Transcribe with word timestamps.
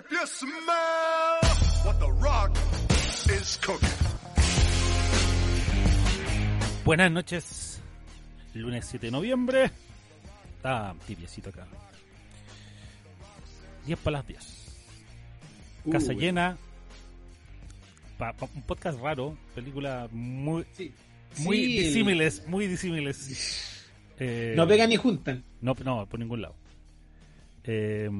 If 0.00 0.10
you 0.10 0.26
smell 0.26 1.40
what 1.84 1.98
the 1.98 2.10
rock 2.22 2.56
is 3.28 3.58
cooking. 3.58 3.88
Buenas 6.84 7.10
noches. 7.12 7.80
Lunes 8.54 8.84
7 8.86 9.06
de 9.06 9.10
noviembre. 9.12 9.70
Está 10.56 10.94
tibiecito 11.06 11.50
acá. 11.50 11.66
10 13.86 13.98
para 14.00 14.18
las 14.18 14.26
10. 14.26 14.66
Casa 15.90 16.10
Uy. 16.12 16.16
llena. 16.16 16.56
Pa- 18.18 18.32
pa- 18.32 18.48
un 18.54 18.62
podcast 18.62 18.98
raro. 19.00 19.36
Película 19.54 20.08
muy, 20.12 20.64
Sí. 20.72 20.92
muy 21.38 21.56
Sí, 21.56 21.78
disímiles. 21.82 22.46
Muy 22.46 22.66
disímiles. 22.66 23.86
Eh, 24.18 24.54
No 24.56 24.66
pegan 24.68 24.88
ni 24.90 24.96
juntan. 24.96 25.44
No, 25.60 25.74
no, 25.84 26.06
por 26.06 26.18
ningún 26.20 26.42
lado. 26.42 26.54
Eh, 27.64 28.10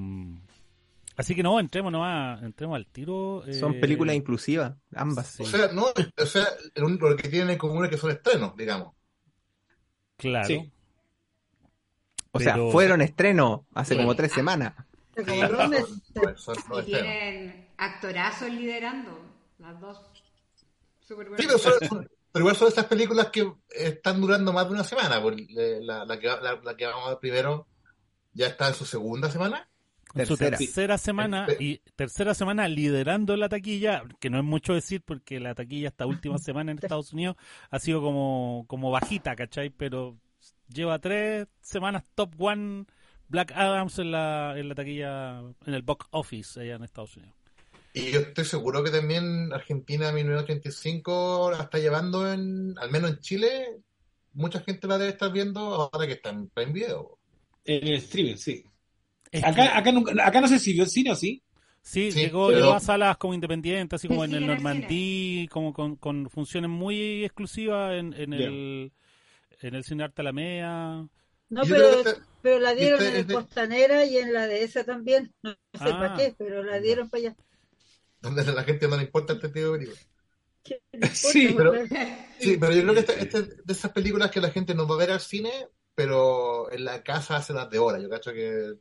así 1.21 1.35
que 1.35 1.43
no, 1.43 1.61
entremos 1.61 1.91
nomás, 1.93 2.43
entremos 2.43 2.77
al 2.77 2.87
tiro. 2.87 3.45
eh, 3.47 3.55
Son 3.55 3.79
películas 3.81 4.17
inclusivas, 4.17 4.75
ambas. 4.95 5.27
sí, 5.29 5.43
O 5.43 5.47
sea, 5.47 5.69
no, 5.73 5.87
o 6.17 6.27
sea, 6.27 6.47
lo 6.75 6.87
único 6.87 7.15
que 7.17 7.29
tienen 7.29 7.51
en 7.51 7.59
común 7.59 7.85
es 7.85 7.91
que 7.91 7.97
son 7.99 8.11
estrenos, 8.11 8.57
digamos. 8.57 8.95
claro. 10.17 10.47
Sí. 10.47 10.73
O 12.33 12.39
sea, 12.41 12.55
pero- 12.55 12.71
fueron 12.71 13.01
estreno 13.01 13.67
hace 13.75 13.95
Sí. 13.95 14.01
como 14.01 14.15
tres 14.17 14.33
semanas. 14.33 14.75
Y 15.17 15.21
estrenos. 15.21 16.87
tienen 16.87 17.69
actorazos 17.77 18.49
liderando. 18.51 19.19
Las 19.59 19.81
dos. 19.81 19.99
Súper 21.01 21.27
Sí, 21.27 21.31
buenas. 21.31 21.47
pero, 21.47 21.59
son- 21.59 21.89
son- 21.89 22.11
pero 22.33 22.43
igual 22.45 22.57
son 22.57 22.69
estas 22.69 22.85
películas 22.87 23.27
que 23.31 23.53
están 23.71 24.21
durando 24.21 24.53
más 24.53 24.67
de 24.67 24.73
una 24.75 24.85
semana. 24.85 25.21
porque, 25.21 25.47
eh, 25.57 25.81
La, 25.83 26.05
la 26.05 26.19
que, 26.19 26.27
la, 26.29 26.61
la 26.63 26.77
que 26.77 26.87
vamos 26.87 27.07
a 27.07 27.11
ver 27.11 27.19
primero 27.19 27.67
ya 28.33 28.47
está 28.47 28.69
en 28.69 28.75
su 28.75 28.85
segunda 28.87 29.29
semana. 29.31 29.69
En 30.15 30.27
su 30.27 30.37
Tercera. 30.37 30.59
tercera 30.59 30.99
semana 30.99 31.47
y 31.61 31.79
tercera 31.95 32.35
semana 32.35 32.67
liderando 32.67 33.37
la 33.37 33.49
taquilla, 33.49 34.03
que 34.19 34.29
no 34.29 34.39
es 34.39 34.45
mucho 34.45 34.75
decir 34.75 35.03
porque 35.05 35.39
la 35.39 35.55
taquilla 35.55 35.89
esta 35.89 36.07
última 36.07 36.39
semana 36.39 36.73
en 36.73 36.79
Estados 36.79 37.13
Unidos 37.13 37.37
ha 37.71 37.79
sido 37.79 38.01
como, 38.01 38.65
como 38.67 38.91
bajita, 38.91 39.37
¿cachai? 39.37 39.71
Pero 39.71 40.17
lleva 40.69 40.99
tres 40.99 41.47
semanas 41.61 42.05
top 42.15 42.35
one 42.39 42.87
Black 43.29 43.53
Adams 43.53 43.99
en 44.01 44.11
la, 44.11 44.55
en 44.57 44.69
la 44.69 44.75
taquilla, 44.75 45.39
en 45.39 45.75
el 45.75 45.83
box 45.83 46.07
office 46.11 46.61
allá 46.61 46.75
en 46.75 46.83
Estados 46.83 47.17
Unidos. 47.17 47.37
Y 47.93 48.11
yo 48.11 48.21
estoy 48.21 48.45
seguro 48.45 48.83
que 48.83 48.91
también 48.91 49.53
Argentina 49.53 50.13
1985 50.13 51.53
la 51.53 51.63
está 51.65 51.79
llevando 51.79 52.31
en, 52.33 52.77
al 52.79 52.91
menos 52.91 53.11
en 53.11 53.19
Chile, 53.21 53.81
mucha 54.33 54.61
gente 54.61 54.87
la 54.87 54.99
debe 54.99 55.11
estar 55.11 55.33
viendo 55.33 55.61
ahora 55.61 56.07
que 56.07 56.15
está 56.15 56.31
en 56.31 56.49
Prime 56.49 56.73
Video. 56.73 57.19
En 57.65 57.87
el 57.87 57.95
streaming, 57.95 58.37
sí. 58.37 58.65
Acá, 59.43 59.79
acá, 59.79 59.93
nunca, 59.93 60.13
acá 60.27 60.41
no 60.41 60.49
se 60.49 60.59
sirvió 60.59 60.83
el 60.85 60.91
cine, 60.91 61.13
¿o 61.13 61.17
sí? 61.17 61.43
sí, 61.83 62.11
sí, 62.13 62.21
llegó, 62.21 62.49
pero- 62.49 62.61
llegó 62.61 62.73
a 62.75 62.81
salas 62.81 63.17
como 63.17 63.33
independientes, 63.35 63.97
así 64.01 64.09
como 64.09 64.25
en 64.25 64.31
Sí, 64.31 64.37
el 64.37 64.43
en 64.45 64.51
el 64.51 64.55
Normandí, 64.57 65.49
como 65.51 65.73
con, 65.73 65.97
con 65.97 66.29
funciones 66.31 66.69
muy 66.71 67.25
exclusivas 67.25 67.95
en, 67.99 68.13
en 68.15 68.33
el 68.35 68.93
en 69.63 69.75
el 69.75 69.85
Cine 69.85 70.05
Arte 70.05 70.23
Alameda. 70.23 71.07
No, 71.51 71.63
pero, 71.69 72.03
pero 72.43 72.59
la 72.61 72.75
dieron 72.75 73.01
en 73.03 73.09
el 73.09 73.17
es 73.17 73.27
de- 73.27 73.35
Costanera 73.35 74.05
y 74.05 74.17
en 74.19 74.33
la 74.33 74.47
de 74.47 74.63
esa 74.65 74.85
también. 74.85 75.33
No, 75.43 75.51
sé 75.53 75.57
Ah. 75.75 75.99
para 75.99 76.17
qué, 76.17 76.35
pero 76.39 76.63
la 76.63 76.81
dieron 76.81 77.09
para 77.11 77.25
allá. 77.29 77.37
donde 78.23 78.45
la 78.45 78.65
gente 78.65 78.87
no 78.89 78.97
le 78.97 79.05
importa 79.05 79.33
este 79.35 79.49
tipo 79.49 79.67
de 79.73 79.79
películas. 79.79 80.09
¿Qué 80.63 80.81
le 80.93 80.99
importa? 81.07 81.15
Sí, 81.15 81.55
pero- 81.57 81.73
Sí, 82.39 82.57
pero 82.59 82.75
yo 82.75 82.83
creo 82.83 82.95
que 82.95 83.01
esta, 83.01 83.13
esta 83.15 83.39
es 83.39 83.65
de 83.67 83.73
esas 83.73 83.93
películas 83.93 84.31
que 84.31 84.41
la 84.41 84.51
gente 84.51 84.75
no 84.75 84.87
va 84.87 84.95
a 84.95 84.99
ver 84.99 85.11
al 85.13 85.21
cine, 85.21 85.51
pero 85.95 86.71
en 86.73 86.85
la 86.85 87.03
casa 87.03 87.37
hace 87.37 87.53
las 87.53 87.69
de 87.71 87.79
hora. 87.79 87.99
Yo 87.99 88.09
cacho 88.11 88.33
que 88.33 88.75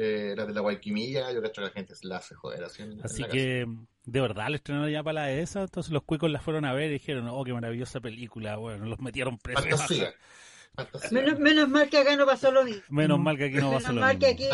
eh, 0.00 0.34
las 0.36 0.46
de 0.46 0.54
la 0.54 0.60
Guayquimilla, 0.60 1.32
yo 1.32 1.42
cacho 1.42 1.60
que 1.60 1.66
la 1.68 1.72
gente 1.72 1.94
se 1.94 2.06
la 2.06 2.16
hace 2.18 2.34
joder 2.34 2.62
así 2.64 2.82
en- 2.82 2.92
en 2.92 3.04
Así 3.04 3.22
la 3.22 3.28
que, 3.28 3.66
de 4.04 4.20
verdad, 4.20 4.48
le 4.48 4.56
estrenaron 4.56 4.90
ya 4.90 5.02
para 5.02 5.22
la 5.22 5.32
esa, 5.32 5.62
entonces 5.62 5.92
los 5.92 6.04
cuicos 6.04 6.30
la 6.30 6.40
fueron 6.40 6.64
a 6.64 6.72
ver 6.72 6.88
y 6.90 6.92
dijeron, 6.94 7.28
oh, 7.28 7.42
qué 7.44 7.52
maravillosa 7.52 8.00
película, 8.00 8.56
bueno, 8.56 8.86
los 8.86 9.00
metieron 9.00 9.36
presos. 9.38 9.64
Fantasía. 9.66 10.14
Fantasía. 10.76 11.10
menos, 11.20 11.40
menos 11.40 11.68
mal 11.68 11.88
que 11.90 11.98
acá 11.98 12.14
no 12.16 12.24
pasó 12.24 12.52
lo 12.52 12.62
mismo. 12.64 12.82
Menos 12.90 13.18
mal 13.18 13.36
que 13.36 13.46
aquí 13.46 13.56
no 13.56 13.68
a 13.72 13.78
Menos 13.80 13.94
lo 13.94 14.00
mal 14.00 14.18
que 14.18 14.26
aquí 14.28 14.44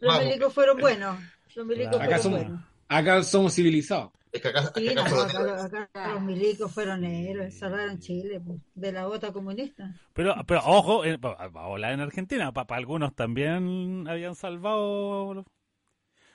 los 0.00 0.24
milicos 0.24 0.52
fueron 0.54 0.78
buenos. 0.78 1.18
Los 1.54 1.66
milicos 1.66 1.96
Claro. 1.96 2.04
Acá 2.04 2.18
fueron 2.18 2.22
somos, 2.22 2.40
buenos. 2.40 2.64
acá 2.88 3.22
somos 3.22 3.54
civilizados. 3.54 4.10
Es 4.36 4.42
que 4.42 4.48
acá, 4.48 4.72
Sí, 4.74 4.88
acá 4.88 6.12
los 6.14 6.22
milicos 6.22 6.72
fueron 6.72 7.04
héroes, 7.04 7.58
salvaron 7.58 7.98
Chile 7.98 8.40
pues, 8.40 8.58
de 8.74 8.92
la 8.92 9.06
bota 9.06 9.32
comunista. 9.32 9.94
Pero, 10.12 10.34
pero 10.46 10.60
ojo, 10.64 11.02
pa- 11.20 11.66
hola 11.66 11.92
en 11.92 12.00
Argentina, 12.00 12.52
para 12.52 12.76
algunos 12.76 13.14
también 13.14 14.06
habían 14.08 14.34
salvado. 14.34 15.34
los- 15.34 15.46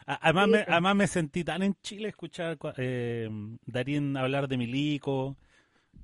Además, 0.06 0.45
Sí, 0.45 0.51
me, 0.51 0.57
pues. 0.59 0.69
además 0.69 0.95
me 0.95 1.07
sentí 1.07 1.44
tan 1.44 1.63
en 1.63 1.75
Chile 1.84 2.09
escuchar 2.09 2.57
eh, 2.78 3.29
Darín 3.66 4.18
hablar 4.18 4.47
de 4.47 4.57
Milico, 4.57 5.38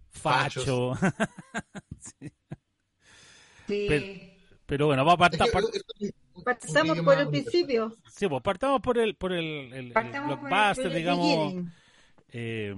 Facho. 0.09 0.93
Sí. 3.67 3.87
Pero- 3.87 4.05
Pero 4.65 4.85
bueno, 4.87 5.05
va 5.05 5.13
a 5.13 5.17
partar. 5.17 5.47
un 6.99 7.05
por 7.05 7.17
el 7.17 7.29
principio. 7.29 7.93
Sí, 8.09 8.27
pues 8.27 8.41
partamos 8.41 8.81
por 8.81 8.97
el, 8.97 9.15
por 9.15 9.31
el, 9.33 9.45
el- 9.45 9.73
el 9.73 9.91
Partamos 9.93 10.37
por 10.39 10.47
el- 10.49 10.53
blockbuster, 10.53 10.83
por 10.83 10.91
el 10.91 10.97
digamos. 10.97 11.25
beginning. 11.25 11.71
Eh, 12.39 12.75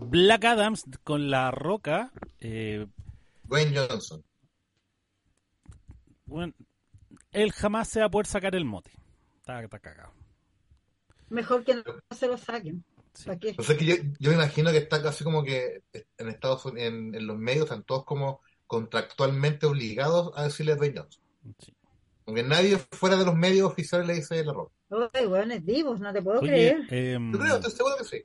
Black 0.00 0.44
Adams 0.44 0.84
con 1.04 1.30
La 1.30 1.50
Roca. 1.50 2.12
eh, 2.40 2.86
Dwayne 3.44 3.76
Johnson. 3.76 4.24
bueno, 6.26 6.52
él 7.32 7.52
jamás 7.52 7.88
se 7.88 8.00
va 8.00 8.06
a 8.06 8.10
poder 8.10 8.26
sacar 8.26 8.54
el 8.54 8.64
mote. 8.64 8.90
Está, 9.38 9.62
está 9.62 9.78
cagado. 9.78 10.12
Mejor 11.28 11.64
que 11.64 11.74
no 11.74 11.82
se 12.10 12.26
lo 12.26 12.36
saquen. 12.36 12.84
Sí. 13.12 13.30
Que 13.38 13.84
yo, 13.84 13.94
yo 14.18 14.30
me 14.30 14.36
imagino 14.36 14.70
que 14.72 14.78
está 14.78 15.00
casi 15.02 15.22
como 15.22 15.44
que 15.44 15.82
en 16.18 16.28
Estados 16.28 16.64
Unidos, 16.64 16.88
en, 16.88 17.14
en 17.14 17.26
los 17.26 17.38
medios, 17.38 17.64
están 17.64 17.84
todos 17.84 18.04
como 18.04 18.40
contractualmente 18.66 19.66
obligados 19.66 20.32
a 20.36 20.44
decirle 20.44 20.74
Dwayne 20.74 21.00
Johnson. 21.00 21.22
Sí. 21.58 21.76
Aunque 22.26 22.42
nadie 22.42 22.78
fuera 22.78 23.16
de 23.16 23.24
los 23.26 23.34
medios 23.34 23.70
oficiales 23.70 24.06
le 24.06 24.14
dice 24.14 24.42
la 24.44 24.52
ropa. 24.54 24.72
Ay, 25.12 25.26
bueno, 25.26 25.52
es 25.54 25.64
vivos, 25.64 26.00
no 26.00 26.12
te 26.12 26.22
puedo 26.22 26.40
Oye, 26.40 26.48
creer. 26.48 26.86
em, 27.14 27.32
Yo 27.32 27.38
creo, 27.38 27.54
estoy 27.56 27.72
seguro 27.72 27.96
que 27.98 28.04
sí. 28.04 28.24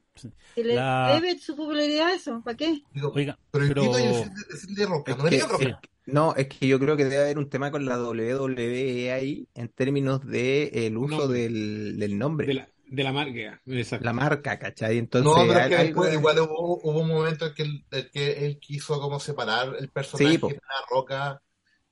Si 0.56 0.64
le 0.64 0.76
la- 0.76 1.12
debe 1.20 1.38
su 1.40 1.56
popularidad 1.56 2.08
a 2.08 2.14
eso, 2.14 2.42
¿para 2.44 2.56
qué? 2.56 2.82
Digo, 2.94 3.12
oiga, 3.14 3.38
pero, 3.52 3.68
pero- 3.68 3.82
¿qué 3.82 3.88
coño 3.90 4.06
decirle, 4.08 4.34
decirle 4.52 4.86
roca? 4.86 5.12
Es 5.12 5.18
No 5.18 5.24
digan 5.30 5.50
roca. 5.50 5.82
No, 6.06 6.34
es 6.36 6.48
que 6.48 6.68
yo 6.68 6.80
creo 6.80 6.96
que 6.98 7.04
debe 7.06 7.22
haber 7.24 7.38
un 7.38 7.50
tema 7.50 7.72
con 7.72 7.86
la 7.86 7.98
WWE 8.02 9.12
ahí 9.12 9.48
en 9.54 9.68
términos 9.70 10.26
de 10.26 10.70
el 10.88 10.98
uso 10.98 11.18
Nombre. 11.20 11.40
del, 11.40 12.00
del 12.00 12.18
nombre, 12.18 12.48
De 12.48 12.54
la, 12.56 12.70
de 12.88 13.04
la 13.04 13.12
marca. 13.12 13.62
Exacto. 13.68 14.06
la 14.06 14.14
marca, 14.14 14.58
¿cachai? 14.60 14.98
Entonces, 14.98 15.30
No, 15.32 15.46
pero 15.48 15.60
es 15.60 15.68
que 15.68 15.84
después 15.84 16.10
de- 16.12 16.16
igual 16.18 16.40
hubo, 16.40 16.80
hubo 16.82 17.00
un 17.02 17.08
momento 17.10 17.48
en 17.48 17.54
que, 17.54 17.62
él, 17.64 17.86
en 17.92 18.10
que 18.12 18.46
él 18.46 18.60
quiso 18.60 19.00
como 19.00 19.20
separar 19.20 19.76
el 19.78 19.90
personaje 19.90 20.36
Sí, 20.38 20.48
de 20.48 20.54
la 20.56 20.86
roca 20.90 21.42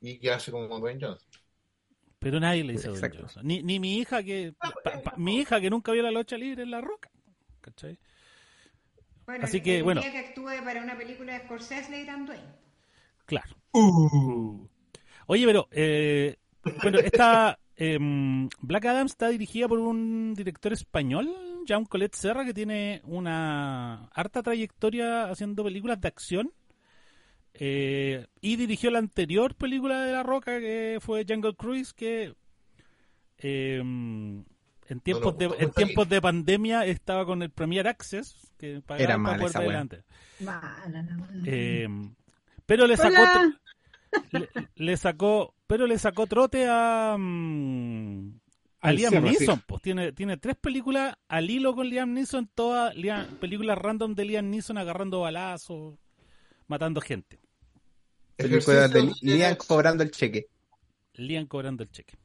y 0.02 0.20
quedarse 0.20 0.52
como 0.52 0.68
Dwayne 0.80 1.00
Johnson. 1.06 1.28
Pero 2.20 2.40
nadie 2.40 2.64
le 2.64 2.74
dice 2.74 2.90
Exacto. 2.90 3.20
Johnson. 3.20 3.46
Ni, 3.46 3.62
ni 3.64 3.80
mi 3.80 3.98
hija 3.98 4.24
que 4.24 4.54
pa- 4.58 5.02
pa- 5.04 5.14
mi 5.18 5.38
hija 5.40 5.60
que 5.62 5.70
nunca 5.70 5.92
vio 5.92 6.04
la 6.04 6.12
lucha 6.12 6.38
libre 6.38 6.64
en 6.64 6.72
La 6.72 6.82
Roca. 6.82 7.10
¿Cachai? 7.62 7.98
Bueno, 9.26 9.44
Así 9.44 9.62
que, 9.62 9.82
bueno. 9.82 10.02
que 10.02 10.18
actúe 10.18 10.50
para 10.64 10.82
una 10.82 10.98
película 10.98 11.34
de 11.34 11.40
Scorsese 11.46 11.92
le 11.92 11.98
dirán 12.00 12.26
Dwayne. 12.26 12.46
Claro. 13.26 13.56
Oye, 15.28 15.46
pero 15.46 15.68
eh, 15.72 16.38
bueno, 16.82 17.00
esta 17.00 17.60
em, 17.76 18.48
Black 18.62 18.86
Adams 18.86 19.12
está 19.12 19.28
dirigida 19.30 19.68
por 19.68 19.80
un 19.80 20.34
director 20.34 20.72
español, 20.74 21.30
Jean 21.66 21.84
Colette 21.86 22.16
Serra, 22.16 22.46
que 22.46 22.54
tiene 22.54 23.02
una 23.04 24.06
harta 24.14 24.42
trayectoria 24.42 25.26
haciendo 25.30 25.64
películas 25.64 26.00
de 26.00 26.08
acción. 26.08 26.54
Eh, 27.60 28.28
y 28.42 28.56
dirigió 28.56 28.92
la 28.92 29.00
anterior 29.00 29.56
película 29.56 30.04
de 30.04 30.12
La 30.12 30.24
Roca, 30.24 30.60
que 30.60 31.00
fue 31.02 31.26
Jungle 31.28 31.56
Cruise, 31.56 31.94
que 31.94 32.36
em, 33.38 34.44
en 34.88 35.00
tiempos 35.02 35.34
no, 35.34 35.40
de 35.40 35.46
en 35.64 35.72
tiempos 35.72 36.08
de 36.10 36.22
pandemia 36.22 36.86
estaba 36.86 37.26
con 37.26 37.42
el 37.42 37.50
Premier 37.50 37.88
Access, 37.88 38.52
que 38.58 38.82
pagaba 38.82 39.04
Era 39.04 39.18
para 39.22 39.38
poder 39.40 39.54
mala. 40.40 41.42
Eh, 41.46 41.88
pero 42.66 42.88
le 42.88 42.98
sacó 42.98 43.24
le, 44.32 44.50
le 44.76 44.98
sacó 44.98 45.54
pero 45.68 45.88
le 45.88 45.98
sacó 45.98 46.28
trote 46.28 46.68
a 46.70 47.16
mm, 47.18 48.40
a 48.82 48.92
Liam 48.92 49.14
sí. 49.14 49.20
Neeson 49.20 49.62
pues. 49.68 49.82
Tiene 49.82 50.12
tiene 50.14 50.38
tres 50.38 50.56
películas 50.56 51.16
al 51.28 51.50
hilo 51.50 51.76
con 51.76 51.90
Liam 51.90 52.14
Neeson 52.14 52.50
todas 52.54 52.96
Liam- 52.96 53.28
películas 53.40 53.78
random 53.78 54.16
de 54.16 54.26
Liam 54.26 54.50
Neeson 54.50 54.78
agarrando 54.78 55.22
balazos 55.22 55.96
matando 56.68 57.02
gente 57.02 57.40
películas 58.38 58.92
de 58.94 59.12
Liam 59.22 59.56
cobrando 59.56 60.04
el 60.04 60.12
cheque. 60.12 60.48
Liam 61.16 61.48
cobrando 61.48 61.84
el 61.84 61.90
cheque 61.92 62.16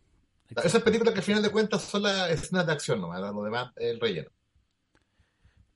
Esas 0.63 0.83
películas 0.83 1.15
que 1.15 1.21
al 1.21 1.25
final 1.25 1.43
de 1.43 1.51
cuentas 1.51 1.83
son 1.83 2.03
las 2.03 2.31
escenas 2.31 2.67
de 2.67 2.73
acción 2.73 3.01
nomás, 3.01 3.21
lo 3.21 3.43
demás 3.43 3.73
es 3.77 3.91
el 3.93 4.01
relleno. 4.01 4.31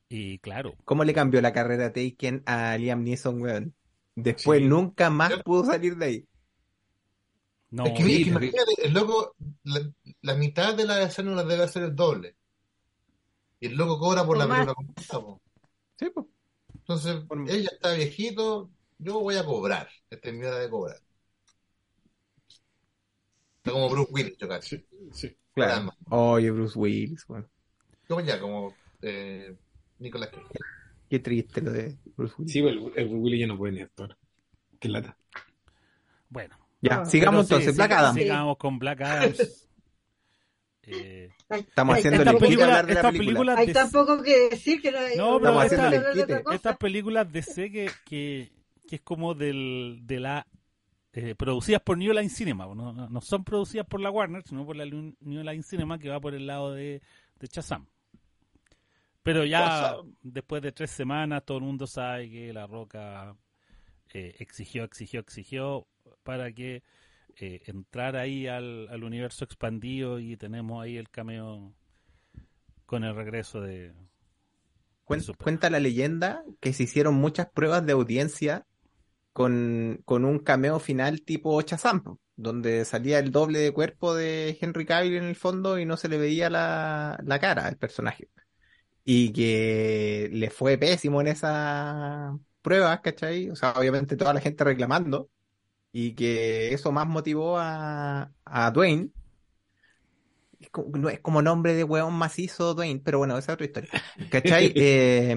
y 0.09 0.39
claro 0.39 0.75
¿Cómo 0.85 1.03
le 1.05 1.15
cambió 1.15 1.41
la 1.41 1.53
carrera 1.53 1.87
a 1.87 1.93
Taken 1.93 2.43
a 2.47 2.77
Liam 2.79 3.03
Neeson, 3.03 3.41
weón? 3.41 3.75
Después 4.15 4.61
Sí. 4.61 4.67
nunca 4.67 5.11
más 5.11 5.43
pudo 5.43 5.65
salir 5.65 5.97
de 5.97 6.05
ahí. 6.07 6.25
No, 7.71 7.85
es 7.87 7.93
que, 7.95 8.03
sí, 8.05 8.13
es 8.13 8.19
que 8.19 8.31
la- 8.31 8.31
imagínate, 8.31 8.73
el 8.87 8.93
loco, 8.95 9.35
la, 9.65 9.81
la 10.23 10.35
mitad 10.35 10.75
de 10.75 10.85
la 10.87 11.03
escena 11.03 11.35
la 11.35 11.43
debe 11.45 11.65
hacer 11.65 11.83
el 11.83 11.97
doble. 11.97 12.37
Y 13.61 13.67
el 13.67 13.75
loco 13.75 13.99
cobra 13.99 14.25
por 14.25 14.39
la 14.39 14.47
película 14.47 14.75
completa, 14.75 15.21
po. 15.21 15.41
Sí, 15.99 16.11
pues. 16.15 16.27
Entonces, 16.75 17.17
Por- 17.25 17.51
él 17.51 17.63
ya 17.65 17.71
está 17.73 17.93
viejito, 17.95 18.71
yo 18.99 19.21
voy 19.21 19.37
a 19.37 19.45
cobrar. 19.45 19.89
Esta 20.11 20.29
es 20.29 20.35
mi 20.35 20.45
hora 20.45 20.59
de 20.59 20.71
cobrar. 20.71 20.97
Está 23.59 23.73
como 23.73 23.89
Bruce 23.91 24.13
Willis, 24.13 24.37
yo 24.39 24.49
cacho. 24.49 24.77
Sí, 24.77 24.87
sí. 25.13 25.37
Claro. 25.55 25.93
Oye, 26.11 26.51
Bruce 26.51 26.79
Willis, 26.79 27.25
weón. 27.29 27.49
Como 28.07 28.21
ya, 28.21 28.39
como 28.41 28.75
eh, 29.03 29.57
Nicolas 29.99 30.29
Cage. 30.31 30.47
Qué 31.09 31.19
triste 31.19 31.61
lo 31.63 31.73
de 31.73 31.97
Bruce 32.17 32.35
Willis. 32.39 32.53
Sí, 32.53 32.59
el, 32.61 32.93
el 32.95 33.07
Willy 33.09 33.41
ya 33.41 33.47
no 33.47 33.57
puede 33.59 33.73
ni 33.73 33.81
actuar. 33.81 34.17
Qué 34.79 34.89
lata. 34.89 35.17
Bueno. 36.29 36.57
Ya, 36.83 37.01
Ah, 37.01 37.05
sigamos 37.07 37.47
Pero 37.49 37.61
sí, 37.61 37.65
entonces. 37.69 37.77
Black 37.77 37.93
Adam. 37.93 38.15
Sigamos 38.15 38.57
con 38.59 38.79
Black 38.79 39.01
Adams. 39.01 39.63
Eh, 40.89 41.31
Estamos 41.49 41.99
haciendo 41.99 42.23
el 42.23 42.39
películas, 42.39 42.69
hablar 42.69 42.87
de 42.87 42.95
película. 42.95 43.19
películas 43.19 43.59
Hay 43.59 43.67
de- 43.67 43.73
tan 43.73 43.91
poco 43.91 44.23
que 44.23 44.51
decir 44.51 44.81
que 44.81 44.93
no 44.93 44.99
hay. 45.01 45.17
No, 45.17 45.41
pero 45.41 45.53
vamos 45.55 45.63
a 45.63 45.67
esta- 45.67 45.87
hablar 45.89 46.15
de 46.15 46.23
otra 46.23 46.43
cosa. 46.45 46.55
estas 46.55 46.77
películas 46.77 47.33
de 47.33 47.43
C 47.43 47.73
que, 47.73 47.91
que, 48.05 48.53
que 48.87 48.97
es 48.97 49.03
como 49.03 49.35
del, 49.35 50.01
de 50.03 50.21
la 50.21 50.47
eh, 51.13 51.35
producidas 51.35 51.81
por 51.83 51.97
New 51.99 52.13
Line 52.13 52.29
Cinema, 52.29 52.67
no, 52.75 52.93
no- 52.93 53.09
no 53.09 53.21
son 53.21 53.43
producidas 53.45 53.87
por 53.87 54.01
la 54.01 54.11
Warner, 54.11 54.43
sino 54.43 54.65
por 54.67 54.77
la 54.77 54.85
New 54.85 55.15
Line 55.21 55.63
Cinema 55.63 55.99
que 55.99 56.09
va 56.11 56.21
por 56.21 56.35
el 56.35 56.47
lado 56.47 56.73
de, 56.75 57.01
de 57.39 57.47
Shazam. 57.47 57.87
Pero 59.23 59.45
ya 59.45 59.97
después 60.23 60.63
de 60.63 60.73
tres 60.73 60.91
semanas 60.91 61.45
todo 61.45 61.59
el 61.59 61.65
mundo 61.65 61.87
sabe 61.87 62.31
que 62.31 62.53
La 62.53 62.67
Roca 62.67 63.35
eh, 64.13 64.37
exigió, 64.39 64.85
exigió, 64.85 65.21
exigió 65.21 65.87
para 66.23 66.53
que 66.53 66.83
eh, 67.37 67.63
entrara 67.67 68.21
ahí 68.21 68.47
al, 68.47 68.87
al 68.89 69.03
universo 69.03 69.45
expandido 69.45 70.21
y 70.21 70.37
tenemos 70.37 70.83
ahí 70.83 70.97
el 70.97 71.09
cameo 71.11 71.73
con 72.85 73.03
el 73.05 73.17
regreso 73.17 73.61
de... 73.61 73.93
Cuenta 75.05 75.71
la 75.71 75.81
leyenda 75.81 76.45
que 76.61 76.73
se 76.73 76.83
hicieron 76.85 77.15
muchas 77.15 77.49
pruebas 77.51 77.85
de 77.87 77.93
audiencia 77.93 78.67
con, 79.37 80.01
con 80.07 80.25
un 80.25 80.39
cameo 80.39 80.79
final 80.81 81.21
tipo 81.23 81.61
Shazam, 81.61 82.03
po, 82.03 82.21
donde 82.37 82.87
salía 82.87 83.19
el 83.19 83.31
doble 83.33 83.59
de 83.59 83.73
cuerpo 83.73 84.15
de 84.15 84.57
Henry 84.63 84.87
Cavill 84.87 85.17
en 85.17 85.25
el 85.25 85.37
fondo 85.37 85.79
y 85.79 85.85
no 85.85 85.99
se 85.99 86.09
le 86.09 86.17
veía 86.17 86.49
la, 86.49 87.21
la 87.23 87.39
cara 87.39 87.67
al 87.67 87.77
personaje. 87.77 88.31
Y 89.05 89.33
que 89.33 90.31
le 90.33 90.51
fue 90.51 90.79
pésimo 90.79 91.21
en 91.21 91.29
esas 91.29 92.33
pruebas, 92.63 93.01
¿cachai? 93.03 93.51
O 93.51 93.57
sea, 93.57 93.73
obviamente 93.73 94.17
toda 94.17 94.35
la 94.35 94.41
gente 94.41 94.65
reclamando. 94.65 95.31
Y 95.93 96.15
que 96.15 96.75
eso 96.75 96.93
más 96.93 97.07
motivó 97.09 97.59
a, 97.59 98.33
a 98.45 98.71
Dwayne. 98.73 99.11
Es 100.59 100.71
como, 100.71 101.09
es 101.09 101.21
como 101.21 101.43
nombre 101.43 101.75
de 101.75 101.85
hueón 101.85 102.15
macizo 102.15 102.75
Dwayne, 102.75 103.01
pero 103.05 103.19
bueno, 103.19 103.37
esa 103.39 103.53
es 103.53 103.55
otra 103.55 103.67
historia. 103.67 103.91
¿Cachai? 104.29 104.73
Eh, 104.77 105.37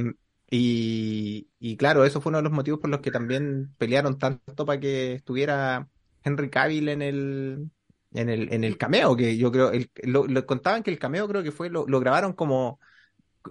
y, 0.49 1.49
y 1.59 1.77
claro, 1.77 2.05
eso 2.05 2.21
fue 2.21 2.31
uno 2.31 2.39
de 2.39 2.43
los 2.43 2.51
motivos 2.53 2.79
por 2.79 2.89
los 2.89 3.01
que 3.01 3.11
también 3.11 3.73
pelearon 3.77 4.17
tanto 4.17 4.65
para 4.65 4.79
que 4.79 5.13
estuviera 5.13 5.87
Henry 6.23 6.49
Cavill 6.49 6.89
en 6.89 7.01
el, 7.01 7.69
en 8.13 8.29
el, 8.29 8.51
en 8.53 8.63
el 8.63 8.77
cameo, 8.77 9.15
que 9.15 9.37
yo 9.37 9.51
creo, 9.51 9.71
el- 9.71 9.91
lo, 10.03 10.25
lo 10.27 10.45
contaban 10.45 10.83
que 10.83 10.91
el 10.91 10.99
cameo 10.99 11.27
creo 11.27 11.43
que 11.43 11.51
fue, 11.51 11.69
lo, 11.69 11.85
lo 11.87 11.99
grabaron 11.99 12.33
como, 12.33 12.79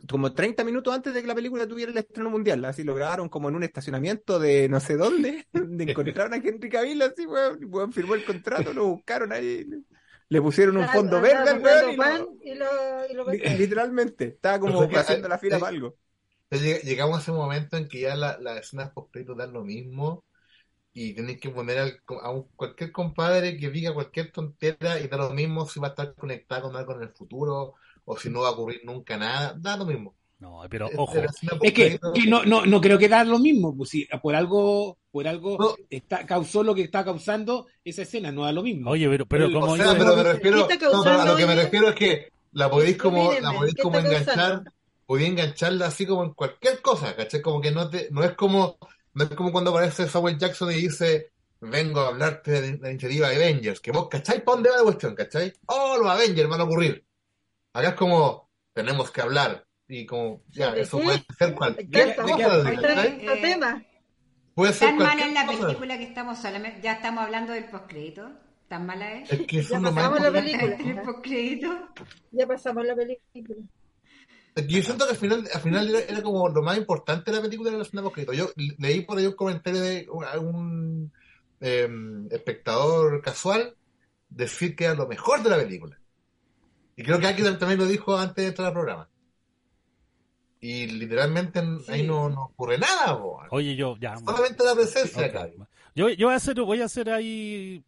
como 0.08 0.34
30 0.34 0.64
minutos 0.64 0.94
antes 0.94 1.14
de 1.14 1.22
que 1.22 1.26
la 1.28 1.34
película 1.34 1.66
tuviera 1.66 1.90
el 1.92 1.98
estreno 1.98 2.30
mundial, 2.30 2.64
así 2.64 2.84
lo 2.84 2.94
grabaron 2.94 3.28
como 3.28 3.48
en 3.48 3.56
un 3.56 3.62
estacionamiento 3.64 4.38
de 4.38 4.68
no 4.68 4.80
sé 4.80 4.96
dónde, 4.96 5.46
donde 5.52 5.84
encontraron 5.84 6.34
a 6.34 6.36
Henry 6.36 6.68
Cavill 6.68 7.02
así, 7.02 7.26
weón, 7.26 7.58
weón 7.68 7.92
firmó 7.92 8.14
el 8.14 8.24
contrato, 8.24 8.72
lo 8.72 8.86
buscaron 8.86 9.32
ahí, 9.32 9.66
le, 10.28 10.42
pusieron 10.42 10.76
un 10.76 10.88
fondo 10.88 11.20
verde 11.20 11.50
al 11.50 11.58
weón 11.60 11.90
y 11.90 11.96
lo- 11.96 12.36
y 12.42 12.54
lo, 12.54 12.66
y 13.10 13.14
lo 13.14 13.30
Li- 13.30 13.42
Literalmente, 13.56 14.24
estaba 14.28 14.60
como 14.60 14.90
haciendo 14.94 15.28
la 15.28 15.38
fila 15.38 15.56
eh, 15.56 15.60
para 15.60 15.70
algo. 15.70 15.96
Entonces, 16.50 16.82
lleg- 16.82 16.86
llegamos 16.88 17.18
a 17.18 17.22
ese 17.22 17.32
momento 17.32 17.76
en 17.76 17.88
que 17.88 18.00
ya 18.00 18.16
la- 18.16 18.38
las 18.40 18.58
escenas 18.60 18.90
post 18.92 19.14
dan 19.36 19.52
lo 19.52 19.64
mismo 19.64 20.24
y 20.92 21.14
tenéis 21.14 21.40
que 21.40 21.50
poner 21.50 21.78
al- 21.78 22.00
a 22.22 22.30
un- 22.30 22.48
cualquier 22.56 22.92
compadre 22.92 23.56
que 23.58 23.70
diga 23.70 23.94
cualquier 23.94 24.32
tontera 24.32 25.00
y 25.00 25.08
da 25.08 25.16
lo 25.18 25.30
mismo 25.30 25.66
si 25.66 25.80
va 25.80 25.88
a 25.88 25.90
estar 25.90 26.14
conectado 26.14 26.64
con 26.68 26.76
algo 26.76 26.94
en 26.94 27.02
el 27.02 27.10
futuro 27.10 27.74
o 28.04 28.16
si 28.16 28.30
no 28.30 28.42
va 28.42 28.48
a 28.48 28.52
ocurrir 28.52 28.80
nunca 28.84 29.16
nada, 29.16 29.54
da 29.58 29.76
lo 29.76 29.84
mismo. 29.86 30.16
No, 30.40 30.62
pero 30.70 30.88
ojo, 30.96 31.14
Es 31.62 31.72
que, 31.72 31.98
que 31.98 32.26
no, 32.28 32.44
no, 32.44 32.64
no 32.64 32.80
creo 32.80 32.96
que 32.96 33.08
da 33.08 33.24
lo 33.24 33.40
mismo, 33.40 33.76
pues 33.76 33.90
si 33.90 34.06
por 34.22 34.36
algo, 34.36 34.98
por 35.10 35.26
algo 35.26 35.58
No. 35.58 35.74
está, 35.90 36.24
causó 36.26 36.62
lo 36.62 36.76
que 36.76 36.82
está 36.82 37.04
causando 37.04 37.66
esa 37.84 38.02
escena, 38.02 38.30
no 38.30 38.44
da 38.44 38.52
lo 38.52 38.62
mismo. 38.62 38.90
oye, 38.90 39.08
pero, 39.08 39.26
pero 39.26 39.50
como 39.52 39.72
O 39.72 39.76
sea, 39.76 39.92
pero 39.98 40.16
me 40.16 40.22
refiero, 40.22 40.66
¿Qué 40.68 40.74
está 40.74 40.86
no, 40.92 41.02
pero 41.02 41.20
a 41.20 41.24
lo 41.26 41.36
que 41.36 41.46
me 41.46 41.54
refiero 41.56 41.88
es 41.88 41.94
que 41.96 42.28
la 42.52 42.70
podéis 42.70 42.96
como, 42.98 43.32
la 43.32 43.52
podéis 43.52 43.74
¿qué 43.74 43.82
como 43.82 43.98
enganchar, 43.98 44.36
causando? 44.36 44.70
Podéis 45.08 45.30
engancharla 45.30 45.86
así 45.86 46.06
como 46.06 46.22
en 46.22 46.34
cualquier 46.34 46.82
cosa, 46.82 47.16
¿cachai? 47.16 47.40
Como 47.40 47.62
que 47.62 47.70
no 47.70 47.88
te, 47.88 48.08
no 48.10 48.22
es 48.22 48.32
como, 48.34 48.76
no 49.14 49.24
es 49.24 49.30
como 49.30 49.50
cuando 49.50 49.70
aparece 49.70 50.06
Samuel 50.06 50.36
Jackson 50.38 50.70
y 50.70 50.74
dice, 50.74 51.32
vengo 51.62 52.00
a 52.00 52.08
hablarte 52.08 52.60
de 52.60 52.78
la 52.78 52.90
iniciativa 52.90 53.30
de 53.30 53.36
Avengers, 53.36 53.80
que 53.80 53.90
vos, 53.90 54.06
¿cachai? 54.10 54.44
¿Para 54.44 54.56
dónde 54.56 54.68
va 54.70 54.76
la 54.76 54.82
cuestión, 54.82 55.14
cachai? 55.14 55.50
Oh, 55.64 55.96
los 55.98 56.10
Avengers 56.10 56.50
van 56.50 56.60
a 56.60 56.64
ocurrir. 56.64 57.06
Acá 57.72 57.88
es 57.88 57.94
como, 57.94 58.50
tenemos 58.74 59.10
que 59.10 59.22
hablar, 59.22 59.66
y 59.88 60.04
como, 60.04 60.42
ya, 60.48 60.72
¿De 60.72 60.82
eso 60.82 60.98
qué? 60.98 61.04
puede 61.04 61.24
ser 61.38 61.54
cualquier 61.54 62.14
tanto- 62.14 62.26
¿De 62.36 62.36
qué 62.36 63.24
cosa, 63.24 63.40
tema. 63.40 63.84
Puede 64.52 64.72
ser 64.74 64.88
Tan 64.90 64.98
mala 64.98 65.26
es 65.26 65.32
la 65.32 65.46
cosa. 65.46 65.66
película 65.68 65.96
que 65.96 66.04
estamos 66.04 66.38
solamente, 66.38 66.80
ya 66.82 66.92
estamos 66.92 67.24
hablando 67.24 67.54
del 67.54 67.64
postcrédito. 67.64 68.30
Tan 68.68 68.84
mala 68.84 69.14
es. 69.14 69.32
Es 69.32 69.46
que 69.46 69.60
eso 69.60 69.74
Ya 69.74 69.80
pasamos 69.80 70.20
la 70.20 70.30
película. 70.30 70.76
El 70.84 71.00
postcrédito. 71.00 71.88
Ya 72.32 72.46
pasamos 72.46 72.84
la 72.84 72.94
película. 72.94 73.54
Yo 74.66 74.82
siento 74.82 75.04
que 75.04 75.12
al 75.12 75.16
final, 75.16 75.48
al 75.52 75.60
final 75.60 75.88
era, 75.88 76.00
era 76.00 76.22
como 76.22 76.48
lo 76.48 76.62
más 76.62 76.76
importante 76.76 77.30
de 77.30 77.36
la 77.36 77.42
película 77.42 77.70
de 77.70 77.76
la 77.76 77.82
escena 77.82 78.02
post 78.02 78.18
Yo 78.32 78.50
leí 78.56 79.02
por 79.02 79.18
ahí 79.18 79.26
un 79.26 79.34
comentario 79.34 79.80
de 79.80 80.08
un, 80.10 81.12
eh, 81.60 81.88
espectador 82.30 83.20
casual 83.22 83.74
decir 84.28 84.76
que 84.76 84.84
era 84.84 84.94
lo 84.94 85.06
mejor 85.06 85.42
de 85.42 85.50
la 85.50 85.56
película. 85.56 85.98
Y 86.96 87.02
creo 87.02 87.20
que 87.20 87.26
alguien 87.26 87.58
también 87.58 87.78
lo 87.78 87.86
dijo 87.86 88.16
antes 88.16 88.44
de 88.44 88.48
entrar 88.48 88.68
al 88.68 88.72
programa. 88.72 89.08
Y 90.60 90.86
literalmente 90.86 91.62
ahí 91.88 92.04
no, 92.04 92.28
no 92.28 92.46
ocurre 92.46 92.78
nada, 92.78 93.16
oye, 93.50 93.76
yo 93.76 93.96
ya. 94.00 94.16
solamente 94.16 94.64
la 94.64 94.74
presencia 94.74 95.26
ok. 95.26 95.28
acá. 95.28 95.48
Yo, 95.94 96.08
yo 96.10 96.26
voy 96.26 96.34
a 96.34 96.36
hacer, 96.36 96.60
voy 96.60 96.80
a 96.80 96.86
hacer 96.86 97.10
ahí. 97.10 97.84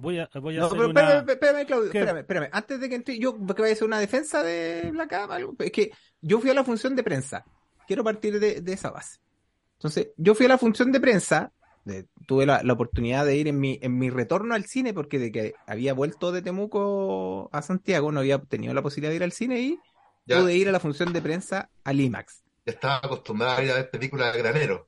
Voy 0.00 0.18
a, 0.18 0.28
voy 0.40 0.56
a 0.56 0.60
No, 0.60 0.66
hacer 0.66 0.78
pero 0.78 0.90
una. 0.90 1.00
espérame, 1.00 1.30
espérame, 1.30 1.66
Claudio, 1.66 1.90
¿Qué? 1.90 1.98
espérame, 1.98 2.18
espérame. 2.20 2.48
Antes 2.52 2.80
de 2.80 2.88
que 2.88 2.94
entre, 2.94 3.18
yo 3.18 3.36
porque 3.36 3.62
voy 3.62 3.70
a 3.70 3.72
hacer 3.74 3.86
una 3.86 3.98
defensa 3.98 4.42
de 4.42 4.90
Black 4.92 5.12
Adam, 5.12 5.56
es 5.58 5.72
que 5.72 5.90
yo 6.20 6.40
fui 6.40 6.50
a 6.50 6.54
la 6.54 6.64
función 6.64 6.94
de 6.94 7.02
prensa. 7.02 7.44
Quiero 7.86 8.04
partir 8.04 8.38
de, 8.38 8.60
de 8.60 8.72
esa 8.72 8.90
base. 8.90 9.18
Entonces, 9.78 10.08
yo 10.16 10.34
fui 10.34 10.46
a 10.46 10.50
la 10.50 10.58
función 10.58 10.92
de 10.92 11.00
prensa, 11.00 11.52
de- 11.84 12.06
tuve 12.26 12.46
la, 12.46 12.62
la 12.62 12.72
oportunidad 12.74 13.24
de 13.26 13.36
ir 13.36 13.48
en 13.48 13.58
mi, 13.58 13.78
en 13.82 13.98
mi 13.98 14.10
retorno 14.10 14.54
al 14.54 14.64
cine, 14.66 14.92
porque 14.94 15.18
de 15.18 15.32
que 15.32 15.54
había 15.66 15.94
vuelto 15.94 16.32
de 16.32 16.42
Temuco 16.42 17.48
a 17.52 17.62
Santiago, 17.62 18.12
no 18.12 18.20
había 18.20 18.38
tenido 18.38 18.74
la 18.74 18.82
posibilidad 18.82 19.10
de 19.10 19.16
ir 19.16 19.22
al 19.24 19.32
cine 19.32 19.60
y 19.60 19.78
Ya, 20.26 20.40
pude 20.40 20.54
ir 20.54 20.68
a 20.68 20.72
la 20.72 20.80
función 20.80 21.12
de 21.12 21.22
prensa 21.22 21.70
al 21.84 22.00
IMAX. 22.00 22.42
ya 22.66 22.72
estaba 22.72 22.96
acostumbrada 22.98 23.58
a 23.58 23.64
ir 23.64 23.70
a 23.70 23.74
ver 23.74 23.90
películas 23.90 24.32
de 24.34 24.38
granero. 24.42 24.87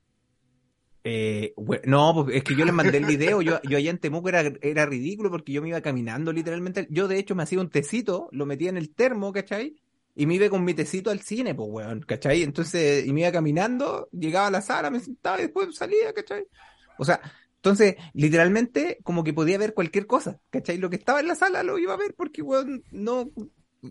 Eh, 1.03 1.53
bue- 1.57 1.81
no, 1.85 2.13
pues, 2.13 2.37
es 2.37 2.43
que 2.43 2.55
yo 2.55 2.63
les 2.65 2.73
mandé 2.75 2.97
el 2.99 3.05
video, 3.05 3.41
yo, 3.41 3.59
yo 3.63 3.77
allá 3.77 3.89
en 3.89 3.97
Temuco 3.97 4.29
era, 4.29 4.41
era 4.61 4.85
ridículo 4.85 5.31
porque 5.31 5.51
yo 5.51 5.61
me 5.61 5.69
iba 5.69 5.81
caminando 5.81 6.31
literalmente, 6.31 6.87
yo 6.91 7.07
de 7.07 7.17
hecho 7.17 7.33
me 7.35 7.41
hacía 7.43 7.59
un 7.59 7.69
tecito, 7.71 8.29
lo 8.31 8.45
metía 8.45 8.69
en 8.69 8.77
el 8.77 8.93
termo, 8.93 9.31
¿cachai? 9.33 9.75
Y 10.13 10.25
me 10.27 10.35
iba 10.35 10.49
con 10.49 10.63
mi 10.63 10.73
tecito 10.75 11.09
al 11.09 11.21
cine, 11.21 11.55
pues, 11.55 11.69
weón, 11.71 12.01
¿cachai? 12.01 12.43
Entonces, 12.43 13.05
y 13.07 13.13
me 13.13 13.21
iba 13.21 13.31
caminando, 13.31 14.09
llegaba 14.11 14.47
a 14.47 14.51
la 14.51 14.61
sala, 14.61 14.91
me 14.91 14.99
sentaba 14.99 15.39
y 15.39 15.43
después 15.43 15.75
salía, 15.75 16.13
¿cachai? 16.13 16.45
O 16.97 17.05
sea, 17.05 17.19
entonces, 17.55 17.95
literalmente, 18.13 18.99
como 19.03 19.23
que 19.23 19.33
podía 19.33 19.57
ver 19.57 19.73
cualquier 19.73 20.05
cosa, 20.07 20.39
¿cachai? 20.51 20.77
Lo 20.77 20.89
que 20.89 20.97
estaba 20.97 21.19
en 21.21 21.27
la 21.27 21.35
sala 21.35 21.63
lo 21.63 21.79
iba 21.79 21.93
a 21.93 21.97
ver 21.97 22.13
porque, 22.15 22.41
weón, 22.43 22.83
no, 22.91 23.31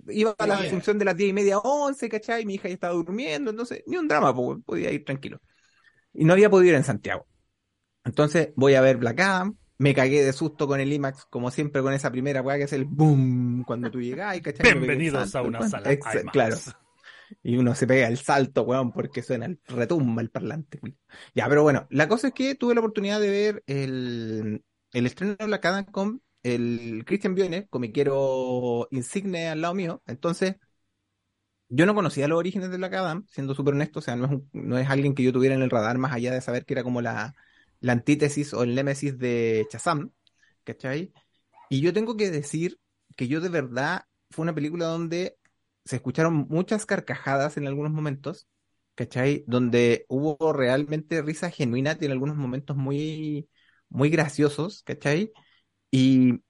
iba 0.08 0.34
a 0.38 0.46
la 0.46 0.64
función 0.64 0.98
de 0.98 1.04
las 1.04 1.16
diez 1.16 1.30
y 1.30 1.32
media 1.32 1.56
a 1.56 1.58
once, 1.60 2.08
¿cachai? 2.08 2.44
Mi 2.46 2.54
hija 2.54 2.68
ya 2.68 2.74
estaba 2.74 2.94
durmiendo, 2.94 3.50
entonces, 3.50 3.82
ni 3.86 3.96
un 3.96 4.06
drama, 4.08 4.34
pues, 4.34 4.58
podía 4.64 4.92
ir 4.92 5.04
tranquilo. 5.04 5.40
Y 6.12 6.24
no 6.24 6.32
había 6.32 6.50
podido 6.50 6.70
ir 6.70 6.76
en 6.76 6.84
Santiago. 6.84 7.26
Entonces 8.04 8.50
voy 8.56 8.74
a 8.74 8.80
ver 8.80 8.96
Black 8.96 9.20
Adam, 9.20 9.56
me 9.78 9.94
cagué 9.94 10.24
de 10.24 10.32
susto 10.32 10.66
con 10.66 10.80
el 10.80 10.92
IMAX, 10.92 11.24
como 11.26 11.50
siempre 11.50 11.82
con 11.82 11.92
esa 11.92 12.10
primera 12.10 12.42
weá 12.42 12.58
que 12.58 12.64
es 12.64 12.72
el 12.72 12.84
boom 12.84 13.64
cuando 13.64 13.90
tú 13.90 14.00
llegas 14.00 14.36
y 14.36 14.40
¿cachai? 14.40 14.72
Bienvenidos 14.72 15.30
salto, 15.30 15.38
a 15.38 15.48
una 15.48 15.68
sala 15.68 15.92
IMAX. 15.92 16.30
Claro. 16.32 16.56
Y 17.42 17.56
uno 17.56 17.74
se 17.76 17.86
pega 17.86 18.08
el 18.08 18.18
salto, 18.18 18.62
weón, 18.62 18.90
porque 18.92 19.22
suena, 19.22 19.46
el- 19.46 19.60
retumba 19.68 20.20
el 20.20 20.30
parlante. 20.30 20.80
Ya, 21.34 21.48
pero 21.48 21.62
bueno, 21.62 21.86
la 21.90 22.08
cosa 22.08 22.28
es 22.28 22.34
que 22.34 22.56
tuve 22.56 22.74
la 22.74 22.80
oportunidad 22.80 23.20
de 23.20 23.30
ver 23.30 23.62
el, 23.66 24.64
el 24.92 25.06
estreno 25.06 25.36
de 25.36 25.46
Black 25.46 25.64
Adam 25.64 25.84
con 25.84 26.22
el 26.42 27.04
Christian 27.06 27.34
Bioner, 27.34 27.68
comiquero 27.68 28.88
insigne 28.90 29.48
al 29.48 29.60
lado 29.60 29.74
mío. 29.74 30.02
Entonces, 30.06 30.56
yo 31.70 31.86
no 31.86 31.94
conocía 31.96 32.28
los 32.28 32.38
orígenes 32.38 32.70
de 32.72 32.78
Black 32.78 32.94
Adam, 32.94 33.26
siendo 33.30 33.54
súper 33.54 33.74
honesto, 33.74 34.00
o 34.00 34.02
sea, 34.02 34.16
no 34.16 34.26
es, 34.26 34.32
un- 34.32 34.50
no 34.54 34.78
es 34.78 34.90
alguien 34.90 35.14
que 35.16 35.24
yo 35.24 35.32
tuviera 35.32 35.56
en 35.56 35.62
el 35.62 35.70
radar 35.70 35.98
más 35.98 36.12
allá 36.14 36.32
de 36.34 36.42
saber 36.42 36.66
que 36.66 36.74
era 36.74 36.84
como 36.84 37.02
la, 37.02 37.36
la 37.80 37.92
antítesis 37.92 38.54
o 38.54 38.64
el 38.64 38.74
némesis 38.76 39.18
de 39.18 39.68
Shazam, 39.72 40.12
¿cachai? 40.64 41.12
Y 41.70 41.80
yo 41.80 41.92
tengo 41.92 42.16
que 42.16 42.30
decir 42.30 42.80
que 43.16 43.28
yo 43.28 43.40
de 43.40 43.48
verdad 43.48 44.04
fue 44.30 44.42
una 44.44 44.54
película 44.54 44.86
donde 44.86 45.38
se 45.84 45.96
escucharon 45.96 46.46
muchas 46.48 46.86
carcajadas 46.86 47.56
en 47.56 47.66
algunos 47.66 47.92
momentos, 47.92 48.48
¿cachai? 48.94 49.44
Donde 49.46 50.06
hubo 50.08 50.52
realmente 50.52 51.22
risa 51.22 51.50
genuina, 51.50 51.96
tiene 51.98 52.12
algunos 52.14 52.36
momentos 52.36 52.76
muy, 52.76 53.48
muy 53.88 54.10
graciosos, 54.10 54.82
¿cachai? 54.84 55.32
Y, 55.90 56.42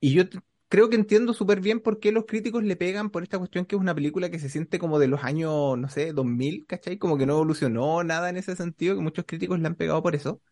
y 0.00 0.14
yo 0.14 0.24
creo 0.70 0.90
que 0.90 0.96
entiendo 0.96 1.34
súper 1.34 1.60
bien 1.60 1.80
por 1.80 2.00
qué 2.00 2.12
los 2.12 2.26
críticos 2.26 2.64
le 2.64 2.76
pegan 2.76 3.10
por 3.10 3.24
esta 3.24 3.38
cuestión 3.38 3.66
que 3.66 3.76
es 3.76 3.82
una 3.82 3.94
película 3.96 4.30
que 4.30 4.40
se 4.40 4.50
siente 4.50 4.80
como 4.80 5.00
de 5.00 5.08
los 5.08 5.24
años, 5.24 5.78
no 5.78 5.90
sé, 5.90 6.14
2000, 6.14 6.66
¿cachai? 6.66 6.98
Como 6.98 7.18
que 7.18 7.26
no 7.26 7.34
evolucionó 7.34 8.04
nada 8.04 8.30
en 8.30 8.38
ese 8.38 8.56
sentido, 8.56 8.96
que 8.96 9.02
muchos 9.02 9.26
críticos 9.26 9.60
le 9.60 9.68
han 9.68 9.76
pegado 9.76 10.02
por 10.02 10.16
eso. 10.16 10.42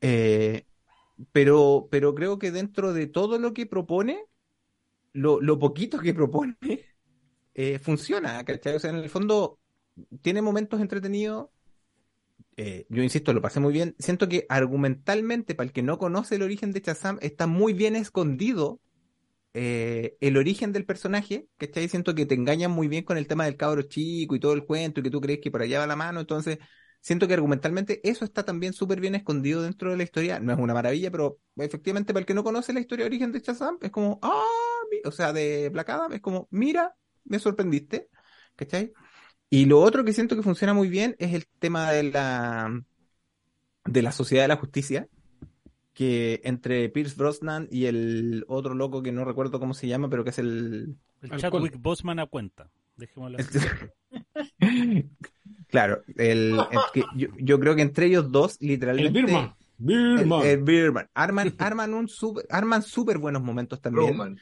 Eh, 0.00 0.66
pero, 1.32 1.88
pero 1.90 2.14
creo 2.14 2.38
que 2.38 2.52
dentro 2.52 2.94
de 2.94 3.06
todo 3.08 3.38
lo 3.38 3.54
que 3.54 3.66
propone, 3.66 4.20
lo, 5.12 5.40
lo 5.40 5.58
poquito 5.58 6.00
que 6.00 6.14
propone, 6.14 6.56
eh, 7.54 7.80
funciona, 7.80 8.44
¿cachai? 8.44 8.76
O 8.76 8.80
sea, 8.80 8.90
en 8.90 8.98
el 8.98 9.10
fondo 9.10 9.60
tiene 10.22 10.42
momentos 10.42 10.80
entretenidos. 10.82 11.48
eh, 12.56 12.86
yo 12.88 13.02
insisto, 13.02 13.32
lo 13.32 13.40
pasé 13.42 13.60
muy 13.60 13.72
bien. 13.72 13.94
Siento 13.98 14.28
que 14.28 14.46
argumentalmente, 14.48 15.54
para 15.54 15.66
el 15.66 15.72
que 15.72 15.82
no 15.82 15.98
conoce 15.98 16.36
el 16.36 16.42
origen 16.42 16.72
de 16.72 16.80
Shazam, 16.80 17.18
está 17.22 17.46
muy 17.46 17.72
bien 17.72 17.96
escondido 17.96 18.80
eh, 19.54 20.16
el 20.20 20.36
origen 20.36 20.72
del 20.72 20.86
personaje, 20.86 21.48
¿cachai? 21.58 21.88
Siento 21.88 22.14
que 22.14 22.26
te 22.26 22.34
engañan 22.34 22.70
muy 22.70 22.88
bien 22.88 23.04
con 23.04 23.18
el 23.18 23.26
tema 23.26 23.44
del 23.44 23.56
cabro 23.56 23.82
chico 23.82 24.34
y 24.34 24.40
todo 24.40 24.52
el 24.54 24.64
cuento 24.64 25.00
y 25.00 25.02
que 25.02 25.10
tú 25.10 25.20
crees 25.20 25.40
que 25.40 25.50
por 25.50 25.62
allá 25.62 25.80
va 25.80 25.86
la 25.86 25.96
mano. 25.96 26.20
Entonces, 26.20 26.58
siento 27.00 27.28
que 27.28 27.34
argumentalmente 27.34 28.00
eso 28.08 28.24
está 28.24 28.44
también 28.44 28.72
súper 28.72 29.00
bien 29.00 29.14
escondido 29.14 29.62
dentro 29.62 29.90
de 29.90 29.96
la 29.96 30.04
historia. 30.04 30.40
No 30.40 30.52
es 30.52 30.58
una 30.58 30.74
maravilla, 30.74 31.10
pero 31.10 31.38
efectivamente 31.56 32.12
para 32.14 32.20
el 32.20 32.26
que 32.26 32.34
no 32.34 32.44
conoce 32.44 32.72
la 32.72 32.80
historia 32.80 33.04
de 33.04 33.08
origen 33.08 33.32
de 33.32 33.40
Shazam, 33.40 33.78
es 33.82 33.90
como, 33.90 34.18
ah, 34.22 34.44
mi-", 34.90 35.00
o 35.04 35.10
sea, 35.12 35.32
de 35.32 35.68
Black 35.70 35.90
Adam, 35.90 36.12
es 36.14 36.20
como, 36.20 36.48
mira, 36.50 36.94
me 37.24 37.38
sorprendiste, 37.38 38.08
¿cachai? 38.56 38.92
Y 39.50 39.66
lo 39.66 39.80
otro 39.80 40.04
que 40.04 40.14
siento 40.14 40.36
que 40.36 40.42
funciona 40.42 40.74
muy 40.74 40.88
bien 40.88 41.14
es 41.18 41.34
el 41.34 41.46
tema 41.58 41.92
de 41.92 42.04
la, 42.04 42.82
de 43.84 44.02
la 44.02 44.12
Sociedad 44.12 44.44
de 44.44 44.48
la 44.48 44.56
Justicia, 44.56 45.08
que 45.94 46.40
entre 46.44 46.88
Pierce 46.88 47.16
Brosnan 47.16 47.68
y 47.70 47.84
el 47.86 48.44
otro 48.48 48.74
loco 48.74 49.02
que 49.02 49.12
no 49.12 49.24
recuerdo 49.24 49.60
cómo 49.60 49.74
se 49.74 49.88
llama, 49.88 50.08
pero 50.08 50.24
que 50.24 50.30
es 50.30 50.38
el... 50.38 50.96
El. 51.20 51.36
Chadwick 51.38 51.76
Boseman 51.80 52.18
a 52.18 52.26
cuenta. 52.26 52.70
Dejémoslo 52.96 53.38
así. 53.38 53.58
Claro, 55.68 56.02
el, 56.16 56.52
el 56.70 56.78
que 56.92 57.02
yo, 57.16 57.28
yo 57.38 57.58
creo 57.58 57.74
que 57.74 57.80
entre 57.82 58.06
ellos 58.06 58.30
dos, 58.30 58.58
literalmente... 58.60 59.18
El 59.20 59.24
Birman. 59.24 59.44
el- 59.44 60.18
Birman. 60.18 60.46
el 60.46 60.62
Birdman. 60.62 61.08
Arman, 61.14 61.54
arman 61.58 61.94
un 61.94 62.08
super, 62.08 62.44
arman 62.50 62.82
súper 62.82 63.16
buenos 63.16 63.42
momentos 63.42 63.80
también. 63.80 64.08
Roman. 64.08 64.38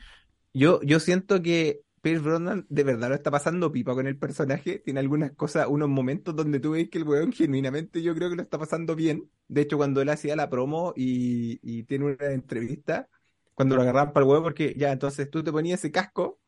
Yo, 0.52 0.80
yo 0.82 0.98
siento 0.98 1.40
que 1.40 1.82
Pierce 2.00 2.22
Brosnan 2.22 2.66
de 2.68 2.84
verdad 2.84 3.10
lo 3.10 3.14
está 3.14 3.30
pasando 3.30 3.70
pipa 3.70 3.94
con 3.94 4.06
el 4.06 4.16
personaje. 4.18 4.78
Tiene 4.78 5.00
algunas 5.00 5.32
cosas, 5.32 5.66
unos 5.68 5.88
momentos 5.88 6.34
donde 6.34 6.60
tú 6.60 6.72
ves 6.72 6.88
que 6.88 6.98
el 6.98 7.04
weón 7.04 7.32
genuinamente 7.32 8.02
yo 8.02 8.14
creo 8.14 8.30
que 8.30 8.36
lo 8.36 8.42
está 8.42 8.58
pasando 8.58 8.96
bien. 8.96 9.30
De 9.48 9.62
hecho, 9.62 9.76
cuando 9.76 10.00
él 10.00 10.08
hacía 10.08 10.36
la 10.36 10.48
promo 10.48 10.94
y, 10.96 11.82
tiene 11.84 12.06
una 12.06 12.32
entrevista, 12.32 13.08
cuando 13.54 13.76
lo 13.76 13.82
agarraban 13.82 14.12
para 14.12 14.24
el 14.24 14.30
huevo, 14.30 14.44
porque 14.44 14.74
ya, 14.76 14.92
entonces 14.92 15.30
tú 15.30 15.42
te 15.42 15.52
ponías 15.52 15.80
ese 15.80 15.90
casco 15.90 16.40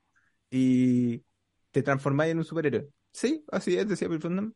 y 0.50 1.24
te 1.70 1.82
transformáis 1.82 2.32
en 2.32 2.38
un 2.38 2.44
superhéroe. 2.44 2.88
Sí, 3.12 3.44
así 3.52 3.76
es, 3.76 3.88
decía 3.88 4.08
Pierce 4.08 4.28
Brosnan. 4.28 4.54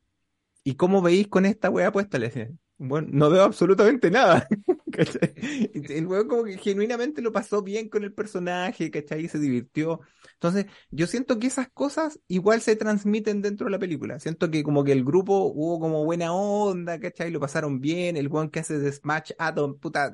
¿Y 0.65 0.75
cómo 0.77 1.03
veis 1.03 1.29
con 1.29 1.47
esta 1.47 1.71
weá 1.71 1.93
puesta? 1.93 2.19
Le 2.19 2.27
decía. 2.27 2.51
Bueno, 2.79 3.09
no 3.11 3.31
veo 3.31 3.45
absolutamente 3.45 4.11
nada. 4.11 4.47
¿cachai? 4.97 5.35
El 5.75 6.07
weón 6.07 6.29
como 6.29 6.45
que 6.45 6.59
genuinamente 6.59 7.23
lo 7.23 7.33
pasó 7.33 7.63
bien 7.63 7.89
con 7.89 8.05
el 8.05 8.13
personaje, 8.13 8.91
¿cachai? 8.91 9.25
Y 9.25 9.29
se 9.29 9.39
divirtió. 9.39 10.01
Entonces, 10.35 10.67
yo 10.91 11.07
siento 11.07 11.39
que 11.39 11.47
esas 11.47 11.69
cosas 11.71 12.21
igual 12.29 12.61
se 12.61 12.77
transmiten 12.77 13.43
dentro 13.43 13.67
de 13.67 13.71
la 13.73 13.79
película. 13.79 14.19
Siento 14.21 14.51
que 14.51 14.63
como 14.63 14.85
que 14.85 14.93
el 14.93 15.05
grupo 15.05 15.45
hubo 15.47 15.81
como 15.81 16.05
buena 16.05 16.33
onda, 16.33 16.99
¿cachai? 16.99 17.31
Lo 17.31 17.41
pasaron 17.41 17.81
bien. 17.81 18.17
El 18.17 18.29
weón 18.29 18.51
que 18.51 18.61
hace 18.61 18.79
de 18.79 18.93
Smash 18.93 19.33
Atom, 19.39 19.79
puta, 19.79 20.13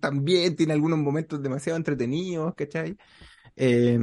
también 0.00 0.56
tiene 0.56 0.72
algunos 0.72 0.98
momentos 0.98 1.42
demasiado 1.42 1.76
entretenidos, 1.76 2.54
¿cachai? 2.54 2.96
Eh, 3.56 3.98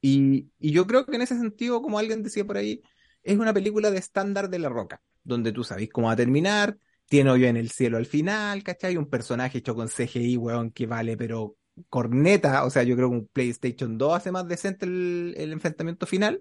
y, 0.00 0.50
y 0.58 0.72
yo 0.72 0.86
creo 0.86 1.06
que 1.06 1.16
en 1.16 1.22
ese 1.22 1.38
sentido, 1.38 1.82
como 1.82 1.98
alguien 1.98 2.22
decía 2.22 2.44
por 2.44 2.56
ahí, 2.56 2.82
es 3.22 3.38
una 3.38 3.52
película 3.52 3.90
de 3.90 3.98
estándar 3.98 4.48
de 4.48 4.58
La 4.58 4.68
Roca, 4.68 5.02
donde 5.24 5.52
tú 5.52 5.64
sabes 5.64 5.90
cómo 5.90 6.06
va 6.06 6.14
a 6.14 6.16
terminar, 6.16 6.78
tiene 7.10 7.30
hoyo 7.30 7.48
en 7.48 7.56
el 7.56 7.70
cielo 7.72 7.96
al 7.98 8.06
final, 8.06 8.62
¿cachai? 8.62 8.96
Un 8.96 9.10
personaje 9.10 9.58
hecho 9.58 9.74
con 9.74 9.88
CGI, 9.88 10.36
weón, 10.36 10.70
que 10.70 10.86
vale, 10.86 11.16
pero 11.16 11.56
corneta, 11.88 12.64
o 12.64 12.70
sea, 12.70 12.84
yo 12.84 12.94
creo 12.94 13.10
que 13.10 13.16
un 13.16 13.26
PlayStation 13.26 13.98
2 13.98 14.14
hace 14.14 14.30
más 14.30 14.46
decente 14.46 14.86
el, 14.86 15.34
enfrentamiento 15.52 16.06
final. 16.06 16.40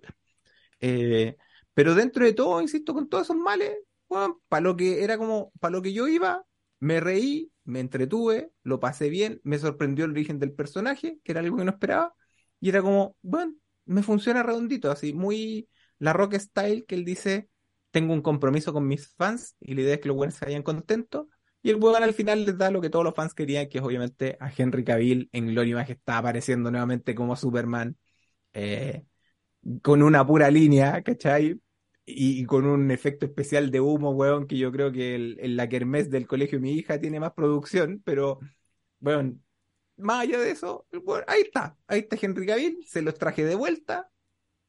Eh, 0.79 1.37
pero 1.73 1.95
dentro 1.95 2.23
de 2.23 2.33
todo, 2.33 2.61
insisto, 2.61 2.93
con 2.93 3.09
todos 3.09 3.23
esos 3.25 3.37
males, 3.37 3.77
para 4.47 4.61
lo 4.61 4.75
que 4.75 5.03
era 5.03 5.17
como, 5.17 5.51
para 5.59 5.71
lo 5.71 5.81
que 5.81 5.91
yo 5.91 6.07
iba, 6.07 6.45
me 6.79 6.99
reí, 6.99 7.51
me 7.63 7.79
entretuve, 7.79 8.51
lo 8.61 8.79
pasé 8.79 9.09
bien, 9.09 9.41
me 9.43 9.57
sorprendió 9.57 10.05
el 10.05 10.11
origen 10.11 10.37
del 10.37 10.53
personaje, 10.53 11.17
que 11.23 11.31
era 11.31 11.41
algo 11.41 11.57
que 11.57 11.65
no 11.65 11.71
esperaba, 11.71 12.13
y 12.59 12.69
era 12.69 12.83
como, 12.83 13.15
bueno, 13.23 13.55
me 13.85 14.03
funciona 14.03 14.43
redondito, 14.43 14.91
así, 14.91 15.13
muy 15.13 15.67
la 15.97 16.13
rock 16.13 16.35
style 16.35 16.85
que 16.85 16.93
él 16.93 17.05
dice, 17.05 17.49
tengo 17.91 18.13
un 18.13 18.21
compromiso 18.21 18.73
con 18.73 18.87
mis 18.87 19.09
fans, 19.15 19.55
y 19.59 19.73
la 19.75 19.81
idea 19.81 19.93
es 19.95 20.01
que 20.01 20.07
los 20.09 20.17
buenos 20.17 20.35
se 20.35 20.45
vayan 20.45 20.63
contentos, 20.63 21.27
y 21.61 21.69
el 21.71 21.75
weón 21.77 22.03
al 22.03 22.13
final 22.13 22.45
les 22.45 22.57
da 22.57 22.71
lo 22.71 22.81
que 22.81 22.89
todos 22.89 23.05
los 23.05 23.15
fans 23.15 23.33
querían, 23.33 23.67
que 23.69 23.79
es 23.79 23.83
obviamente 23.83 24.37
a 24.39 24.51
Henry 24.55 24.83
Cavill 24.83 25.29
en 25.33 25.47
Gloria 25.47 25.71
y 25.71 25.75
Majestad 25.75 26.17
apareciendo 26.19 26.71
nuevamente 26.71 27.15
como 27.15 27.35
Superman, 27.35 27.97
eh, 28.53 29.05
con 29.81 30.01
una 30.03 30.25
pura 30.25 30.49
línea, 30.51 31.01
¿cachai? 31.03 31.59
Y, 32.05 32.41
y 32.41 32.45
con 32.45 32.65
un 32.65 32.89
efecto 32.91 33.25
especial 33.25 33.69
de 33.71 33.79
humo, 33.81 34.11
weón, 34.11 34.47
que 34.47 34.57
yo 34.57 34.71
creo 34.71 34.91
que 34.91 35.15
el, 35.15 35.37
el- 35.39 35.55
la 35.57 35.69
kermés 35.69 36.09
del 36.09 36.27
colegio 36.27 36.57
de 36.57 36.61
mi 36.63 36.73
hija 36.73 36.99
tiene 36.99 37.19
más 37.19 37.33
producción, 37.33 38.01
pero, 38.05 38.39
weón, 39.01 39.43
más 39.97 40.21
allá 40.23 40.39
de 40.39 40.51
eso, 40.51 40.87
weón, 41.05 41.23
ahí 41.27 41.41
está, 41.43 41.77
ahí 41.87 42.01
está 42.01 42.17
Henry 42.21 42.45
Cavill, 42.47 42.85
se 42.87 43.01
los 43.03 43.15
traje 43.15 43.45
de 43.45 43.55
vuelta, 43.55 44.11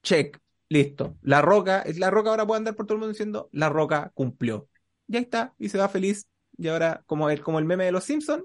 check, 0.03 0.39
listo. 0.71 1.19
La 1.23 1.43
Roca, 1.43 1.83
es 1.83 1.99
la 2.01 2.11
Roca 2.11 2.31
ahora 2.31 2.47
puede 2.47 2.59
andar 2.61 2.77
por 2.77 2.87
todo 2.87 2.97
el 2.97 3.01
mundo 3.01 3.13
diciendo, 3.13 3.51
la 3.53 3.71
Roca 3.71 4.13
cumplió. 4.15 4.69
Ya 5.09 5.21
está, 5.21 5.55
y 5.59 5.71
se 5.71 5.79
va 5.79 5.91
feliz. 5.91 6.29
Y 6.59 6.69
ahora, 6.69 7.05
como 7.07 7.31
el, 7.31 7.43
como 7.43 7.61
el 7.61 7.67
meme 7.67 7.87
de 7.87 7.93
los 7.93 8.05
Simpsons, 8.05 8.45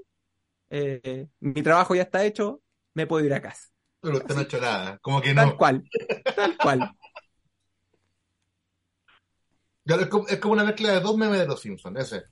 eh, 0.70 1.30
mi 1.42 1.64
trabajo 1.64 1.96
ya 1.96 2.04
está 2.04 2.26
hecho, 2.26 2.62
me 2.96 3.08
puedo 3.08 3.26
ir 3.26 3.34
a 3.34 3.42
casa. 3.42 3.70
Pero 4.02 4.18
usted 4.20 4.34
no 4.36 4.40
ha 4.42 4.44
hecho 4.44 4.62
nada. 4.62 4.98
Como 5.00 5.22
que 5.22 5.34
Tal 5.34 5.48
no. 5.48 5.58
cual, 5.58 5.84
tal 6.36 6.58
cual. 6.58 6.92
Es 9.86 10.08
como, 10.08 10.28
es 10.28 10.40
como 10.40 10.54
una 10.54 10.64
mezcla 10.64 10.92
de 10.94 11.00
dos 11.00 11.18
memes 11.18 11.40
de 11.40 11.48
los 11.48 11.62
Simpsons. 11.62 12.00
Ese. 12.00 12.24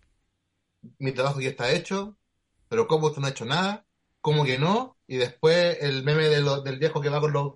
Mi 1.00 1.12
trabajo 1.14 1.40
ya 1.42 1.50
está 1.50 1.72
hecho, 1.72 2.18
pero 2.70 2.88
como 2.88 3.08
usted 3.08 3.22
no 3.22 3.28
ha 3.28 3.32
hecho 3.32 3.46
nada, 3.46 3.86
como 4.22 4.46
que 4.46 4.58
no, 4.58 4.98
y 5.08 5.18
después 5.18 5.78
el 5.82 6.04
meme 6.04 6.24
de 6.30 6.42
lo- 6.42 6.62
del 6.62 6.80
viejo 6.80 7.02
que 7.02 7.10
va 7.10 7.22
con 7.22 7.34
los 7.34 7.54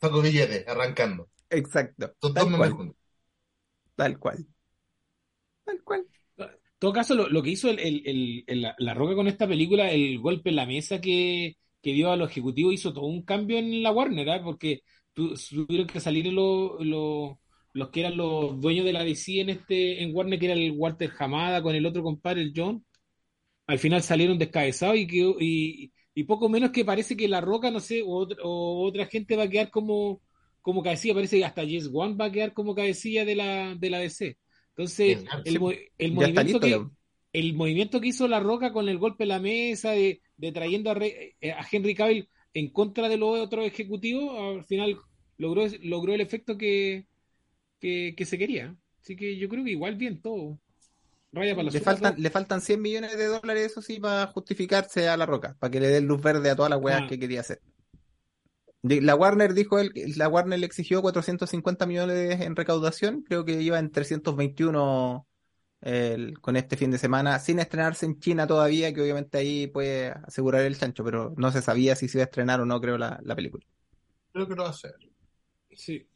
sacos 0.00 0.22
billetes 0.22 0.66
arrancando. 0.68 1.30
Exacto, 1.50 2.14
Son 2.20 2.32
dos 2.38 2.48
tal 2.48 2.56
cual, 2.56 2.70
juntos. 2.70 2.96
tal 3.96 4.18
cual. 4.18 4.46
Tal 5.64 5.82
cual. 5.84 6.06
En 6.38 6.48
todo 6.78 6.92
caso, 6.92 7.14
lo, 7.14 7.28
lo 7.28 7.42
que 7.42 7.50
hizo 7.50 7.68
el, 7.70 7.78
el- 7.78 8.02
el- 8.06 8.44
el- 8.46 8.62
la, 8.62 8.74
la 8.78 8.94
Roca 8.94 9.14
con 9.14 9.28
esta 9.28 9.46
película, 9.48 9.90
el 9.90 10.18
golpe 10.18 10.50
en 10.50 10.56
la 10.56 10.66
mesa 10.66 11.00
que, 11.00 11.56
que 11.82 11.92
dio 11.92 12.10
a 12.10 12.16
los 12.16 12.30
ejecutivos, 12.30 12.72
hizo 12.74 12.92
todo 12.92 13.06
un 13.06 13.22
cambio 13.24 13.58
en 13.58 13.82
la 13.82 13.92
Warner, 13.92 14.30
¿ah? 14.30 14.42
Porque 14.42 14.82
tu- 15.12 15.34
tuvieron 15.34 15.86
que 15.86 16.00
salir 16.00 16.26
los, 16.32 16.84
los, 16.84 17.36
los 17.74 17.90
que 17.90 18.00
eran 18.00 18.16
los 18.16 18.60
dueños 18.60 18.84
de 18.86 18.92
la 18.94 19.04
DC 19.04 19.40
en 19.40 19.50
este 19.50 20.02
en 20.02 20.14
Warner, 20.14 20.38
que 20.38 20.46
era 20.46 20.54
el 20.54 20.72
Walter 20.76 21.10
Hamada 21.18 21.62
con 21.62 21.74
el 21.74 21.84
otro 21.86 22.02
compadre, 22.02 22.42
el 22.42 22.52
John. 22.56 22.84
Al 23.66 23.78
final 23.78 24.02
salieron 24.02 24.38
descabezados 24.38 24.96
y, 24.96 25.06
quedó- 25.06 25.36
y, 25.40 25.92
y 26.14 26.24
poco 26.24 26.48
menos 26.48 26.70
que 26.72 26.84
parece 26.84 27.16
que 27.16 27.28
La 27.28 27.40
Roca, 27.40 27.70
no 27.70 27.80
sé, 27.80 28.02
o 28.04 28.26
otra 28.86 29.06
gente 29.06 29.36
va 29.36 29.44
a 29.44 29.48
quedar 29.48 29.70
como, 29.70 30.20
como 30.62 30.82
cabecilla, 30.82 31.14
parece 31.14 31.38
que 31.38 31.44
hasta 31.44 31.64
Yes 31.64 31.88
One 31.92 32.14
va 32.16 32.26
a 32.26 32.32
quedar 32.32 32.52
como 32.52 32.74
cabecilla 32.74 33.24
de 33.24 33.34
la, 33.36 33.74
de 33.74 33.90
la 33.90 33.98
DC. 33.98 34.36
Entonces, 34.70 35.18
el, 35.44 35.58
sí. 35.58 35.78
el 35.98 36.12
movimiento 36.12 36.42
listo 36.42 36.60
que, 36.60 36.86
el 37.32 37.54
movimiento 37.54 38.00
que 38.00 38.08
hizo 38.08 38.26
La 38.28 38.40
Roca 38.40 38.72
con 38.72 38.88
el 38.88 38.98
golpe 38.98 39.24
en 39.24 39.28
la 39.28 39.38
mesa, 39.40 39.90
de, 39.92 40.20
de 40.36 40.52
trayendo 40.52 40.90
a, 40.90 40.94
Re- 40.94 41.36
eh, 41.40 41.52
a 41.52 41.64
Henry 41.70 41.94
Cavill 41.94 42.28
en 42.54 42.70
contra 42.70 43.08
de 43.08 43.16
los 43.16 43.38
otros 43.38 43.66
ejecutivos, 43.66 44.56
al 44.58 44.64
final 44.64 44.96
logró, 45.38 45.66
logró 45.82 46.14
el 46.14 46.20
efecto 46.20 46.56
que, 46.58 47.06
que, 47.78 48.14
que 48.16 48.24
se 48.24 48.38
quería. 48.38 48.76
Así 49.02 49.16
que 49.16 49.36
yo 49.38 49.48
creo 49.48 49.64
que 49.64 49.70
igual 49.70 49.96
bien 49.96 50.20
todo. 50.20 50.58
Raya 51.32 51.54
para 51.54 51.66
la 51.66 51.70
Le 51.70 51.80
faltan, 51.80 52.14
todo. 52.14 52.22
le 52.22 52.30
faltan 52.30 52.60
100 52.60 52.82
millones 52.82 53.16
de 53.16 53.26
dólares, 53.26 53.66
eso 53.72 53.82
sí, 53.82 54.00
para 54.00 54.26
justificarse 54.28 55.08
a 55.08 55.16
La 55.16 55.26
Roca, 55.26 55.56
para 55.60 55.70
que 55.70 55.80
le 55.80 55.88
den 55.88 56.06
luz 56.06 56.20
verde 56.20 56.50
a 56.50 56.56
todas 56.56 56.70
las 56.70 56.80
weas 56.80 57.02
Ah. 57.04 57.06
que 57.08 57.18
quería 57.18 57.40
hacer. 57.40 57.60
La 58.82 59.14
Warner 59.14 59.52
dijo 59.52 59.78
él, 59.78 59.92
la 60.16 60.28
Warner 60.28 60.58
le 60.58 60.64
exigió 60.66 61.02
450 61.02 61.84
millones 61.86 62.40
en 62.40 62.56
recaudación, 62.56 63.22
creo 63.22 63.44
que 63.44 63.60
iba 63.60 63.78
en 63.78 63.90
321 63.90 65.26
el- 65.82 66.40
con 66.40 66.56
este 66.56 66.76
fin 66.78 66.90
de 66.90 66.98
semana, 66.98 67.38
sin 67.40 67.58
estrenarse 67.58 68.06
en 68.06 68.18
China 68.20 68.46
todavía, 68.46 68.92
que 68.94 69.02
obviamente 69.02 69.38
ahí 69.38 69.66
puede 69.66 70.10
asegurar 70.26 70.62
el 70.62 70.78
chancho, 70.78 71.04
pero 71.04 71.34
no 71.36 71.52
se 71.52 71.62
sabía 71.62 71.94
si 71.96 72.08
se 72.08 72.18
iba 72.18 72.22
a 72.24 72.26
estrenar 72.26 72.60
o 72.60 72.66
no, 72.66 72.80
creo, 72.80 72.96
la, 72.98 73.20
la 73.22 73.36
película. 73.36 73.64
Creo 74.32 74.48
que 74.48 74.54
lo 74.56 74.62
va 74.64 74.68
a 74.68 74.72
hacer. 74.72 74.94
Sí. 75.76 76.06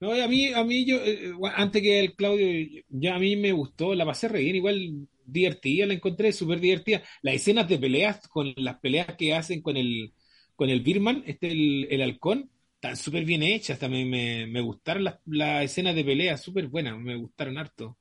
No, 0.00 0.12
a 0.12 0.28
mí, 0.28 0.52
a 0.52 0.62
mí 0.64 0.84
yo, 0.86 0.96
eh, 0.98 1.32
bueno, 1.32 1.56
antes 1.58 1.82
que 1.82 1.98
el 2.00 2.14
Claudio, 2.14 2.46
ya 2.88 3.16
a 3.16 3.18
mí 3.18 3.34
me 3.36 3.50
gustó, 3.52 3.94
la 3.96 4.04
pasé 4.06 4.28
re 4.28 4.40
bien, 4.40 4.54
igual 4.56 5.08
divertida, 5.24 5.86
la 5.86 5.94
encontré 5.94 6.32
súper 6.32 6.60
divertida. 6.60 7.02
Las 7.22 7.34
escenas 7.34 7.68
de 7.68 7.78
peleas, 7.78 8.28
con 8.28 8.52
las 8.56 8.78
peleas 8.78 9.16
que 9.16 9.34
hacen 9.34 9.60
con 9.60 9.76
el, 9.76 10.14
con 10.58 10.70
el 10.70 10.80
Birman, 10.82 11.22
este, 11.26 11.52
el, 11.52 11.86
el 11.88 12.02
halcón, 12.02 12.50
están 12.74 12.96
súper 12.96 13.24
bien 13.24 13.44
hechas, 13.44 13.78
también 13.78 14.10
me, 14.10 14.48
me 14.48 14.60
gustaron 14.60 15.04
las, 15.04 15.20
las 15.26 15.64
escenas 15.64 15.94
de 15.94 16.04
pelea, 16.04 16.36
súper 16.36 16.66
buenas, 16.66 16.98
me 16.98 17.14
gustaron 17.16 17.58
harto. 17.58 17.96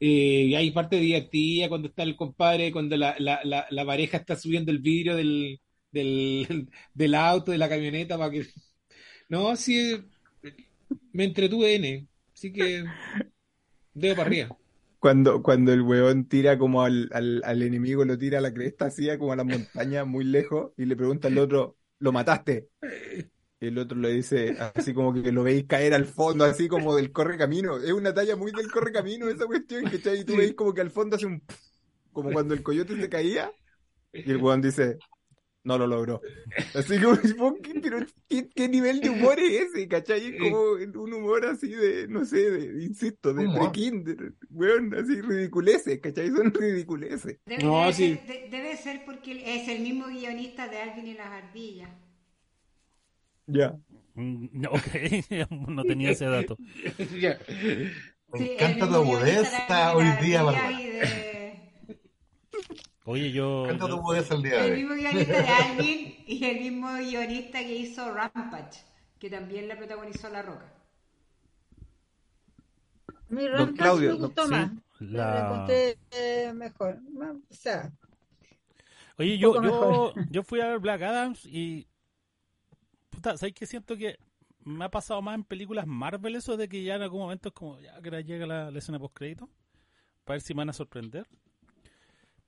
Eh, 0.00 0.46
y 0.48 0.54
hay 0.54 0.70
parte 0.72 0.96
divertida 0.98 1.68
cuando 1.68 1.88
está 1.88 2.02
el 2.02 2.16
compadre, 2.16 2.72
cuando 2.72 2.96
la, 2.96 3.16
la, 3.18 3.40
la, 3.44 3.66
la 3.70 3.86
pareja 3.86 4.18
está 4.18 4.36
subiendo 4.36 4.72
el 4.72 4.78
vidrio 4.80 5.16
del, 5.16 5.60
del, 5.92 6.68
del 6.94 7.14
auto, 7.14 7.52
de 7.52 7.58
la 7.58 7.68
camioneta, 7.68 8.18
para 8.18 8.30
que... 8.32 8.46
No, 9.28 9.56
sí, 9.56 9.96
me 11.12 11.24
entretuve 11.24 11.74
N, 11.74 12.06
así 12.34 12.52
que 12.52 12.84
dedo 13.94 14.14
para 14.16 14.28
arriba. 14.28 14.56
Cuando, 15.06 15.40
cuando 15.40 15.72
el 15.72 15.82
weón 15.82 16.26
tira 16.26 16.58
como 16.58 16.82
al, 16.82 17.08
al, 17.12 17.40
al 17.44 17.62
enemigo, 17.62 18.04
lo 18.04 18.18
tira 18.18 18.38
a 18.38 18.40
la 18.40 18.52
cresta, 18.52 18.86
así 18.86 19.06
como 19.18 19.32
a 19.32 19.36
la 19.36 19.44
montaña, 19.44 20.04
muy 20.04 20.24
lejos, 20.24 20.72
y 20.76 20.84
le 20.84 20.96
pregunta 20.96 21.28
al 21.28 21.38
otro, 21.38 21.76
¿lo 22.00 22.10
mataste? 22.10 22.70
Y 23.60 23.68
el 23.68 23.78
otro 23.78 23.96
le 23.96 24.08
dice, 24.12 24.56
así 24.74 24.92
como 24.92 25.12
que 25.12 25.30
lo 25.30 25.44
veis 25.44 25.64
caer 25.68 25.94
al 25.94 26.06
fondo, 26.06 26.44
así 26.44 26.66
como 26.66 26.96
del 26.96 27.12
corre 27.12 27.38
camino. 27.38 27.76
Es 27.76 27.92
una 27.92 28.12
talla 28.12 28.34
muy 28.34 28.50
del 28.50 28.68
corre 28.68 28.90
camino 28.90 29.28
esa 29.28 29.46
cuestión, 29.46 29.84
¿cachai? 29.84 30.22
Y 30.22 30.24
tú 30.24 30.34
veis 30.34 30.54
como 30.54 30.74
que 30.74 30.80
al 30.80 30.90
fondo 30.90 31.14
hace 31.14 31.26
un... 31.26 31.40
como 32.10 32.32
cuando 32.32 32.52
el 32.52 32.64
coyote 32.64 33.00
se 33.00 33.08
caía, 33.08 33.52
y 34.12 34.28
el 34.28 34.38
weón 34.38 34.60
dice, 34.60 34.98
no 35.66 35.76
lo 35.78 35.86
logró. 35.88 36.20
Así 36.74 36.98
como, 37.00 37.56
¿qué, 37.60 37.74
pero 37.82 37.98
¿qué, 38.28 38.48
qué 38.54 38.68
nivel 38.68 39.00
de 39.00 39.10
humor 39.10 39.38
es 39.40 39.62
ese? 39.74 39.88
¿Cachai? 39.88 40.26
Es 40.26 40.38
como 40.40 40.60
un 41.02 41.12
humor 41.12 41.44
así 41.44 41.68
de, 41.68 42.06
no 42.06 42.24
sé, 42.24 42.50
de, 42.50 42.84
insisto, 42.84 43.34
de 43.34 43.48
pre-kinder, 43.48 44.34
weón, 44.50 44.94
así 44.94 45.20
ridiculeces, 45.20 45.98
¿cachai? 46.00 46.30
Son 46.30 46.54
ridiculeces. 46.54 47.38
Debe, 47.44 47.64
No, 47.64 47.80
debe 47.80 47.92
sí. 47.92 48.16
ser, 48.16 48.26
de- 48.26 48.48
debe 48.48 48.76
ser 48.76 49.04
porque 49.04 49.42
es 49.56 49.66
el 49.68 49.80
mismo 49.80 50.06
guionista 50.06 50.68
de 50.68 50.78
Alvin 50.78 51.08
y 51.08 51.14
las 51.14 51.26
ardillas. 51.32 51.90
Ya. 53.48 53.76
Mm, 54.14 54.46
no, 54.52 54.70
Ok, 54.70 54.86
no 55.68 55.84
tenía 55.84 56.10
ese 56.12 56.26
dato. 56.26 56.56
Ya. 57.20 57.38
Me 58.32 58.38
Sí, 58.38 58.50
el 58.58 58.78
de 58.78 58.86
y 58.86 59.96
hoy 59.96 60.06
día, 60.20 60.42
de- 60.42 61.25
Oye, 63.08 63.30
yo, 63.30 63.66
tu 63.78 63.86
yo- 63.88 63.94
agudeza 63.94 64.34
el 64.34 64.42
día 64.42 64.62
de 64.62 64.66
El 64.68 64.74
mismo 64.76 64.94
guionista 64.94 65.32
de 65.32 65.48
Alvin 65.48 66.24
y 66.26 66.44
el 66.44 66.60
mismo 66.60 66.92
guionista 66.96 67.58
que 67.60 67.76
hizo 67.76 68.12
Rampage, 68.12 68.80
que 69.20 69.30
también 69.30 69.68
la 69.68 69.76
protagonizó 69.76 70.28
La 70.28 70.42
Roca. 70.42 70.72
Mi 73.28 73.46
Rampage 73.46 73.76
Claudio, 73.76 74.10
me 74.12 74.26
gustó 74.26 74.44
sí, 74.44 74.50
más. 74.50 74.72
la- 75.00 75.66
eh, 75.68 76.52
mejor. 76.54 76.98
O 77.50 77.54
sea, 77.54 77.92
Oye, 79.18 79.38
yo, 79.38 79.62
yo, 79.62 80.12
yo 80.30 80.42
fui 80.42 80.60
a 80.60 80.66
ver 80.68 80.78
Black 80.78 81.02
Adams 81.02 81.46
y. 81.46 81.86
Puta, 83.10 83.36
¿sabes 83.36 83.54
qué? 83.54 83.66
Siento 83.66 83.96
que 83.96 84.18
me 84.64 84.84
ha 84.84 84.90
pasado 84.90 85.22
más 85.22 85.36
en 85.36 85.44
películas 85.44 85.86
Marvel 85.86 86.36
eso 86.36 86.56
de 86.56 86.68
que 86.68 86.82
ya 86.82 86.96
en 86.96 87.02
algún 87.02 87.20
momento 87.20 87.48
es 87.48 87.54
como, 87.54 87.80
ya 87.80 88.00
que 88.02 88.10
llega 88.24 88.46
la, 88.46 88.70
la 88.70 88.78
escena 88.78 88.98
post-crédito. 88.98 89.48
Para 90.24 90.34
ver 90.34 90.40
si 90.42 90.54
me 90.54 90.58
van 90.58 90.70
a 90.70 90.72
sorprender. 90.74 91.26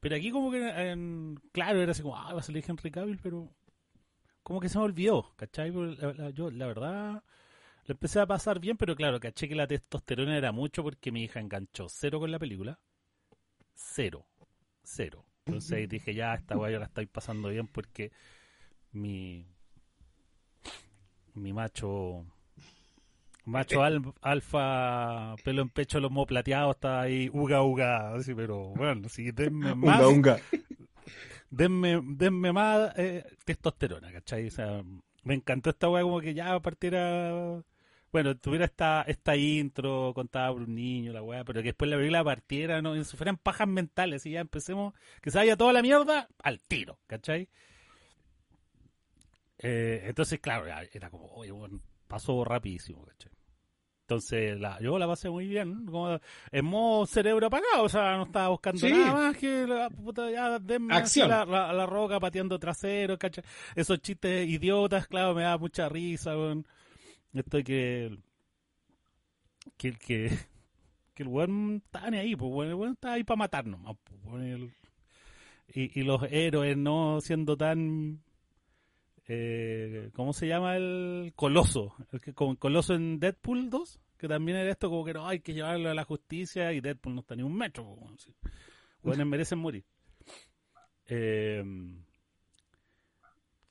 Pero 0.00 0.16
aquí, 0.16 0.30
como 0.30 0.50
que, 0.50 0.68
en- 0.68 1.36
claro, 1.52 1.80
era 1.82 1.92
así 1.92 2.02
como, 2.02 2.16
ah, 2.16 2.32
va 2.32 2.40
a 2.40 2.42
salir 2.42 2.64
Henry 2.66 2.90
Cavill, 2.90 3.18
pero. 3.22 3.48
Como 4.42 4.60
que 4.60 4.68
se 4.68 4.78
me 4.78 4.84
olvidó, 4.84 5.34
¿cachai? 5.36 5.72
Yo, 6.34 6.50
la 6.50 6.66
verdad. 6.66 7.22
Lo 7.84 7.92
empecé 7.92 8.20
a 8.20 8.26
pasar 8.26 8.60
bien, 8.60 8.76
pero 8.76 8.94
claro, 8.96 9.18
caché 9.20 9.48
que 9.48 9.54
la 9.54 9.66
testosterona 9.66 10.36
era 10.36 10.52
mucho 10.52 10.82
porque 10.82 11.10
mi 11.10 11.24
hija 11.24 11.40
enganchó 11.40 11.88
cero 11.88 12.20
con 12.20 12.30
la 12.30 12.38
película. 12.38 12.78
Cero. 13.74 14.26
Cero. 14.82 15.24
Entonces 15.46 15.88
dije, 15.88 16.14
ya, 16.14 16.34
esta 16.34 16.56
weá 16.58 16.70
yo 16.70 16.78
la 16.78 16.84
estoy 16.86 17.06
pasando 17.06 17.48
bien 17.48 17.66
porque 17.66 18.12
mi 18.92 19.46
mi 21.34 21.52
macho 21.52 22.24
macho 23.48 23.82
al- 23.82 24.12
alfa 24.20 25.34
pelo 25.44 25.62
en 25.62 25.68
pecho 25.70 26.00
lomo 26.00 26.26
plateado 26.26 26.70
está 26.72 27.00
ahí 27.00 27.30
uga 27.32 27.62
uga 27.62 28.14
así 28.14 28.34
pero 28.34 28.68
bueno 28.74 29.08
sí 29.08 29.30
denme 29.32 29.74
más 29.74 30.00
Unga, 30.00 30.08
unga. 30.08 30.40
denme, 31.50 32.00
denme 32.04 32.52
más 32.52 32.92
eh, 32.98 33.24
testosterona, 33.44 34.12
¿cachai? 34.12 34.46
O 34.46 34.50
sea, 34.50 34.82
me 35.24 35.34
encantó 35.34 35.70
esta 35.70 35.88
weá 35.88 36.02
como 36.02 36.20
que 36.20 36.34
ya 36.34 36.58
partiera... 36.60 37.62
Bueno, 38.10 38.34
tuviera 38.38 38.64
esta, 38.64 39.02
esta 39.06 39.36
intro, 39.36 40.12
contaba 40.14 40.52
por 40.52 40.62
un 40.62 40.74
niño, 40.74 41.12
la 41.12 41.22
weá, 41.22 41.44
pero 41.44 41.60
que 41.60 41.68
después 41.68 41.90
la 41.90 41.96
película 41.98 42.24
partiera, 42.24 42.80
¿no? 42.80 42.96
Y 42.96 43.04
se 43.04 43.16
fueran 43.18 43.36
pajas 43.36 43.68
mentales 43.68 44.24
y 44.24 44.30
ya 44.32 44.40
empecemos, 44.40 44.94
que 45.20 45.30
se 45.30 45.36
vaya 45.38 45.56
toda 45.58 45.74
la 45.74 45.82
mierda 45.82 46.26
al 46.42 46.58
tiro, 46.60 46.98
¿cachai? 47.06 47.48
Eh, 49.58 50.04
entonces, 50.06 50.40
claro, 50.40 50.66
era 50.92 51.10
como, 51.10 51.26
oye, 51.34 51.50
bueno, 51.50 51.80
pasó 52.06 52.44
rapidísimo, 52.44 53.04
¿cachai? 53.04 53.32
Entonces, 54.10 54.58
la, 54.58 54.80
yo 54.80 54.98
la 54.98 55.06
pasé 55.06 55.28
muy 55.28 55.46
bien, 55.46 55.84
como 55.84 56.18
en 56.50 56.64
modo 56.64 57.04
cerebro 57.04 57.48
apagado, 57.48 57.82
o 57.82 57.88
sea, 57.90 58.16
no 58.16 58.22
estaba 58.22 58.48
buscando 58.48 58.80
Sí. 58.80 58.90
nada 58.90 59.12
más 59.12 59.36
que 59.36 59.66
la 59.66 59.90
puta, 59.90 60.30
ya 60.30 60.58
denme 60.58 60.94
Acción. 60.94 61.28
la, 61.28 61.44
la, 61.44 61.74
la 61.74 61.84
roca 61.84 62.18
pateando 62.18 62.58
trasero, 62.58 63.18
¿cachai? 63.18 63.44
Esos 63.76 64.00
chistes 64.00 64.48
idiotas, 64.48 65.06
claro, 65.08 65.34
me 65.34 65.42
da 65.42 65.58
mucha 65.58 65.90
risa, 65.90 66.30
weón. 66.38 66.66
Esto 67.34 67.62
que, 67.62 68.18
que, 69.76 69.92
que, 69.92 70.30
que 71.12 71.22
el 71.22 71.28
weón 71.28 71.82
estaba 71.84 72.10
ni 72.10 72.16
ahí, 72.16 72.34
pues, 72.34 72.50
weón, 72.50 72.68
el 72.70 72.74
weón 72.76 72.92
estaba 72.94 73.12
ahí 73.12 73.24
para 73.24 73.36
matarnos, 73.36 73.94
pues, 74.24 74.42
el- 74.42 74.72
y, 75.74 76.00
y 76.00 76.02
los 76.02 76.22
héroes 76.30 76.78
no 76.78 77.20
siendo 77.20 77.58
tan 77.58 78.22
eh, 79.28 80.10
¿cómo 80.14 80.32
se 80.32 80.48
llama 80.48 80.76
el 80.76 81.32
Coloso? 81.36 81.94
El 82.12 82.20
que, 82.20 82.30
el 82.30 82.58
Coloso 82.58 82.94
en 82.94 83.20
Deadpool 83.20 83.68
2, 83.68 84.00
que 84.16 84.26
también 84.26 84.56
era 84.56 84.70
esto 84.70 84.88
como 84.88 85.04
que 85.04 85.12
no 85.12 85.28
hay 85.28 85.40
que 85.40 85.52
llevarlo 85.52 85.90
a 85.90 85.94
la 85.94 86.04
justicia 86.04 86.72
y 86.72 86.80
Deadpool 86.80 87.14
no 87.14 87.20
está 87.20 87.36
ni 87.36 87.42
un 87.42 87.54
metro, 87.54 87.96
sí. 88.16 88.34
Weones 89.02 89.26
merecen 89.26 89.58
morir. 89.58 89.84
Eh, 91.06 91.62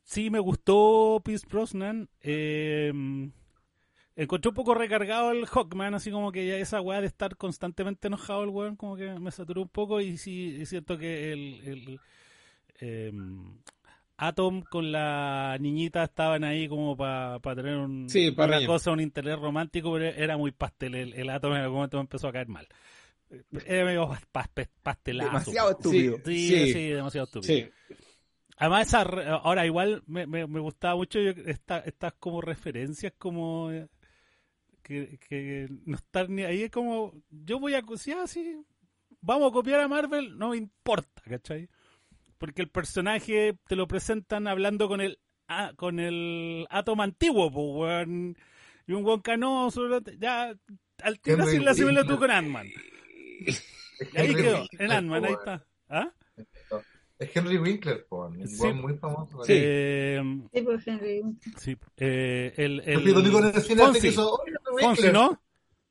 sí, 0.03 0.29
me 0.29 0.39
gustó 0.39 1.21
Pierce 1.25 1.47
Brosnan. 1.47 2.07
Eh, 2.21 2.93
encontré 4.15 4.49
un 4.49 4.55
poco 4.55 4.75
recargado 4.75 5.31
el 5.31 5.47
Hawkman, 5.47 5.95
así 5.95 6.11
como 6.11 6.31
que 6.31 6.45
ya 6.45 6.57
esa 6.57 6.81
weá 6.81 7.01
de 7.01 7.07
estar 7.07 7.35
constantemente 7.35 8.07
enojado 8.07 8.43
el 8.43 8.49
weón, 8.49 8.75
como 8.75 8.95
que 8.95 9.19
me 9.19 9.31
saturó 9.31 9.63
un 9.63 9.69
poco 9.69 10.01
y 10.01 10.17
sí, 10.17 10.57
es 10.59 10.69
cierto 10.69 10.99
que 10.99 11.31
el, 11.33 11.61
el, 11.65 11.99
em, 12.79 13.57
Atom 14.17 14.61
con 14.63 14.91
la 14.91 15.57
niñita 15.59 16.03
estaban 16.03 16.43
ahí 16.43 16.67
como 16.67 16.97
para 16.97 17.39
tener 17.55 17.77
un, 17.77 18.09
Sí, 18.09 18.31
pa' 18.31 18.45
una 18.45 18.55
reñir. 18.55 18.67
cosa, 18.67 18.91
un 18.91 18.99
interés 18.99 19.37
romántico, 19.39 19.93
pero 19.93 20.05
era 20.05 20.37
muy 20.37 20.51
pastel. 20.51 20.95
El, 20.95 21.13
el 21.13 21.29
Atom 21.29 21.53
en 21.53 21.61
algún 21.61 21.75
momento 21.77 21.97
me 21.97 22.01
empezó 22.01 22.27
a 22.27 22.31
caer 22.33 22.47
mal. 22.47 22.67
Era 23.65 23.85
medio 23.85 24.07
pas- 24.09 24.49
pas- 24.53 24.69
pastelazo. 24.81 25.29
Demasiado 25.29 25.71
estúpido. 25.71 26.17
Sí, 26.25 26.47
Sí. 26.49 26.73
sí, 26.73 26.87
demasiado 26.89 27.25
estúpido. 27.25 27.53
Sí. 27.53 27.69
Además, 28.57 28.87
esa 28.87 29.01
ahora 29.01 29.65
igual 29.67 30.01
me, 30.07 30.25
me, 30.25 30.47
me 30.47 30.59
gustaba 30.59 30.95
mucho 30.95 31.19
yo- 31.19 31.31
esta- 31.45 31.79
estas 31.79 32.13
como 32.13 32.41
referencias 32.41 33.13
como 33.19 33.69
eh, 33.71 33.87
que, 34.81 35.19
que 35.29 35.67
no 35.85 35.95
estar 35.97 36.27
ni 36.29 36.43
ahí 36.43 36.63
es 36.63 36.71
como 36.71 37.13
yo 37.29 37.59
voy 37.59 37.75
a 37.75 37.83
sí, 37.97 38.13
ah, 38.13 38.25
sí, 38.25 38.63
vamos 39.21 39.51
a 39.51 39.53
copiar 39.53 39.81
a 39.81 39.87
Marvel, 39.87 40.37
no 40.39 40.49
me 40.51 40.57
importa, 40.57 41.21
¿cachai? 41.29 41.69
Porque 42.37 42.61
el 42.61 42.69
personaje 42.69 43.57
te 43.67 43.75
lo 43.75 43.87
presentan 43.87 44.47
hablando 44.47 44.87
con 44.87 45.01
el 45.01 45.19
ah, 45.47 45.73
con 45.75 45.99
el 45.99 46.67
átomo 46.69 47.03
antiguo, 47.03 47.51
pues, 47.51 47.65
weón. 47.75 48.37
Y 48.87 48.93
un 48.93 49.03
weón 49.05 49.21
canoso, 49.21 49.81
ya 50.19 50.55
al 51.03 51.19
tiro 51.19 51.37
Henry 51.39 51.51
sin 51.51 51.65
la 51.65 51.73
similitud 51.73 52.09
Winkler. 52.11 52.19
con 52.19 52.31
Ant-Man. 52.31 52.67
Es 53.47 53.63
ahí 54.15 54.35
quedó, 54.35 54.59
Winkler, 54.61 54.81
en 54.81 54.91
Ant-Man, 54.91 55.25
ahí 55.25 55.33
está. 55.33 55.65
¿Ah? 55.89 56.11
Es 57.19 57.35
Henry 57.35 57.57
Winkler, 57.57 58.05
po, 58.07 58.27
un 58.27 58.47
Sí. 58.47 58.61
weón 58.61 58.81
muy 58.81 58.93
famoso. 58.97 59.43
Sí. 59.43 59.53
Eh, 59.55 60.21
sí, 60.53 60.61
pues 60.61 60.87
Henry. 60.87 61.23
Sí, 61.57 61.77
eh, 61.97 62.53
el, 62.57 62.79
el 62.85 63.07
el 63.07 63.17
único 63.17 63.39
en 63.39 63.45
el 63.45 63.61
cine 63.61 63.83
Fonsi, 63.83 64.01
que 64.01 64.07
hizo, 64.09 64.31
"Oye, 64.35 64.51
Henry 64.51 64.83
Fonsi, 64.83 64.85
Winkler". 64.85 65.13
¿no? 65.13 65.41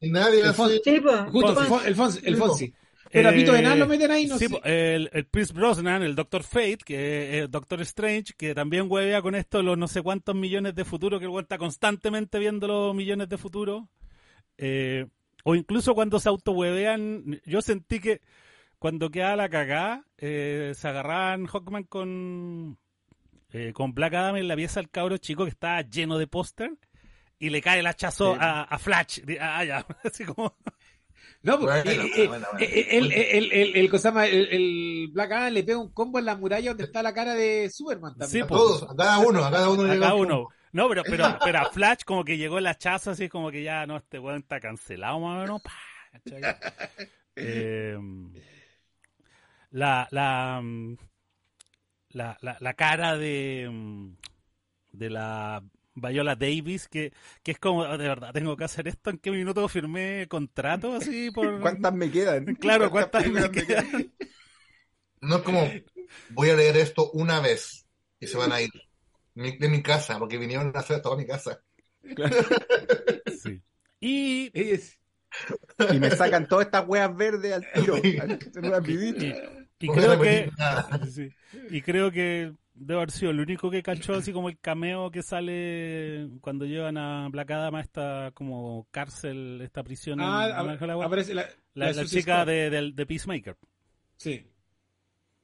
Y 0.01 0.11
nadie 0.11 0.41
El 0.41 0.47
hace- 0.47 0.55
Fonsi. 0.57 0.81
Sí, 0.85 1.01
pues. 1.01 1.21
Justo, 1.33 1.55
Fonsi. 1.55 1.71
Fon- 1.95 2.21
el 2.25 2.37
Fonsi. 2.37 2.75
El. 3.07 3.23
Pero 3.23 3.29
a 3.29 3.33
Pito 3.33 3.53
Eh, 3.53 3.57
Venal 3.57 3.79
lo 3.79 3.87
meten 3.87 4.11
ahí, 4.11 4.27
no 4.27 4.39
sí, 4.39 4.47
el, 4.65 5.11
el 5.13 5.27
Pierce 5.27 5.53
Brosnan, 5.53 6.03
el 6.03 6.15
Doctor 6.15 6.43
Fate, 6.43 6.79
que 6.85 7.41
es 7.41 7.51
Doctor 7.51 7.81
Strange, 7.83 8.35
que 8.37 8.55
también 8.55 8.87
huevea 8.89 9.23
con 9.23 9.35
esto 9.35 9.63
los 9.63 9.79
no 9.79 9.89
sé 9.89 10.03
cuántos 10.03 10.35
millones 10.35 10.75
de 10.75 10.85
futuro, 10.85 11.19
que 11.19 11.27
el 11.27 11.39
está 11.39 11.59
constantemente 11.59 12.39
viendo 12.39 12.67
los 12.67 12.95
millones 12.95 13.29
de 13.29 13.39
futuro. 13.39 13.89
Eh, 14.59 15.07
O 15.45 15.55
incluso 15.55 15.95
cuando 15.95 16.19
se 16.19 16.29
autohuevean, 16.29 17.41
yo 17.45 17.63
sentí 17.63 18.01
que 18.01 18.21
cuando 18.79 19.11
queda 19.11 19.37
la 19.37 19.49
cagada, 19.49 20.05
eh, 20.19 20.73
se 20.75 20.89
agarraban 20.89 21.47
Hawkman 21.47 21.85
con, 21.85 22.77
eh, 23.53 23.73
con 23.73 23.95
Black 23.95 24.15
Adam 24.15 24.37
en 24.37 24.49
la 24.49 24.57
pieza 24.57 24.81
al 24.81 24.91
cabro 24.91 25.17
chico 25.19 25.45
que 25.45 25.51
estaba 25.51 25.81
lleno 25.83 26.19
de 26.19 26.27
póster 26.27 26.73
y 27.39 27.51
le 27.51 27.63
cae 27.63 27.79
el 27.81 27.87
hachazo 27.87 28.33
Sí. 28.35 28.39
a, 28.43 28.63
a 28.63 28.79
Flash. 28.79 29.21
Ah, 29.41 29.65
ya, 29.65 29.87
así 30.05 30.25
como... 30.25 30.57
No, 31.47 31.61
porque 31.61 31.81
el, 31.81 33.13
el, 33.13 33.53
el, 33.53 33.77
el, 33.77 33.91
cosa 33.91 34.11
más- 34.11 34.29
el- 34.29 34.49
el 34.51 35.09
Black 35.13 35.31
Adam 35.33 35.53
le 35.53 35.63
pega 35.63 35.79
un 35.79 35.93
combo 35.93 36.19
en 36.19 36.25
la 36.25 36.35
muralla 36.37 36.71
donde 36.71 36.85
está 36.85 37.03
la 37.03 37.15
cara 37.15 37.35
de 37.35 37.71
Superman 37.71 38.13
Sí, 38.15 38.19
también. 38.19 38.45
A 38.45 38.47
po. 38.49 38.57
todos, 38.57 38.83
a 38.91 38.97
cada 38.97 39.19
uno, 39.21 39.45
a 39.45 39.51
cada 39.51 39.71
uno. 39.71 39.83
A 39.85 39.99
cada 39.99 40.15
un- 40.15 40.27
uno. 40.27 40.49
No, 40.73 40.89
pero, 40.89 41.03
pero, 41.05 41.25
pero 41.45 41.59
a 41.61 41.71
Flash 41.71 42.01
como 42.05 42.25
que 42.25 42.37
llegó 42.37 42.59
el 42.59 42.67
hachazo 42.67 43.13
así 43.13 43.29
como 43.29 43.51
que 43.51 43.63
ya, 43.63 43.87
no, 43.87 43.97
este 43.97 44.19
weón 44.19 44.41
está 44.41 44.59
cancelado 44.61 45.21
más 45.21 45.37
o 45.37 45.41
menos. 45.41 45.63
Eh, 47.37 47.97
la, 49.71 50.09
la, 50.11 50.61
mm, 50.63 50.97
la, 52.11 52.37
la, 52.41 52.57
la 52.61 52.75
cara 52.75 53.17
de, 53.17 53.69
mm, 53.71 54.17
de 54.93 55.11
la 55.11 55.63
Viola 55.97 56.37
Davis, 56.37 56.89
que, 56.89 57.13
que 57.43 57.53
es 57.53 57.59
como, 57.59 57.85
de 57.85 58.07
verdad, 58.09 58.33
tengo 58.33 58.57
que 58.57 58.65
hacer 58.65 58.87
esto, 58.87 59.11
¿en 59.11 59.19
qué 59.19 59.31
minuto 59.31 59.67
firmé 59.69 60.27
contrato 60.29 60.95
así 60.95 61.31
por... 61.31 61.61
¿Cuántas 61.61 61.93
me 61.95 62.11
quedan? 62.11 62.45
Claro, 62.61 62.91
¿cuántas 62.91 63.27
me 63.29 63.51
quedan? 63.51 64.13
No 65.23 65.37
es 65.37 65.43
como, 65.43 65.69
voy 66.31 66.51
a 66.51 66.55
leer 66.57 66.77
esto 66.77 67.11
una 67.13 67.41
vez 67.41 67.87
y 68.21 68.27
se 68.27 68.37
van 68.37 68.53
a 68.53 68.61
ir 68.61 68.71
de 69.35 69.69
mi 69.69 69.83
casa, 69.83 70.19
porque 70.19 70.39
vinieron 70.39 70.73
a 70.75 70.81
hacer 70.81 71.01
toda 71.03 71.17
mi 71.17 71.27
casa. 71.27 71.61
Sí. 73.43 73.63
Y, 74.01 74.51
Es- 74.55 75.01
Y 75.93 75.99
me 75.99 76.11
sacan 76.11 76.47
todas 76.47 76.67
estas 76.67 76.87
weas 76.87 77.15
verdes 77.17 77.53
al 77.53 77.67
tiro. 77.73 77.97
rapidito. 78.55 79.25
y, 79.79 79.89
creo 79.89 80.21
que... 80.21 80.51
Sí. 81.11 81.29
Y 81.71 81.83
creo 81.83 82.11
que 82.11 82.53
debe 82.77 83.01
haber 83.01 83.11
sido 83.11 83.31
el 83.31 83.41
único 83.41 83.71
que 83.71 83.83
cachó 83.83 84.15
así 84.15 84.33
como 84.33 84.49
el 84.49 84.59
cameo 84.59 85.11
que 85.11 85.23
sale 85.23 86.29
cuando 86.41 86.65
llevan 86.67 86.97
a 86.99 87.29
Black 87.31 87.51
Adam 87.51 87.75
a 87.75 87.81
esta 87.81 88.31
como 88.35 88.87
cárcel, 88.91 89.61
esta 89.63 89.83
prisión. 89.83 90.21
en- 90.21 90.27
Ah, 90.29 90.77
en 90.81 90.91
aparece 90.91 91.35
la, 91.35 91.47
la, 91.75 91.93
la 91.93 92.05
chica 92.05 92.45
de, 92.45 92.93
de 92.93 93.07
Peacemaker. 93.07 93.57
Sí, 94.17 94.47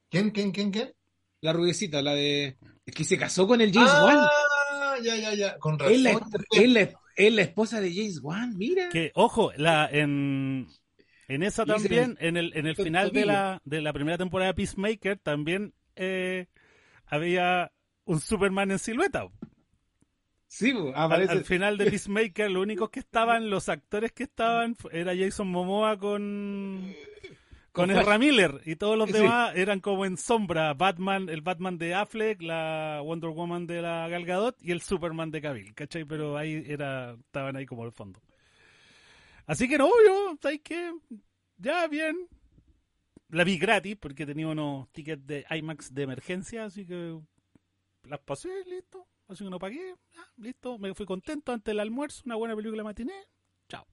¿Quién, 0.09 0.29
quién, 0.29 0.51
quién, 0.51 0.71
quién? 0.71 0.93
la 1.41 1.51
rubiecita, 1.51 2.01
la 2.01 2.13
de... 2.13 2.55
Es 2.85 2.95
que 2.95 3.03
se 3.03 3.17
casó 3.17 3.45
con 3.47 3.59
el 3.59 3.73
James 3.73 3.91
Wan. 4.01 4.17
Ah, 4.17 4.95
ya, 5.03 5.15
ya, 5.17 5.33
ya. 5.33 5.57
Con 5.57 5.77
razón. 5.77 5.93
Es 5.93 6.01
la, 6.01 6.11
es, 6.51 6.69
la, 6.69 6.89
es 7.17 7.33
la 7.33 7.41
esposa 7.41 7.81
de 7.81 7.93
James 7.93 8.19
Wan, 8.21 8.55
mira. 8.57 8.87
Que, 8.89 9.11
ojo, 9.15 9.51
la, 9.57 9.89
en, 9.91 10.67
en 11.27 11.43
esa 11.43 11.65
también, 11.65 12.15
en 12.21 12.37
el, 12.37 12.53
en 12.55 12.67
el 12.67 12.75
final 12.77 13.11
de 13.11 13.25
la, 13.25 13.61
de 13.65 13.81
la 13.81 13.91
primera 13.91 14.17
temporada 14.17 14.51
de 14.51 14.55
Peacemaker, 14.55 15.17
también 15.19 15.73
eh, 15.97 16.45
había 17.15 17.71
un 18.05 18.19
Superman 18.19 18.71
en 18.71 18.79
silueta. 18.79 19.27
Sí, 20.47 20.71
Al, 20.71 20.93
aparece. 20.95 21.31
al 21.31 21.43
final 21.45 21.77
de 21.77 21.85
Peacemaker, 21.91 22.51
los 22.51 22.61
únicos 22.63 22.89
que 22.89 22.99
estaban, 22.99 23.49
los 23.49 23.69
actores 23.69 24.11
que 24.11 24.23
estaban, 24.23 24.75
era 24.91 25.15
Jason 25.15 25.47
Momoa 25.47 25.97
con, 25.97 26.93
con 27.71 27.89
Ezra 27.89 28.19
Miller 28.19 28.61
y 28.65 28.75
todos 28.75 28.95
los 28.97 29.07
Sí. 29.09 29.13
demás 29.13 29.55
eran 29.55 29.79
como 29.79 30.05
en 30.05 30.15
sombra. 30.17 30.73
Batman, 30.75 31.27
el 31.29 31.41
Batman 31.41 31.77
de 31.79 31.95
Affleck, 31.95 32.41
la 32.41 33.01
Wonder 33.03 33.31
Woman 33.31 33.65
de 33.65 33.81
la 33.81 34.07
Gal 34.09 34.25
Gadot 34.25 34.55
y 34.61 34.71
el 34.71 34.81
Superman 34.81 35.31
de 35.31 35.41
Cavill, 35.41 35.73
¿cachai? 35.73 36.05
Pero 36.05 36.37
ahí 36.37 36.63
era, 36.67 37.13
estaban 37.19 37.55
ahí 37.55 37.65
como 37.65 37.83
al 37.83 37.91
fondo. 37.91 38.21
Así 39.47 39.67
que 39.67 39.77
no, 39.77 39.89
yo, 40.05 40.37
¿sabes 40.41 40.61
qué? 40.63 40.91
Ya, 41.57 41.87
bien. 41.87 42.15
La 43.33 43.43
vi 43.43 43.57
gratis 43.57 43.97
porque 43.99 44.25
tenía 44.25 44.47
unos 44.47 44.89
tickets 44.91 45.25
de 45.25 45.45
IMAX 45.49 45.93
de 45.93 46.03
emergencia, 46.03 46.65
así 46.65 46.85
que 46.85 47.19
las 48.03 48.19
pasé, 48.19 48.49
listo. 48.69 49.07
Así 49.27 49.43
que 49.43 49.49
no 49.49 49.57
pagué, 49.57 49.95
ya, 50.13 50.21
listo. 50.37 50.77
Me 50.77 50.93
fui 50.93 51.05
contento 51.05 51.51
antes 51.51 51.71
del 51.71 51.79
almuerzo, 51.79 52.21
una 52.25 52.35
buena 52.35 52.55
película 52.55 52.83
matiné. 52.83 53.13
Chao. 53.67 53.87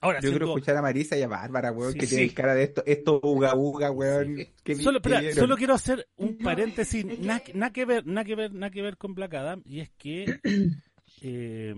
Ahora, 0.00 0.20
Yo 0.20 0.30
quiero 0.30 0.46
escuchar 0.46 0.76
a 0.76 0.82
Marisa 0.82 1.16
y 1.18 1.22
a 1.22 1.28
Bárbara, 1.28 1.72
weón, 1.72 1.92
Sí, 1.92 1.98
que 1.98 2.06
sí. 2.06 2.16
tienen 2.16 2.34
cara 2.34 2.54
de 2.54 2.62
esto, 2.62 2.82
esto 2.86 3.20
uga 3.22 3.54
uga, 3.54 3.90
weón. 3.90 4.38
que 4.62 4.76
Solo, 4.76 4.98
espera, 4.98 5.20
solo 5.34 5.56
quiero 5.56 5.74
hacer 5.74 6.08
un 6.16 6.38
paréntesis, 6.38 7.04
nada 7.20 7.42
nada 7.54 7.72
que 7.72 7.84
ver, 7.84 8.06
nada 8.06 8.24
que 8.24 8.34
ver, 8.34 8.52
nada 8.52 8.70
que 8.70 8.82
ver 8.82 8.96
con 8.96 9.14
Black 9.14 9.34
Adam, 9.34 9.62
y 9.64 9.80
es 9.80 9.90
que 9.98 10.40
eh, 11.22 11.74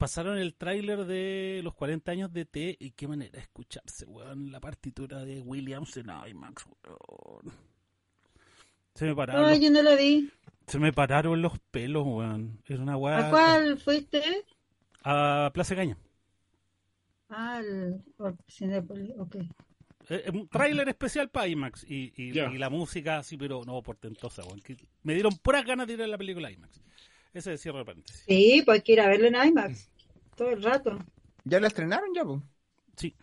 pasaron 0.00 0.38
el 0.38 0.54
tráiler 0.54 1.04
de 1.04 1.60
los 1.62 1.74
40 1.74 2.10
años 2.10 2.32
de 2.32 2.46
T 2.46 2.74
y 2.80 2.92
qué 2.92 3.06
manera 3.06 3.32
de 3.32 3.40
escucharse, 3.40 4.06
weón, 4.06 4.50
la 4.50 4.58
partitura 4.58 5.26
de 5.26 5.42
Williams 5.42 5.94
en 5.98 6.06
IMAX, 6.26 6.64
weón. 6.66 7.54
Se 8.94 9.04
me 9.04 9.14
pararon, 9.14 9.42
No, 9.42 9.50
los, 9.50 9.60
yo 9.60 9.70
no 9.70 9.82
lo 9.82 9.94
vi. 9.98 10.30
se 10.66 10.78
me 10.78 10.90
pararon 10.94 11.42
los 11.42 11.58
pelos, 11.70 12.04
weón. 12.06 12.62
Era 12.66 12.82
una 12.82 12.96
weá. 12.96 13.26
¿A 13.26 13.30
cuál 13.30 13.78
fuiste? 13.78 14.22
A 15.04 15.50
Plaza 15.52 15.76
Caña. 15.76 15.98
Al 17.28 18.02
por 18.16 18.36
Cinépolis, 18.48 19.12
ok. 19.18 19.36
Eh, 20.08 20.30
un 20.32 20.48
tráiler 20.48 20.88
especial 20.88 21.28
para 21.28 21.46
IMAX 21.46 21.84
y, 21.86 22.12
y 22.16 22.32
la 22.32 22.70
música 22.70 23.18
así, 23.18 23.36
pero 23.36 23.62
no 23.66 23.82
portentosa, 23.82 24.42
weón. 24.44 24.60
que 24.60 24.76
me 25.02 25.12
dieron 25.12 25.36
puras 25.36 25.64
ganas 25.66 25.86
de 25.86 25.92
ir 25.92 26.02
a 26.02 26.06
la 26.06 26.16
película 26.16 26.50
IMAX. 26.50 26.80
Ese 27.32 27.52
es 27.54 27.60
cierre 27.60 27.78
de 27.78 27.84
paréntesis. 27.84 28.24
Sí, 28.26 28.62
pues 28.64 28.76
hay 28.78 28.82
que 28.82 28.92
ir 28.92 29.00
a 29.00 29.08
verlo 29.08 29.26
en 29.28 29.34
IMAX. 29.48 29.88
Todo 30.36 30.50
el 30.50 30.62
rato. 30.62 30.98
¿Ya 31.44 31.60
la 31.60 31.68
estrenaron 31.68 32.08
ya, 32.14 32.24
po? 32.24 32.42
Sí. 32.96 33.14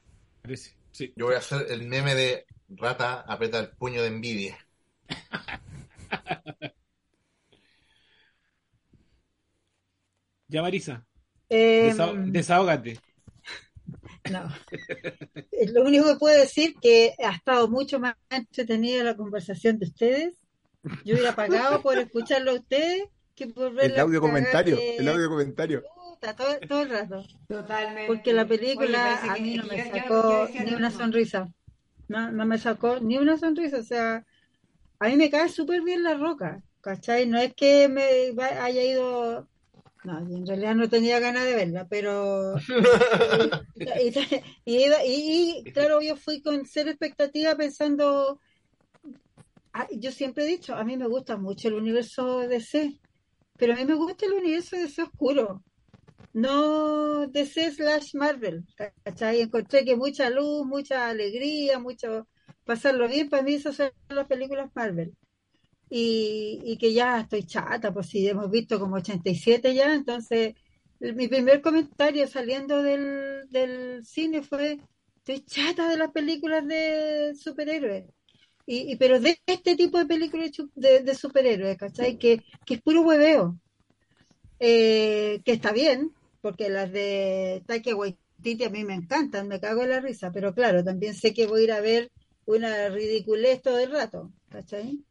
Parece, 0.41 0.76
sí. 0.91 1.13
Yo 1.15 1.26
voy 1.26 1.36
a 1.36 1.39
hacer 1.39 1.65
el 1.70 1.88
meme 1.88 2.15
de 2.15 2.46
rata 2.70 3.22
aprieta 3.22 3.60
el 3.60 3.70
puño 3.72 4.02
de 4.02 4.08
envidia. 4.08 4.58
Ya, 10.48 10.62
Marisa, 10.62 11.06
Eh, 11.50 11.91
desahó- 11.93 12.15
desahógate. 12.32 13.00
no. 14.32 14.50
Lo 15.74 15.84
único 15.84 16.06
que 16.08 16.15
puedo 16.20 16.39
decir 16.39 16.76
que 16.82 17.15
ha 17.24 17.32
estado 17.32 17.67
mucho 17.70 18.00
más 18.00 18.15
entretenida 18.30 19.04
la 19.04 19.15
conversación 19.17 19.80
de 19.80 19.86
ustedes. 19.88 20.34
Yo 21.04 21.15
hubiera 21.15 21.36
pagado 21.36 21.82
por 21.82 21.98
escucharlo 21.98 22.52
a 22.52 22.56
ustedes 22.56 23.04
que 23.38 23.47
por 23.47 23.71
ver 23.73 23.91
El 23.91 24.00
audio 24.00 24.19
comentario, 24.19 24.76
que- 24.76 24.97
el 24.97 25.08
audio 25.08 25.30
comentario. 25.30 25.84
Puta, 25.95 26.36
todo, 26.36 26.60
todo 26.67 26.82
el 26.82 26.89
rato. 26.89 27.23
Totalmente. 27.47 28.08
Porque 28.08 28.34
la 28.34 28.45
película 28.47 29.21
a 29.21 29.38
mí 29.38 29.56
no 29.56 29.63
me 29.65 29.78
yo- 29.78 29.84
yo 29.86 29.91
sacó 29.95 30.50
ni 30.52 30.73
una 30.73 30.88
mismo. 30.89 31.00
sonrisa. 31.04 31.47
No, 32.08 32.32
no 32.32 32.45
me 32.45 32.58
sacó 32.58 33.00
ni 33.00 33.17
una 33.17 33.38
sonrisa. 33.38 33.78
O 33.78 33.84
sea, 33.84 34.26
a 35.00 35.08
mí 35.08 35.15
me 35.15 35.30
cae 35.30 35.47
súper 35.50 35.82
bien 35.84 36.02
la 36.04 36.15
roca. 36.15 36.63
¿Cachai? 36.82 37.28
No 37.28 37.38
es 37.38 37.54
que 37.54 37.88
me 37.88 38.04
haya 38.41 38.84
ido. 38.84 39.47
No, 40.04 40.19
en 40.19 40.47
realidad 40.47 40.73
no 40.76 40.89
tenía 40.89 41.19
ganas 41.19 41.43
de 41.43 41.54
verla, 41.56 41.86
pero. 41.89 42.56
y, 43.76 44.08
y- 44.65 44.86
y- 44.86 45.58
y, 45.60 45.71
claro, 45.71 46.02
yo 46.02 46.15
fui 46.15 46.41
con 46.41 46.65
cero 46.65 46.89
expectativa 46.89 47.56
pensando. 47.56 48.39
ah, 49.73 49.88
yo 49.91 50.12
siempre 50.12 50.45
he 50.45 50.47
dicho, 50.47 50.73
a 50.76 50.84
mí 50.84 50.97
me 50.97 51.08
gusta 51.08 51.38
mucho 51.38 51.67
el 51.67 51.76
universo 51.76 52.39
DC, 52.47 52.97
pero 53.58 53.74
a 53.74 53.76
mí 53.78 53.86
me 53.86 53.96
gusta 53.96 54.26
el 54.26 54.34
universo 54.34 54.76
DC 54.76 55.04
oscuro 55.04 55.63
no 56.38 57.28
DC 57.28 57.72
slash 57.72 58.13
Marvel, 58.13 58.63
¿cachai? 59.04 59.41
Encontré 59.41 59.84
que 59.84 59.96
mucha 59.96 60.30
luz, 60.30 60.65
mucha 60.67 61.10
alegría, 61.10 61.80
mucho 61.80 62.28
pasarlo 62.63 63.08
bien, 63.08 63.30
para 63.30 63.41
mí 63.43 63.56
esas 63.56 63.76
son 63.78 63.91
las 64.10 64.28
películas 64.28 64.70
Marvel. 64.76 65.15
Y, 65.89 66.62
y 66.65 66.78
que 66.78 66.93
ya 66.93 67.22
estoy 67.22 67.43
chata, 67.43 67.93
pues 67.93 68.08
si 68.10 68.28
hemos 68.28 68.52
visto 68.52 68.80
como 68.80 68.98
87 68.98 69.74
ya, 69.74 69.93
entonces 69.96 70.54
mi 71.00 71.28
primer 71.28 71.62
comentario 71.62 72.28
saliendo 72.28 72.84
del, 72.84 73.50
del 73.50 74.06
cine 74.06 74.43
fue, 74.43 74.80
estoy 75.17 75.41
chata 75.46 75.89
de 75.89 75.98
las 75.98 76.12
películas 76.12 76.67
de 76.67 77.34
superhéroes. 77.36 78.06
Y, 78.67 78.91
y- 78.93 78.97
pero 78.97 79.19
de 79.19 79.39
este 79.47 79.75
tipo 79.75 79.97
de 79.99 80.06
películas 80.08 80.51
de, 80.75 81.01
de- 81.01 81.15
superhéroes, 81.15 81.77
¿cachai? 81.77 82.17
Que, 82.19 82.43
que 82.65 82.75
es 82.75 82.82
puro 82.84 83.01
hueveo. 83.03 83.60
Eh, 84.60 85.41
que 85.45 85.51
está 85.53 85.71
bien, 85.71 86.13
porque 86.41 86.69
las 86.69 86.91
de 86.91 87.63
Taika 87.67 87.95
Waititi 87.95 88.63
a 88.63 88.69
mí 88.69 88.84
me 88.84 88.95
encantan, 88.95 89.47
me 89.47 89.60
cago 89.60 89.84
en 89.84 89.89
la 89.91 89.99
risa, 90.01 90.32
pero 90.32 90.53
claro, 90.56 90.84
también 90.84 91.13
sé 91.15 91.34
que 91.34 91.45
voy 91.47 91.62
a 91.62 91.63
ir 91.65 91.71
a 91.73 91.82
ver 91.82 92.12
una 92.45 92.89
ridiculez 92.89 93.62
todo 93.62 93.77
el 93.80 93.91
rato, 93.91 94.34
¿cachai? 94.49 95.03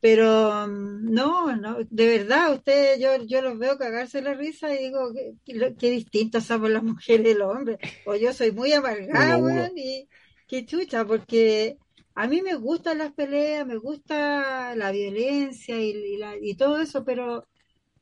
Pero 0.00 0.66
mm, 0.68 1.12
no, 1.12 1.56
no, 1.56 1.78
de 1.90 2.18
verdad, 2.18 2.52
ustedes, 2.54 3.00
yo, 3.00 3.16
yo 3.26 3.42
los 3.42 3.58
veo 3.58 3.78
cagarse 3.78 4.22
la 4.22 4.34
risa 4.34 4.72
y 4.74 4.84
digo, 4.84 5.12
qué, 5.44 5.74
qué 5.78 5.90
distintos 5.90 6.44
somos 6.44 6.70
las 6.70 6.82
mujeres 6.84 7.34
y 7.34 7.38
los 7.38 7.54
hombres. 7.56 7.78
O 8.04 8.14
yo 8.16 8.32
soy 8.32 8.52
muy 8.52 8.72
amargada, 8.72 9.38
weón, 9.38 9.72
y 9.76 10.08
qué 10.46 10.64
chucha, 10.66 11.04
porque 11.06 11.78
a 12.18 12.26
mí 12.26 12.42
me 12.42 12.56
gustan 12.56 12.98
las 12.98 13.12
peleas, 13.12 13.64
me 13.64 13.76
gusta 13.76 14.74
la 14.74 14.90
violencia 14.90 15.76
y, 15.80 16.54
todo 16.56 16.80
eso, 16.80 17.04
pero 17.04 17.46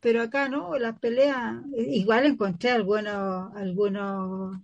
pero 0.01 0.23
acá 0.23 0.49
no, 0.49 0.79
las 0.79 0.99
peleas, 0.99 1.63
igual 1.77 2.25
encontré 2.27 2.71
algunos, 2.71 3.55
algunos 3.55 4.59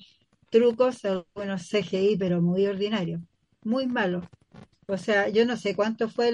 trucos, 0.51 1.05
algunos 1.05 1.69
CGI, 1.69 2.17
pero 2.19 2.41
muy 2.41 2.67
ordinarios, 2.67 3.21
muy 3.65 3.87
malos. 3.87 4.25
O 4.87 4.97
sea, 4.97 5.29
yo 5.29 5.45
no 5.47 5.57
sé 5.57 5.77
cuánto 5.77 6.09
fue 6.09 6.31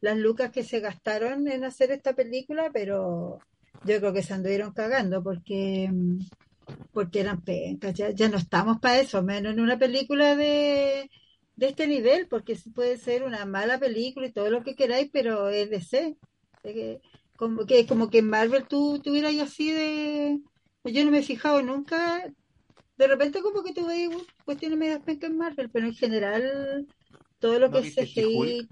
las 0.00 0.16
lucas 0.18 0.52
que 0.52 0.62
se 0.64 0.80
gastaron 0.80 1.48
en 1.48 1.64
hacer 1.64 1.90
esta 1.90 2.14
película, 2.14 2.70
pero 2.72 3.40
yo 3.84 3.98
creo 4.00 4.12
que 4.12 4.22
se 4.22 4.34
anduvieron 4.34 4.72
cagando 4.72 5.22
porque 5.22 5.90
porque 6.92 7.20
eran 7.20 7.42
pencas, 7.42 7.94
ya 7.94 8.28
no 8.28 8.36
estamos 8.36 8.78
para 8.80 9.00
eso, 9.00 9.22
menos 9.22 9.52
en 9.54 9.60
una 9.60 9.78
película 9.78 10.36
de, 10.36 11.10
de 11.58 11.68
este 11.68 11.86
nivel, 11.88 12.28
porque 12.28 12.56
sí 12.56 12.70
puede 12.70 12.96
ser 12.98 13.24
una 13.24 13.44
mala 13.46 13.78
película 13.80 14.26
y 14.26 14.32
todo 14.32 14.50
lo 14.50 14.62
que 14.62 14.74
queráis, 14.76 15.10
pero 15.12 15.48
es 15.48 15.70
de 15.70 15.80
C. 15.82 16.16
Es 16.62 16.74
que, 16.74 17.00
como 17.36 17.66
que 17.66 17.86
como 17.86 18.10
que 18.10 18.18
en 18.18 18.28
Marvel 18.30 18.66
tú 18.68 19.00
tuvieras 19.02 19.34
así 19.40 19.72
de... 19.72 20.40
Yo 20.84 21.04
no 21.04 21.10
me 21.10 21.18
he 21.18 21.22
fijado 21.22 21.62
nunca, 21.62 22.24
de 22.98 23.06
repente 23.08 23.42
como 23.42 23.62
que 23.64 23.74
tuve 23.74 24.08
cuestiones 24.44 24.78
medias 24.78 25.02
pencas 25.02 25.30
en 25.30 25.38
Marvel, 25.38 25.70
pero 25.70 25.86
en 25.86 25.94
general 25.94 26.88
todo 27.40 27.58
lo 27.58 27.70
¿No 27.70 27.80
que 27.80 27.88
es 27.88 27.94
CGI... 27.94 28.68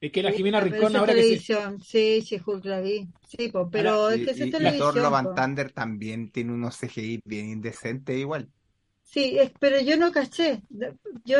Es 0.00 0.12
que 0.12 0.22
la 0.22 0.30
Sí, 0.30 0.36
Jimena 0.36 0.60
pero 0.60 0.64
Rincón 0.66 0.94
es 0.94 0.94
ahora 0.96 1.14
que 1.14 1.24
se... 1.24 1.46
televisión. 1.46 1.80
Sí, 1.80 2.20
She-Hulk 2.22 2.64
la 2.66 2.80
vi. 2.80 3.08
Sí, 3.28 3.48
po, 3.48 3.70
pero 3.70 4.10
es 4.10 4.20
Y, 4.20 4.24
que 4.24 4.30
eso 4.32 4.44
es 4.44 4.50
y- 4.60 4.66
y 4.68 4.72
Thor 4.72 4.94
televisión. 4.94 5.02
Love 5.02 5.14
and. 5.14 5.34
Thunder 5.34 5.72
también 5.72 6.30
tiene 6.30 6.52
unos 6.52 6.76
CGI 6.78 7.20
bien 7.24 7.48
indecentes 7.50 8.16
igual. 8.18 8.50
Sí, 9.04 9.38
es- 9.38 9.52
pero 9.60 9.80
yo 9.80 9.96
no 9.96 10.12
caché. 10.12 10.62
Yo, 11.24 11.38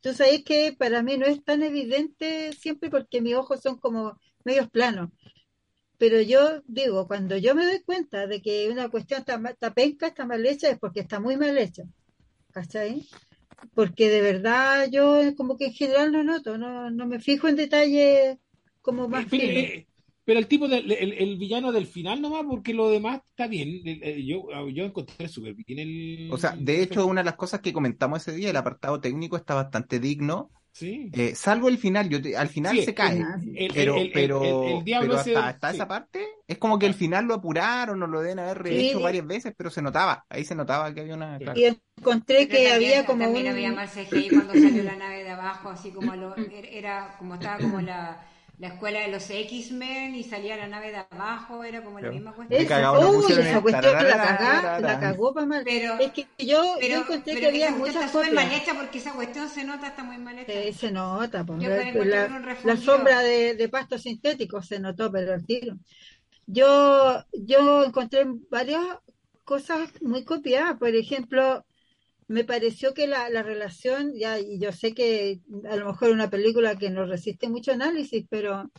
tú 0.00 0.14
sabes 0.14 0.44
que 0.44 0.74
para 0.78 1.02
mí 1.02 1.16
no 1.18 1.26
es 1.26 1.44
tan 1.44 1.62
evidente 1.62 2.52
siempre 2.54 2.90
porque 2.90 3.20
mis 3.20 3.34
ojos 3.34 3.60
son 3.60 3.78
como 3.78 4.18
medios 4.44 4.70
planos. 4.70 5.10
Pero 5.98 6.20
yo 6.22 6.62
digo, 6.66 7.06
cuando 7.08 7.36
yo 7.38 7.54
me 7.54 7.66
doy 7.66 7.82
cuenta 7.82 8.26
de 8.26 8.42
que 8.42 8.70
una 8.70 8.90
cuestión 8.90 9.20
está, 9.20 9.40
está 9.50 9.74
penca, 9.74 10.08
está 10.08 10.26
mal 10.26 10.44
hecha, 10.46 10.70
es 10.70 10.78
porque 10.78 11.00
está 11.00 11.20
muy 11.20 11.36
mal 11.36 11.56
hecha. 11.58 11.84
¿Cachai? 12.52 13.06
Porque 13.74 14.10
de 14.10 14.22
verdad 14.22 14.88
yo 14.90 15.20
como 15.36 15.56
que 15.58 15.66
en 15.66 15.72
general 15.74 16.12
no 16.12 16.24
noto, 16.24 16.58
no, 16.58 16.90
no 16.90 17.06
me 17.06 17.20
fijo 17.20 17.48
en 17.48 17.56
detalles 17.56 18.38
como 18.82 19.08
más 19.08 19.26
eh, 19.36 19.86
pero 20.24 20.38
el 20.38 20.46
tipo 20.46 20.68
del 20.68 20.90
el, 20.92 21.12
el 21.14 21.36
villano 21.36 21.72
del 21.72 21.86
final 21.86 22.20
nomás, 22.22 22.44
porque 22.48 22.74
lo 22.74 22.88
demás 22.90 23.20
está 23.30 23.46
bien. 23.48 23.80
Eh, 23.84 24.24
Yo, 24.26 24.46
yo 24.68 24.84
encontré 24.84 25.28
súper 25.28 25.54
bien 25.54 25.78
el... 25.78 26.28
O 26.32 26.36
sea, 26.38 26.54
de 26.58 26.82
hecho, 26.82 27.06
una 27.06 27.20
de 27.22 27.26
las 27.26 27.34
cosas 27.36 27.60
que 27.60 27.72
comentamos 27.72 28.20
ese 28.26 28.36
día, 28.36 28.50
el 28.50 28.56
apartado 28.56 29.00
técnico 29.00 29.36
está 29.36 29.54
bastante 29.54 29.98
digno, 30.00 30.50
Sí. 30.74 31.10
eh, 31.12 31.34
salvo 31.34 31.68
el 31.68 31.76
final. 31.76 32.08
Yo 32.08 32.22
te- 32.22 32.34
al 32.34 32.48
final 32.48 32.74
Sí, 32.78 32.84
se 32.84 32.94
cae. 32.94 33.20
Ah. 33.20 33.36
El, 33.54 33.72
Pero, 33.74 33.94
el- 33.96 34.10
pero, 34.10 34.42
el- 34.42 35.12
hasta, 35.12 35.48
hasta 35.48 35.68
sí. 35.70 35.76
esa 35.76 35.86
parte 35.86 36.24
es 36.46 36.56
como 36.56 36.78
que 36.78 36.86
el 36.86 36.94
final 36.94 37.26
lo 37.26 37.34
apuraron 37.34 38.02
o 38.02 38.06
lo 38.06 38.22
deben 38.22 38.38
haber 38.38 38.62
rehecho 38.62 38.96
Sí. 38.96 39.02
varias 39.02 39.26
veces, 39.26 39.52
pero 39.54 39.68
se 39.68 39.82
notaba, 39.82 40.24
ahí 40.30 40.44
se 40.46 40.54
notaba 40.54 40.94
que 40.94 41.00
había 41.02 41.14
una... 41.14 41.36
claro. 41.38 41.60
Y 41.60 41.64
encontré 41.98 42.46
Pero 42.46 42.48
que 42.48 42.68
también- 42.70 42.74
había 42.92 43.04
como 43.06 43.24
también 43.24 43.46
un... 43.48 43.52
había 43.52 43.86
CGI 43.86 44.28
cuando 44.30 44.54
salió 44.54 44.82
la 44.82 44.96
nave 44.96 45.22
de 45.24 45.30
abajo, 45.30 45.68
así 45.68 45.90
como 45.90 46.16
lo- 46.16 46.36
er, 46.36 46.64
era 46.70 47.16
como 47.18 47.34
estaba 47.34 47.58
como 47.58 47.80
la, 47.82 48.26
la 48.62 48.68
escuela 48.68 49.00
de 49.00 49.08
los 49.08 49.28
X-Men 49.28 50.14
y 50.14 50.22
salía 50.22 50.56
la 50.56 50.68
nave 50.68 50.92
de 50.92 50.98
abajo, 51.10 51.64
era 51.64 51.82
como 51.82 51.98
la 51.98 52.10
misma 52.12 52.32
cuestión. 52.32 52.60
Uy, 52.62 53.32
esa 53.32 53.60
cuestión 53.60 53.92
la, 53.92 54.00
cagá- 54.38 54.80
la 54.80 55.00
cagó 55.00 55.34
para 55.34 55.46
mal. 55.46 55.62
Pero- 55.64 55.98
es 55.98 56.12
que 56.12 56.28
yo, 56.38 56.46
yo 56.62 56.76
Pero, 56.78 57.00
encontré 57.00 57.34
pero 57.34 57.40
que 57.40 57.46
había 57.48 57.70
muchas 57.72 57.96
está 57.96 58.08
súper 58.08 58.32
mal 58.32 58.44
copias. 58.44 58.62
hecha 58.62 58.74
porque 58.74 58.98
esa 58.98 59.12
cuestión 59.14 59.48
se 59.48 59.64
nota, 59.64 59.88
está 59.88 60.04
muy 60.04 60.16
mal 60.18 60.38
hecha. 60.38 60.52
Eh, 60.52 60.72
se 60.72 60.92
nota. 60.92 61.44
Yo 61.44 61.54
la, 61.54 61.58
puedo 61.58 61.80
encontrar 61.80 62.06
la- 62.30 62.36
un 62.36 62.42
la 62.42 62.48
refundido. 62.54 62.76
sombra 62.84 63.18
de, 63.22 63.54
de 63.56 63.68
pasto 63.68 63.98
sintético 63.98 64.62
se 64.62 64.78
notó, 64.78 65.10
pero 65.10 65.34
al 65.34 65.44
tiro. 65.44 65.74
Yo, 66.46 67.24
yo 67.32 67.84
encontré 67.84 68.24
varias 68.48 68.84
cosas 69.42 69.90
muy 70.02 70.24
copiadas. 70.24 70.78
Por 70.78 70.94
ejemplo, 70.94 71.64
me 72.28 72.44
pareció 72.44 72.94
que 72.94 73.06
la, 73.06 73.28
la 73.28 73.42
relación, 73.42 74.12
ya, 74.14 74.38
y 74.38 74.58
yo 74.58 74.72
sé 74.72 74.92
que 74.94 75.40
a 75.68 75.76
lo 75.76 75.86
mejor 75.86 76.10
una 76.10 76.30
película 76.30 76.76
que 76.76 76.90
no 76.90 77.04
resiste 77.06 77.48
mucho 77.48 77.72
análisis, 77.72 78.24
pero 78.28 78.70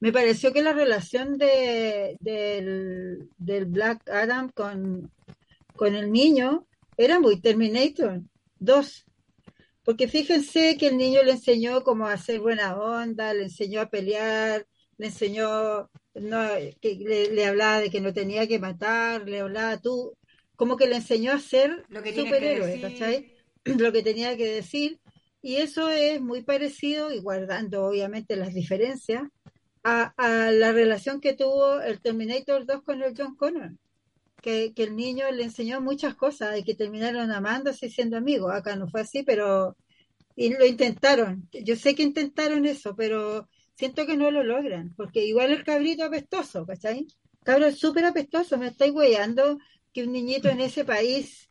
me 0.00 0.12
pareció 0.12 0.52
que 0.52 0.62
la 0.62 0.72
relación 0.72 1.38
de, 1.38 2.16
del, 2.20 3.30
del 3.38 3.64
Black 3.66 4.08
Adam 4.10 4.50
con, 4.50 5.10
con 5.74 5.94
el 5.94 6.12
niño 6.12 6.66
era 6.96 7.18
muy 7.18 7.40
Terminator 7.40 8.22
2. 8.58 9.04
Porque 9.84 10.08
fíjense 10.08 10.76
que 10.76 10.88
el 10.88 10.96
niño 10.96 11.22
le 11.22 11.32
enseñó 11.32 11.82
cómo 11.82 12.08
hacer 12.08 12.40
buena 12.40 12.76
onda, 12.76 13.32
le 13.32 13.44
enseñó 13.44 13.80
a 13.80 13.88
pelear, 13.88 14.66
le 14.98 15.06
enseñó, 15.06 15.90
no, 16.14 16.48
que 16.80 16.96
le, 16.96 17.30
le 17.32 17.46
hablaba 17.46 17.80
de 17.80 17.90
que 17.90 18.00
no 18.00 18.12
tenía 18.12 18.46
que 18.48 18.58
matar, 18.58 19.28
le 19.28 19.40
hablaba 19.40 19.78
tú, 19.78 20.16
como 20.56 20.76
que 20.76 20.86
le 20.86 20.96
enseñó 20.96 21.32
a 21.32 21.38
ser 21.38 21.84
Lo 21.88 22.02
que 22.02 22.14
superhéroe. 22.14 22.80
¿cachai? 22.80 23.32
Lo 23.64 23.92
que 23.92 24.02
tenía 24.02 24.36
que 24.36 24.46
decir. 24.46 25.00
Y 25.42 25.56
eso 25.56 25.88
es 25.90 26.20
muy 26.20 26.42
parecido, 26.42 27.12
y 27.12 27.20
guardando 27.20 27.84
obviamente 27.84 28.34
las 28.36 28.52
diferencias, 28.52 29.22
a, 29.84 30.12
a 30.16 30.50
la 30.50 30.72
relación 30.72 31.20
que 31.20 31.34
tuvo 31.34 31.80
el 31.80 32.00
Terminator 32.00 32.66
2 32.66 32.82
con 32.82 33.02
el 33.02 33.14
John 33.16 33.36
Connor. 33.36 33.72
Que, 34.42 34.74
que 34.74 34.84
el 34.84 34.96
niño 34.96 35.30
le 35.32 35.44
enseñó 35.44 35.80
muchas 35.80 36.14
cosas 36.14 36.58
y 36.58 36.62
que 36.62 36.74
terminaron 36.74 37.32
amándose 37.32 37.86
y 37.86 37.90
siendo 37.90 38.16
amigos. 38.16 38.52
Acá 38.52 38.76
no 38.76 38.88
fue 38.88 39.00
así, 39.00 39.22
pero 39.22 39.76
y 40.36 40.50
lo 40.54 40.66
intentaron. 40.66 41.48
Yo 41.52 41.76
sé 41.76 41.94
que 41.94 42.02
intentaron 42.02 42.66
eso, 42.66 42.94
pero 42.94 43.48
siento 43.74 44.06
que 44.06 44.16
no 44.16 44.30
lo 44.30 44.44
logran, 44.44 44.94
porque 44.96 45.24
igual 45.24 45.50
el 45.50 45.64
cabrito 45.64 46.04
apestoso, 46.04 46.66
¿cachai? 46.66 47.06
Cabro 47.42 47.70
súper 47.72 48.04
apestoso, 48.04 48.58
me 48.58 48.68
estáis 48.68 48.92
weyando 48.92 49.58
que 49.96 50.02
un 50.04 50.12
niñito 50.12 50.50
en 50.50 50.60
ese 50.60 50.84
país, 50.84 51.48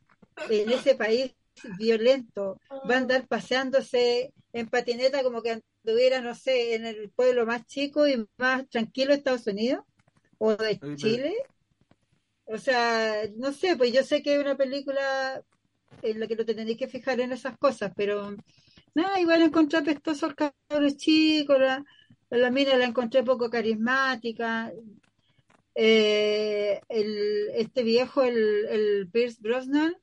en 0.52 0.70
ese 0.70 0.94
país 0.94 1.36
violento, 1.80 2.60
va 2.88 2.94
a 2.94 2.98
andar 3.00 3.28
paseándose 3.28 4.36
en 4.54 4.70
patineta 4.70 5.24
como 5.24 5.42
que 5.42 5.64
anduviera, 5.84 6.22
no 6.22 6.36
sé, 6.36 6.76
en 6.76 6.86
el 6.86 7.10
pueblo 7.10 7.48
más 7.48 7.66
chico 7.66 8.08
y 8.08 8.24
más 8.38 8.70
tranquilo 8.70 9.10
de 9.10 9.18
Estados 9.18 9.48
Unidos 9.48 9.84
o 10.38 10.56
de 10.56 10.80
Chile. 10.94 11.34
O 12.46 12.60
sea, 12.60 13.24
no 13.36 13.52
sé, 13.52 13.76
pues 13.76 13.92
yo 13.92 14.04
sé 14.04 14.22
que 14.22 14.36
es 14.36 14.40
una 14.40 14.56
película 14.56 15.42
en 16.04 16.20
la 16.20 16.28
que 16.28 16.36
no 16.36 16.46
te 16.46 16.54
tenéis 16.54 16.78
que 16.78 16.88
fijar 16.88 17.20
en 17.22 17.32
esas 17.32 17.58
cosas, 17.58 17.94
pero 17.96 18.36
nada, 18.94 19.20
igual 19.20 19.42
encontré 19.42 19.80
apestoso 19.80 20.28
al 20.28 20.36
cabro 20.36 20.90
chico, 20.96 21.58
la, 21.58 21.84
la 22.30 22.52
mina 22.52 22.78
la 22.78 22.86
encontré 22.86 23.24
poco 23.24 23.50
carismática. 23.50 24.72
Eh, 25.76 26.82
el, 26.88 27.50
este 27.56 27.84
viejo, 27.84 28.24
el, 28.24 28.66
el 28.70 29.10
Pierce 29.12 29.40
Brosnan, 29.42 29.96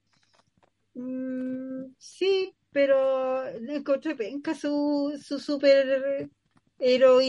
mm, 0.94 1.94
sí, 1.98 2.54
pero 2.70 3.46
encontré 3.46 4.14
penca 4.14 4.54
su, 4.54 5.18
su 5.22 5.38
super 5.38 6.28
héroe 6.78 7.24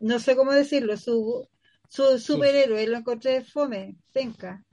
no 0.00 0.18
sé 0.18 0.36
cómo 0.36 0.52
decirlo, 0.52 0.96
su, 0.96 1.48
su 1.88 2.18
superhéroe, 2.18 2.86
lo 2.86 2.98
encontré 2.98 3.42
fome, 3.42 3.96
penca. 4.12 4.64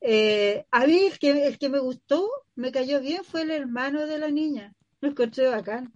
Eh, 0.00 0.64
a 0.70 0.86
mí 0.86 0.98
el 1.06 1.18
que, 1.18 1.46
el 1.46 1.58
que 1.58 1.68
me 1.68 1.78
gustó, 1.78 2.28
me 2.54 2.72
cayó 2.72 3.00
bien, 3.00 3.22
fue 3.24 3.42
el 3.42 3.50
hermano 3.50 4.06
de 4.06 4.18
la 4.18 4.30
niña. 4.30 4.74
Lo 5.00 5.10
encontré 5.10 5.48
bacán. 5.48 5.92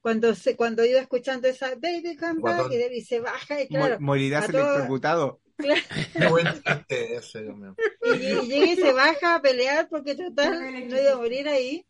Cuando 0.00 0.34
se, 0.34 0.56
cuando 0.56 0.84
iba 0.84 1.00
escuchando 1.00 1.48
esa 1.48 1.70
Baby 1.74 2.16
Come 2.16 2.40
Back 2.40 2.56
Guatón. 2.68 2.72
y, 2.92 3.00
se 3.02 3.20
baja 3.20 3.60
y 3.60 3.64
Mo- 3.70 3.78
claro, 3.80 4.00
morirás 4.00 4.48
electrocutado. 4.48 5.40
Mío. 7.54 7.74
y, 8.04 8.16
y 8.16 8.46
llega 8.46 8.66
y 8.72 8.76
se 8.76 8.92
baja 8.92 9.34
a 9.34 9.42
pelear 9.42 9.88
porque 9.88 10.14
total 10.14 10.88
no 10.88 11.00
iba 11.00 11.12
a 11.12 11.16
morir 11.16 11.48
ahí 11.48 11.84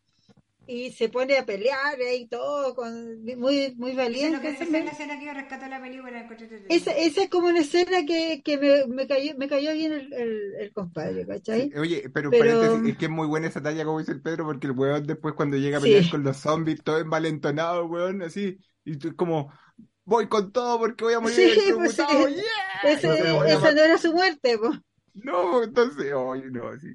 y 0.69 0.91
se 0.91 1.09
pone 1.09 1.37
a 1.37 1.45
pelear 1.45 1.95
ahí 1.99 2.27
todo 2.27 2.75
con 2.75 3.23
muy 3.37 3.73
muy 3.75 3.95
valiente. 3.95 4.49
esa 4.49 4.65
me- 4.65 4.79
es 4.79 4.85
la 4.85 4.91
escena 4.91 5.19
que 5.19 5.25
yo 5.25 5.33
rescato 5.33 5.63
de 5.65 5.69
la 5.71 5.81
película. 5.81 6.29
esa, 6.69 6.91
esa 6.91 7.23
es 7.23 7.29
como 7.29 7.47
una 7.47 7.59
escena 7.61 8.05
que, 8.05 8.41
que 8.43 8.57
me, 8.57 8.85
me 8.87 9.07
cayó 9.07 9.33
me 9.37 9.47
cayó 9.47 9.73
bien 9.73 9.93
el, 9.93 10.13
el, 10.13 10.53
el 10.59 10.73
compadre, 10.73 11.25
¿cachai? 11.25 11.71
Oye, 11.75 12.09
pero, 12.13 12.29
Pero- 12.29 12.85
es 12.85 12.97
que 12.97 13.05
es 13.05 13.11
muy 13.11 13.27
buena 13.27 13.47
esa 13.47 13.61
talla, 13.61 13.83
como 13.83 13.99
dice 13.99 14.11
el 14.11 14.21
Pedro, 14.21 14.45
porque 14.45 14.67
el 14.67 14.73
weón 14.73 15.05
después 15.07 15.33
cuando 15.35 15.57
llega 15.57 15.77
a 15.77 15.81
Sí. 15.81 15.87
pelear 15.87 16.11
con 16.11 16.23
los 16.23 16.37
zombies, 16.37 16.83
todo 16.83 16.99
envalentonado, 16.99 17.85
weón, 17.87 18.21
así, 18.21 18.57
y 18.85 18.97
tú 18.97 19.15
como, 19.15 19.51
voy 20.05 20.27
con 20.27 20.51
todo 20.51 20.77
porque 20.79 21.03
voy 21.03 21.13
a 21.15 21.19
morir 21.19 21.35
Sí, 21.35 21.73
pues 21.75 21.93
sí. 21.93 22.03
yeah. 22.07 22.91
Ese- 22.91 23.07
bueno, 23.07 23.45
esa 23.45 23.71
no 23.73 23.81
era 23.81 23.97
su 23.97 24.13
muerte, 24.13 24.57
po. 24.57 24.71
No, 25.13 25.63
entonces, 25.63 26.13
oye, 26.13 26.45
no, 26.51 26.77
sí, 26.79 26.93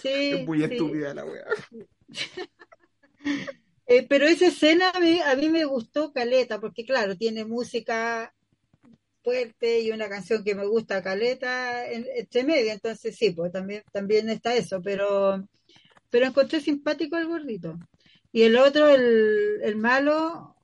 Sí, 0.00 0.08
es 0.32 0.46
muy 0.46 0.58
sí. 0.58 0.64
estúpida 0.64 1.12
la 1.14 1.24
weá. 1.24 1.44
Eh, 3.86 4.06
pero 4.08 4.26
esa 4.26 4.46
escena 4.46 4.90
a 4.90 5.00
mí, 5.00 5.18
a 5.20 5.34
mí 5.34 5.48
me 5.48 5.64
gustó 5.64 6.12
Caleta, 6.12 6.60
porque 6.60 6.84
claro, 6.84 7.16
tiene 7.16 7.44
música 7.44 8.32
fuerte 9.22 9.80
y 9.80 9.90
una 9.90 10.08
canción 10.08 10.44
que 10.44 10.54
me 10.54 10.64
gusta 10.64 11.02
Caleta 11.02 11.90
en, 11.90 12.06
entre 12.14 12.44
medio, 12.44 12.72
entonces 12.72 13.16
sí, 13.16 13.30
pues 13.32 13.52
también, 13.52 13.82
también 13.92 14.28
está 14.30 14.54
eso, 14.54 14.80
pero, 14.80 15.44
pero 16.08 16.26
encontré 16.26 16.60
simpático 16.60 17.16
al 17.16 17.26
gordito. 17.26 17.78
Y 18.32 18.42
el 18.42 18.56
otro, 18.56 18.88
el, 18.88 19.60
el 19.62 19.76
malo, 19.76 20.56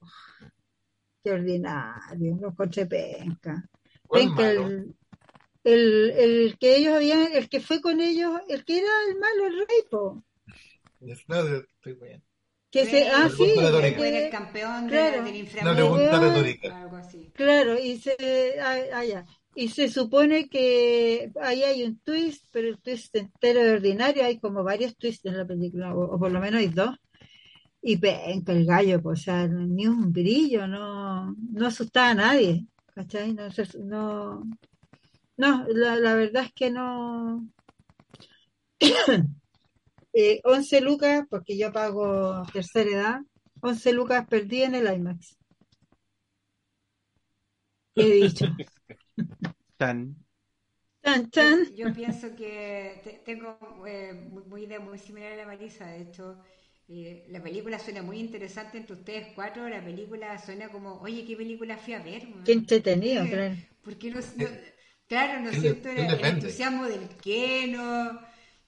qué 1.25 1.33
ordinario, 1.33 2.39
lo 2.41 2.51
encontré 2.51 2.87
penca. 2.87 3.69
¿Cuál 4.07 4.29
Penca, 4.29 4.51
el, 4.53 4.95
el, 5.65 6.11
el 6.13 6.59
que 6.61 6.77
ellos 6.77 6.95
habían, 6.95 7.33
el 7.33 7.49
que 7.49 7.61
fue 7.61 7.81
con 7.81 8.01
ellos, 8.01 8.41
el 8.49 8.65
que 8.65 8.79
era 8.79 8.89
el 9.09 9.19
malo, 9.19 9.47
el 9.49 9.59
rey, 9.59 9.83
po. 9.91 10.25
No, 11.01 11.13
estoy 11.13 11.95
bien. 11.95 12.23
Que 12.71 12.85
se, 12.85 13.09
ah, 13.09 13.29
sí, 13.35 13.53
la 13.57 13.69
el 13.69 13.73
retórica. 13.75 13.97
Fue 13.99 14.09
el 14.19 14.25
que- 14.25 14.31
campeón 14.31 14.85
de- 14.87 14.91
claro. 14.91 15.13
del 15.13 15.25
No 15.25 15.31
le 15.31 15.39
inframundo. 15.39 15.89
gusta 15.89 16.13
la 16.13 16.19
weón. 16.21 16.35
retórica. 16.35 16.81
Algo 16.83 16.97
así. 16.97 17.31
Claro, 17.35 17.79
y 17.79 17.99
se, 17.99 18.17
ah, 18.61 18.77
ah, 18.95 19.05
ya. 19.05 19.25
Y 19.55 19.69
se 19.69 19.89
supone 19.89 20.49
que 20.51 21.31
ahí 21.41 21.63
hay 21.63 21.83
un 21.85 21.99
twist, 22.01 22.45
pero 22.51 22.69
el 22.69 22.79
twist 22.79 23.15
entero 23.17 23.63
de 23.65 23.73
ordinario, 23.73 24.25
hay 24.25 24.39
como 24.39 24.63
varios 24.63 24.97
twists 24.97 25.25
en 25.27 25.39
la 25.39 25.47
película, 25.47 25.95
o, 25.95 26.15
o 26.17 26.19
por 26.19 26.31
lo 26.31 26.41
menos 26.41 26.61
hay 26.61 26.69
dos. 26.69 26.95
Y 27.81 27.97
penca 27.99 28.53
el 28.53 28.67
gallo, 28.67 29.01
pues, 29.01 29.21
o 29.21 29.23
sea, 29.23 29.47
ni 29.47 29.87
un 29.87 30.13
brillo, 30.13 30.67
no, 30.67 31.35
no 31.53 31.67
asustaba 31.67 32.11
a 32.11 32.15
nadie, 32.15 32.67
¿cachai? 32.95 33.33
No, 33.33 33.51
se- 33.51 33.79
no, 33.79 34.43
no 35.39 35.65
la, 35.69 35.97
la 35.97 36.15
verdad 36.15 36.45
es 36.45 36.53
que 36.53 36.71
no. 36.71 37.49
Eh, 40.21 40.41
11 40.45 40.81
lucas, 40.81 41.27
porque 41.31 41.57
yo 41.59 41.73
pago 41.73 42.43
tercera 42.53 42.91
edad, 42.91 43.21
11 43.61 43.93
lucas 43.93 44.27
perdí 44.29 44.63
en 44.63 44.75
el 44.75 44.93
IMAX. 44.97 45.37
He 47.97 48.05
dicho. 48.13 48.47
Tan. 49.79 50.17
Chan, 51.05 51.31
chan. 51.33 51.59
Yo 51.69 51.93
pienso 51.93 52.35
que 52.37 53.01
te- 53.05 53.19
tengo 53.25 53.59
eh, 53.87 54.13
muy, 54.31 54.43
muy 54.45 54.63
idea 54.65 54.81
muy 54.81 54.99
similar 54.99 55.33
a 55.33 55.37
la 55.37 55.47
Marisa. 55.47 55.87
De 55.89 56.03
hecho, 56.03 56.39
eh, 56.89 57.27
la 57.29 57.43
película 57.43 57.79
suena 57.79 58.03
muy 58.03 58.19
interesante 58.19 58.79
entre 58.79 58.95
ustedes 58.97 59.29
cuatro. 59.35 59.69
La 59.69 59.83
película 59.85 60.39
suena 60.39 60.69
como, 60.71 61.01
oye, 61.01 61.25
¿qué 61.27 61.37
película 61.37 61.77
fui 61.77 61.95
a 61.95 62.01
ver? 62.03 62.27
weón? 62.29 62.45
Qué 62.45 62.53
entretenido, 62.53 63.29
claro. 63.29 63.57
Porque 63.83 64.11
no, 64.11 64.21
no- 64.37 64.49
claro, 65.09 65.41
no 65.41 65.53
siento 65.53 65.89
él 65.89 66.11
el, 66.11 66.25
entusiasmo 66.25 66.85
del 66.87 67.09
Keno, 67.23 68.21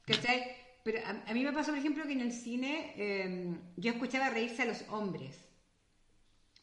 ¿cachai? 0.04 0.42
Pero 0.88 1.06
a, 1.06 1.30
a 1.30 1.34
mí 1.34 1.44
me 1.44 1.52
pasó, 1.52 1.70
por 1.70 1.78
ejemplo, 1.78 2.06
que 2.06 2.14
en 2.14 2.22
el 2.22 2.32
cine 2.32 2.94
eh, 2.96 3.54
yo 3.76 3.92
escuchaba 3.92 4.30
reírse 4.30 4.62
a 4.62 4.64
los 4.64 4.84
hombres. 4.88 5.36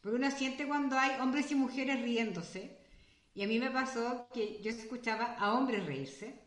Porque 0.02 0.18
uno 0.18 0.32
siente 0.32 0.66
cuando 0.66 0.98
hay 0.98 1.20
hombres 1.22 1.52
y 1.52 1.56
mujeres 1.56 2.02
riéndose. 2.02 2.76
Y 3.36 3.44
a 3.44 3.48
mí 3.48 3.60
me 3.60 3.70
pasó 3.70 4.28
que 4.34 4.60
yo 4.64 4.72
escuchaba 4.72 5.36
a 5.38 5.54
hombres 5.54 5.86
reírse. 5.86 6.42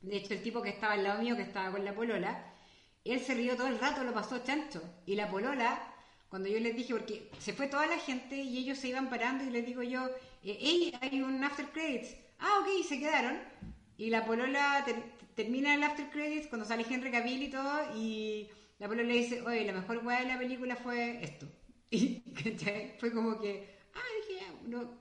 De 0.00 0.16
hecho, 0.16 0.32
el 0.32 0.44
tipo 0.44 0.62
que 0.62 0.68
estaba 0.68 0.92
al 0.92 1.02
lado 1.02 1.20
mío, 1.20 1.34
que 1.34 1.42
estaba 1.42 1.72
con 1.72 1.84
la 1.84 1.92
polola, 1.92 2.54
él 3.02 3.18
se 3.18 3.34
rió 3.34 3.56
todo 3.56 3.66
el 3.66 3.80
rato, 3.80 4.04
lo 4.04 4.14
pasó 4.14 4.38
chancho. 4.44 4.80
Y 5.04 5.16
la 5.16 5.28
polola, 5.28 5.92
cuando 6.28 6.48
yo 6.48 6.60
les 6.60 6.76
dije, 6.76 6.94
porque 6.94 7.32
se 7.40 7.52
fue 7.52 7.66
toda 7.66 7.88
la 7.88 7.98
gente 7.98 8.36
y 8.36 8.58
ellos 8.58 8.78
se 8.78 8.90
iban 8.90 9.10
parando 9.10 9.42
y 9.42 9.50
les 9.50 9.66
digo 9.66 9.82
yo, 9.82 10.06
eh, 10.44 10.56
hey, 10.60 10.96
hay 11.00 11.20
un 11.20 11.42
after 11.42 11.66
credits. 11.70 12.14
Ah, 12.38 12.60
ok, 12.60 12.86
se 12.86 13.00
quedaron. 13.00 13.40
Y 13.96 14.10
la 14.10 14.24
polola 14.24 14.84
termina 15.38 15.72
el 15.72 15.84
after 15.84 16.10
credits 16.10 16.48
cuando 16.48 16.66
sale 16.66 16.84
Henry 16.90 17.12
Cavill 17.12 17.44
y 17.44 17.48
todo, 17.48 17.96
y 17.96 18.48
la 18.80 18.88
polola 18.88 19.06
le 19.06 19.14
dice, 19.14 19.40
oye, 19.42 19.64
la 19.64 19.72
mejor 19.72 20.04
weá 20.04 20.18
de 20.22 20.26
la 20.26 20.36
película 20.36 20.74
fue 20.74 21.22
esto. 21.22 21.46
Y 21.90 22.20
¿cachai? 22.32 22.96
fue 22.98 23.12
como 23.12 23.40
que, 23.40 23.78
ah, 23.94 24.10
dije, 24.20 24.44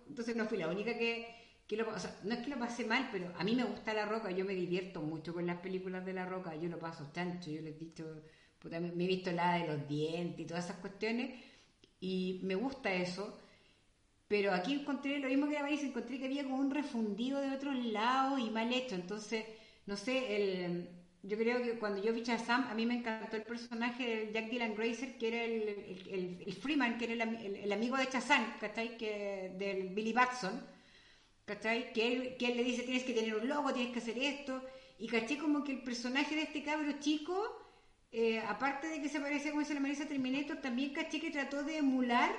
entonces 0.07 0.35
no 0.35 0.45
fui 0.45 0.59
la 0.59 0.69
única 0.69 0.95
que, 0.95 1.27
que 1.67 1.75
lo, 1.75 1.89
o 1.89 1.95
no 2.23 2.33
es 2.35 2.39
que 2.43 2.51
lo 2.51 2.59
pasé 2.59 2.85
mal, 2.85 3.09
pero 3.11 3.33
a 3.35 3.43
mí 3.43 3.55
me 3.55 3.65
gusta 3.65 3.95
La 3.95 4.05
Roca, 4.05 4.29
yo 4.31 4.45
me 4.45 4.53
divierto 4.53 5.01
mucho 5.01 5.33
con 5.33 5.47
las 5.47 5.57
películas 5.57 6.05
de 6.05 6.13
La 6.13 6.25
Roca, 6.25 6.55
yo 6.55 6.69
lo 6.69 6.77
paso 6.79 7.09
chancho, 7.11 7.49
yo 7.49 7.61
les 7.61 7.75
he 7.75 7.79
dicho, 7.79 8.05
puta, 8.59 8.79
me 8.79 9.03
he 9.03 9.07
visto 9.07 9.31
la 9.31 9.55
de 9.55 9.67
los 9.67 9.87
dientes 9.87 10.39
y 10.39 10.45
todas 10.45 10.65
esas 10.65 10.77
cuestiones, 10.77 11.31
y 11.99 12.41
me 12.43 12.55
gusta 12.55 12.93
eso, 12.93 13.39
pero 14.27 14.53
aquí 14.53 14.73
encontré 14.73 15.19
lo 15.19 15.27
mismo 15.29 15.47
que 15.47 15.55
la 15.55 15.63
Marisa, 15.63 15.85
encontré 15.87 16.19
que 16.19 16.25
había 16.25 16.43
como 16.43 16.57
un 16.57 16.71
refundido 16.71 17.41
de 17.41 17.51
otros 17.51 17.75
lados 17.85 18.39
y 18.39 18.49
mal 18.49 18.71
hecho. 18.73 18.95
Entonces, 18.95 19.45
no 19.87 19.97
sé, 19.97 20.35
el, 20.37 20.89
yo 21.23 21.37
creo 21.37 21.63
que 21.63 21.79
cuando 21.79 22.01
yo 22.03 22.13
vi 22.13 22.21
Shazam, 22.23 22.67
a 22.69 22.75
mí 22.75 22.85
me 22.85 22.95
encantó 22.95 23.35
el 23.37 23.43
personaje 23.43 24.03
de 24.27 24.33
Jack 24.33 24.49
Dylan 24.51 24.75
Grazer, 24.75 25.17
que 25.17 25.27
era 25.29 25.43
el, 25.43 25.63
el, 26.45 26.53
Freeman, 26.53 26.97
que 26.97 27.05
era 27.05 27.13
el, 27.15 27.21
ami- 27.21 27.45
el- 27.45 27.55
el 27.57 27.71
amigo 27.73 27.97
de 27.97 28.05
Shazam, 28.05 28.57
¿cachai? 28.59 28.97
Que, 28.97 29.53
del 29.57 29.89
Billy 29.95 30.13
Batson, 30.13 30.61
¿cachai? 31.45 31.93
Que 31.93 32.07
él, 32.13 32.37
que 32.37 32.47
él 32.49 32.57
le 32.57 32.63
dice, 32.63 32.83
tienes 32.83 33.03
que 33.03 33.13
tener 33.13 33.35
un 33.35 33.47
logo, 33.47 33.73
tienes 33.73 33.93
que 33.93 33.99
hacer 33.99 34.17
esto. 34.17 34.63
Y 34.99 35.07
caché 35.07 35.37
como 35.37 35.63
que 35.63 35.73
el 35.73 35.83
personaje 35.83 36.35
de 36.35 36.43
este 36.43 36.63
cabro 36.63 36.91
chico, 36.99 37.35
eh, 38.11 38.39
aparte 38.39 38.87
de 38.87 39.01
que 39.01 39.09
se 39.09 39.19
parecía 39.19 39.51
como 39.51 39.61
dice 39.61 39.73
la 39.73 39.79
Marisa 39.81 40.07
Terminator, 40.07 40.57
también 40.57 40.93
caché 40.93 41.19
que 41.21 41.31
trató 41.31 41.63
de 41.63 41.77
emular 41.77 42.31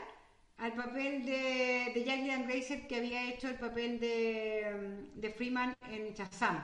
al 0.59 0.75
papel 0.75 1.25
de, 1.25 2.03
Jack 2.07 2.21
Dylan 2.23 2.47
Grazer 2.49 2.87
que 2.89 2.97
había 2.97 3.25
hecho 3.31 3.49
el 3.49 3.57
papel 3.57 4.01
de, 4.01 5.09
de 5.15 5.31
Freeman 5.31 5.75
en 5.91 6.13
Shazam. 6.15 6.59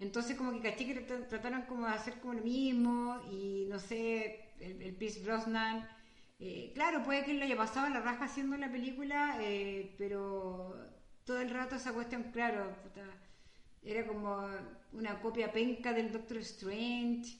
Entonces 0.00 0.36
como 0.36 0.52
que 0.52 0.60
caché 0.70 0.86
que 0.86 0.94
trat- 1.06 1.28
trataron 1.28 1.62
como 1.62 1.86
de 1.86 1.92
hacer 1.94 2.14
como 2.20 2.34
lo 2.34 2.42
mismo 2.42 3.20
y 3.30 3.66
no 3.68 3.78
sé, 3.78 4.52
el, 4.60 4.80
el 4.82 4.94
Pierce 4.94 5.20
Brosnan, 5.24 5.88
eh, 6.38 6.70
claro, 6.74 7.02
puede 7.02 7.24
que 7.24 7.32
él 7.32 7.38
lo 7.38 7.44
haya 7.44 7.56
pasado 7.56 7.86
a 7.86 7.90
la 7.90 8.00
raja 8.00 8.24
haciendo 8.26 8.56
la 8.56 8.70
película, 8.70 9.38
eh, 9.40 9.94
pero 9.98 10.74
todo 11.24 11.40
el 11.40 11.50
rato 11.50 11.76
esa 11.76 11.92
cuestión, 11.92 12.24
claro, 12.32 12.76
puta, 12.82 13.02
era 13.82 14.06
como 14.06 14.46
una 14.92 15.20
copia 15.20 15.52
penca 15.52 15.92
del 15.92 16.12
Doctor 16.12 16.38
Strange 16.38 17.38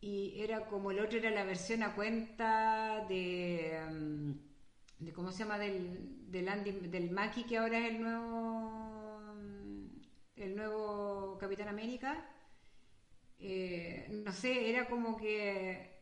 y 0.00 0.40
era 0.40 0.66
como 0.66 0.90
el 0.90 1.00
otro 1.00 1.18
era 1.18 1.30
la 1.30 1.44
versión 1.44 1.82
a 1.82 1.94
cuenta 1.94 3.04
de, 3.08 3.80
mm, 3.90 4.32
de 5.04 5.12
cómo 5.12 5.30
se 5.32 5.40
llama 5.40 5.58
del 5.58 6.30
del 6.30 6.48
Andy, 6.48 6.72
del 6.72 7.14
que 7.48 7.56
ahora 7.58 7.78
es 7.78 7.94
el 7.94 8.00
nuevo 8.00 8.93
el 10.36 10.56
nuevo 10.56 11.38
Capitán 11.38 11.68
América 11.68 12.30
Eh, 13.38 14.06
no 14.24 14.32
sé 14.32 14.70
era 14.70 14.86
como 14.86 15.16
que 15.16 15.94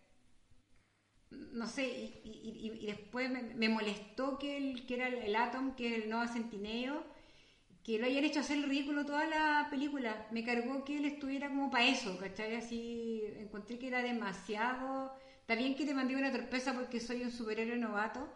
no 1.31 1.67
sé 1.67 2.21
y, 2.25 2.87
después 2.87 3.31
me, 3.31 3.69
molestó 3.69 4.39
que 4.39 4.57
el 4.59 4.87
que 4.87 4.95
era 4.95 5.09
el, 5.09 5.35
Atom 5.35 5.75
que 5.75 5.97
el 5.97 6.09
Nova 6.11 6.29
Centineo 6.29 7.05
que 7.85 7.99
lo 7.99 8.07
hayan 8.07 8.25
hecho 8.25 8.41
hacer 8.41 8.59
el 8.59 8.65
ridículo 8.65 9.05
toda 9.05 9.27
la 9.27 9.67
película. 9.71 10.29
Me 10.31 10.45
cargó 10.45 10.85
que 10.85 10.99
él 10.99 11.05
estuviera 11.05 11.49
como 11.49 11.71
para 11.71 11.87
eso, 11.89 12.17
¿cachai? 12.19 12.55
Así, 12.55 13.23
encontré 13.39 13.79
que 13.79 13.89
era 13.89 14.03
demasiado... 14.03 15.13
Está 15.41 15.57
bien 15.57 15.75
que 15.75 15.85
te 15.85 15.95
mandé 15.95 16.15
una 16.15 16.31
torpeza 16.31 16.75
porque 16.75 17.01
soy 17.01 17.23
un 17.23 17.33
superhéroe 17.33 17.77
novato, 17.79 18.33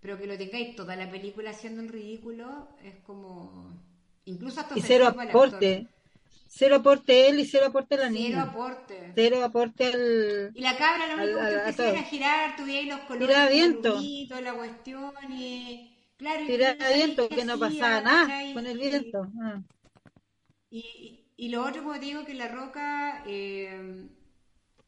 pero 0.00 0.18
que 0.18 0.26
lo 0.26 0.36
tengáis 0.36 0.76
toda 0.76 0.96
la 0.96 1.10
película 1.10 1.50
haciendo 1.50 1.80
el 1.80 1.88
ridículo 1.88 2.68
es 2.82 2.96
como... 3.06 3.93
Incluso 4.26 4.60
hasta 4.60 4.78
Y 4.78 4.82
cero 4.82 5.06
aporte. 5.08 5.88
Cero 6.48 6.76
aporte 6.76 7.28
él 7.28 7.40
y 7.40 7.46
cero 7.46 7.66
aporte 7.66 7.96
la 7.96 8.02
Cero 8.04 8.14
niña. 8.14 8.42
aporte. 8.42 9.12
Cero 9.14 9.44
aporte 9.44 9.86
al... 9.86 10.52
Y 10.54 10.60
la 10.60 10.76
cabra 10.76 11.08
lo 11.16 11.22
único 11.24 11.38
que 11.40 11.54
empezó 11.54 11.82
era 11.84 12.02
girar, 12.04 12.56
tuviera 12.56 12.96
los 12.96 13.04
colores, 13.06 13.26
Tiraba 13.28 13.44
los 13.46 13.52
viento. 13.54 13.94
rubitos, 13.96 14.42
la 14.42 14.54
cuestión 14.54 15.12
y... 15.32 15.90
Claro, 16.16 16.46
sabías 16.46 16.94
viento, 16.94 17.28
que 17.28 17.44
no 17.44 17.58
pasaba 17.58 18.00
nada 18.00 18.54
con 18.54 18.66
el 18.66 18.78
viento. 18.78 19.26
Ah. 19.42 19.60
Y, 20.70 20.78
y- 20.78 21.20
y 21.36 21.48
lo 21.48 21.64
otro, 21.64 21.82
como 21.82 21.94
te 21.98 22.06
digo, 22.06 22.24
que 22.24 22.34
La 22.34 22.46
Roca, 22.46 23.24
eh, 23.26 24.06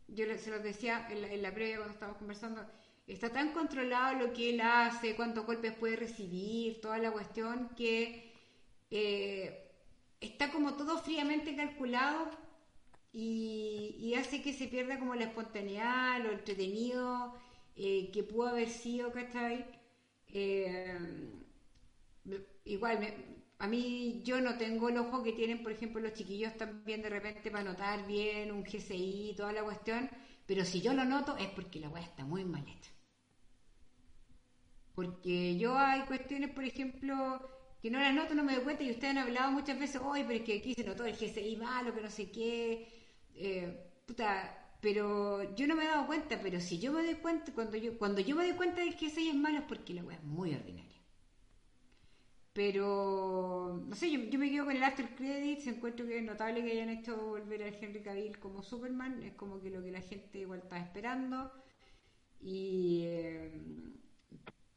yo 0.06 0.24
se 0.38 0.50
lo 0.50 0.60
decía 0.60 1.08
en 1.10 1.22
la, 1.22 1.32
en 1.32 1.42
la 1.42 1.52
previa 1.52 1.76
cuando 1.78 1.94
estábamos 1.94 2.18
conversando, 2.18 2.64
está 3.08 3.30
tan 3.30 3.52
controlado 3.52 4.16
lo 4.20 4.32
que 4.32 4.50
él 4.50 4.60
hace, 4.60 5.16
cuántos 5.16 5.44
golpes 5.44 5.72
puede 5.74 5.96
recibir, 5.96 6.80
toda 6.80 6.98
la 6.98 7.10
cuestión, 7.10 7.70
que 7.76 8.25
eh, 8.90 9.70
está 10.20 10.50
como 10.50 10.74
todo 10.74 10.98
fríamente 10.98 11.54
calculado 11.56 12.30
y, 13.12 14.14
hace 14.18 14.42
que 14.42 14.52
se 14.52 14.68
pierda 14.68 14.98
como 14.98 15.14
la 15.14 15.24
espontaneidad, 15.24 16.22
lo 16.22 16.32
entretenido 16.32 17.34
eh, 17.74 18.10
que 18.12 18.22
pudo 18.22 18.48
haber 18.48 18.68
sido, 18.68 19.12
¿cachai? 19.12 19.66
Eh, 20.28 20.98
igual, 22.64 22.98
a 23.58 23.66
mí 23.68 24.20
yo 24.24 24.40
no 24.40 24.58
tengo 24.58 24.88
el 24.88 24.98
ojo 24.98 25.22
que 25.22 25.32
tienen, 25.32 25.62
por 25.62 25.72
ejemplo, 25.72 26.00
los 26.00 26.14
chiquillos 26.14 26.56
también 26.56 27.02
de 27.02 27.08
repente 27.10 27.50
para 27.50 27.64
notar 27.64 28.06
bien 28.06 28.52
un 28.52 28.64
GCI, 28.64 29.34
toda 29.36 29.52
la 29.52 29.64
cuestión, 29.64 30.10
pero 30.46 30.64
si 30.64 30.80
yo 30.80 30.92
lo 30.92 31.04
noto 31.04 31.36
es 31.36 31.48
porque 31.48 31.80
la 31.80 31.88
weá 31.88 32.02
está 32.02 32.24
muy 32.24 32.44
mal 32.44 32.66
hecha. 32.68 32.90
Porque 34.94 35.56
yo 35.58 35.76
hay 35.78 36.02
cuestiones, 36.02 36.50
por 36.50 36.64
ejemplo, 36.64 37.55
que 37.86 37.92
no 37.92 38.00
las 38.00 38.12
noto, 38.12 38.34
no 38.34 38.42
me 38.42 38.52
doy 38.56 38.64
cuenta 38.64 38.82
y 38.82 38.90
ustedes 38.90 39.12
han 39.12 39.18
hablado 39.18 39.52
muchas 39.52 39.78
veces, 39.78 40.02
hoy, 40.04 40.24
pero 40.24 40.40
es 40.40 40.44
que 40.44 40.58
aquí 40.58 40.74
se 40.74 40.82
notó 40.82 41.04
el 41.06 41.14
GCI 41.14 41.54
malo, 41.56 41.94
que 41.94 42.00
no 42.00 42.10
sé 42.10 42.32
qué, 42.32 42.88
eh, 43.36 43.92
puta, 44.04 44.76
pero 44.80 45.54
yo 45.54 45.68
no 45.68 45.76
me 45.76 45.84
he 45.84 45.86
dado 45.86 46.04
cuenta, 46.08 46.40
pero 46.42 46.60
si 46.60 46.80
yo 46.80 46.90
me 46.92 47.04
doy 47.04 47.14
cuenta, 47.14 47.52
cuando 47.52 47.76
yo, 47.76 47.96
cuando 47.96 48.20
yo 48.20 48.34
me 48.34 48.44
doy 48.44 48.56
cuenta 48.56 48.80
del 48.80 48.96
GCI 48.96 49.28
es 49.28 49.34
malo 49.36 49.58
es 49.58 49.64
porque 49.64 49.94
la 49.94 50.02
weá 50.02 50.16
es 50.16 50.24
muy 50.24 50.52
ordinaria. 50.52 50.96
Pero, 52.52 53.84
no 53.86 53.94
sé, 53.94 54.10
yo, 54.10 54.18
yo 54.30 54.38
me 54.38 54.50
quedo 54.50 54.64
con 54.64 54.74
el 54.74 54.82
After 54.82 55.14
Credits, 55.14 55.68
encuentro 55.68 56.06
que 56.06 56.18
es 56.18 56.24
notable 56.24 56.64
que 56.64 56.72
hayan 56.72 56.88
hecho 56.88 57.16
volver 57.16 57.62
a 57.62 57.68
Henry 57.68 58.02
Cavill 58.02 58.38
como 58.40 58.62
Superman, 58.64 59.22
es 59.22 59.34
como 59.34 59.60
que 59.60 59.70
lo 59.70 59.80
que 59.82 59.92
la 59.92 60.00
gente 60.00 60.38
igual 60.40 60.60
está 60.60 60.78
esperando. 60.78 61.52
Y, 62.40 63.02
eh, 63.04 63.52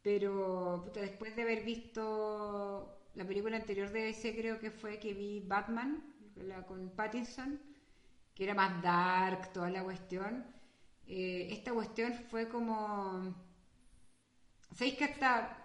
pero 0.02 0.82
puta, 0.86 1.02
después 1.02 1.36
de 1.36 1.42
haber 1.44 1.64
visto 1.64 2.99
la 3.16 3.26
película 3.26 3.58
anterior 3.58 3.90
de 3.92 4.10
ese, 4.10 4.36
creo 4.36 4.60
que 4.60 4.72
fue 4.72 5.00
que 5.00 5.14
vi 5.14 5.42
Batman, 5.42 6.04
la 6.36 6.66
con 6.66 6.90
Pattinson, 6.92 7.60
que 8.34 8.44
era 8.44 8.54
más 8.54 8.82
dark, 8.82 9.52
toda 9.52 9.70
la 9.70 9.84
cuestión. 9.84 10.46
Eh, 11.08 11.50
esta 11.52 11.74
cuestión 11.74 12.14
fue 12.14 12.48
como. 12.48 13.36
¿Sabéis 14.74 14.96
que 14.96 15.06
hasta. 15.06 15.58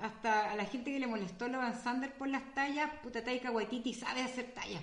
hasta, 0.00 0.50
a 0.50 0.56
la 0.56 0.64
gente 0.64 0.92
que 0.92 1.00
le 1.00 1.06
molestó 1.06 1.48
Logan 1.48 1.78
Sander 1.78 2.12
por 2.14 2.28
las 2.28 2.54
tallas, 2.54 2.90
puta 3.02 3.22
Taika 3.22 3.50
Waititi 3.50 3.94
sabe 3.94 4.22
hacer 4.22 4.52
tallas, 4.52 4.82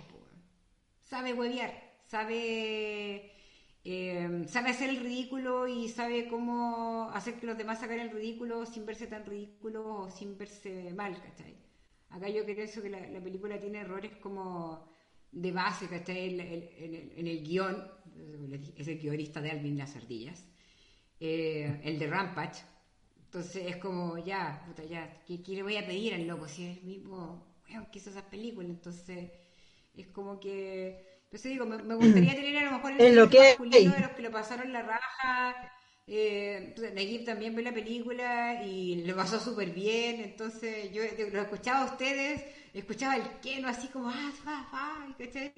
sabe 1.04 1.34
huevear, 1.34 1.74
sabe 2.08 3.34
eh, 3.84 4.44
sabe 4.48 4.70
hacer 4.72 4.90
el 4.90 5.00
ridículo 5.00 5.68
y 5.68 5.90
sabe 5.90 6.28
cómo 6.28 7.10
hacer 7.14 7.40
que 7.40 7.46
los 7.48 7.58
demás 7.58 7.84
hagan 7.84 8.00
el 8.00 8.12
ridículo 8.12 8.66
sin 8.66 8.86
verse 8.86 9.08
tan 9.08 9.26
ridículo 9.26 9.86
o 10.04 10.10
sin 10.10 10.38
verse 10.38 10.94
mal, 10.94 11.20
¿cachai? 11.22 11.56
Acá 12.10 12.30
yo 12.30 12.44
creo 12.46 12.64
eso 12.66 12.82
que 12.82 12.90
la, 12.90 13.08
la 13.10 13.22
película 13.22 13.60
tiene 13.60 13.80
errores 13.80 14.14
como 14.18 14.88
de 15.32 15.52
base, 15.52 15.88
¿cachai? 15.90 16.34
En, 16.34 16.40
en- 16.40 17.12
en 17.18 17.28
el, 17.28 17.44
guion, 17.44 17.76
es 18.76 18.88
el 18.88 19.00
guionista 19.00 19.42
de 19.42 19.52
Alvin 19.52 19.78
Las 19.78 19.96
Ardillas, 19.96 20.46
eh, 21.20 21.80
el 21.84 22.00
de 22.00 22.08
Rampage. 22.08 22.64
Entonces 23.26 23.66
es 23.68 23.78
como, 23.78 24.18
ya, 24.20 24.64
puta, 24.68 24.84
ya, 24.86 25.24
¿qué, 25.26 25.42
qué 25.42 25.54
le 25.56 25.64
voy 25.64 25.78
a 25.78 25.86
pedir 25.86 26.14
al 26.14 26.28
loco? 26.28 26.48
Si 26.48 26.66
es 26.66 26.78
el 26.78 26.84
mismo 26.86 27.56
weón 27.70 27.88
que 27.92 28.00
hizo 28.00 28.10
esas 28.12 28.24
películas, 28.26 28.70
entonces 28.72 29.32
es 29.96 30.08
como 30.08 30.40
que. 30.40 31.13
Entonces 31.34 31.52
digo, 31.52 31.66
me, 31.66 31.78
me 31.84 31.96
gustaría 31.96 32.36
tener 32.36 32.58
a 32.58 32.66
lo 32.66 32.72
mejor 32.74 32.92
el 32.94 33.00
Es 33.00 33.14
lo 33.16 33.28
sexo 33.28 33.30
que 33.30 33.40
masculino 33.40 33.92
hay. 33.92 33.92
de 33.92 34.00
los 34.00 34.12
que 34.12 34.22
lo 34.22 34.32
pasaron 34.32 34.72
la 34.74 34.82
raja. 34.84 35.72
Eh, 36.06 36.58
entonces, 36.60 36.94
Nayib 36.94 37.26
también 37.26 37.56
ve 37.56 37.64
la 37.64 37.74
película 37.74 38.64
y 38.64 39.04
lo 39.06 39.16
pasó 39.16 39.40
súper 39.40 39.72
bien. 39.72 40.22
Entonces, 40.22 40.92
yo 40.92 41.02
eh, 41.04 41.30
lo 41.32 41.42
escuchaba 41.42 41.82
a 41.84 41.86
ustedes, 41.92 42.44
escuchaba 42.74 43.16
el 43.18 43.24
Keno 43.42 43.68
así 43.68 43.88
como, 43.90 44.10
ah, 44.10 44.32
fa, 44.44 44.66
fa, 44.72 45.16
¿cachai? 45.18 45.54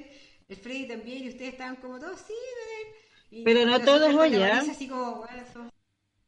El 0.48 0.58
Freddy 0.58 0.88
también, 0.88 1.24
y 1.24 1.30
ustedes 1.30 1.54
estaban 1.54 1.78
como 1.78 2.00
todos, 2.00 2.20
sí, 2.22 2.34
ven. 2.34 3.40
Y 3.42 3.44
Pero 3.44 3.66
no 3.66 3.80
todos, 3.82 4.14
oye. 4.16 4.40
Marisa 4.40 4.72
así 4.72 4.88
como, 4.88 5.16
bueno, 5.18 5.44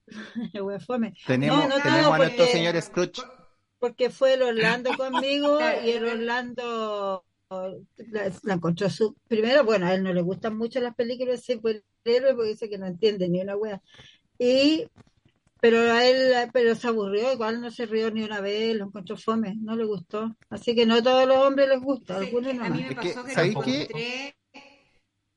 fome. 0.86 1.14
Tenemos, 1.26 1.68
No, 1.68 1.68
no, 1.68 1.82
tenemos 1.82 2.08
no, 2.08 2.14
a 2.14 2.18
nuestro 2.18 2.46
señor 2.48 2.82
Scrooge. 2.82 3.22
porque 3.80 4.10
fue 4.10 4.34
el 4.34 4.44
Orlando 4.44 4.92
conmigo 4.98 5.60
y 5.84 5.92
el 5.92 6.06
Orlando 6.06 7.24
la, 7.50 8.54
encontró 8.54 8.90
su 8.90 9.16
primero, 9.28 9.64
bueno, 9.64 9.86
a 9.88 9.94
él 9.94 10.04
no 10.04 10.14
le 10.14 10.22
gustan 10.22 10.58
mucho 10.58 10.80
las 10.80 10.96
películas 10.96 11.46
de 11.46 11.56
superhéroes 11.56 12.36
porque 12.36 12.50
dice 12.50 12.70
que 12.70 12.78
no 12.78 12.88
entiende 12.88 13.30
ni 13.30 13.42
una 13.42 13.56
wea. 13.56 13.82
Y 14.38 14.86
pero 15.60 15.80
a 15.92 16.06
él 16.06 16.50
pero 16.54 16.76
se 16.76 16.88
aburrió, 16.88 17.34
igual 17.34 17.62
no 17.62 17.72
se 17.72 17.86
rió 17.86 18.12
ni 18.12 18.24
una 18.24 18.42
vez, 18.42 18.76
lo 18.76 18.86
encontró 18.86 19.18
fome, 19.18 19.56
no 19.56 19.76
le 19.76 19.86
gustó. 19.86 20.36
Así 20.50 20.76
que 20.76 20.86
no 20.86 20.96
a 20.96 21.02
todos 21.04 21.28
los 21.28 21.38
hombres 21.38 21.70
les 21.70 21.82
gusta, 21.82 22.20
Sí, 22.20 22.26
algunos 22.26 22.54
a 22.54 22.70
no 22.70 22.76
mí 22.76 22.84
me 22.84 22.90
Es 22.90 23.00
que, 23.00 23.08
pasó 23.14 23.24
que, 23.26 23.32
¿sabéis 23.34 23.56
no 23.56 23.62
qué? 23.64 23.82
encontré, 23.84 24.36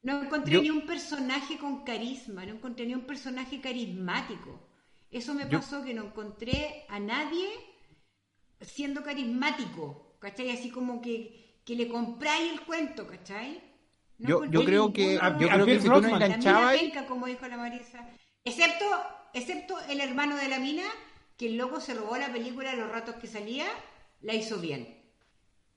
no 0.02 0.22
encontré 0.22 0.52
Yo- 0.54 0.62
ni 0.62 0.70
un 0.70 0.86
personaje 0.86 1.58
con 1.58 1.84
carisma, 1.84 2.44
no 2.44 2.54
encontré 2.54 2.86
ni 2.86 2.94
un 2.94 3.06
personaje 3.06 3.61
carismático. 3.61 4.61
Eso 5.11 5.34
me 5.34 5.48
Yo- 5.48 5.58
pasó 5.61 5.82
que 5.82 5.94
no 5.94 6.04
encontré 6.06 6.84
a 6.88 7.00
nadie 7.00 7.48
siendo 8.61 9.02
carismático, 9.02 10.16
¿cachai? 10.18 10.50
Así 10.50 10.70
como 10.70 11.00
que, 11.00 11.49
que 11.70 11.76
le 11.76 11.86
compráis 11.86 12.50
el 12.52 12.60
cuento, 12.62 13.06
¿cachai? 13.06 13.62
No 14.18 14.28
Yo- 14.28 14.44
yo 14.46 14.64
creo 14.64 14.92
que- 14.92 15.06
ninguno. 15.20 15.38
yo 15.40 15.48
creo 15.48 15.66
que 15.66 15.78
si 15.80 15.86
tú 15.86 15.92
no 15.92 16.00
La 16.00 16.08
mina 16.08 16.26
enganchabas- 16.26 16.78
penca, 16.80 17.06
como 17.06 17.26
dijo 17.26 17.46
la 17.46 17.56
Marisa. 17.58 18.08
Excepto, 18.44 18.86
excepto 19.34 19.78
el 19.88 20.00
hermano 20.00 20.34
de 20.36 20.48
la 20.48 20.58
mina, 20.58 20.82
que 21.38 21.46
el 21.46 21.56
loco 21.56 21.78
se 21.80 21.94
robó 21.94 22.16
la 22.16 22.32
película 22.32 22.74
los 22.74 22.90
ratos 22.90 23.14
que 23.20 23.28
salía, 23.28 23.66
la 24.20 24.34
hizo 24.34 24.56
bien. 24.58 25.00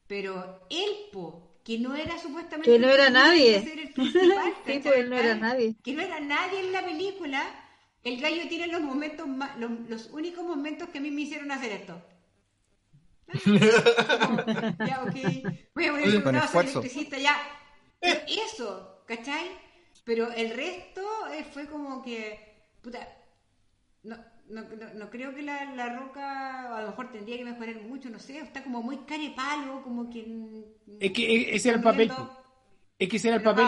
Pero 0.08 0.66
él, 0.72 0.90
po, 1.12 1.60
que 1.64 1.78
no 1.78 1.96
era 1.96 2.18
supuestamente... 2.18 2.72
Que 2.72 2.80
no 2.80 2.90
era 2.90 3.12
nadie. 3.12 3.60
principal, 3.96 4.54
Sí, 4.66 4.80
pues 4.84 4.96
él 4.98 5.10
no 5.12 5.18
era 5.18 5.36
nadie. 5.36 5.76
Que 5.84 5.94
no 5.94 6.02
era 6.02 6.20
nadie 6.20 6.60
en 6.62 6.72
la 6.72 6.84
película. 6.84 7.44
El 8.04 8.20
gallo 8.20 8.48
tiene 8.50 8.66
los 8.68 8.82
momentos 8.82 9.28
más, 9.28 9.58
los, 9.60 9.70
los 9.88 10.08
únicos 10.10 10.44
momentos 10.44 10.90
que 10.90 10.98
a 10.98 11.02
mí 11.02 11.12
me 11.12 11.22
hicieron 11.22 11.52
hacer 11.52 11.72
esto. 11.72 12.02
Ya, 14.86 15.04
ok. 15.04 15.16
Voy 15.76 15.86
a 15.86 15.92
poner 15.92 16.24
Con 16.24 16.32
brazo, 16.34 16.46
esfuerzo. 16.46 16.80
electricista, 16.80 17.18
ya. 17.18 17.36
Pero 18.00 18.20
eso, 18.28 19.04
¿cachai? 19.08 19.52
Pero 20.04 20.32
el 20.34 20.50
resto 20.52 21.02
eh, 21.34 21.46
fue 21.46 21.68
como 21.68 22.02
que, 22.04 22.68
puta, 22.82 23.00
no, 24.04 24.18
no, 24.50 24.62
no, 24.64 24.94
no 24.96 25.10
creo 25.10 25.34
que 25.34 25.42
la, 25.42 25.66
la 25.76 25.98
roca 25.98 26.78
a 26.78 26.82
lo 26.82 26.90
mejor 26.90 27.12
tendría 27.12 27.38
que 27.38 27.46
mejorar 27.46 27.76
mucho, 27.84 28.10
no 28.10 28.20
sé, 28.20 28.40
está 28.40 28.64
como 28.64 28.82
muy 28.82 28.98
carepalo, 29.06 29.82
como 29.84 30.10
que... 30.10 30.24
mm, 30.28 30.98
Es 31.00 31.12
que 31.14 31.24
e- 31.36 31.56
ese 31.56 31.70
era 31.70 31.78
el 31.78 31.84
papel. 31.84 32.08
viendo- 32.10 32.44
Es 33.00 33.10
que 33.10 33.16
ese 33.18 33.28
era 33.30 33.38
el 33.38 33.44
papel. 33.44 33.66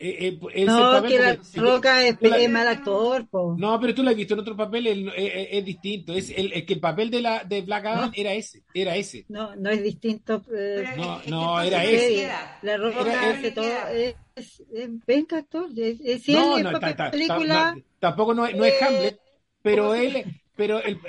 Eh, 0.00 0.28
eh, 0.28 0.38
es 0.54 0.60
el 0.60 0.66
No, 0.66 0.78
papel 0.92 1.10
que 1.10 1.18
la 1.18 1.34
porque 1.34 1.44
si- 1.48 1.58
Roca 1.58 2.06
es, 2.06 2.18
tú 2.20 2.28
la- 2.28 2.38
es 2.38 2.48
mal 2.50 2.68
actor, 2.68 3.26
po. 3.28 3.56
No, 3.58 3.80
pero 3.80 3.94
tú 3.96 4.04
lo 4.04 4.10
has 4.10 4.16
visto 4.16 4.34
en 4.34 4.40
otro 4.40 4.56
papel, 4.56 4.86
el- 4.86 5.08
es, 5.08 5.14
es- 5.34 5.48
es 5.50 5.64
distinto. 5.64 6.12
Es 6.12 6.30
el, 6.30 6.52
es 6.52 6.64
que 6.64 6.74
el 6.74 6.80
papel 6.80 7.10
de 7.10 7.20
la 7.20 7.42
de 7.42 7.62
Black 7.62 7.84
Adam 7.86 8.12
era 8.14 8.32
ese, 8.32 8.62
era 8.72 8.94
ese. 8.94 9.26
No, 9.28 9.56
no 9.56 9.70
es 9.70 9.82
distinto. 9.82 10.40
eh, 10.56 10.84
No, 10.96 11.20
es 11.20 11.26
no, 11.28 11.60
era 11.60 11.82
no 11.82 11.88
ese. 11.88 12.08
queda. 12.14 12.58
La 12.62 12.76
Roca 12.76 13.00
Era- 13.00 13.30
hace 13.30 13.50
todo, 13.50 13.66
es, 13.92 14.14
es, 14.36 14.62
es 14.72 14.88
venga 15.04 15.38
actor. 15.38 15.68
Es, 15.76 16.00
es- 16.00 16.22
si 16.22 16.32
No, 16.32 16.58
no, 16.60 16.68
es 16.70 16.74
ta- 16.74 16.80
ta- 16.80 16.96
ta- 16.96 17.10
película, 17.10 17.74
no, 17.74 17.82
tampoco 17.98 18.34
no 18.34 18.46
es, 18.46 18.54
no 18.54 18.64
es 18.64 18.74
eh, 18.74 18.84
Hamlet, 18.84 19.20
pero 19.62 19.94
él, 19.96 20.24
pero 20.54 20.80
el, 20.80 21.00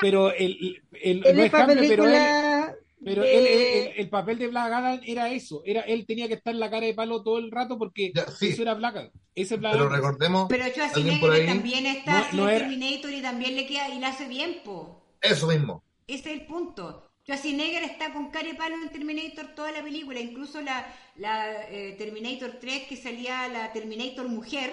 pero 0.00 0.32
el, 0.32 0.80
el- 1.02 1.22
él 1.26 1.36
no 1.36 1.42
es 1.42 1.46
es 1.48 1.54
Hamlet, 1.54 1.76
pero 1.86 2.04
él, 2.04 2.10
película 2.12 2.74
pero 3.04 3.22
de- 3.22 3.38
él, 3.38 3.46
el, 3.92 4.00
el 4.00 4.08
papel 4.10 4.38
de 4.38 4.48
Black 4.48 4.72
Adam 4.72 5.00
era 5.04 5.30
eso, 5.30 5.62
era 5.64 5.82
él 5.82 6.06
tenía 6.06 6.28
que 6.28 6.34
estar 6.34 6.52
en 6.54 6.60
la 6.60 6.70
cara 6.70 6.86
de 6.86 6.94
palo 6.94 7.22
todo 7.22 7.38
el 7.38 7.50
rato 7.50 7.78
porque 7.78 8.12
Ya, 8.14 8.26
sí. 8.28 8.48
eso 8.48 8.62
era 8.62 8.74
Black 8.74 8.96
Adam, 8.96 9.10
ese 9.34 9.54
es 9.54 9.60
Black 9.60 9.72
Pero 9.72 9.84
Adam. 9.84 9.94
recordemos, 9.96 10.46
Pero 10.48 10.64
Schwarzenegger 10.66 11.46
también 11.46 11.86
está 11.86 12.28
No- 12.32 12.48
era- 12.48 12.66
Terminator 12.68 13.12
y 13.12 13.22
también 13.22 13.56
le 13.56 13.66
queda 13.66 13.88
y 13.88 13.98
la 14.00 14.08
hace 14.08 14.26
bien, 14.28 14.60
po. 14.64 15.04
eso 15.20 15.46
mismo. 15.46 15.82
Ese 16.06 16.32
es 16.32 16.40
el 16.40 16.46
punto. 16.46 17.04
Schwarzenegger 17.24 17.82
está 17.84 18.12
con 18.14 18.30
cara 18.30 18.48
y 18.48 18.54
palo 18.54 18.76
en 18.82 18.88
Terminator 18.88 19.48
toda 19.54 19.70
la 19.70 19.82
película, 19.82 20.18
incluso 20.18 20.60
la, 20.62 20.86
la 21.16 21.68
eh, 21.70 21.94
Terminator 21.98 22.52
3 22.58 22.84
que 22.88 22.96
salía 22.96 23.46
la 23.48 23.70
Terminator 23.72 24.26
mujer, 24.28 24.72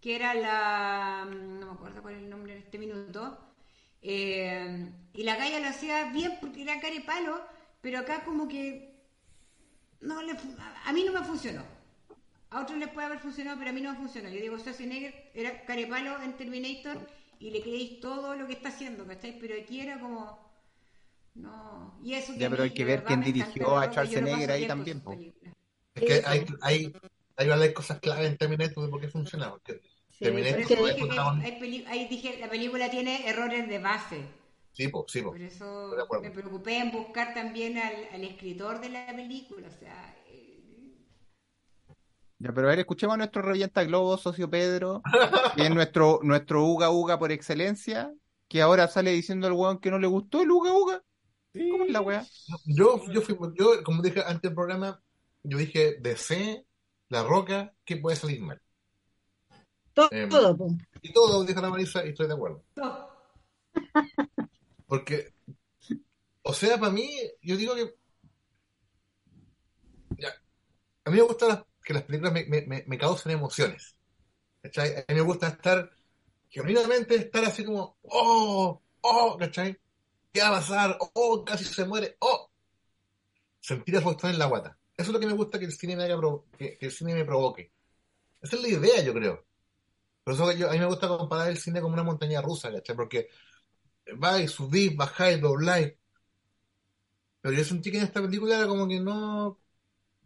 que 0.00 0.16
era 0.16 0.34
la... 0.34 1.24
mm, 1.30 1.60
no 1.60 1.66
me 1.66 1.72
acuerdo 1.72 2.02
cuál 2.02 2.14
es 2.16 2.22
el 2.22 2.30
nombre 2.30 2.52
en 2.54 2.58
este 2.58 2.78
minuto. 2.78 3.38
Eh, 4.06 4.86
y 5.14 5.22
la 5.22 5.36
galla 5.36 5.60
lo 5.60 5.68
hacía 5.68 6.10
bien 6.12 6.36
porque 6.40 6.60
era 6.62 6.78
cara 6.78 6.94
y 6.94 7.00
palo, 7.00 7.40
pero 7.80 7.98
acá 8.00 8.22
como 8.24 8.46
que 8.46 8.94
no 10.02 10.20
le 10.22 10.32
a- 10.84 10.92
mí 10.92 11.04
no 11.04 11.12
me 11.12 11.24
funcionó. 11.24 11.64
A 12.50 12.60
otros 12.62 12.78
les 12.78 12.88
puede 12.90 13.06
haber 13.06 13.18
funcionado, 13.18 13.58
pero 13.58 13.70
a 13.70 13.72
mí 13.72 13.80
no 13.80 13.92
me 13.92 13.96
funcionó. 13.98 14.28
Yo 14.28 14.40
digo, 14.40 14.58
Schwarzenegger 14.58 15.30
era 15.34 15.64
carepalo 15.64 16.20
en 16.22 16.34
Terminator 16.34 16.98
y 17.40 17.50
le 17.50 17.62
creéis 17.62 17.98
todo 18.00 18.36
lo 18.36 18.46
que 18.46 18.52
está 18.52 18.68
haciendo, 18.68 19.06
¿cachai? 19.06 19.38
Pero 19.40 19.54
aquí 19.60 19.80
era 19.80 19.98
como... 19.98 20.38
No. 21.34 21.98
Y 22.04 22.14
eso 22.14 22.32
Ya, 22.36 22.48
pero 22.50 22.62
hay 22.62 22.74
que 22.74 22.84
ver 22.84 23.04
quién 23.04 23.22
dirigió 23.22 23.76
a 23.78 23.86
Schwarzenegger 23.86 24.48
paso 24.48 24.52
ahí 24.52 24.66
también. 24.68 25.02
Es 25.94 26.02
que 26.04 26.22
hay, 26.26 26.46
hay, 26.60 26.92
hay 27.36 27.48
varias 27.48 27.72
cosas 27.72 27.98
clave 28.00 28.26
en 28.26 28.36
Terminator 28.36 28.84
de 28.84 28.90
por 28.90 29.00
qué 29.00 29.08
funciona. 29.08 29.50
Porque 29.50 29.80
Sí, 30.18 30.24
Terminator 30.24 30.62
Por 30.62 30.68
porque- 30.68 30.74
eso 30.74 30.86
es 30.88 30.94
dije 30.94 31.00
que 31.00 31.06
protagonista. 31.06 31.48
hay 31.54 31.60
peli- 31.60 31.84
ahí 31.88 32.08
dije, 32.08 32.38
la 32.40 32.48
película 32.48 32.90
tiene 32.90 33.28
errores 33.28 33.68
de 33.68 33.78
base. 33.78 34.24
Sí, 34.72 34.88
po, 34.88 35.04
sí, 35.08 35.22
po. 35.22 35.30
Por 35.30 35.40
eso 35.42 35.94
me 36.22 36.30
preocupé 36.30 36.78
en 36.78 36.90
buscar 36.92 37.34
también 37.34 37.78
al, 37.78 37.94
al 38.12 38.24
escritor 38.24 38.80
de 38.80 38.88
la 38.90 39.06
película. 39.14 39.68
O 39.68 39.70
sea, 39.78 40.16
eh, 40.28 40.96
Ya, 42.38 42.52
pero 42.52 42.66
a 42.66 42.70
ver, 42.70 42.80
escuchemos 42.80 43.14
a 43.14 43.16
nuestro 43.18 43.42
revienta 43.42 43.84
globo, 43.84 44.16
socio 44.18 44.50
Pedro, 44.50 45.02
que 45.56 45.62
es 45.64 45.70
nuestro, 45.70 46.20
nuestro 46.22 46.64
Uga 46.64 46.90
Uga 46.90 47.18
por 47.18 47.30
excelencia, 47.32 48.12
que 48.48 48.62
ahora 48.62 48.88
sale 48.88 49.12
diciendo 49.12 49.46
al 49.46 49.52
weón 49.52 49.78
que 49.78 49.90
no 49.90 49.98
le 49.98 50.06
gustó 50.06 50.42
el 50.42 50.50
Uga 50.50 50.72
Uga. 50.72 51.02
¿Cómo 51.70 51.84
es 51.84 51.90
la 51.92 52.00
weá? 52.00 52.24
Yo, 52.66 53.00
yo, 53.12 53.20
fui, 53.22 53.36
yo, 53.56 53.82
como 53.84 54.02
dije 54.02 54.20
antes 54.26 54.42
del 54.42 54.54
programa, 54.54 55.00
yo 55.44 55.56
dije, 55.56 55.98
DC, 56.00 56.66
La 57.10 57.22
Roca, 57.22 57.72
¿qué 57.84 57.96
puede 57.96 58.16
salir 58.16 58.40
mal? 58.40 58.60
Todo, 59.94 60.08
Em, 60.10 60.28
todo, 60.28 60.56
po. 60.56 60.68
Y 61.02 61.12
todo, 61.12 61.44
dijo 61.44 61.60
la 61.60 61.70
Marisa, 61.70 62.04
y 62.04 62.10
estoy 62.10 62.26
de 62.26 62.34
acuerdo. 62.34 62.62
no. 62.76 63.08
Porque, 64.86 65.32
o 66.42 66.52
sea, 66.52 66.78
para 66.78 66.92
mí, 66.92 67.08
yo 67.42 67.56
digo 67.56 67.74
que. 67.74 67.94
Ya, 70.18 70.28
a 71.04 71.10
mí 71.10 71.16
me 71.16 71.22
gusta 71.22 71.48
las- 71.48 71.64
que 71.82 71.94
las 71.94 72.02
películas 72.04 72.32
me, 72.32 72.44
me, 72.46 72.62
me, 72.62 72.84
me 72.86 72.98
causen 72.98 73.32
emociones. 73.32 73.96
¿Cachai? 74.62 74.94
A 74.96 75.04
mí 75.08 75.14
me 75.14 75.20
gusta 75.20 75.48
estar, 75.48 75.90
genuinamente 76.48 77.16
estar 77.16 77.44
así 77.44 77.64
como, 77.64 77.96
oh, 78.02 78.80
oh, 79.02 79.36
¿cachai? 79.38 79.76
¿Qué 80.32 80.40
va 80.40 80.48
a 80.48 80.52
pasar? 80.52 80.98
Oh, 81.14 81.44
casi 81.44 81.64
se 81.64 81.84
muere, 81.84 82.16
oh. 82.20 82.50
Sentir 83.60 83.94
esa 83.96 84.04
cuestión 84.04 84.32
en 84.32 84.38
la 84.38 84.46
guata. 84.46 84.78
Eso 84.96 85.08
es 85.10 85.12
lo 85.14 85.20
que 85.20 85.26
me 85.26 85.32
gusta 85.32 85.58
que 85.58 85.64
el 85.66 85.72
cine 85.72 85.96
me 85.96 86.04
haga, 86.04 86.16
pro- 86.16 86.46
que, 86.56 86.78
que 86.78 86.86
el 86.86 86.92
cine 86.92 87.14
me 87.14 87.24
provoque. 87.24 87.72
Esa 88.40 88.56
es 88.56 88.62
la 88.62 88.68
idea, 88.68 89.02
yo 89.02 89.12
creo. 89.12 89.44
Por 90.24 90.34
eso 90.34 90.50
yo, 90.52 90.70
a 90.70 90.72
mí 90.72 90.78
me 90.78 90.86
gusta 90.86 91.06
comparar 91.08 91.48
el 91.50 91.58
cine 91.58 91.80
como 91.80 91.92
una 91.94 92.02
montaña 92.02 92.40
rusa, 92.40 92.72
¿cachai? 92.72 92.96
Porque 92.96 93.28
vais, 94.16 94.50
subís, 94.50 94.96
bajáis, 94.96 95.40
dobláis. 95.40 95.92
Pero 97.42 97.54
yo 97.56 97.64
sentí 97.64 97.90
que 97.90 97.98
en 97.98 98.04
esta 98.04 98.22
película 98.22 98.56
era 98.56 98.66
como 98.66 98.88
que 98.88 99.00
no. 99.00 99.60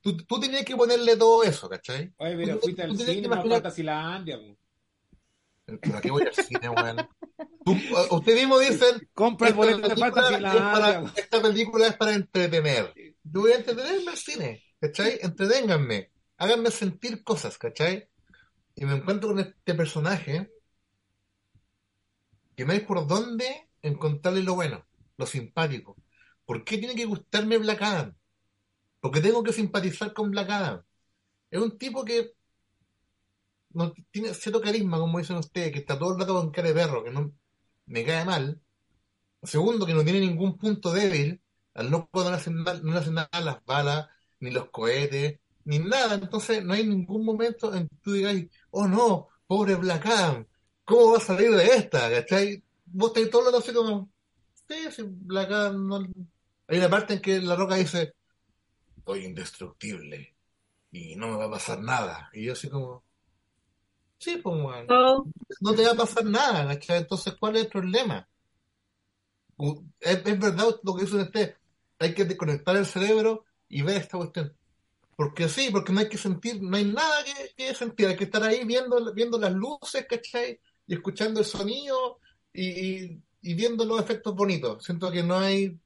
Tú, 0.01 0.16
tú 0.16 0.38
tenías 0.38 0.64
que 0.64 0.76
ponerle 0.76 1.16
todo 1.16 1.42
eso, 1.42 1.68
¿cachai? 1.68 2.12
Oye, 2.18 2.36
pero 2.36 2.55
Tú- 2.57 2.61
fuiste 2.62 2.82
tú 2.84 2.90
al 2.92 2.96
que 2.96 3.05
cine, 3.05 3.20
no 3.22 3.26
imaginar- 3.34 3.57
Fantasylandia, 3.62 4.38
po. 4.38 4.57
¿Para 5.82 6.01
qué 6.01 6.11
voy 6.11 6.22
al 6.22 6.34
cine, 6.34 6.68
weón? 6.68 7.09
Tú- 7.64 7.76
Usted 8.16 8.34
mismo 8.36 8.59
dicen. 8.59 9.07
Compra 9.12 9.49
el 9.49 9.55
boleto 9.55 9.80
de 9.88 9.94
película, 9.96 10.22
es 10.28 10.32
Fantasylandia. 10.32 11.12
esta 11.16 11.42
película 11.42 11.86
es 11.88 11.96
para 11.96 12.14
entretener. 12.14 12.94
Yo 13.24 13.40
voy 13.40 13.53
a 13.53 13.57
entretenerme 13.57 14.11
al 14.12 14.16
cine, 14.16 14.62
¿cachai? 14.80 15.18
Entreténganme, 15.20 16.11
háganme 16.38 16.70
sentir 16.70 17.22
cosas, 17.24 17.59
¿cachai? 17.59 18.09
Y 18.78 18.86
me 18.86 18.94
encuentro 18.94 19.28
con 19.28 19.40
este 19.40 19.74
personaje 19.74 20.50
que 22.56 22.64
no 22.64 22.72
hay 22.72 22.80
por 22.80 23.06
dónde 23.06 23.68
encontrarle 23.82 24.42
lo 24.42 24.54
bueno, 24.54 24.86
lo 25.16 25.26
simpático. 25.26 25.96
¿Por 26.44 26.64
qué 26.64 26.78
tiene 26.78 26.94
que 26.94 27.04
gustarme 27.04 27.58
Black 27.58 27.82
Adam? 27.82 28.14
Porque 29.00 29.20
tengo 29.20 29.42
que 29.44 29.52
simpatizar 29.54 30.12
con 30.14 30.30
Black 30.30 30.50
Adam. 30.50 30.84
Es 31.50 31.60
un 31.60 31.78
tipo 31.78 32.04
que 32.04 32.34
no 33.70 33.92
tiene 34.10 34.34
cierto 34.34 34.60
carisma, 34.60 34.98
como 34.98 35.18
dicen 35.18 35.36
ustedes, 35.36 35.72
que 35.72 35.78
está 35.80 35.98
todo 35.98 36.12
el 36.14 36.20
rato 36.20 36.34
con 36.34 36.50
cara 36.50 36.68
de 36.68 36.74
perro, 36.74 37.04
que 37.04 37.10
no 37.10 37.32
me 37.86 38.04
cae 38.04 38.24
mal. 38.24 38.60
Segundo, 39.42 39.86
que 39.86 39.94
no 39.94 40.04
tiene 40.04 40.20
ningún 40.20 40.58
punto 40.58 40.92
débil. 40.92 41.42
Al 41.74 41.90
loco 41.90 42.24
no 42.24 42.30
le 42.30 42.36
hacen, 42.36 42.56
mal- 42.56 42.84
no 42.84 42.92
le 42.92 43.00
hacen 43.00 43.14
nada 43.14 43.40
las 43.42 43.64
balas, 43.64 44.08
ni 44.40 44.50
los 44.50 44.70
cohetes, 44.70 45.40
ni 45.68 45.78
nada. 45.78 46.14
Entonces 46.14 46.64
no 46.64 46.72
hay 46.72 46.86
ningún 46.86 47.24
momento 47.24 47.74
en 47.74 47.88
que 47.88 47.96
tú 47.96 48.12
digas, 48.14 48.34
oh 48.70 48.88
no, 48.88 49.28
pobre 49.46 49.74
Black 49.74 50.06
Adam, 50.06 50.46
¿cómo 50.84 51.12
va 51.12 51.18
a 51.18 51.20
salir 51.20 51.50
de 51.50 51.66
esta? 51.66 52.10
¿Cachai? 52.10 52.62
Vos 52.86 53.08
estáis 53.08 53.30
todo 53.30 53.44
rato 53.44 53.58
así 53.58 53.72
como, 53.72 54.10
sí, 54.66 54.76
sí, 54.90 55.02
Black 55.06 55.50
Adam 55.50 55.86
no... 55.86 56.08
Hay 56.68 56.78
una 56.78 56.88
parte 56.88 57.14
en 57.14 57.20
que 57.20 57.40
La 57.40 57.54
Roca 57.54 57.76
dice, 57.76 58.14
soy 59.04 59.26
indestructible 59.26 60.34
y 60.90 61.16
no 61.16 61.28
me 61.28 61.36
va 61.36 61.44
a 61.44 61.50
pasar 61.50 61.82
nada. 61.82 62.30
Y 62.32 62.46
yo 62.46 62.54
así 62.54 62.70
como, 62.70 63.04
sí, 64.18 64.38
pues, 64.42 64.56
Oh, 64.88 65.26
no 65.60 65.74
te 65.74 65.84
va 65.84 65.92
a 65.92 65.96
pasar 65.96 66.24
nada, 66.24 66.66
¿cachai? 66.66 66.98
Entonces, 66.98 67.34
¿cuál 67.38 67.56
es 67.56 67.64
el 67.64 67.68
problema? 67.68 68.26
Es, 70.00 70.18
es 70.24 70.38
verdad 70.38 70.80
lo 70.82 70.94
que 70.94 71.04
dice 71.04 71.16
usted, 71.16 71.56
hay 71.98 72.14
que 72.14 72.24
desconectar 72.24 72.76
el 72.76 72.86
cerebro 72.86 73.44
y 73.68 73.82
ver 73.82 73.98
esta 73.98 74.16
cuestión. 74.16 74.54
Porque 75.18 75.48
sí, 75.48 75.70
porque 75.72 75.92
no 75.92 76.00
hay 76.00 76.08
que 76.08 76.18
sentir, 76.18 76.62
no 76.62 76.76
hay 76.76 76.84
nada 76.84 77.24
que, 77.56 77.74
sentir, 77.74 78.06
hay 78.08 78.16
que 78.16 78.24
estar 78.24 78.42
ahí 78.44 78.64
viendo, 78.64 79.12
viendo 79.14 79.38
las 79.38 79.52
luces, 79.52 80.06
¿cachai? 80.08 80.60
Y 80.86 80.94
escuchando 80.94 81.40
el 81.40 81.46
sonido 81.46 82.20
y, 82.52 83.20
viendo 83.42 83.84
los 83.84 84.00
efectos 84.00 84.34
bonitos. 84.36 84.84
Siento 84.84 85.10
que 85.10 85.24
no 85.24 85.36
hay, 85.38 85.78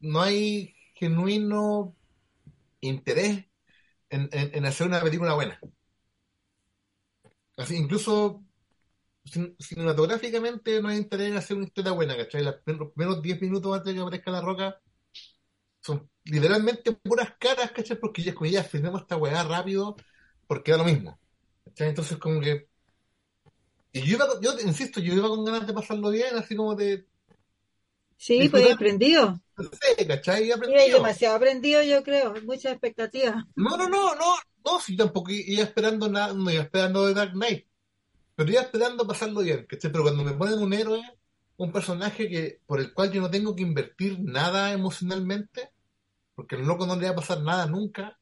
no 0.00 0.20
hay 0.22 0.74
genuino 0.94 1.96
interés 2.80 3.46
en, 4.10 4.28
en, 4.32 4.66
hacer 4.66 4.86
una 4.88 5.02
película 5.02 5.34
buena. 5.34 5.60
Así, 7.56 7.76
incluso 7.76 8.44
cin- 9.24 9.56
cinematográficamente 9.60 10.82
no 10.82 10.88
hay 10.90 10.98
interés 10.98 11.30
en 11.30 11.38
hacer 11.38 11.56
una 11.58 11.66
historia 11.66 11.92
buena, 11.92 12.16
¿cachai? 12.16 12.44
Los 12.44 12.56
primeros 12.62 13.22
10 13.22 13.40
minutos 13.42 13.74
antes 13.76 13.88
de 13.92 13.94
que 13.96 14.02
aparezca 14.02 14.30
la 14.32 14.42
roca 14.42 14.80
son 15.80 16.08
literalmente 16.26 16.92
puras 16.92 17.34
caras, 17.38 17.70
¿cachai? 17.70 17.98
Porque 17.98 18.22
ya, 18.22 18.34
ya 18.50 18.64
filmemos 18.64 19.02
esta 19.02 19.16
weá 19.16 19.42
rápido, 19.42 19.96
porque 20.46 20.72
da 20.72 20.78
lo 20.78 20.84
mismo. 20.84 21.18
¿cachai? 21.64 21.88
Entonces, 21.88 22.18
como 22.18 22.40
que. 22.40 22.68
Y 23.92 24.02
yo, 24.02 24.16
iba, 24.16 24.26
yo 24.40 24.58
insisto, 24.60 25.00
yo 25.00 25.14
iba 25.14 25.28
con 25.28 25.44
ganas 25.44 25.66
de 25.66 25.72
pasarlo 25.72 26.10
bien, 26.10 26.36
así 26.36 26.54
como 26.54 26.74
de. 26.74 27.06
sí, 28.16 28.48
pues 28.48 28.70
aprendido. 28.70 29.40
No 29.56 29.70
sé, 29.70 30.06
¿cachai? 30.06 30.50
Aprendido. 30.52 30.98
demasiado 30.98 31.36
aprendido, 31.36 31.82
yo 31.82 32.02
creo. 32.02 32.34
Muchas 32.44 32.72
expectativas. 32.72 33.44
No, 33.54 33.76
no, 33.76 33.88
no, 33.88 34.14
no, 34.14 34.34
no, 34.64 34.80
si 34.80 34.96
tampoco 34.96 35.30
iba 35.30 35.62
esperando 35.62 36.08
nada, 36.10 36.34
no 36.34 36.50
iba 36.50 36.62
esperando 36.62 37.06
de 37.06 37.14
Dark 37.14 37.32
Knight, 37.32 37.66
pero 38.34 38.50
iba 38.50 38.60
esperando 38.60 39.06
pasarlo 39.06 39.40
bien, 39.40 39.64
¿cachai? 39.66 39.90
Pero 39.90 40.04
cuando 40.04 40.24
me 40.24 40.32
ponen 40.32 40.58
un 40.58 40.72
héroe, 40.74 41.00
un 41.56 41.72
personaje 41.72 42.28
que 42.28 42.60
por 42.66 42.80
el 42.80 42.92
cual 42.92 43.10
yo 43.12 43.22
no 43.22 43.30
tengo 43.30 43.56
que 43.56 43.62
invertir 43.62 44.18
nada 44.20 44.72
emocionalmente, 44.72 45.70
porque 46.36 46.56
al 46.56 46.62
loco 46.66 46.86
no 46.86 46.96
le 46.96 47.06
va 47.06 47.12
a 47.14 47.16
pasar 47.16 47.42
nada 47.42 47.66
nunca, 47.66 48.18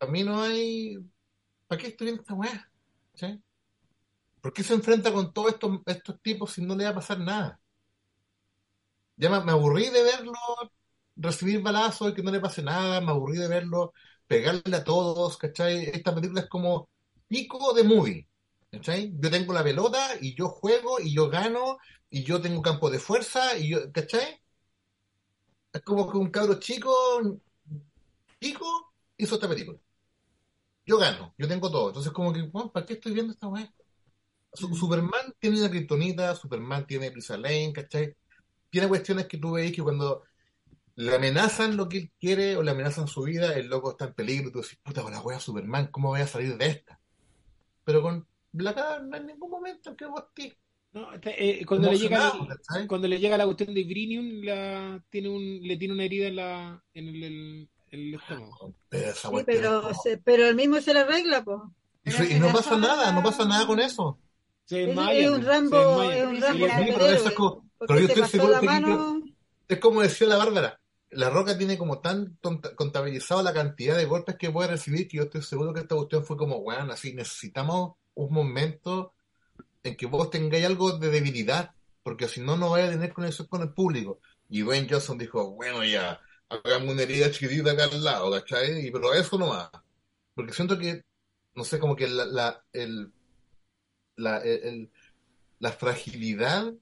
a 0.00 0.06
mí 0.06 0.22
no 0.24 0.42
hay... 0.42 0.96
¿Para 1.66 1.80
qué 1.80 1.88
estoy 1.88 2.06
viendo 2.06 2.22
esta 2.22 2.34
weá? 2.34 2.70
¿Cachai? 3.12 3.42
¿Por 4.42 4.52
qué 4.52 4.62
se 4.62 4.74
enfrenta 4.74 5.12
con 5.12 5.32
todos 5.32 5.52
estos, 5.54 5.80
estos 5.86 6.20
tipos 6.22 6.52
si 6.52 6.62
no 6.62 6.76
le 6.76 6.84
va 6.84 6.90
a 6.90 6.94
pasar 6.94 7.18
nada? 7.20 7.58
Ya 9.16 9.30
me, 9.30 9.40
me 9.44 9.52
aburrí 9.52 9.90
de 9.90 10.02
verlo 10.02 10.32
recibir 11.16 11.62
balazos 11.62 12.10
y 12.12 12.14
que 12.14 12.22
no 12.22 12.30
le 12.30 12.40
pase 12.40 12.62
nada, 12.62 13.00
me 13.00 13.10
aburrí 13.12 13.38
de 13.38 13.48
verlo 13.48 13.92
pegarle 14.26 14.76
a 14.76 14.84
todos, 14.84 15.36
¿cachai? 15.38 15.84
Esta 15.86 16.14
película 16.14 16.42
es 16.42 16.48
como 16.48 16.88
pico 17.28 17.74
de 17.74 17.84
movie, 17.84 18.28
¿cachai? 18.70 19.12
Yo 19.18 19.30
tengo 19.30 19.52
la 19.52 19.64
pelota 19.64 20.10
y 20.20 20.34
yo 20.36 20.48
juego 20.48 21.00
y 21.00 21.14
yo 21.14 21.28
gano 21.30 21.78
y 22.10 22.24
yo 22.24 22.40
tengo 22.40 22.62
campo 22.62 22.90
de 22.90 22.98
fuerza 23.00 23.56
y 23.58 23.70
yo, 23.70 23.92
¿cachai? 23.92 24.40
Es 25.72 25.82
como 25.82 26.08
que 26.08 26.16
un 26.16 26.30
cabro 26.30 26.60
chico, 26.60 26.92
chico, 28.40 28.92
hizo 29.16 29.34
esta 29.36 29.48
película. 29.48 29.78
Yo 30.86 30.98
gano, 30.98 31.34
yo 31.38 31.46
tengo 31.48 31.70
todo. 31.70 31.88
Entonces 31.88 32.12
como 32.12 32.32
que, 32.32 32.42
bueno, 32.42 32.72
¿para 32.72 32.86
qué 32.86 32.94
estoy 32.94 33.12
viendo 33.12 33.32
esta 33.32 33.48
weá? 33.48 33.72
Su- 34.54 34.74
Superman 34.76 35.34
tiene 35.40 35.60
una 35.60 35.70
kriptonita, 35.70 36.36
Superman 36.36 36.86
tiene 36.86 37.12
Prisa 37.12 37.38
Lane, 37.38 37.72
¿cachai? 37.74 38.16
Tiene 38.70 38.88
cuestiones 38.88 39.26
que 39.28 39.38
tú 39.38 39.52
veis 39.52 39.74
que 39.74 39.82
cuando 39.82 40.24
le 40.96 41.14
amenazan 41.16 41.76
lo 41.76 41.88
que 41.88 41.98
él 41.98 42.12
quiere 42.20 42.56
o 42.56 42.62
le 42.62 42.72
amenazan 42.72 43.08
su 43.08 43.22
vida, 43.24 43.54
el 43.56 43.68
loco 43.68 43.92
está 43.92 44.06
en 44.06 44.14
peligro 44.14 44.48
y 44.50 44.52
tú 44.52 44.62
decís, 44.62 44.78
puta, 44.82 45.02
con 45.02 45.12
la 45.12 45.22
wea 45.22 45.40
Superman, 45.40 45.88
¿cómo 45.88 46.10
voy 46.10 46.20
a 46.22 46.26
salir 46.26 46.56
de 46.58 46.66
esta? 46.68 47.00
Pero 47.84 48.02
con 48.02 48.26
Black 48.52 48.78
Adam 48.78 49.10
no 49.10 49.16
hay 49.16 49.24
ningún 49.24 49.50
momento 49.50 49.90
en 49.90 49.96
que 49.96 50.06
vos 50.06 50.24
estés 50.28 50.56
No, 50.92 51.06
eh, 51.22 51.64
cuando, 51.66 51.88
le 51.90 51.98
llega 51.98 52.32
cuando 52.88 53.06
le 53.06 53.20
llega 53.20 53.38
la 53.38 53.44
cuestión 53.44 53.68
de 53.72 53.74
Vibrinium, 53.84 54.42
la, 54.42 55.00
tiene 55.08 55.28
un, 55.28 55.60
le 55.62 55.76
tiene 55.76 55.94
una 55.94 56.04
herida 56.04 56.26
en, 56.28 56.36
la, 56.36 56.82
en 56.94 57.08
el, 57.08 57.22
el- 57.24 57.68
el 57.92 58.14
estómago. 58.14 58.74
Pero 58.88 59.12
Sí, 59.14 59.28
pero, 59.46 59.94
se- 59.94 60.48
el 60.48 60.56
mismo 60.56 60.80
se 60.80 60.92
le 60.94 61.00
arregla, 61.00 61.44
pues. 61.44 61.58
y, 62.30 62.34
no 62.40 62.52
pasa 62.52 62.76
nada, 62.76 63.12
no 63.12 63.22
pasa 63.22 63.44
nada 63.44 63.66
con 63.66 63.78
eso. 63.80 64.18
Se 64.64 64.82
Es, 64.82 64.86
desmaya, 64.88 65.18
es 65.20 65.28
po, 65.28 65.34
un 65.36 65.44
Rambo, 65.44 66.02
es 66.02 66.24
un 66.26 66.34
Sí, 66.36 66.40
Rambo 66.40 66.66
es 67.06 67.32
como- 67.32 67.64
pero 67.86 68.00
yo 68.00 68.06
estoy 68.06 68.24
seguro 68.28 68.52
la 68.52 68.60
que- 68.60 68.66
mano. 68.66 69.22
Es 69.68 69.78
como 69.78 70.00
decía 70.02 70.26
la 70.26 70.36
Bárbara, 70.36 70.80
la 71.10 71.30
Roca 71.30 71.56
tiene 71.56 71.78
como 71.78 71.98
tan 72.00 72.36
contabilizado 72.76 73.42
la 73.42 73.52
cantidad 73.52 73.96
de 73.96 74.04
golpes 74.06 74.36
que 74.36 74.50
puede 74.50 74.68
recibir 74.70 75.06
que 75.08 75.18
yo 75.18 75.24
estoy 75.24 75.42
seguro 75.42 75.72
que 75.72 75.80
esta 75.80 75.94
cuestión 75.96 76.24
fue 76.24 76.36
como, 76.36 76.56
weón, 76.58 76.90
así 76.90 77.12
necesitamos 77.14 77.94
un 78.14 78.32
momento 78.32 79.12
en 79.82 79.96
que 79.96 80.06
vos 80.06 80.30
tengáis 80.30 80.66
algo 80.66 80.98
de 80.98 81.10
debilidad, 81.10 81.74
porque 82.02 82.28
si 82.28 82.40
no, 82.40 82.56
no 82.56 82.70
vaya 82.70 82.86
a 82.86 82.90
tener 82.90 83.12
conexión 83.12 83.48
con 83.48 83.62
el 83.62 83.72
público. 83.72 84.20
Y 84.48 84.60
Dwayne 84.62 84.88
Johnson 84.90 85.18
dijo, 85.18 85.52
bueno, 85.54 85.84
ya, 85.84 86.20
hagamos 86.48 86.90
una 86.94 87.02
herida 87.02 87.30
chiquitita 87.30 87.72
acá 87.72 87.84
al 87.84 88.02
lado, 88.04 88.30
¿cachai? 88.32 88.86
Y, 88.86 88.90
pero 88.90 89.12
eso 89.14 89.38
no 89.38 89.48
va. 89.50 89.70
Porque 90.34 90.52
siento 90.52 90.78
que, 90.78 91.04
no 91.54 91.64
sé, 91.64 91.78
como 91.78 91.96
que 91.96 92.08
la, 92.08 92.24
la, 92.26 92.64
el, 92.72 93.12
la, 94.16 94.38
el- 94.38 94.62
el- 94.64 94.90
la 95.58 95.72
fragilidad 95.72 96.72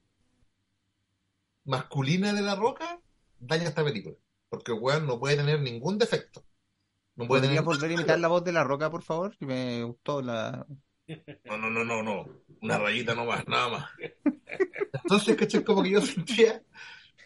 masculina 1.64 2.32
de 2.32 2.42
la 2.42 2.54
roca 2.54 3.00
daña 3.38 3.64
esta 3.68 3.84
película. 3.84 4.16
Porque 4.48 4.72
el 4.72 4.78
weón 4.80 5.06
no 5.06 5.18
puede 5.18 5.36
tener 5.36 5.60
ningún 5.60 5.98
defecto. 5.98 6.44
No 7.16 7.26
puede 7.26 7.42
¿Podrías 7.42 7.64
tener... 7.64 7.64
volver 7.64 7.90
a 7.90 7.94
imitar 7.94 8.18
la 8.20 8.28
voz 8.28 8.44
de 8.44 8.52
la 8.52 8.64
roca, 8.64 8.90
por 8.90 9.02
favor? 9.02 9.36
Que 9.36 9.46
me 9.46 9.82
gustó 9.84 10.22
la... 10.22 10.66
No, 11.44 11.56
no, 11.56 11.70
no, 11.70 11.84
no, 11.84 12.02
no. 12.02 12.42
Una 12.60 12.78
rayita 12.78 13.14
nomás, 13.14 13.46
nada 13.48 13.68
más. 13.68 13.90
Entonces, 14.92 15.36
¿cachai? 15.36 15.64
Como 15.64 15.82
que 15.82 15.90
yo 15.90 16.00
sentía, 16.00 16.62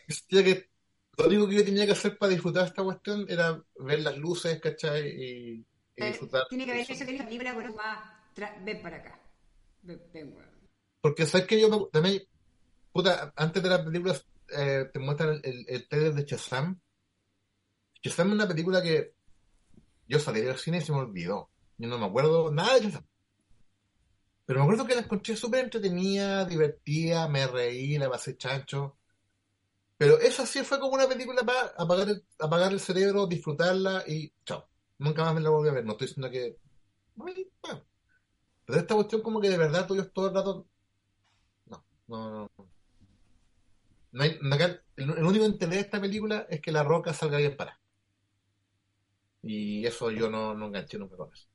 sentía 0.08 0.44
que 0.44 0.70
lo 1.18 1.26
único 1.26 1.48
que 1.48 1.54
yo 1.56 1.64
tenía 1.64 1.86
que 1.86 1.92
hacer 1.92 2.16
para 2.18 2.32
disfrutar 2.32 2.66
esta 2.66 2.82
cuestión 2.82 3.26
era 3.28 3.62
ver 3.76 4.00
las 4.00 4.16
luces, 4.16 4.60
¿cachai? 4.60 5.08
Y, 5.08 5.52
y 5.54 5.66
Eh, 5.96 6.06
disfrutar. 6.08 6.44
Tiene 6.48 6.64
que 6.64 6.72
haber 6.72 6.90
eso 6.90 7.04
que 7.04 7.12
la 7.12 7.24
película 7.24 7.54
con 7.54 7.74
más. 7.76 7.98
Ven 8.64 8.82
para 8.82 8.96
acá. 8.98 9.20
Ven, 9.82 10.00
ven, 10.12 10.32
weón. 10.34 10.50
Porque 11.00 11.26
sabes 11.26 11.46
que 11.46 11.60
yo 11.60 11.88
también, 11.92 12.22
puta, 12.92 13.32
antes 13.36 13.62
de 13.62 13.68
las 13.68 13.80
películas 13.80 14.24
eh, 14.56 14.88
te 14.92 14.98
muestran 14.98 15.30
el, 15.30 15.40
el, 15.44 15.64
el 15.68 15.88
trailer 15.88 16.14
de 16.14 16.24
Shazam. 16.24 16.80
Shazam 18.02 18.28
es 18.28 18.34
una 18.34 18.48
película 18.48 18.82
que 18.82 19.14
yo 20.08 20.18
salí 20.18 20.40
del 20.40 20.56
cine 20.56 20.78
y 20.78 20.80
se 20.82 20.92
me 20.92 20.98
olvidó. 20.98 21.50
Yo 21.78 21.88
no 21.88 21.98
me 21.98 22.06
acuerdo 22.06 22.50
nada 22.52 22.74
de 22.74 22.82
Shazam. 22.86 23.04
Pero 24.52 24.60
me 24.60 24.64
acuerdo 24.64 24.86
que 24.86 24.94
la 24.94 25.00
encontré 25.00 25.34
súper 25.34 25.64
entretenida, 25.64 26.44
divertida, 26.44 27.26
me 27.26 27.46
reí, 27.46 27.96
la 27.96 28.10
pasé 28.10 28.36
chancho. 28.36 28.98
Pero 29.96 30.18
esa 30.18 30.44
sí 30.44 30.62
fue 30.62 30.78
como 30.78 30.92
una 30.92 31.08
película 31.08 31.42
para 31.42 31.68
apagar 31.78 32.10
el, 32.10 32.22
apagar 32.38 32.70
el 32.70 32.78
cerebro, 32.78 33.26
disfrutarla 33.26 34.04
y 34.06 34.30
chao. 34.44 34.68
Nunca 34.98 35.24
más 35.24 35.34
me 35.34 35.40
la 35.40 35.48
volví 35.48 35.70
a 35.70 35.72
ver. 35.72 35.86
No 35.86 35.92
estoy 35.92 36.08
diciendo 36.08 36.30
que... 36.30 36.58
Pero 38.66 38.78
esta 38.78 38.94
cuestión 38.94 39.22
como 39.22 39.40
que 39.40 39.48
de 39.48 39.56
verdad 39.56 39.86
tú 39.86 39.96
todo 40.12 40.28
el 40.28 40.34
rato... 40.34 40.66
No, 41.64 41.82
no, 42.08 42.50
no. 42.54 42.68
No 44.10 44.24
el 44.24 45.24
único 45.24 45.46
interés 45.46 45.76
de 45.76 45.80
esta 45.80 45.98
película 45.98 46.46
es 46.50 46.60
que 46.60 46.72
la 46.72 46.82
roca 46.82 47.14
salga 47.14 47.38
bien 47.38 47.56
para. 47.56 47.80
Y 49.42 49.86
eso 49.86 50.10
yo 50.10 50.28
no, 50.28 50.52
no 50.52 50.66
enganché 50.66 50.98
nunca 50.98 51.16
con 51.16 51.32
eso. 51.32 51.48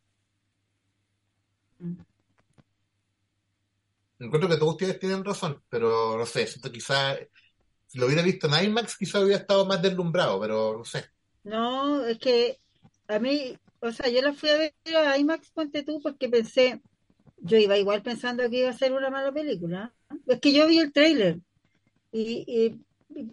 Mm. 1.77 2.16
Encuentro 4.20 4.49
que 4.49 4.57
todos 4.57 4.74
ustedes 4.74 4.99
tienen 4.99 5.24
razón, 5.24 5.61
pero 5.70 6.18
no 6.18 6.26
sé, 6.26 6.47
siento 6.47 6.72
quizás 6.72 7.20
si 7.88 7.99
lo 7.99 8.07
hubiera 8.07 8.22
visto 8.22 8.47
en 8.47 8.65
IMAX 8.65 8.97
quizás 8.97 9.24
hubiera 9.24 9.41
estado 9.41 9.65
más 9.65 9.82
deslumbrado, 9.82 10.39
pero 10.39 10.78
no 10.78 10.86
sé. 10.86 11.05
No, 11.43 12.05
es 12.05 12.18
que 12.18 12.59
a 13.07 13.20
mí, 13.20 13.57
o 13.80 13.91
sea, 13.91 14.09
yo 14.09 14.22
la 14.22 14.34
fui 14.34 14.49
a 14.49 14.57
ver 14.57 14.74
a 14.95 15.18
IMAX, 15.18 15.51
ponte 15.51 15.84
tú, 15.84 16.01
porque 16.01 16.28
pensé, 16.30 16.82
yo 17.38 17.57
iba 17.57 17.78
igual 17.78 18.01
pensando 18.01 18.49
que 18.49 18.59
iba 18.59 18.70
a 18.70 18.74
ser 18.74 18.91
una 18.91 19.09
mala 19.09 19.32
película. 19.32 19.93
Es 20.26 20.39
que 20.39 20.51
yo 20.51 20.68
vi 20.68 20.80
el 20.80 20.91
tráiler 20.91 21.39
y, 22.11 22.43
y 22.47 22.82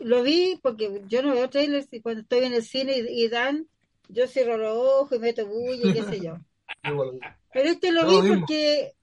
lo 0.05 0.23
vi 0.23 0.59
porque 0.63 1.03
yo 1.07 1.23
no 1.23 1.35
veo 1.35 1.51
trailers 1.51 1.93
y 1.93 2.01
cuando 2.01 2.23
estoy 2.23 2.45
en 2.45 2.55
el 2.55 2.63
cine 2.63 2.99
y, 2.99 3.25
y 3.25 3.29
dan, 3.29 3.67
yo 4.09 4.27
cierro 4.27 4.57
los 4.57 4.77
ojos 4.77 5.17
y 5.17 5.21
meto 5.21 5.47
bulla 5.47 5.91
y 5.91 5.93
qué 5.93 6.03
sé 6.05 6.21
yo. 6.21 6.39
Pero 7.53 7.71
este 7.71 7.93
lo 7.93 8.09
vi 8.09 8.29
porque, 8.29 8.95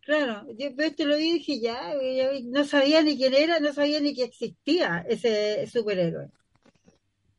claro, 0.00 0.46
yo 0.58 0.74
pero 0.76 0.88
este 0.88 1.04
lo 1.04 1.16
dije 1.16 1.60
ya, 1.60 1.94
no 2.44 2.64
sabía 2.64 3.02
ni 3.02 3.16
quién 3.16 3.34
era, 3.34 3.60
no 3.60 3.72
sabía 3.72 4.00
ni 4.00 4.14
que 4.14 4.24
existía 4.24 5.04
ese 5.08 5.66
superhéroe. 5.66 6.30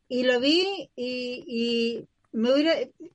Y 0.08 0.24
lo 0.24 0.40
vi 0.40 0.90
y, 0.96 1.44
y 1.48 2.08
me 2.32 2.54
hubiera, 2.54 2.74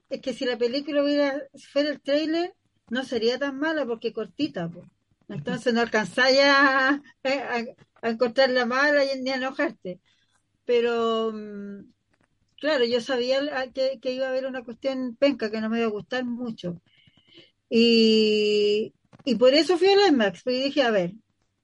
es 0.08 0.20
que 0.20 0.32
si 0.32 0.44
la 0.44 0.56
película 0.58 1.02
hubiera, 1.02 1.42
fuera 1.72 1.90
el 1.90 2.00
tráiler, 2.00 2.54
no 2.90 3.04
sería 3.04 3.38
tan 3.38 3.58
mala 3.58 3.84
porque 3.86 4.12
cortita, 4.12 4.68
pues. 4.68 4.86
Entonces 5.28 5.74
no 5.74 5.80
alcanzáis 5.80 6.38
a, 6.40 7.02
a, 8.02 8.48
la 8.48 8.66
mala 8.66 9.04
y 9.04 9.20
ni 9.20 9.30
a 9.30 9.36
enojarte. 9.36 10.00
Pero, 10.64 11.32
mm, 11.32 11.92
claro, 12.58 12.84
yo 12.84 13.00
sabía 13.00 13.40
que, 13.74 13.98
que 14.00 14.12
iba 14.12 14.26
a 14.26 14.30
haber 14.30 14.46
una 14.46 14.64
cuestión 14.64 15.16
penca 15.16 15.50
que 15.50 15.60
no 15.60 15.68
me 15.68 15.78
iba 15.78 15.86
a 15.88 15.90
gustar 15.90 16.24
mucho. 16.24 16.80
Y, 17.68 18.94
y 19.26 19.34
por 19.34 19.52
eso 19.52 19.76
fui 19.76 19.88
al 19.88 20.08
IMAX, 20.08 20.42
porque 20.42 20.64
dije, 20.64 20.82
a 20.82 20.90
ver, 20.90 21.12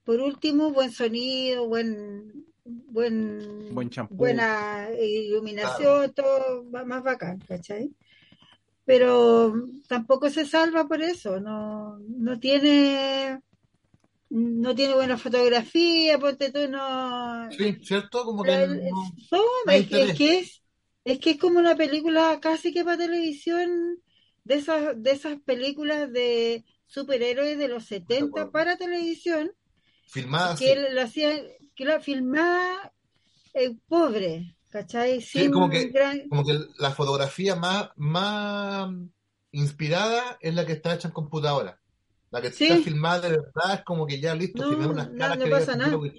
por 0.04 0.20
último, 0.20 0.70
buen 0.72 0.92
sonido, 0.92 1.66
buen, 1.68 2.44
buen, 2.64 3.74
Buen 3.74 3.88
champú. 3.88 4.16
buena 4.16 4.88
iluminación, 5.00 6.12
todo 6.12 6.70
va- 6.70 6.84
más 6.84 7.02
bacán, 7.02 7.38
¿cachai? 7.48 7.90
Pero 8.84 9.54
tampoco 9.88 10.28
se 10.28 10.44
salva 10.44 10.86
por 10.88 11.00
eso, 11.02 11.40
no, 11.40 11.98
no 11.98 12.38
tiene, 12.40 13.40
no 14.30 14.74
tiene 14.74 14.94
buena 14.94 15.16
fotografía, 15.18 16.18
ponte 16.18 16.50
tú, 16.50 16.68
no, 16.68 17.50
Sí, 17.52 17.76
¿cierto? 17.82 18.24
Como 18.24 18.42
que 18.42 18.50
el- 18.54 18.90
no- 18.90 19.02
no, 19.30 19.38
no 19.66 19.72
hay 19.72 19.80
es, 19.82 19.88
que- 19.88 20.02
es 20.02 20.02
interés. 20.10 20.18
que 20.18 20.38
es, 20.40 20.62
es 21.04 21.18
que 21.20 21.30
es 21.30 21.38
como 21.38 21.58
una 21.60 21.76
película 21.76 22.38
casi 22.40 22.72
que 22.72 22.84
para 22.84 22.98
televisión, 22.98 23.98
de 24.44 24.54
esas, 24.56 25.00
de 25.00 25.10
esas 25.12 25.40
películas 25.42 26.10
de 26.12 26.64
superhéroes 26.92 27.56
de 27.58 27.68
los 27.68 27.84
70 27.86 28.26
acuerdo. 28.26 28.50
para 28.52 28.76
televisión, 28.76 29.50
filmada 30.08 30.54
que 30.56 30.72
él 30.72 30.94
lo 30.94 31.02
hacía, 31.02 31.30
que 31.74 31.84
la 31.84 32.00
filmaba 32.00 32.92
eh, 33.54 33.76
pobre, 33.88 34.56
¿cachai? 34.70 35.20
Sí, 35.22 35.50
como 35.50 35.70
que- 35.70 35.88
gran- 35.88 36.28
Como 36.28 36.44
que 36.44 36.58
la 36.78 36.90
fotografía 36.92 37.56
más, 37.56 37.90
más 37.96 38.90
inspirada 39.52 40.36
es 40.40 40.54
la 40.54 40.64
que 40.66 40.72
está 40.72 40.94
hecha 40.94 41.08
en 41.08 41.14
computadora. 41.14 41.78
La 42.30 42.40
que 42.40 42.50
Sí. 42.50 42.64
está 42.64 42.76
filmada 42.82 43.28
de 43.28 43.36
verdad 43.36 43.74
es 43.74 43.84
como 43.84 44.06
que 44.06 44.20
ya 44.20 44.34
listo, 44.34 44.62
No, 44.70 44.88
unas 44.90 45.10
no, 45.12 45.18
caras 45.18 45.38
no 45.38 45.44
que 45.44 45.50
pasa 45.50 45.76
nada. 45.76 45.98
que. 45.98 46.16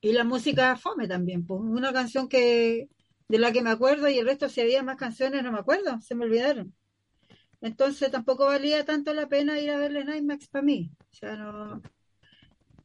Y 0.00 0.12
la 0.12 0.24
música 0.24 0.76
fome 0.76 1.08
también, 1.08 1.46
pues 1.46 1.60
una 1.60 1.92
canción 1.92 2.28
que 2.28 2.88
de 3.28 3.38
la 3.38 3.50
que 3.52 3.62
me 3.62 3.70
acuerdo 3.70 4.08
y 4.08 4.18
el 4.18 4.26
resto 4.26 4.48
si 4.48 4.60
había 4.60 4.82
más 4.82 4.96
canciones 4.96 5.42
no 5.42 5.50
me 5.52 5.58
acuerdo, 5.58 6.00
se 6.00 6.14
me 6.14 6.24
olvidaron. 6.24 6.72
Entonces 7.66 8.10
tampoco 8.10 8.46
valía 8.46 8.84
tanto 8.84 9.12
la 9.14 9.28
pena 9.28 9.58
ir 9.60 9.70
a 9.70 9.78
verle 9.78 10.00
en 10.02 10.14
IMAX 10.16 10.48
para 10.48 10.62
mí. 10.64 10.90
O 11.12 11.14
sea, 11.14 11.36
no 11.36 11.82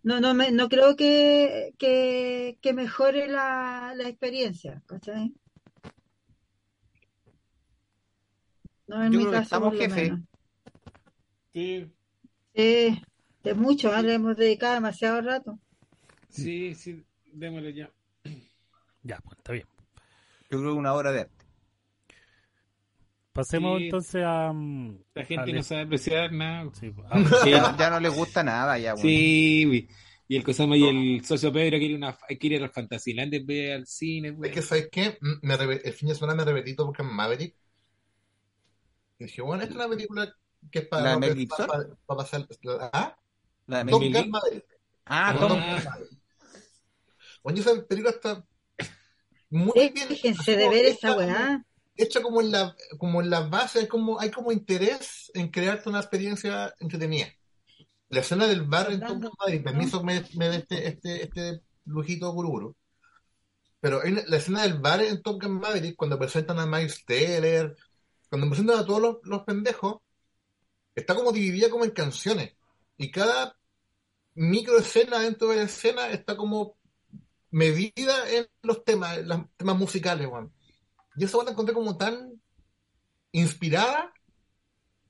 no 0.03 0.19
no 0.19 0.33
me 0.33 0.51
no 0.51 0.69
creo 0.69 0.95
que 0.95 1.73
que, 1.77 2.57
que 2.61 2.73
mejore 2.73 3.27
la, 3.27 3.93
la 3.95 4.07
experiencia, 4.09 4.81
¿cachai? 4.87 5.33
No 8.87 9.03
en 9.03 9.11
Yo 9.11 9.15
mi 9.15 9.25
creo 9.25 9.33
que 9.33 9.37
caso 9.37 9.41
estamos, 9.41 9.75
jefe. 9.75 10.01
menos. 10.05 10.19
Sí, 11.53 11.91
Sí, 12.55 13.01
de 13.43 13.53
mucho, 13.55 13.93
¿eh? 13.95 14.03
le 14.03 14.13
hemos 14.13 14.37
dedicado 14.37 14.75
demasiado 14.75 15.19
rato. 15.21 15.59
sí, 16.29 16.73
sí, 16.75 17.03
démosle 17.33 17.73
ya. 17.73 17.91
Ya, 19.03 19.19
pues 19.21 19.37
está 19.37 19.53
bien. 19.53 19.67
Yo 20.51 20.59
creo 20.59 20.73
que 20.73 20.79
una 20.79 20.93
hora 20.93 21.11
de 21.11 21.21
arte. 21.21 21.40
Pasemos 23.33 23.77
Sí. 23.79 23.85
entonces 23.85 24.23
a. 24.25 24.51
mm, 24.53 25.03
La 25.13 25.25
gente 25.25 25.43
al- 25.51 25.55
no 25.55 25.63
sabe 25.63 25.81
apreciar 25.81 26.31
nada. 26.33 26.69
Sí, 26.73 26.89
pues, 26.91 27.07
a- 27.11 27.43
Sí, 27.43 27.51
Ya, 27.51 27.75
ya 27.77 27.89
no 27.89 27.99
les 27.99 28.13
gusta 28.13 28.43
nada, 28.43 28.77
ya, 28.77 28.93
bueno. 28.93 29.07
sí, 29.07 29.63
güey. 29.65 29.87
y 30.27 30.35
el 30.37 30.43
Cosama 30.43 30.77
y 30.77 30.83
el 30.87 31.25
socio 31.25 31.51
Pedro 31.51 31.77
quiere 31.77 31.95
una 31.95 32.17
quiere 32.39 32.55
ir 32.57 32.63
al 32.63 32.69
Fantasyland 32.69 33.33
en 33.33 33.45
vez 33.45 33.75
al 33.75 33.85
cine, 33.87 34.31
güey. 34.31 34.49
Es 34.49 34.55
que, 34.55 34.61
¿sabes 34.61 34.89
qué? 34.91 35.17
Mm, 35.21 35.33
Me 35.47 35.57
re- 35.57 35.81
el 35.83 35.93
fin 35.93 36.07
de 36.09 36.15
semana 36.15 36.35
me 36.35 36.45
repetí 36.45 36.73
porque 36.73 37.01
en 37.01 37.13
Maverick. 37.13 37.55
Y 39.19 39.25
dije, 39.25 39.41
bueno, 39.41 39.63
esta 39.63 39.73
es 39.75 39.79
una 39.85 39.89
película 39.89 40.33
que 40.71 40.79
es 40.79 40.87
para, 40.87 41.03
¿La 41.03 41.27
de 41.27 41.47
para, 41.47 41.67
para- 41.67 41.83
para 42.05 42.17
pasar. 42.17 42.47
¿Ah? 42.93 43.17
La 43.67 43.83
de 43.83 43.91
Top 43.91 44.01
Gun 44.03 44.29
Maverick. 44.29 44.65
Ah. 45.05 45.35
Tom. 45.37 45.59
Maverick. 45.59 45.89
Oye, 47.43 47.59
esa 47.61 47.71
película 47.87 48.11
está 48.11 48.45
muy 49.49 49.71
bien. 49.93 50.07
Déjense 50.09 50.55
de 50.55 50.69
ver 50.69 50.97
como- 51.01 51.17
weá. 51.17 51.65
Hecha 51.95 52.21
como 52.21 52.41
en 52.41 52.51
la, 52.51 52.75
como 52.97 53.21
en 53.21 53.29
la 53.29 53.41
base, 53.41 53.79
hay 53.79 53.87
como, 53.87 54.19
hay 54.19 54.31
como 54.31 54.51
interés 54.51 55.31
en 55.33 55.49
crearte 55.51 55.89
una 55.89 55.99
experiencia 55.99 56.73
entretenida. 56.79 57.27
La 58.09 58.21
escena 58.21 58.47
del 58.47 58.63
bar 58.63 58.91
en 58.91 59.01
Gun 59.01 59.31
Maverick, 59.39 59.63
permiso 59.63 60.03
me, 60.03 60.23
me 60.35 60.49
dé 60.49 60.57
este, 60.57 60.87
este, 60.87 61.23
este 61.23 61.61
lujito 61.85 62.33
cururu. 62.33 62.75
Pero 63.79 64.01
una- 64.05 64.23
la 64.27 64.37
escena 64.37 64.61
del 64.63 64.79
bar 64.79 65.01
en 65.01 65.21
Top 65.21 65.41
Gun 65.41 65.59
Maverick, 65.59 65.95
cuando 65.95 66.17
presentan 66.19 66.59
a 66.59 66.65
Miles 66.65 67.03
Teller, 67.05 67.75
cuando 68.29 68.47
presentan 68.47 68.79
a 68.79 68.85
todos 68.85 69.01
los, 69.01 69.17
los 69.23 69.43
pendejos, 69.43 69.97
está 70.95 71.15
como 71.15 71.31
dividida 71.31 71.69
como 71.69 71.85
en 71.85 71.91
canciones. 71.91 72.53
Y 72.97 73.11
cada 73.11 73.57
micro 74.35 74.77
escena 74.79 75.19
dentro 75.19 75.49
de 75.49 75.57
la 75.57 75.63
escena 75.63 76.09
está 76.09 76.37
como 76.37 76.77
medida 77.51 78.29
en 78.31 78.47
los 78.63 78.83
temas, 78.85 79.19
en 79.19 79.27
los 79.29 79.39
temas 79.57 79.77
musicales, 79.77 80.27
weón. 80.27 80.53
Y 81.21 81.25
esa 81.25 81.43
la 81.43 81.51
encontré 81.51 81.75
como 81.75 81.95
tan 81.95 82.41
inspirada 83.31 84.11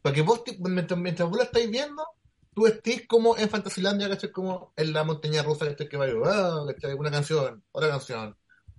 para 0.02 0.14
que 0.14 0.22
vos, 0.22 0.44
mientras, 0.60 1.00
mientras 1.00 1.30
vos 1.30 1.38
la 1.38 1.46
estáis 1.46 1.72
viendo, 1.72 2.06
tú 2.54 2.68
estés 2.68 3.08
como 3.08 3.38
en 3.38 3.50
Fantasylandia, 3.50 4.10
¿cachai? 4.10 4.30
Como 4.30 4.74
en 4.76 4.92
la 4.92 5.06
montaña 5.06 5.42
rusa, 5.42 5.68
¿cachai? 5.68 5.88
Que 5.88 5.96
va 5.96 6.66
¿cachai? 6.68 6.96
Una 6.96 7.12
canción, 7.12 7.64
otra 7.72 7.88
canción, 7.88 8.36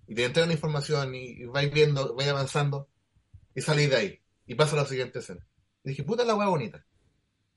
y 0.06 0.14
te 0.14 0.26
entregan 0.26 0.52
información 0.52 1.14
y, 1.14 1.20
y 1.40 1.44
vais 1.46 1.72
viendo, 1.72 2.14
vais 2.14 2.28
avanzando, 2.28 2.90
y 3.54 3.62
salís 3.62 3.88
de 3.88 3.96
ahí, 3.96 4.20
y 4.46 4.54
pasa 4.54 4.76
a 4.76 4.82
la 4.82 4.86
siguiente 4.86 5.20
escena. 5.20 5.40
Y 5.84 5.88
dije, 5.90 6.04
puta 6.04 6.24
la 6.26 6.34
weá 6.34 6.48
bonita. 6.48 6.84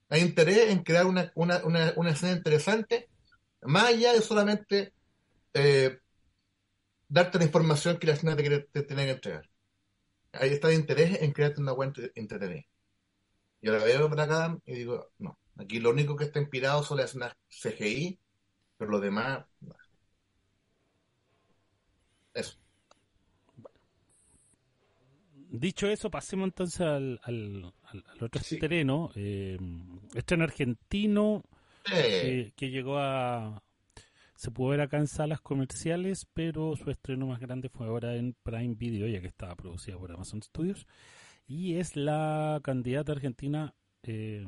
Hay 0.07 0.21
interés 0.21 0.69
en 0.71 0.83
crear 0.83 1.05
una, 1.05 1.33
una, 1.35 1.61
una, 1.97 2.11
escena 2.11 2.31
interesante, 2.31 3.09
más 3.63 3.87
allá 3.87 4.13
de 4.13 4.21
solamente 4.21 4.93
eh, 5.53 5.99
darte 7.09 7.39
la 7.39 7.45
información 7.45 7.97
que 7.97 8.07
la 8.07 8.13
escena 8.13 8.35
te, 8.37 8.43
quiere- 8.43 8.67
te 8.71 8.83
tiene 8.83 9.03
que 9.05 9.11
entregar. 9.11 9.49
Ahí 10.39 10.51
está 10.53 10.69
el 10.69 10.75
interés 10.75 11.21
en 11.21 11.31
crearte 11.33 11.61
una 11.61 11.73
entre- 11.83 12.11
entretenida. 12.15 12.63
Yo 13.61 13.73
la 13.73 13.83
veo 13.83 14.09
para 14.09 14.23
acá 14.23 14.57
y 14.65 14.73
digo, 14.75 15.11
no, 15.19 15.39
aquí 15.57 15.79
lo 15.79 15.91
único 15.91 16.15
que 16.15 16.25
está 16.25 16.39
inspirado 16.39 16.83
son 16.83 16.97
las 16.97 17.11
escenas 17.11 17.35
CGI, 17.49 18.19
pero 18.77 18.91
lo 18.91 18.99
demás, 19.01 19.45
no. 19.61 19.75
eso. 22.33 22.57
Dicho 25.51 25.87
eso, 25.87 26.09
pasemos 26.11 26.45
entonces 26.47 26.81
al, 26.81 27.19
al, 27.23 27.73
al- 27.83 28.23
otro 28.23 28.41
Sí. 28.41 28.57
terreno. 28.57 29.11
Eh, 29.15 29.57
estreno 30.13 30.43
argentino 30.43 31.43
Eh, 31.91 32.21
que, 32.21 32.53
que 32.55 32.69
llegó 32.71 32.99
a. 32.99 33.63
Se 34.35 34.51
pudo 34.51 34.69
ver 34.69 34.81
acá 34.81 34.97
en 34.97 35.07
salas 35.07 35.39
comerciales, 35.41 36.27
pero 36.33 36.75
su 36.75 36.91
estreno 36.91 37.27
más 37.27 37.39
grande 37.39 37.69
fue 37.69 37.87
ahora 37.87 38.15
en 38.15 38.35
Prime 38.43 38.75
Video, 38.75 39.07
ya 39.07 39.21
que 39.21 39.27
estaba 39.27 39.55
producida 39.55 39.97
por 39.97 40.11
Amazon 40.11 40.43
Studios. 40.43 40.85
Y 41.47 41.75
es 41.75 41.95
la 41.95 42.59
candidata 42.63 43.13
argentina 43.13 43.73
eh, 44.03 44.45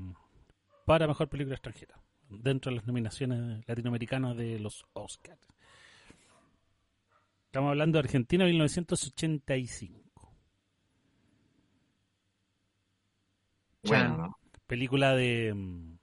para 0.86 1.08
mejor 1.08 1.30
película 1.30 1.56
extranjera, 1.56 2.02
dentro 2.30 2.70
de 2.72 2.78
las 2.78 2.88
nominaciones 2.88 3.68
latinoamericanas 3.68 4.36
de 4.36 4.60
los 4.60 4.86
Oscars. 4.94 5.40
Estamos 7.46 7.70
hablando 7.70 7.98
de 7.98 8.00
Argentina 8.06 8.46
1985. 8.46 10.08
bueno, 13.84 14.38
película 14.68 15.16
de... 15.16 15.97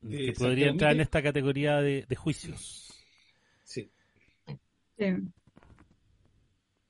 De 0.00 0.26
que 0.26 0.32
podría 0.32 0.68
entrar 0.68 0.92
en 0.92 1.00
esta 1.00 1.22
categoría 1.22 1.76
de, 1.80 2.04
de 2.08 2.16
juicios. 2.16 2.92
Sí. 3.64 3.90
Sí. 4.98 5.04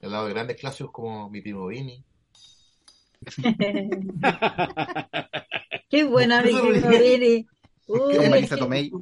Al 0.00 0.10
lado 0.12 0.26
de 0.26 0.32
grandes 0.34 0.56
clásicos 0.58 0.92
como 0.92 1.28
Mi 1.30 1.40
Primo 1.40 1.66
Vini. 1.66 2.04
Qué 5.90 6.04
buena 6.04 6.42
mi 6.42 6.50
Primo 6.52 6.88
Vini. 6.88 7.46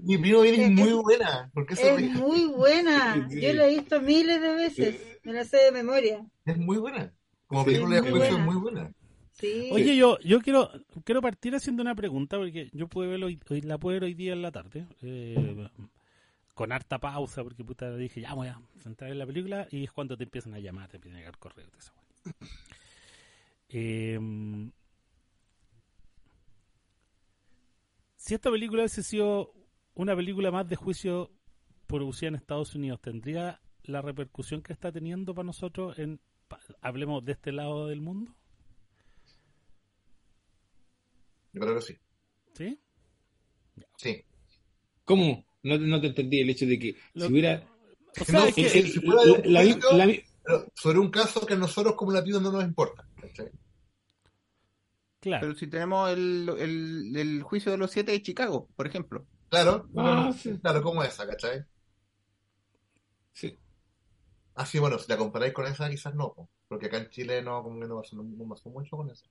Mi 0.05 0.19
Primo 0.19 0.41
Vini 0.43 0.63
es 0.63 0.71
muy 0.71 0.93
buena. 0.93 1.51
¿Por 1.53 1.67
qué 1.67 1.77
se 1.77 1.91
Es 1.91 1.97
ríe? 1.97 2.09
muy 2.11 2.47
buena. 2.47 3.27
Sí. 3.31 3.41
Yo 3.41 3.53
la 3.53 3.67
he 3.67 3.71
visto 3.75 4.01
miles 4.01 4.41
de 4.41 4.55
veces. 4.55 4.97
Me 5.25 5.33
la 5.33 5.45
sé 5.45 5.57
de 5.59 5.73
memoria. 5.73 6.25
Es 6.45 6.57
muy 6.57 6.79
buena. 6.79 7.13
Como 7.47 7.65
Sí, 7.65 7.71
película 7.71 7.97
de 8.01 8.11
juicio 8.11 8.37
es 8.37 8.39
muy 8.39 8.57
buena. 8.57 8.93
Oye, 9.43 9.97
yo, 9.97 10.19
yo 10.21 10.41
quiero, 10.41 10.71
quiero 11.05 11.21
partir 11.21 11.55
haciendo 11.55 11.83
una 11.83 11.95
pregunta, 11.95 12.39
porque 12.39 12.71
yo 12.73 12.89
pude 12.89 13.07
verlo 13.07 13.27
hoy, 13.27 13.39
la 13.63 13.77
pude 13.79 13.95
ver 13.95 14.05
hoy 14.05 14.15
día 14.15 14.33
en 14.33 14.43
la 14.43 14.51
tarde, 14.51 14.87
eh, 15.03 15.69
con 16.55 16.73
harta 16.73 16.99
pausa, 16.99 17.43
porque 17.43 17.63
puta 17.63 17.95
dije, 17.97 18.23
ya 18.23 18.33
voy 18.33 18.49
a 18.49 18.59
sentar 18.83 19.11
en 19.11 19.19
la 19.19 19.27
película, 19.27 19.69
y 19.71 19.85
es 19.85 19.93
cuando 19.93 20.17
te 20.17 20.25
empiezan 20.25 20.55
a 20.55 20.59
llamar, 20.59 20.89
te 20.89 20.97
empiezan 20.97 21.17
a 21.17 21.21
llegar 21.21 21.39
correos 21.39 21.71
de 21.71 21.79
esa. 21.79 21.93
Eh, 23.69 24.19
si 28.15 28.35
esta 28.35 28.51
película 28.51 28.83
hubiese 28.83 29.03
sido 29.03 29.53
una 29.95 30.15
película 30.15 30.51
más 30.51 30.69
de 30.69 30.77
juicio 30.77 31.31
producida 31.87 32.29
en 32.29 32.37
Estados 32.37 32.75
Unidos, 32.75 33.01
¿tendría 33.01 33.61
la 33.83 34.03
repercusión 34.03 34.63
que 34.63 34.73
está 34.73 34.93
teniendo 34.93 35.35
para 35.35 35.47
nosotros 35.47 35.99
en, 35.99 36.21
hablemos 36.81 37.25
de 37.25 37.33
este 37.33 37.53
lado 37.53 37.89
del 37.89 38.01
mundo? 38.01 38.35
Yo 41.57 41.63
creo 41.63 41.75
que 41.77 41.81
sí. 41.81 41.99
¿Sí? 42.53 42.79
Sí. 43.97 44.23
¿Cómo? 45.07 45.47
No, 45.63 45.79
no 45.79 46.01
te 46.03 46.09
entendí 46.09 46.41
el 46.43 46.51
hecho 46.51 46.67
de 46.67 46.79
que 46.79 46.97
Lo- 47.15 47.27
si 47.27 47.33
hubiera... 47.33 47.67
O 48.21 48.25
sea, 48.27 48.41
No, 48.41 48.47
es 48.47 48.55
que- 48.55 48.69
sí, 48.69 48.79
el- 48.81 48.93
si 48.93 49.01
fuera 49.01 49.23
de 49.25 49.33
un 49.33 49.53
la- 49.55 50.23
sobre 50.75 50.99
un 50.99 51.11
caso 51.11 51.47
que 51.47 51.55
a 51.55 51.57
nosotros 51.57 51.95
como 51.97 52.13
latinos 52.13 52.43
no 52.43 52.53
nos 52.53 52.63
importa. 52.63 53.09
¿cachai? 53.19 53.51
claro. 55.21 55.47
Pero 55.47 55.59
si 55.59 55.67
tenemos 55.67 56.11
el, 56.11 56.47
el, 56.59 57.17
el 57.17 57.43
juicio 57.43 57.73
de 57.73 57.79
los 57.79 57.91
siete 57.91 58.13
de 58.13 58.23
Chicago, 58.23 58.69
por 58.77 58.87
ejemplo. 58.87 59.27
Claro, 59.49 59.89
Ah, 59.97 60.31
sí. 60.39 60.59
claro, 60.61 60.83
como 60.83 61.03
esa, 61.03 61.27
¿cachai? 61.27 61.65
sí. 63.33 63.57
Así, 64.57 64.79
bueno, 64.79 64.99
si 64.99 65.09
la 65.09 65.17
comparáis 65.17 65.55
con 65.55 65.67
esa, 65.67 65.89
quizás 65.89 66.15
no, 66.15 66.35
po, 66.35 66.51
porque 66.69 66.87
acá 66.87 66.99
en 66.99 67.09
Chile 67.09 67.41
no, 67.43 67.63
como 67.63 67.81
que 67.81 67.87
no 67.87 68.03
no 68.13 68.49
pasó 68.49 68.69
mucho 68.71 68.97
con 68.99 69.11
eso. 69.11 69.25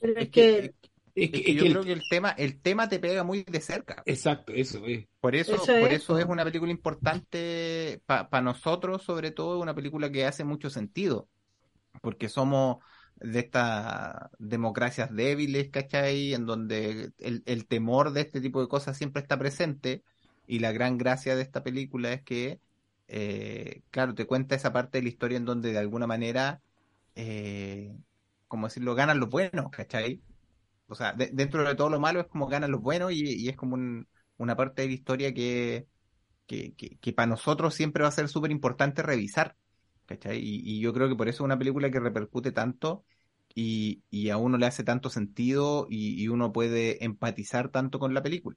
Pero 0.00 0.14
Es 0.18 0.24
es 0.26 0.30
que, 0.30 0.74
que 0.80 0.90
Es 1.16 1.30
que, 1.32 1.38
es 1.38 1.42
que 1.42 1.54
es 1.54 1.56
yo 1.56 1.66
que 1.66 1.68
el- 1.68 1.78
creo 1.78 1.84
que 1.84 1.92
el 1.92 2.06
tema, 2.06 2.30
el 2.30 2.60
tema 2.60 2.88
te 2.88 2.98
pega 3.00 3.24
muy 3.24 3.44
de 3.44 3.60
cerca. 3.60 4.06
Exacto, 4.06 4.52
eso 4.52 4.84
es. 4.86 5.06
Por 5.20 5.34
eso, 5.34 5.56
Eso 5.62 5.76
por 5.76 5.92
es, 5.92 5.92
eso 5.92 6.18
es 6.18 6.24
una 6.26 6.42
película 6.44 6.70
importante 6.72 8.02
para 8.06 8.40
nosotros, 8.40 9.02
sobre 9.02 9.30
todo, 9.30 9.60
una 9.60 9.74
película 9.74 10.10
que 10.10 10.24
hace 10.24 10.42
mucho 10.44 10.70
sentido, 10.70 11.28
porque 12.02 12.28
somos 12.28 12.78
de 13.16 13.40
estas 13.40 14.14
democracias 14.38 15.14
débiles, 15.14 15.70
¿cachai? 15.70 16.34
En 16.34 16.46
donde 16.46 17.12
el, 17.18 17.42
el 17.46 17.66
temor 17.68 18.12
de 18.12 18.22
este 18.22 18.40
tipo 18.40 18.60
de 18.62 18.68
cosas 18.68 18.96
siempre 18.98 19.22
está 19.22 19.38
presente, 19.38 20.04
y 20.46 20.60
la 20.60 20.72
gran 20.72 20.98
gracia 20.98 21.36
de 21.36 21.42
esta 21.42 21.62
película 21.64 22.12
es 22.12 22.22
que, 22.22 22.60
eh, 23.08 23.82
claro, 23.90 24.14
te 24.14 24.26
cuenta 24.26 24.54
esa 24.56 24.72
parte 24.72 24.98
de 24.98 25.02
la 25.04 25.08
historia 25.10 25.38
en 25.38 25.44
donde 25.46 25.72
de 25.72 25.78
alguna 25.78 26.06
manera, 26.06 26.62
eh, 27.14 27.96
como 28.48 28.66
decirlo, 28.68 28.94
ganan 28.94 29.20
los 29.20 29.30
buenos, 29.30 29.70
¿cachai? 29.70 30.22
O 30.94 30.96
sea, 30.96 31.12
de- 31.12 31.30
dentro 31.32 31.64
de 31.64 31.74
todo 31.74 31.90
lo 31.90 31.98
malo 32.00 32.20
es 32.20 32.26
como 32.28 32.46
ganan 32.46 32.70
los 32.70 32.80
buenos 32.80 33.12
y, 33.12 33.48
es 33.48 33.56
como 33.56 33.74
un, 33.74 34.06
una 34.36 34.56
parte 34.56 34.82
de 34.82 34.88
la 34.88 34.94
historia 34.94 35.34
que, 35.34 35.86
que, 36.46 37.12
para 37.12 37.26
nosotros 37.26 37.74
siempre 37.74 38.02
va 38.02 38.08
a 38.08 38.12
ser 38.12 38.28
súper 38.28 38.50
importante 38.52 39.02
revisar. 39.02 39.56
¿cachai? 40.06 40.38
Y, 40.40 40.80
yo 40.80 40.92
creo 40.92 41.08
que 41.08 41.16
por 41.16 41.28
eso 41.28 41.42
es 41.42 41.46
una 41.46 41.58
película 41.58 41.90
que 41.90 41.98
repercute 42.00 42.52
tanto 42.52 43.04
y, 43.54 44.02
y 44.10 44.30
a 44.30 44.36
uno 44.36 44.56
le 44.56 44.66
hace 44.66 44.84
tanto 44.84 45.10
sentido 45.10 45.88
y, 45.90 46.22
y 46.22 46.28
uno 46.28 46.52
puede 46.52 47.04
empatizar 47.04 47.70
tanto 47.70 47.98
con 47.98 48.14
la 48.14 48.22
película. 48.22 48.56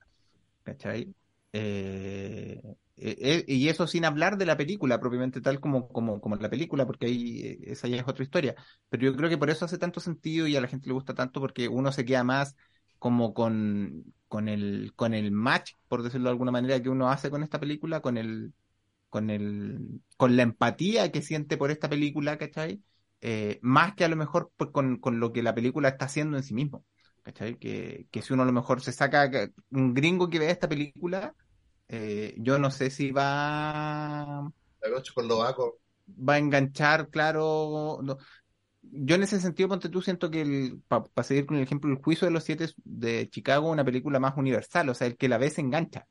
¿Cachai? 0.63 1.15
Eh, 1.53 2.61
eh, 2.98 3.43
eh, 3.48 3.54
y 3.54 3.70
eso 3.70 3.86
sin 3.88 4.06
hablar 4.06 4.38
de 4.38 4.45
la 4.45 4.58
película 4.58 5.00
propiamente 5.00 5.39
tal 5.41 5.60
como, 5.60 5.88
como, 5.89 6.20
como 6.20 6.36
la 6.38 6.50
película, 6.50 6.86
porque 6.86 7.06
ahí 7.06 7.41
eh, 7.43 7.60
esa 7.72 7.88
ya 7.88 7.98
es 7.98 8.08
otra 8.08 8.24
historia. 8.24 8.56
Pero 8.89 9.04
yo 9.04 9.16
creo 9.16 9.30
que 9.30 9.38
por 9.38 9.50
eso 9.50 9.66
hace 9.66 9.78
tanto 9.78 10.00
sentido 10.00 10.48
y 10.48 10.56
a 10.56 10.62
la 10.62 10.68
gente 10.68 10.88
le 10.88 10.93
gusta 10.93 11.14
tanto 11.14 11.39
porque 11.39 11.68
uno 11.68 11.91
se 11.91 12.06
queda 12.06 12.24
más 12.24 12.56
como 13.00 13.34
con, 13.34 14.14
con 14.28 14.48
el, 14.50 14.93
con 14.95 15.14
el 15.14 15.32
match, 15.32 15.74
por 15.88 16.02
decirlo 16.04 16.26
de 16.26 16.32
alguna 16.32 16.52
manera, 16.52 16.82
que 16.82 16.89
uno 16.89 17.10
hace 17.12 17.30
con 17.30 17.43
esta 17.43 17.60
película, 17.60 18.02
con 18.02 18.18
el, 18.18 18.54
con 19.10 19.30
el, 19.30 20.02
con 20.18 20.36
la 20.36 20.43
empatía 20.43 21.12
que 21.12 21.22
siente 21.22 21.58
por 21.58 21.72
esta 21.72 21.89
película, 21.89 22.38
¿cachai? 22.38 22.82
Eh, 23.22 23.60
más 23.62 23.95
que 23.95 24.06
a 24.06 24.10
lo 24.10 24.16
mejor 24.16 24.52
pues, 24.58 24.72
con, 24.72 24.98
con 25.00 25.20
lo 25.20 25.34
que 25.34 25.43
la 25.43 25.56
película 25.56 25.89
está 25.89 26.06
haciendo 26.06 26.38
en 26.38 26.43
sí 26.43 26.54
mismo. 26.54 26.86
¿Cachai? 27.24 27.58
Que, 27.58 28.08
que 28.12 28.22
si 28.22 28.34
uno 28.34 28.43
a 28.43 28.45
lo 28.45 28.54
mejor 28.54 28.82
se 28.82 28.91
saca 28.93 29.30
un 29.72 29.93
gringo 29.93 30.30
que 30.30 30.39
vea 30.39 30.50
esta 30.52 30.70
película, 30.70 31.36
eh, 31.89 32.35
yo 32.38 32.59
no 32.59 32.71
sé 32.71 32.89
si 32.89 33.11
va, 33.11 34.51
va 36.07 36.33
a 36.33 36.38
enganchar, 36.38 37.09
claro. 37.09 37.99
no. 38.03 38.17
Yo 38.81 39.15
en 39.15 39.23
ese 39.23 39.39
sentido, 39.39 39.67
ponte 39.67 39.89
tú, 39.89 40.01
siento 40.01 40.31
que, 40.31 40.73
para 40.88 41.23
seguir 41.23 41.45
con 41.45 41.57
el 41.57 41.63
ejemplo, 41.63 41.91
El 41.91 42.01
juicio 42.01 42.25
de 42.25 42.31
los 42.31 42.43
siete 42.43 42.69
de 42.85 43.29
Chicago, 43.29 43.69
una 43.69 43.83
película 43.83 44.19
más 44.19 44.38
universal, 44.38 44.88
o 44.89 44.93
sea, 44.93 45.07
el 45.07 45.17
que 45.17 45.27
la 45.27 45.38
ve 45.38 45.49
se 45.49 45.61
engancha. 45.61 46.07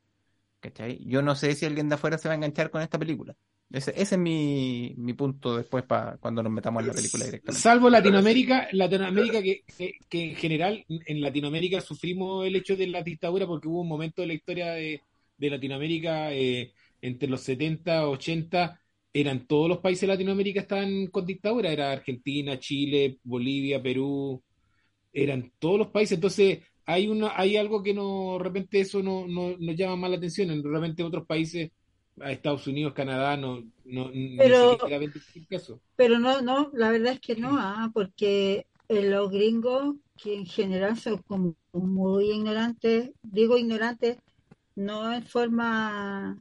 ¿Cachai? 0.60 1.02
Yo 1.06 1.22
no 1.22 1.34
sé 1.36 1.54
si 1.54 1.64
alguien 1.64 1.88
de 1.88 1.94
afuera 1.94 2.18
se 2.18 2.28
va 2.28 2.32
a 2.32 2.36
enganchar 2.36 2.70
con 2.70 2.82
esta 2.82 2.98
película. 2.98 3.34
Ese, 3.70 3.90
ese 3.90 4.14
es 4.14 4.18
mi, 4.18 4.94
mi 4.96 5.12
punto 5.14 5.56
después 5.56 5.84
para 5.84 6.18
cuando 6.18 6.42
nos 6.42 6.52
metamos 6.52 6.82
en 6.82 6.88
la 6.88 6.94
película 6.94 7.24
directamente. 7.24 7.60
Salvo 7.60 7.90
Latinoamérica, 7.90 8.68
Latinoamérica 8.72 9.42
que, 9.42 9.64
que, 9.76 9.98
que 10.08 10.30
en 10.30 10.36
general 10.36 10.84
en 10.88 11.20
Latinoamérica 11.20 11.80
sufrimos 11.80 12.46
el 12.46 12.56
hecho 12.56 12.76
de 12.76 12.86
la 12.86 13.02
dictadura 13.02 13.46
porque 13.46 13.68
hubo 13.68 13.80
un 13.80 13.88
momento 13.88 14.22
de 14.22 14.28
la 14.28 14.34
historia 14.34 14.72
de, 14.72 15.02
de 15.36 15.50
Latinoamérica 15.50 16.32
eh, 16.32 16.72
entre 17.00 17.28
los 17.28 17.40
70, 17.42 18.08
80, 18.08 18.80
eran 19.12 19.46
todos 19.46 19.68
los 19.68 19.78
países 19.78 20.02
de 20.02 20.08
Latinoamérica 20.08 20.60
estaban 20.60 21.06
con 21.06 21.24
dictadura, 21.24 21.70
era 21.72 21.92
Argentina, 21.92 22.58
Chile, 22.58 23.18
Bolivia, 23.24 23.82
Perú, 23.82 24.42
eran 25.12 25.52
todos 25.58 25.78
los 25.78 25.88
países, 25.88 26.16
entonces 26.16 26.60
hay 26.84 27.08
una, 27.08 27.32
hay 27.34 27.56
algo 27.56 27.82
que 27.82 27.94
no, 27.94 28.36
de 28.38 28.44
repente 28.44 28.80
eso 28.80 29.02
no, 29.02 29.26
no, 29.26 29.56
llama 29.72 29.96
más 29.96 30.10
la 30.10 30.16
atención, 30.16 30.50
en 30.50 30.62
repente 30.62 31.02
otros 31.02 31.26
países, 31.26 31.70
a 32.20 32.32
Estados 32.32 32.66
Unidos, 32.66 32.94
Canadá, 32.94 33.36
no, 33.36 33.62
no, 33.84 34.10
Pero- 34.38 34.78
caso. 35.48 35.80
Pero 35.96 36.18
no, 36.18 36.40
no, 36.40 36.70
la 36.72 36.90
verdad 36.90 37.14
es 37.14 37.20
que 37.20 37.36
no, 37.36 37.58
ah, 37.58 37.90
porque 37.92 38.66
eh, 38.88 39.08
los 39.08 39.30
gringos, 39.30 39.96
que 40.16 40.34
en 40.34 40.46
general 40.46 40.96
son 40.96 41.18
como 41.22 41.56
muy 41.72 42.30
ignorantes, 42.30 43.10
digo 43.22 43.58
ignorantes, 43.58 44.16
no 44.76 45.12
en 45.14 45.24
forma 45.26 46.40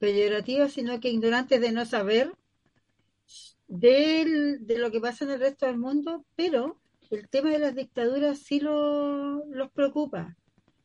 peyorativa, 0.00 0.68
sino 0.68 1.00
que 1.00 1.10
ignorantes 1.10 1.60
de 1.60 1.72
no 1.72 1.86
saber 1.86 2.32
del- 3.66 4.66
de 4.66 4.78
lo 4.78 4.90
que 4.90 5.00
pasa 5.00 5.24
en 5.24 5.30
el 5.32 5.40
resto 5.40 5.66
del 5.66 5.78
mundo, 5.78 6.24
pero 6.36 6.80
el 7.10 7.28
tema 7.28 7.50
de 7.50 7.58
las 7.58 7.74
dictaduras 7.74 8.38
sí 8.40 8.60
lo- 8.60 9.44
los 9.46 9.70
preocupa, 9.72 10.36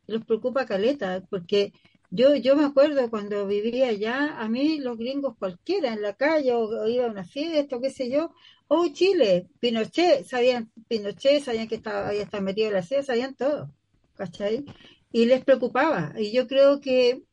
los 0.07 0.26
preocupa 0.26 0.65
caleta, 0.65 1.24
porque 1.30 1.74
yo, 2.11 2.36
yo 2.36 2.55
me 2.55 2.65
acuerdo 2.65 3.09
cuando 3.09 3.47
vivía 3.47 3.89
allá, 3.89 4.39
a 4.39 4.49
mí 4.49 4.80
los 4.80 4.97
gringos 4.97 5.36
cualquiera 5.39 5.93
en 5.93 6.01
la 6.01 6.13
calle 6.15 6.53
o, 6.53 6.61
o 6.70 6.88
iba 6.88 7.05
a 7.07 7.11
una 7.11 7.26
fiesta 7.26 7.78
o 7.78 7.82
qué 7.82 7.89
sé 7.91 8.09
yo, 8.09 8.32
oh 8.67 8.88
Chile, 8.93 9.47
Pinochet, 9.59 10.26
sabían 10.26 10.72
Pinochet, 10.88 11.43
sabían 11.43 11.67
que 11.67 11.76
estaba, 11.76 12.09
había 12.09 12.24
estado 12.24 12.43
metido 12.43 12.67
en 12.70 12.74
la 12.76 12.84
CIA, 12.84 13.03
sabían 13.03 13.36
todo, 13.36 13.74
¿cachai? 14.15 14.65
Y 15.12 15.26
les 15.26 15.43
preocupaba, 15.43 16.14
y 16.18 16.32
yo 16.32 16.47
creo 16.47 16.80
que, 16.80 17.24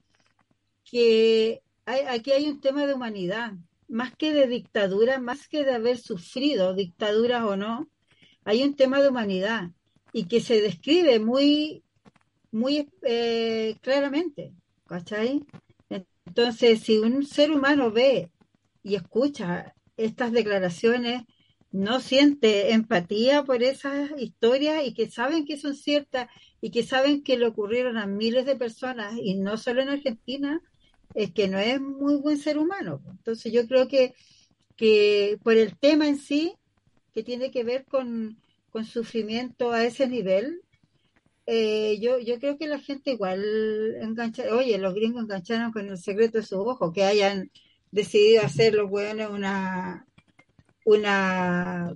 que 0.85 1.62
hay- 1.85 2.07
aquí 2.09 2.33
hay 2.33 2.47
un 2.49 2.61
tema 2.61 2.87
de 2.87 2.95
humanidad, 2.95 3.53
más 3.89 4.14
que 4.16 4.33
de 4.33 4.47
dictadura, 4.47 5.20
más 5.20 5.49
que 5.49 5.64
de 5.64 5.74
haber 5.74 5.99
sufrido 5.99 6.74
dictaduras 6.74 7.45
o 7.45 7.57
no, 7.57 7.89
hay 8.45 8.62
un 8.62 8.74
tema 8.77 9.01
de 9.03 9.09
humanidad 9.09 9.70
y 10.12 10.27
que 10.27 10.41
se 10.41 10.61
describe 10.61 11.18
muy, 11.20 11.85
muy 12.51 12.89
eh, 13.03 13.77
claramente, 13.83 14.53
¿cachai? 14.87 15.45
Entonces, 16.24 16.81
si 16.81 16.99
un 16.99 17.24
ser 17.27 17.51
humano 17.53 17.91
ve 17.91 18.31
y 18.83 18.95
escucha 18.97 19.74
estas 19.97 20.33
declaraciones, 20.33 21.22
no 21.70 22.01
siente 22.01 22.72
empatía 22.72 23.45
por 23.45 23.62
esas 23.62 24.11
historias 24.18 24.85
y 24.85 24.95
que 24.95 25.11
saben 25.11 25.45
que 25.45 25.57
son 25.59 25.74
ciertas 25.74 26.29
y 26.61 26.71
que 26.71 26.83
saben 26.83 27.23
que 27.23 27.39
le 27.39 27.47
ocurrieron 27.47 27.99
a 27.99 28.07
miles 28.07 28.47
de 28.47 28.57
personas 28.57 29.15
y 29.21 29.35
no 29.35 29.57
solo 29.57 29.83
en 29.83 29.91
Argentina, 29.91 30.61
es 31.15 31.33
que 31.33 31.49
no 31.49 31.59
es 31.59 31.81
muy 31.81 32.17
buen 32.17 32.39
ser 32.39 32.59
humano. 32.59 33.03
Entonces 33.11 33.53
yo 33.53 33.67
creo 33.67 33.89
que, 33.89 34.15
que 34.77 35.39
por 35.43 35.55
el 35.57 35.77
tema 35.79 36.09
en 36.09 36.19
sí, 36.19 36.55
que 37.15 37.23
tiene 37.23 37.51
que 37.51 37.65
ver 37.65 37.85
con, 37.87 38.39
con 38.71 38.85
sufrimiento 38.85 39.73
a 39.73 39.85
ese 39.85 40.09
nivel, 40.09 40.63
eh, 41.47 41.99
yo, 42.01 42.19
yo 42.19 42.39
creo 42.41 42.59
que 42.59 42.67
la 42.67 42.81
gente 42.81 43.13
igual 43.13 43.95
engancha, 44.01 44.53
oye, 44.53 44.77
los 44.79 44.95
gringos 44.95 45.23
engancharon 45.23 45.73
con 45.73 45.89
el 45.89 45.97
secreto 45.97 46.39
de 46.39 46.45
sus 46.45 46.59
ojos, 46.59 46.93
que 46.93 47.05
hayan 47.05 47.51
decidido 47.91 48.43
hacer 48.43 48.75
los 48.75 48.91
hueones 48.91 49.29
una, 49.31 50.07
una. 50.85 51.95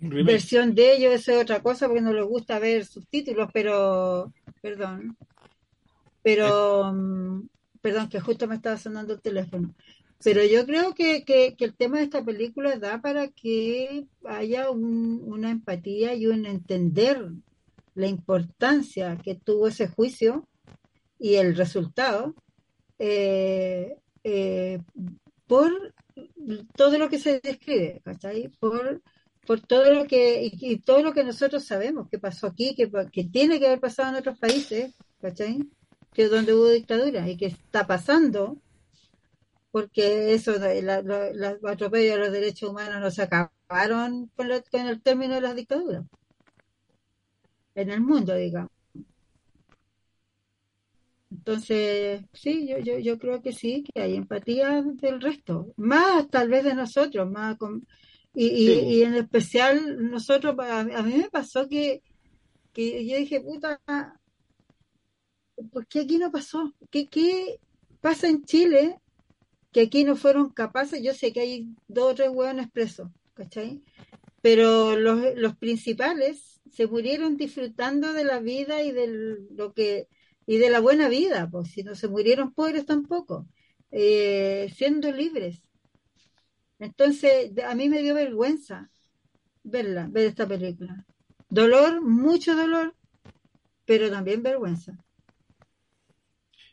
Versión 0.00 0.74
de 0.74 0.94
ellos, 0.94 1.14
eso 1.14 1.32
es 1.32 1.42
otra 1.42 1.62
cosa, 1.62 1.86
porque 1.86 2.02
no 2.02 2.12
les 2.12 2.24
gusta 2.24 2.58
ver 2.58 2.84
subtítulos, 2.86 3.50
pero, 3.52 4.32
perdón, 4.60 5.16
pero, 6.22 6.92
mm, 6.92 7.48
perdón, 7.80 8.08
que 8.08 8.20
justo 8.20 8.46
me 8.48 8.56
estaba 8.56 8.76
sonando 8.76 9.14
el 9.14 9.20
teléfono. 9.22 9.74
Pero 10.22 10.44
yo 10.44 10.66
creo 10.66 10.94
que, 10.94 11.24
que, 11.24 11.54
que 11.56 11.64
el 11.64 11.76
tema 11.76 11.98
de 11.98 12.04
esta 12.04 12.24
película 12.24 12.76
da 12.78 13.00
para 13.00 13.28
que 13.28 14.06
haya 14.24 14.70
un- 14.70 15.22
una 15.24 15.50
empatía 15.50 16.14
y 16.14 16.26
un 16.26 16.44
entender 16.46 17.30
la 17.94 18.06
importancia 18.08 19.16
que 19.22 19.36
tuvo 19.36 19.68
ese 19.68 19.88
juicio 19.88 20.48
y 21.18 21.36
el 21.36 21.56
resultado 21.56 22.34
eh, 22.98 23.96
eh, 24.24 24.80
por 25.46 25.72
todo 26.76 26.98
lo 26.98 27.08
que 27.08 27.18
se 27.18 27.40
describe, 27.40 28.00
¿cachai? 28.04 28.48
Por, 28.60 29.02
por 29.48 29.60
todo 29.62 29.94
lo 29.94 30.06
que, 30.06 30.50
y, 30.52 30.78
todo 30.80 31.02
lo 31.02 31.14
que 31.14 31.24
nosotros 31.24 31.64
sabemos 31.64 32.06
que 32.10 32.18
pasó 32.18 32.48
aquí, 32.48 32.74
que, 32.76 32.90
que 33.10 33.24
tiene 33.24 33.58
que 33.58 33.66
haber 33.66 33.80
pasado 33.80 34.10
en 34.10 34.16
otros 34.16 34.38
países, 34.38 34.94
¿cachai? 35.22 35.58
Que 36.12 36.24
es 36.24 36.30
donde 36.30 36.52
hubo 36.52 36.68
dictadura 36.68 37.26
y 37.26 37.38
que 37.38 37.46
está 37.46 37.86
pasando, 37.86 38.58
porque 39.70 40.34
eso, 40.34 40.52
los 40.52 41.64
atropellos 41.64 42.16
a 42.16 42.18
los 42.18 42.32
derechos 42.32 42.68
humanos 42.70 43.00
no 43.00 43.10
se 43.10 43.22
acabaron 43.22 44.30
con, 44.36 44.48
la- 44.50 44.62
con 44.62 44.86
el 44.86 45.00
término 45.02 45.34
de 45.36 45.40
las 45.40 45.56
dictaduras 45.56 46.04
en 47.74 47.90
el 47.90 48.02
mundo, 48.02 48.34
digamos. 48.34 48.70
Entonces, 51.30 52.22
sí, 52.32 52.66
yo, 52.68 52.78
yo, 52.78 52.98
yo 52.98 53.18
creo 53.18 53.42
que 53.42 53.52
sí, 53.52 53.84
que 53.84 54.00
hay 54.02 54.16
empatía 54.16 54.82
del 54.82 55.20
resto, 55.20 55.72
más 55.76 56.28
tal 56.30 56.48
vez 56.48 56.64
de 56.64 56.74
nosotros, 56.74 57.30
más 57.30 57.56
con, 57.58 57.86
y, 58.42 58.46
y, 58.46 58.66
Sí, 58.66 58.76
po. 58.76 58.98
y 58.98 59.02
en 59.02 59.14
especial 59.16 60.10
nosotros, 60.10 60.56
a, 60.60 60.80
a 60.80 61.02
mí 61.02 61.14
me 61.16 61.30
pasó 61.30 61.68
que, 61.68 62.02
que 62.72 63.06
yo 63.06 63.16
dije, 63.18 63.40
puta, 63.40 63.80
¿por 65.72 65.86
qué 65.86 66.00
aquí 66.00 66.18
no 66.18 66.30
pasó? 66.30 66.72
¿Qué, 66.90 67.08
qué 67.08 67.60
pasa 68.00 68.28
en 68.28 68.44
Chile 68.44 68.98
que 69.72 69.82
aquí 69.82 70.04
no 70.04 70.16
fueron 70.16 70.50
capaces? 70.50 71.02
Yo 71.02 71.14
sé 71.14 71.32
que 71.32 71.40
hay 71.40 71.68
dos 71.88 72.12
o 72.12 72.14
tres 72.14 72.30
hueones 72.32 72.70
presos, 72.70 73.10
¿cachai? 73.34 73.82
Pero 74.42 74.96
los, 74.96 75.20
los 75.36 75.56
principales 75.56 76.60
se 76.72 76.86
murieron 76.86 77.36
disfrutando 77.36 78.12
de 78.12 78.24
la 78.24 78.40
vida 78.40 78.82
y 78.82 78.92
de 78.92 79.08
lo 79.52 79.74
que 79.74 80.08
y 80.46 80.58
de 80.58 80.70
la 80.70 80.80
buena 80.80 81.08
vida, 81.08 81.48
pues 81.50 81.70
si 81.72 81.82
no 81.84 81.94
se 81.94 82.08
murieron 82.08 82.52
pobres 82.54 82.86
tampoco, 82.86 83.48
eh, 83.92 84.72
siendo 84.76 85.12
libres. 85.12 85.62
Entonces, 86.78 87.50
a 87.64 87.74
mí 87.74 87.88
me 87.88 88.02
dio 88.02 88.14
vergüenza 88.14 88.90
verla, 89.62 90.08
ver 90.10 90.26
esta 90.26 90.46
película. 90.46 91.04
Dolor, 91.50 92.02
mucho 92.02 92.54
dolor, 92.56 92.94
pero 93.84 94.10
también 94.10 94.42
vergüenza. 94.42 94.96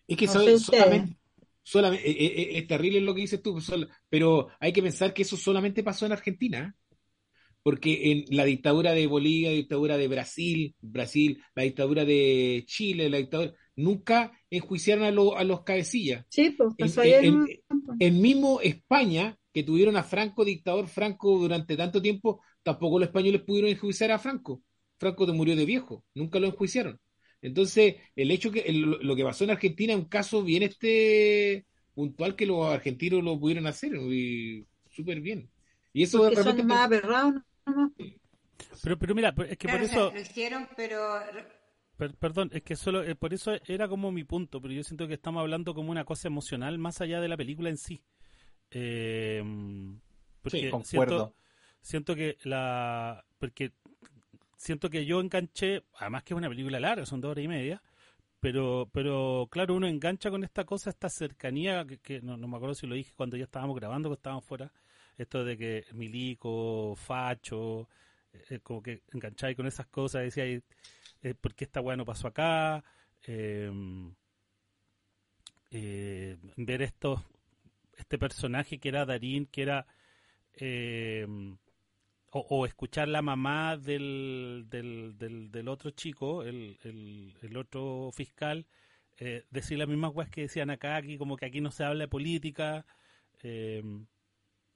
Es 0.08 0.18
que 0.18 0.26
No 0.28 0.34
so- 0.34 0.60
solamente, 0.60 1.18
solamente- 1.64 2.10
eh, 2.10 2.16
eh, 2.26 2.34
eh, 2.42 2.58
es 2.60 2.68
terrible 2.68 3.02
lo 3.02 3.16
que 3.16 3.22
dices 3.22 3.42
tú, 3.42 3.58
pero 4.10 4.50
hay 4.60 4.72
que 4.72 4.84
pensar 4.84 5.14
que 5.14 5.24
eso 5.24 5.36
solamente 5.38 5.84
pasó 5.84 6.06
en 6.06 6.12
Argentina, 6.12 6.76
porque 7.64 8.12
en 8.12 8.26
la 8.36 8.46
dictadura 8.46 8.92
de 8.94 9.08
Bolivia, 9.08 9.50
la 9.50 9.56
dictadura 9.56 9.98
de 9.98 10.08
Brasil, 10.08 10.76
Brasil, 10.82 11.42
la 11.56 11.64
dictadura 11.64 12.06
de 12.06 12.64
Chile, 12.68 13.10
la 13.10 13.18
dictadura, 13.18 13.54
nunca 13.76 14.32
enjuiciaron 14.52 15.04
a, 15.06 15.12
lo- 15.12 15.36
a 15.36 15.44
los 15.44 15.64
cabecillas. 15.64 16.26
Sí, 16.30 16.52
pues 16.52 16.70
En, 16.78 16.86
pasó 16.86 17.02
en 17.04 17.26
en- 17.26 17.36
un- 17.36 17.50
en 18.00 18.22
mismo 18.22 18.62
España, 18.62 19.36
que 19.56 19.64
tuvieron 19.64 19.98
a 19.98 20.04
Franco, 20.04 20.46
dictador 20.46 20.88
Franco 20.90 21.40
durante 21.40 21.78
tanto 21.78 22.04
tiempo, 22.04 22.42
tampoco 22.64 23.00
los 23.00 23.08
españoles 23.10 23.44
pudieron 23.44 23.72
enjuiciar 23.72 24.12
a 24.12 24.20
Franco. 24.20 24.64
Franco 25.00 25.28
murió 25.34 25.58
de 25.58 25.66
viejo, 25.66 26.06
nunca 26.16 26.40
lo 26.40 26.48
enjuiciaron. 26.48 27.00
Entonces, 27.42 27.96
el 28.18 28.32
hecho 28.32 28.52
que 28.52 28.62
el- 28.62 28.82
lo 28.84 29.16
que 29.16 29.24
pasó 29.24 29.46
en 29.46 29.52
Argentina 29.52 29.94
es 29.94 30.00
un 30.00 30.06
caso 30.10 30.44
bien 30.44 30.64
este 30.64 31.66
puntual 31.96 32.36
que 32.36 32.46
los 32.46 32.66
argentinos 32.68 33.24
lo 33.24 33.40
pudieron 33.40 33.68
hacer 33.68 33.94
y 33.96 34.68
súper 34.92 35.22
bien. 35.22 35.50
Y 35.94 36.04
eso 36.04 36.24
de 36.24 36.32
porque 36.32 36.36
repente 36.36 36.64
son 36.64 36.68
más 36.68 36.86
aberrados 36.86 37.36
nomás. 37.66 37.92
Pero, 38.82 38.98
pero 39.00 39.16
mira, 39.16 39.34
es 39.50 39.58
que 39.58 39.70
por 39.70 39.82
Claro, 39.84 39.84
eso, 39.84 40.14
lo 40.14 40.20
hicieron, 40.22 40.70
pero 40.78 41.20
per- 41.98 42.16
perdón, 42.16 42.50
es 42.54 42.64
que 42.64 42.76
solo, 42.76 43.04
eh, 43.04 43.16
por 43.16 43.34
eso 43.34 43.54
era 43.68 43.88
como 43.88 44.12
mi 44.12 44.24
punto, 44.24 44.62
pero 44.62 44.74
yo 44.74 44.84
siento 44.84 45.08
que 45.08 45.14
estamos 45.16 45.42
hablando 45.42 45.74
como 45.74 45.92
una 45.92 46.06
cosa 46.06 46.28
emocional 46.28 46.78
más 46.78 47.02
allá 47.02 47.22
de 47.22 47.28
la 47.30 47.38
película 47.38 47.70
en 47.70 47.78
sí. 47.78 48.02
Eh, 48.78 49.44
porque 50.42 50.58
Sí, 50.60 50.70
concuerdo. 50.70 50.86
siento, 50.86 51.36
siento 51.82 52.16
que 52.16 52.38
la, 52.44 53.26
porque 53.40 53.72
siento 54.58 54.90
que 54.90 55.06
yo 55.06 55.22
enganché, 55.22 55.84
además 55.96 56.24
que 56.24 56.34
es 56.34 56.38
una 56.38 56.50
película 56.50 56.80
larga, 56.80 57.06
son 57.06 57.22
dos 57.22 57.32
horas 57.32 57.46
y 57.46 57.48
media, 57.48 57.82
pero, 58.40 58.90
pero 58.94 59.48
claro, 59.52 59.76
uno 59.76 59.88
engancha 59.88 60.30
con 60.32 60.44
esta 60.44 60.66
cosa, 60.66 60.90
esta 60.92 61.10
cercanía, 61.10 61.86
que, 61.86 62.00
que 62.00 62.22
no, 62.22 62.38
no 62.38 62.48
me 62.48 62.58
acuerdo 62.58 62.76
si 62.76 62.88
lo 62.88 62.96
dije 62.96 63.14
cuando 63.16 63.38
ya 63.38 63.46
estábamos 63.46 63.76
grabando, 63.78 64.10
que 64.10 64.16
estábamos 64.16 64.46
fuera, 64.46 64.72
esto 65.18 65.46
de 65.46 65.58
que 65.58 65.86
Milico, 65.94 66.96
Facho, 66.98 67.90
eh, 68.50 68.60
como 68.64 68.82
que 68.84 69.04
engancháis 69.14 69.56
con 69.58 69.68
esas 69.68 69.88
cosas, 69.88 70.24
decíais, 70.24 70.64
eh, 71.24 71.36
¿por 71.36 71.56
qué 71.56 71.66
esta 71.66 71.82
weá 71.82 71.98
no 71.98 72.06
pasó 72.06 72.28
acá? 72.30 72.84
Eh, 73.28 73.72
eh, 75.72 76.38
ver 76.58 76.82
esto, 76.82 77.24
este 77.98 78.18
personaje 78.18 78.80
que 78.80 78.90
era 78.90 79.06
Darín, 79.06 79.46
que 79.48 79.62
era... 79.64 79.88
eh, 80.54 81.28
o, 82.32 82.66
escuchar 82.66 83.08
la 83.08 83.22
mamá 83.22 83.78
del, 83.78 84.66
del, 84.70 85.18
del, 85.18 85.68
otro 85.70 85.92
chico, 85.92 86.44
el, 86.44 86.78
el, 86.84 87.58
otro 87.58 88.12
fiscal, 88.14 88.66
eh, 89.20 89.46
decir 89.52 89.78
las 89.78 89.88
mismas 89.88 90.12
weas 90.14 90.30
que 90.30 90.42
decían 90.42 90.70
acá, 90.70 90.98
aquí 90.98 91.18
como 91.18 91.38
que 91.38 91.46
aquí 91.46 91.62
no 91.62 91.72
se 91.72 91.86
habla 91.86 92.04
de 92.04 92.08
política, 92.10 92.86
eh, 93.44 93.82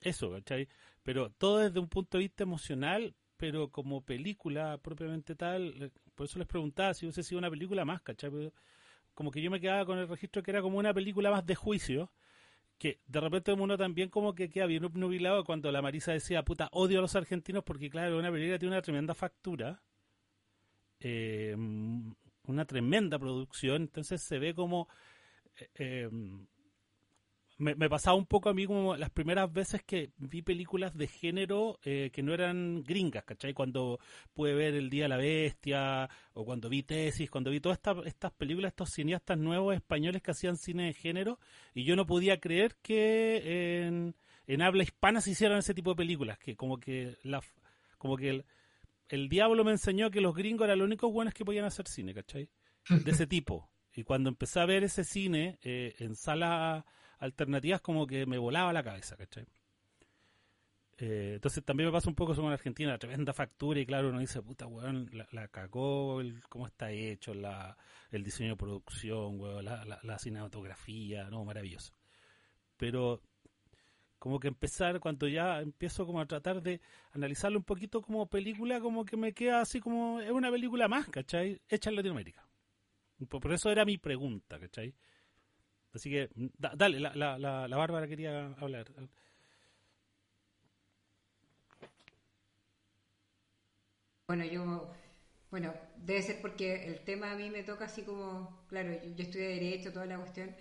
eso, 0.00 0.30
¿cachai? 0.32 0.68
Pero 1.02 1.30
todo 1.30 1.58
desde 1.58 1.80
un 1.80 1.88
punto 1.88 2.16
de 2.18 2.24
vista 2.24 2.44
emocional, 2.44 3.14
pero 3.36 3.68
como 3.70 4.00
película 4.02 4.78
propiamente 4.78 5.34
tal, 5.34 5.74
eh, 5.82 5.90
por 6.14 6.26
eso 6.26 6.38
les 6.38 6.48
preguntaba 6.48 6.94
si 6.94 7.04
hubiese 7.06 7.22
sido 7.22 7.38
una 7.38 7.50
película 7.50 7.84
más, 7.84 8.00
¿cachai? 8.02 8.30
Como 9.14 9.30
que 9.30 9.42
yo 9.42 9.50
me 9.50 9.60
quedaba 9.60 9.84
con 9.84 9.98
el 9.98 10.08
registro 10.08 10.42
que 10.42 10.50
era 10.50 10.62
como 10.62 10.78
una 10.78 10.94
película 10.94 11.30
más 11.30 11.44
de 11.44 11.54
juicio, 11.54 12.10
que 12.80 12.98
de 13.06 13.20
repente 13.20 13.52
uno 13.52 13.76
también 13.76 14.08
como 14.08 14.34
que 14.34 14.48
queda 14.48 14.64
bien 14.64 14.88
nubilado 14.94 15.44
cuando 15.44 15.70
la 15.70 15.82
Marisa 15.82 16.12
decía, 16.12 16.42
puta, 16.44 16.70
odio 16.72 16.98
a 16.98 17.02
los 17.02 17.14
argentinos 17.14 17.62
porque 17.62 17.90
claro, 17.90 18.18
una 18.18 18.32
película 18.32 18.58
tiene 18.58 18.74
una 18.74 18.80
tremenda 18.82 19.14
factura, 19.14 19.82
eh, 20.98 21.54
una 22.44 22.64
tremenda 22.64 23.18
producción, 23.18 23.82
entonces 23.82 24.22
se 24.22 24.38
ve 24.38 24.54
como... 24.54 24.88
eh, 25.56 25.68
eh, 25.74 26.10
me, 27.60 27.74
me, 27.74 27.88
pasaba 27.88 28.16
un 28.16 28.26
poco 28.26 28.48
a 28.48 28.54
mí 28.54 28.66
como 28.66 28.96
las 28.96 29.10
primeras 29.10 29.52
veces 29.52 29.82
que 29.82 30.10
vi 30.16 30.42
películas 30.42 30.96
de 30.96 31.06
género 31.06 31.78
eh, 31.84 32.10
que 32.12 32.22
no 32.22 32.32
eran 32.32 32.82
gringas, 32.82 33.24
¿cachai? 33.24 33.52
Cuando 33.52 34.00
pude 34.32 34.54
ver 34.54 34.74
El 34.74 34.88
Día 34.88 35.04
de 35.04 35.08
la 35.10 35.16
Bestia, 35.18 36.08
o 36.32 36.44
cuando 36.44 36.68
vi 36.68 36.82
Tesis, 36.82 37.30
cuando 37.30 37.50
vi 37.50 37.60
todas 37.60 37.76
esta, 37.76 37.94
estas 38.06 38.32
películas, 38.32 38.70
estos 38.70 38.90
cineastas 38.90 39.38
nuevos 39.38 39.74
españoles 39.74 40.22
que 40.22 40.30
hacían 40.30 40.56
cine 40.56 40.86
de 40.86 40.94
género, 40.94 41.38
y 41.74 41.84
yo 41.84 41.96
no 41.96 42.06
podía 42.06 42.40
creer 42.40 42.76
que 42.82 43.84
en, 43.84 44.16
en 44.46 44.62
habla 44.62 44.82
hispana 44.82 45.20
se 45.20 45.32
hicieran 45.32 45.58
ese 45.58 45.74
tipo 45.74 45.90
de 45.90 45.96
películas, 45.96 46.38
que 46.38 46.56
como 46.56 46.78
que 46.78 47.18
la 47.22 47.42
como 47.98 48.16
que 48.16 48.30
el, 48.30 48.44
el 49.10 49.28
diablo 49.28 49.64
me 49.64 49.72
enseñó 49.72 50.10
que 50.10 50.22
los 50.22 50.34
gringos 50.34 50.64
eran 50.64 50.78
los 50.78 50.86
únicos 50.86 51.12
buenos 51.12 51.34
que 51.34 51.44
podían 51.44 51.66
hacer 51.66 51.86
cine, 51.86 52.14
¿cachai? 52.14 52.48
De 52.88 53.10
ese 53.10 53.26
tipo. 53.28 53.68
Y 53.94 54.04
cuando 54.04 54.30
empecé 54.30 54.60
a 54.60 54.66
ver 54.66 54.84
ese 54.84 55.04
cine 55.04 55.58
eh, 55.62 55.94
en 55.98 56.14
sala 56.14 56.86
alternativas 57.20 57.80
como 57.80 58.06
que 58.06 58.26
me 58.26 58.38
volaba 58.38 58.72
la 58.72 58.82
cabeza, 58.82 59.16
¿cachai? 59.16 59.46
Eh, 60.98 61.32
entonces 61.36 61.64
también 61.64 61.88
me 61.88 61.92
pasa 61.92 62.10
un 62.10 62.14
poco 62.14 62.32
eso 62.32 62.42
con 62.42 62.52
Argentina, 62.52 62.90
la 62.90 62.98
tremenda 62.98 63.32
factura 63.32 63.80
y 63.80 63.86
claro, 63.86 64.10
uno 64.10 64.18
dice, 64.18 64.42
puta, 64.42 64.66
weón, 64.66 65.08
la, 65.12 65.26
la 65.32 65.48
cagó, 65.48 66.20
el, 66.20 66.42
cómo 66.48 66.66
está 66.66 66.90
hecho, 66.90 67.32
la, 67.32 67.76
el 68.10 68.22
diseño 68.22 68.50
de 68.50 68.56
producción, 68.56 69.40
weón, 69.40 69.64
la, 69.64 69.84
la, 69.86 69.98
la, 70.02 70.18
cinematografía, 70.18 71.30
no, 71.30 71.42
maravilloso. 71.44 71.94
Pero 72.76 73.22
como 74.18 74.38
que 74.40 74.48
empezar, 74.48 75.00
cuando 75.00 75.26
ya 75.26 75.60
empiezo 75.60 76.04
como 76.04 76.20
a 76.20 76.26
tratar 76.26 76.60
de 76.60 76.82
analizarlo 77.12 77.58
un 77.58 77.64
poquito 77.64 78.02
como 78.02 78.26
película, 78.28 78.80
como 78.80 79.06
que 79.06 79.16
me 79.16 79.32
queda 79.32 79.62
así 79.62 79.80
como, 79.80 80.20
es 80.20 80.30
una 80.30 80.50
película 80.50 80.86
más, 80.88 81.08
¿cachai? 81.08 81.62
Hecha 81.68 81.88
en 81.88 81.96
Latinoamérica. 81.96 82.46
Por 83.28 83.52
eso 83.52 83.70
era 83.70 83.86
mi 83.86 83.96
pregunta, 83.96 84.58
¿cachai? 84.58 84.94
Así 85.94 86.10
que, 86.10 86.30
da, 86.58 86.72
dale, 86.76 87.00
la, 87.00 87.14
la, 87.14 87.38
la, 87.38 87.66
la, 87.68 87.76
Bárbara 87.76 88.06
quería 88.08 88.54
hablar. 88.58 88.86
Bueno, 94.26 94.44
yo 94.44 94.90
Bueno, 95.50 95.74
debe 95.98 96.22
ser 96.22 96.40
porque 96.42 96.86
el 96.86 97.00
tema 97.04 97.32
a 97.32 97.36
mí 97.36 97.50
me 97.50 97.64
toca 97.64 97.86
así 97.86 98.02
como, 98.04 98.64
claro, 98.68 98.92
yo, 98.92 99.10
yo 99.16 99.24
estudié 99.24 99.48
Derecho, 99.50 99.92
toda 99.92 100.06
la 100.06 100.18
cuestión. 100.18 100.54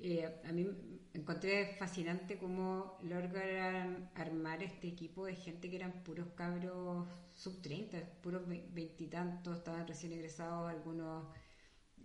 eh, 0.00 0.42
a 0.44 0.52
mí 0.52 0.66
encontré 1.14 1.76
fascinante 1.78 2.38
cómo 2.38 2.98
lograron 3.02 4.10
armar 4.16 4.62
este 4.62 4.88
equipo 4.88 5.26
de 5.26 5.36
gente 5.36 5.70
que 5.70 5.76
eran 5.76 6.04
puros 6.04 6.28
cabros 6.36 7.08
sub 7.34 7.62
30, 7.62 7.98
puros 8.22 8.46
ve- 8.48 8.68
veintitantos, 8.72 9.58
estaban 9.58 9.88
recién 9.88 10.12
egresados, 10.14 10.70
algunos, 10.70 11.26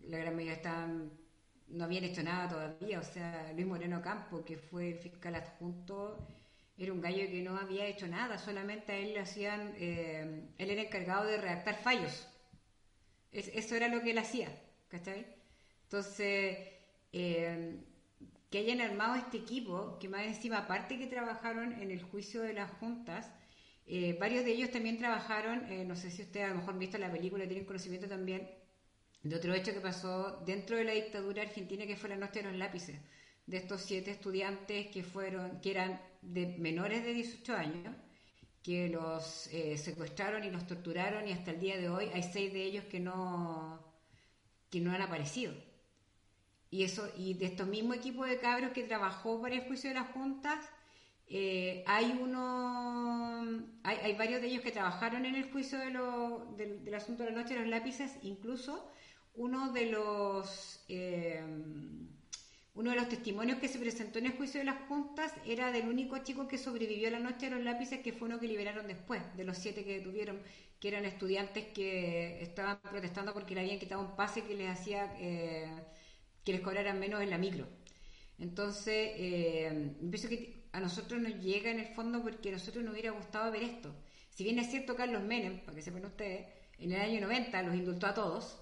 la 0.04 0.18
gran 0.20 0.36
mayoría 0.36 0.56
estaban, 0.56 1.12
no 1.68 1.84
habían 1.86 2.04
hecho 2.04 2.24
nada 2.24 2.48
todavía. 2.48 3.00
O 3.00 3.04
sea, 3.04 3.52
Luis 3.54 3.66
Moreno 3.68 4.02
Campo, 4.02 4.44
que 4.46 4.58
fue 4.58 4.90
el 4.92 4.96
fiscal 4.96 5.36
adjunto, 5.36 6.28
era 6.78 6.92
un 6.94 7.02
gallo 7.02 7.30
que 7.30 7.42
no 7.42 7.58
había 7.58 7.86
hecho 7.88 8.08
nada, 8.08 8.38
solamente 8.38 8.92
a 8.94 8.98
él 8.98 9.14
le 9.14 9.20
hacían, 9.20 9.74
eh, 9.78 10.50
él 10.58 10.70
era 10.70 10.82
encargado 10.82 11.26
de 11.26 11.38
redactar 11.38 11.76
fallos. 11.76 12.28
Es- 13.32 13.50
eso 13.54 13.76
era 13.76 13.88
lo 13.88 14.02
que 14.02 14.12
él 14.12 14.18
hacía, 14.18 14.50
¿cachai? 14.88 15.26
Entonces, 15.84 16.58
eh, 17.12 17.84
que 18.50 18.58
hayan 18.60 18.82
armado 18.82 19.16
este 19.16 19.38
equipo, 19.38 19.98
que 20.00 20.08
más 20.10 20.24
encima, 20.26 20.60
aparte 20.60 20.98
que 20.98 21.08
trabajaron 21.08 21.74
en 21.74 21.92
el 21.92 22.02
juicio 22.02 22.42
de 22.42 22.54
las 22.54 22.72
juntas, 22.72 23.32
eh, 23.88 24.18
varios 24.20 24.46
de 24.46 24.52
ellos 24.52 24.72
también 24.72 24.98
trabajaron, 24.98 25.66
no 25.88 25.96
sé 25.96 26.10
si 26.10 26.22
ustedes 26.24 26.46
a 26.48 26.50
lo 26.50 26.56
mejor 26.56 26.74
han 26.74 26.80
visto 26.80 26.98
la 26.98 27.12
película, 27.12 27.46
tienen 27.48 27.66
conocimiento 27.66 28.08
también 28.08 28.50
de 29.26 29.36
otro 29.36 29.54
hecho 29.54 29.74
que 29.74 29.82
pasó 29.82 30.42
dentro 30.46 30.78
de 30.78 30.86
la 30.86 30.94
dictadura 30.94 31.44
argentina, 31.44 31.86
que 31.88 31.98
fue 31.98 32.10
la 32.10 32.18
noche 32.18 32.42
de 32.42 32.50
los 32.50 32.56
lápices, 32.58 32.98
de 33.48 33.58
estos 33.58 33.82
siete 33.82 34.12
estudiantes 34.12 34.88
que 34.88 35.04
fueron, 35.04 35.62
que 35.62 35.72
eran 35.72 36.02
de 36.22 36.48
menores 36.60 37.04
de 37.06 37.14
18 37.14 37.56
años, 37.58 37.96
que 38.64 38.90
los 38.90 39.48
eh, 39.48 39.78
secuestraron 39.78 40.44
y 40.46 40.52
los 40.52 40.68
torturaron 40.68 41.28
y 41.28 41.34
hasta 41.34 41.52
el 41.52 41.60
día 41.62 41.78
de 41.78 41.90
hoy 41.90 42.10
hay 42.14 42.24
seis 42.24 42.54
de 42.54 42.64
ellos 42.64 42.86
que 42.86 43.00
no 43.00 43.84
que 44.72 44.80
no 44.82 44.92
han 44.94 45.02
aparecido. 45.02 45.54
Y 46.72 46.84
eso 46.84 47.08
y 47.18 47.36
de 47.36 47.46
estos 47.46 47.68
mismos 47.68 47.98
equipos 47.98 48.28
de 48.28 48.40
cabros 48.40 48.72
que 48.72 48.84
trabajó 48.84 49.42
para 49.42 49.56
el 49.56 49.62
juicio 49.68 49.90
de 49.90 49.96
las 49.96 50.10
juntas, 50.12 50.66
eh, 51.28 51.84
hay 51.88 52.18
uno 52.22 53.64
hay, 53.84 54.16
varios 54.16 54.42
de 54.42 54.48
ellos 54.48 54.62
que 54.64 54.72
trabajaron 54.72 55.26
en 55.26 55.36
el 55.36 55.52
juicio 55.52 55.80
de 55.80 55.92
lo- 55.92 56.46
del 56.58 56.94
asunto 56.94 57.24
de 57.24 57.32
la 57.32 57.42
noche 57.42 57.54
de 57.56 57.62
los 57.62 57.70
lápices, 57.70 58.18
incluso 58.24 58.92
uno 59.38 59.72
de 59.72 59.86
los 59.88 60.80
eh, 60.88 61.42
uno 62.76 62.90
de 62.90 62.98
los 62.98 63.08
testimonios 63.08 63.60
que 63.60 63.70
se 63.70 63.80
presentó 63.80 64.20
en 64.20 64.26
el 64.26 64.34
juicio 64.34 64.60
de 64.60 64.66
las 64.66 64.88
juntas 64.90 65.34
era 65.46 65.72
del 65.72 65.88
único 65.88 66.18
chico 66.20 66.48
que 66.48 66.58
sobrevivió 66.58 67.08
a 67.08 67.12
la 67.12 67.20
noche 67.20 67.50
de 67.50 67.56
los 67.56 67.64
lápices, 67.64 68.02
que 68.02 68.12
fue 68.12 68.28
uno 68.28 68.38
que 68.38 68.48
liberaron 68.48 68.86
después, 68.88 69.22
de 69.38 69.46
los 69.46 69.58
siete 69.58 69.86
que 69.86 70.00
detuvieron, 70.00 70.42
que 70.80 70.90
eran 70.90 71.06
estudiantes 71.06 71.68
que 71.74 72.42
estaban 72.44 72.82
protestando 72.82 73.34
porque 73.34 73.56
le 73.56 73.62
habían 73.62 73.80
quitado 73.80 74.02
un 74.02 74.16
pase 74.18 74.44
que 74.44 74.56
les 74.56 74.70
hacía 74.70 75.16
eh, 75.20 75.72
que 76.44 76.52
les 76.52 76.62
cobraran 76.62 77.00
menos 77.00 77.22
en 77.22 77.30
la 77.30 77.38
micro. 77.38 77.66
Entonces, 78.40 79.12
eh, 79.16 79.96
pienso 80.10 80.28
que 80.28 80.66
a 80.74 80.82
nosotros 80.82 81.22
nos 81.22 81.36
llega 81.42 81.72
en 81.72 81.80
el 81.80 81.88
fondo 81.96 82.22
porque 82.22 82.50
a 82.50 82.54
nosotros 82.54 82.84
nos 82.84 82.94
hubiera 82.94 83.12
gustado 83.12 83.52
ver 83.54 83.64
esto. 83.64 83.96
Si 84.30 84.44
bien 84.44 84.60
es 84.60 84.70
cierto, 84.70 84.98
Carlos 84.98 85.24
Menem, 85.24 85.62
para 85.62 85.76
que 85.76 85.82
sepan 85.82 86.04
ustedes, 86.04 86.46
en 86.78 86.92
el 86.92 87.00
año 87.00 87.22
90 87.22 87.62
los 87.62 87.76
indultó 87.76 88.08
a 88.08 88.14
todos, 88.14 88.60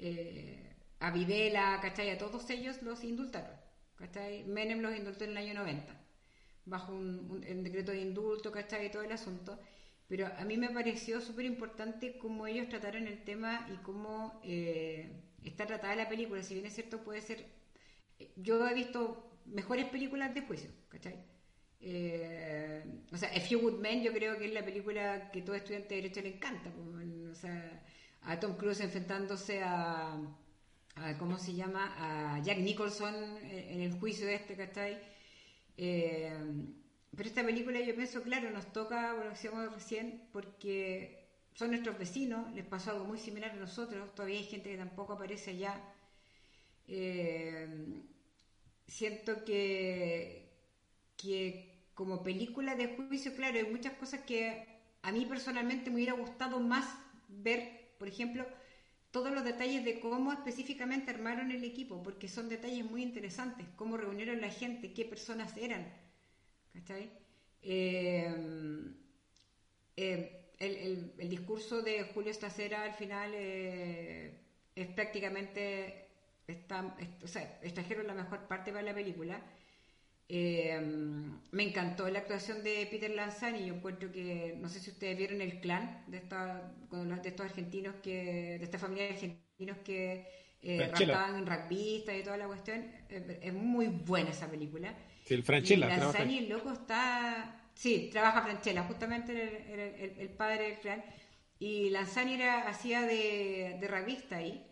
eh, 0.00 0.76
a 0.98 1.10
Videla. 1.10 1.74
A 1.74 2.18
todos 2.18 2.48
ellos 2.50 2.82
los 2.82 3.04
indultaron, 3.04 3.56
¿cachai? 3.96 4.44
Menem 4.44 4.80
los 4.80 4.96
indultó 4.96 5.24
en 5.24 5.30
el 5.30 5.36
año 5.36 5.54
90, 5.54 5.94
bajo 6.66 6.92
un, 6.92 7.40
decreto 7.62 7.92
de 7.92 8.00
indulto, 8.00 8.52
¿cachai? 8.52 8.86
Y 8.86 8.90
todo 8.90 9.02
el 9.02 9.12
asunto. 9.12 9.58
Pero 10.08 10.26
a 10.26 10.44
mí 10.44 10.56
me 10.56 10.70
pareció 10.70 11.20
súper 11.20 11.44
importante 11.44 12.18
cómo 12.18 12.46
ellos 12.46 12.68
trataron 12.68 13.06
el 13.06 13.22
tema 13.24 13.68
y 13.72 13.76
cómo 13.84 14.40
eh, 14.44 15.22
está 15.44 15.66
tratada 15.66 15.94
la 15.94 16.08
película. 16.08 16.42
Si 16.42 16.54
bien 16.54 16.66
es 16.66 16.74
cierto, 16.74 17.04
puede 17.04 17.20
ser. 17.20 17.46
Yo 18.36 18.66
he 18.68 18.74
visto 18.74 19.30
mejores 19.46 19.86
películas 19.86 20.34
de 20.34 20.42
juicio, 20.42 20.70
¿cachai? 20.88 21.16
Eh, 21.82 22.84
o 23.10 23.16
sea, 23.16 23.30
Men 23.80 24.02
yo 24.02 24.12
creo 24.12 24.36
que 24.38 24.46
es 24.46 24.52
la 24.52 24.64
película 24.64 25.30
que 25.30 25.42
todo 25.42 25.56
estudiante 25.56 25.94
de 25.94 26.02
Derecho 26.02 26.20
le 26.20 26.34
encanta. 26.36 26.70
o 27.30 27.34
sea, 27.34 27.82
a 28.22 28.38
Tom 28.40 28.54
Cruise 28.56 28.80
enfrentándose 28.80 29.62
a, 29.62 30.18
¿cómo 31.18 31.38
se 31.38 31.54
llama? 31.54 31.94
A 31.98 32.40
Jack 32.42 32.58
Nicholson 32.58 33.14
en 33.42 33.80
el 33.80 33.92
juicio 33.98 34.28
este, 34.28 34.56
¿cachai? 34.56 35.00
Eh, 35.76 36.32
pero 37.16 37.28
esta 37.28 37.44
película 37.44 37.80
yo 37.80 37.94
pienso, 37.94 38.22
claro, 38.22 38.50
nos 38.50 38.72
toca, 38.72 39.14
lo 39.14 39.30
decíamos 39.30 39.72
recién, 39.72 40.28
porque 40.32 41.18
son 41.54 41.70
nuestros 41.70 41.98
vecinos, 41.98 42.52
les 42.54 42.64
pasó 42.64 42.92
algo 42.92 43.04
muy 43.04 43.18
similar 43.18 43.50
a 43.50 43.56
nosotros, 43.56 44.14
todavía 44.14 44.38
hay 44.38 44.44
gente 44.44 44.70
que 44.70 44.76
tampoco 44.76 45.14
aparece 45.14 45.50
allá. 45.50 45.80
Eh, 46.86 48.02
siento 48.86 49.44
que, 49.44 50.52
que 51.16 51.90
como 51.94 52.22
película 52.22 52.74
de 52.76 52.96
juicio, 52.96 53.34
claro, 53.34 53.58
hay 53.58 53.70
muchas 53.70 53.94
cosas 53.94 54.20
que 54.20 54.66
a 55.02 55.12
mí 55.12 55.26
personalmente 55.26 55.90
me 55.90 55.96
hubiera 55.96 56.12
gustado 56.14 56.60
más 56.60 56.86
ver, 57.28 57.79
por 58.00 58.08
ejemplo, 58.08 58.48
todos 59.12 59.30
los 59.32 59.44
detalles 59.44 59.84
de 59.84 60.00
cómo 60.00 60.32
específicamente 60.32 61.10
armaron 61.12 61.52
el 61.52 61.64
equipo, 61.64 62.02
porque 62.02 62.28
son 62.28 62.48
detalles 62.48 62.84
muy 62.90 63.02
interesantes, 63.02 63.68
cómo 63.76 63.98
reunieron 63.98 64.40
la 64.40 64.50
gente, 64.50 64.94
qué 64.94 65.04
personas 65.04 65.56
eran, 65.58 65.84
¿cachai? 66.74 67.10
Eh, 67.62 68.34
eh, 69.96 70.52
el, 70.58 71.12
discurso 71.28 71.82
de 71.82 72.04
Julio 72.04 72.30
Estacera 72.30 72.84
al 72.84 72.94
final 72.94 73.32
eh, 73.34 74.40
es 74.74 74.88
prácticamente, 74.88 76.08
está, 76.46 76.96
es- 76.98 77.22
o 77.24 77.28
sea, 77.28 77.58
extrajeron 77.62 78.06
la 78.06 78.14
mejor 78.14 78.46
parte 78.46 78.72
para 78.72 78.82
la 78.84 78.94
película. 78.94 79.42
Eh, 80.32 80.80
me 81.50 81.62
encantó 81.64 82.08
la 82.08 82.20
actuación 82.20 82.62
de 82.62 82.86
Peter 82.90 83.10
Lanzani. 83.10 83.66
Yo 83.66 83.74
encuentro 83.74 84.12
que, 84.12 84.54
no 84.60 84.68
sé 84.68 84.78
si 84.80 84.90
ustedes 84.90 85.16
vieron 85.18 85.40
el 85.40 85.60
clan 85.60 86.04
de, 86.06 86.18
esta, 86.18 86.72
de 86.90 87.28
estos 87.28 87.46
argentinos 87.46 87.96
que, 88.02 88.58
de 88.58 88.64
esta 88.64 88.78
familia 88.78 89.04
de 89.06 89.10
argentinos 89.14 89.78
que 89.84 90.28
eh, 90.62 90.88
raptaban 90.90 91.46
rappistas 91.46 92.16
y 92.16 92.22
toda 92.22 92.36
la 92.36 92.46
cuestión. 92.46 92.86
Eh, 93.08 93.38
es 93.42 93.52
muy 93.52 93.88
buena 93.88 94.30
esa 94.30 94.48
película. 94.50 94.94
Sí, 95.24 95.34
el 95.34 95.42
Franchella. 95.42 95.76
Y 95.76 95.84
Lanzani, 95.84 96.38
el 96.38 96.48
loco, 96.48 96.72
está. 96.72 97.56
Sí, 97.74 98.08
trabaja 98.12 98.42
Franchella, 98.42 98.84
justamente 98.84 99.32
el, 99.32 99.72
era 99.72 99.84
el- 99.86 100.18
el 100.20 100.28
padre 100.30 100.64
del 100.70 100.78
clan. 100.80 101.04
Y 101.58 101.90
Lanzani 101.90 102.34
era, 102.34 102.68
hacía 102.68 103.02
de, 103.02 103.76
de 103.80 103.88
rapista 103.88 104.36
ahí. 104.36 104.66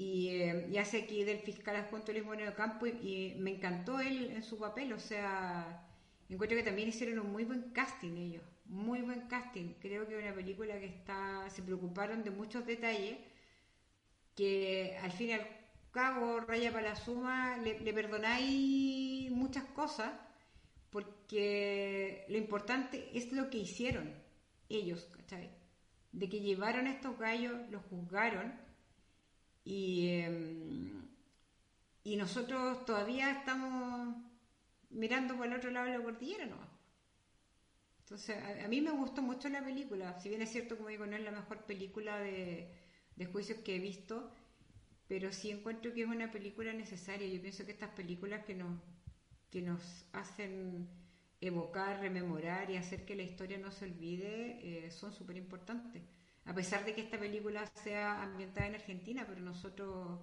Y, 0.00 0.28
eh, 0.28 0.66
y 0.70 0.78
hace 0.78 1.02
aquí 1.02 1.24
del 1.24 1.40
fiscal 1.40 1.76
adjunto 1.76 2.10
Luis 2.10 2.24
Moreno 2.24 2.54
Campo. 2.54 2.86
Y, 2.86 3.34
me 3.38 3.50
encantó 3.50 4.00
él 4.00 4.30
en 4.30 4.42
su 4.42 4.58
papel. 4.58 4.94
O 4.94 4.98
sea, 4.98 5.86
encuentro 6.30 6.56
que 6.56 6.64
también 6.64 6.88
hicieron 6.88 7.18
un 7.18 7.30
muy 7.30 7.44
buen 7.44 7.70
casting 7.72 8.16
ellos. 8.16 8.42
Muy 8.64 9.02
buen 9.02 9.28
casting. 9.28 9.74
Creo 9.78 10.08
que 10.08 10.16
una 10.16 10.34
película 10.34 10.80
que 10.80 10.86
está. 10.86 11.50
Se 11.50 11.62
preocuparon 11.62 12.24
de 12.24 12.30
muchos 12.30 12.64
detalles 12.64 13.18
que 14.34 14.96
al 15.02 15.12
fin 15.12 15.28
y 15.28 15.32
al 15.32 15.46
cabo, 15.90 16.40
raya 16.40 16.72
para 16.72 16.94
le, 17.58 17.80
le 17.80 17.92
perdonáis 17.92 19.30
muchas 19.32 19.64
cosas, 19.64 20.12
porque 20.88 22.24
lo 22.28 22.38
importante 22.38 23.10
es 23.12 23.32
lo 23.32 23.50
que 23.50 23.58
hicieron 23.58 24.14
ellos, 24.70 25.10
¿cachai? 25.14 25.50
De 26.12 26.28
que 26.30 26.40
llevaron 26.40 26.86
a 26.86 26.92
estos 26.92 27.18
gallos, 27.18 27.68
los 27.70 27.82
juzgaron, 27.84 28.69
y, 29.70 30.08
eh, 30.08 30.92
y 32.02 32.16
nosotros 32.16 32.84
todavía 32.84 33.30
estamos 33.30 34.16
mirando 34.90 35.36
por 35.36 35.46
el 35.46 35.52
otro 35.52 35.70
lado 35.70 35.86
de 35.86 35.96
la 35.96 36.02
cordillera, 36.02 36.46
¿no? 36.46 36.56
Entonces, 38.00 38.36
a, 38.36 38.64
a 38.64 38.68
mí 38.68 38.80
me 38.80 38.90
gustó 38.90 39.22
mucho 39.22 39.48
la 39.48 39.64
película, 39.64 40.18
si 40.18 40.28
bien 40.28 40.42
es 40.42 40.50
cierto, 40.50 40.76
como 40.76 40.88
digo, 40.88 41.06
no 41.06 41.14
es 41.14 41.22
la 41.22 41.30
mejor 41.30 41.64
película 41.66 42.18
de, 42.18 42.68
de 43.14 43.26
juicios 43.26 43.58
que 43.58 43.76
he 43.76 43.78
visto, 43.78 44.32
pero 45.06 45.32
sí 45.32 45.50
encuentro 45.50 45.94
que 45.94 46.02
es 46.02 46.08
una 46.08 46.32
película 46.32 46.72
necesaria. 46.72 47.28
Yo 47.28 47.40
pienso 47.40 47.64
que 47.64 47.70
estas 47.72 47.90
películas 47.90 48.44
que 48.44 48.56
nos, 48.56 48.76
que 49.50 49.62
nos 49.62 50.04
hacen 50.12 50.88
evocar, 51.40 52.00
rememorar 52.00 52.70
y 52.70 52.76
hacer 52.76 53.04
que 53.04 53.14
la 53.14 53.22
historia 53.22 53.58
no 53.58 53.70
se 53.70 53.84
olvide 53.84 54.86
eh, 54.86 54.90
son 54.90 55.12
súper 55.12 55.36
importantes. 55.36 56.02
A 56.46 56.52
pesar 56.54 56.84
de 56.84 56.94
que 56.94 57.00
esta 57.02 57.18
película 57.18 57.66
sea 57.74 58.22
ambientada 58.22 58.66
en 58.66 58.74
Argentina, 58.74 59.24
pero 59.28 59.40
nosotros 59.40 60.18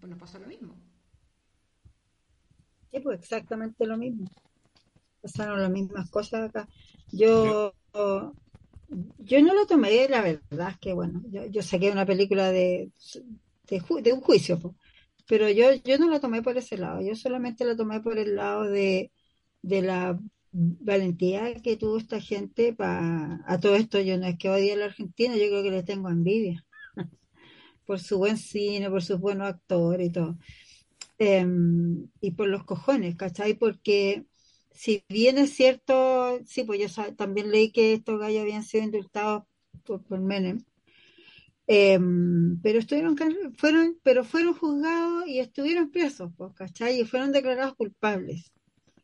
pues, 0.00 0.10
nos 0.10 0.18
pasó 0.18 0.38
lo 0.40 0.46
mismo. 0.48 0.74
Sí, 2.90 3.00
pues 3.00 3.20
exactamente 3.20 3.86
lo 3.86 3.96
mismo. 3.96 4.26
Pasaron 5.22 5.60
las 5.62 5.70
mismas 5.70 6.10
cosas 6.10 6.48
acá. 6.50 6.68
Yo, 7.12 7.74
yo 9.18 9.40
no 9.42 9.54
lo 9.54 9.66
tomé, 9.66 10.08
la 10.08 10.22
verdad 10.22 10.70
es 10.70 10.78
que 10.78 10.92
bueno, 10.92 11.22
yo, 11.30 11.46
yo 11.46 11.62
saqué 11.62 11.90
una 11.90 12.06
película 12.06 12.50
de, 12.52 12.92
de, 13.68 13.80
ju- 13.80 14.02
de 14.02 14.12
un 14.12 14.20
juicio, 14.20 14.58
po. 14.60 14.76
pero 15.26 15.48
yo, 15.50 15.74
yo 15.84 15.98
no 15.98 16.08
la 16.10 16.20
tomé 16.20 16.42
por 16.42 16.56
ese 16.56 16.78
lado, 16.78 17.00
yo 17.02 17.14
solamente 17.16 17.64
la 17.64 17.76
tomé 17.76 18.00
por 18.00 18.18
el 18.18 18.36
lado 18.36 18.64
de, 18.64 19.12
de 19.62 19.82
la 19.82 20.18
valentía 20.56 21.54
que 21.62 21.76
tuvo 21.76 21.98
esta 21.98 22.20
gente 22.20 22.72
para 22.72 23.42
a 23.46 23.60
todo 23.60 23.76
esto. 23.76 24.00
Yo 24.00 24.18
no 24.18 24.26
es 24.26 24.38
que 24.38 24.48
odie 24.48 24.72
a 24.72 24.76
la 24.76 24.86
Argentina, 24.86 25.36
yo 25.36 25.48
creo 25.48 25.62
que 25.62 25.70
le 25.70 25.82
tengo 25.82 26.08
envidia 26.08 26.64
por 27.86 28.00
su 28.00 28.18
buen 28.18 28.38
cine, 28.38 28.90
por 28.90 29.02
sus 29.02 29.20
buenos 29.20 29.48
actores 29.48 30.08
y 30.08 30.12
todo. 30.12 30.38
Em, 31.18 32.08
y 32.20 32.32
por 32.32 32.48
los 32.48 32.64
cojones, 32.64 33.16
¿cachai? 33.16 33.54
Porque 33.54 34.26
si 34.72 35.04
bien 35.08 35.38
es 35.38 35.54
cierto, 35.54 36.40
sí, 36.46 36.64
pues 36.64 36.80
yo 36.80 37.14
también 37.16 37.50
leí 37.50 37.70
que 37.72 37.94
estos 37.94 38.20
gallos 38.20 38.42
habían 38.42 38.64
sido 38.64 38.84
indultados 38.84 39.44
por, 39.84 40.20
Menem, 40.20 40.64
Em, 41.68 42.60
pero 42.62 42.78
estuvieron, 42.78 43.16
fueron, 43.56 43.98
pero 44.02 44.24
fueron 44.24 44.54
juzgados 44.54 45.26
y 45.26 45.40
estuvieron 45.40 45.90
presos, 45.90 46.30
pues, 46.36 46.54
¿cachai? 46.54 47.00
Y 47.00 47.04
fueron 47.04 47.32
declarados 47.32 47.74
culpables, 47.74 48.52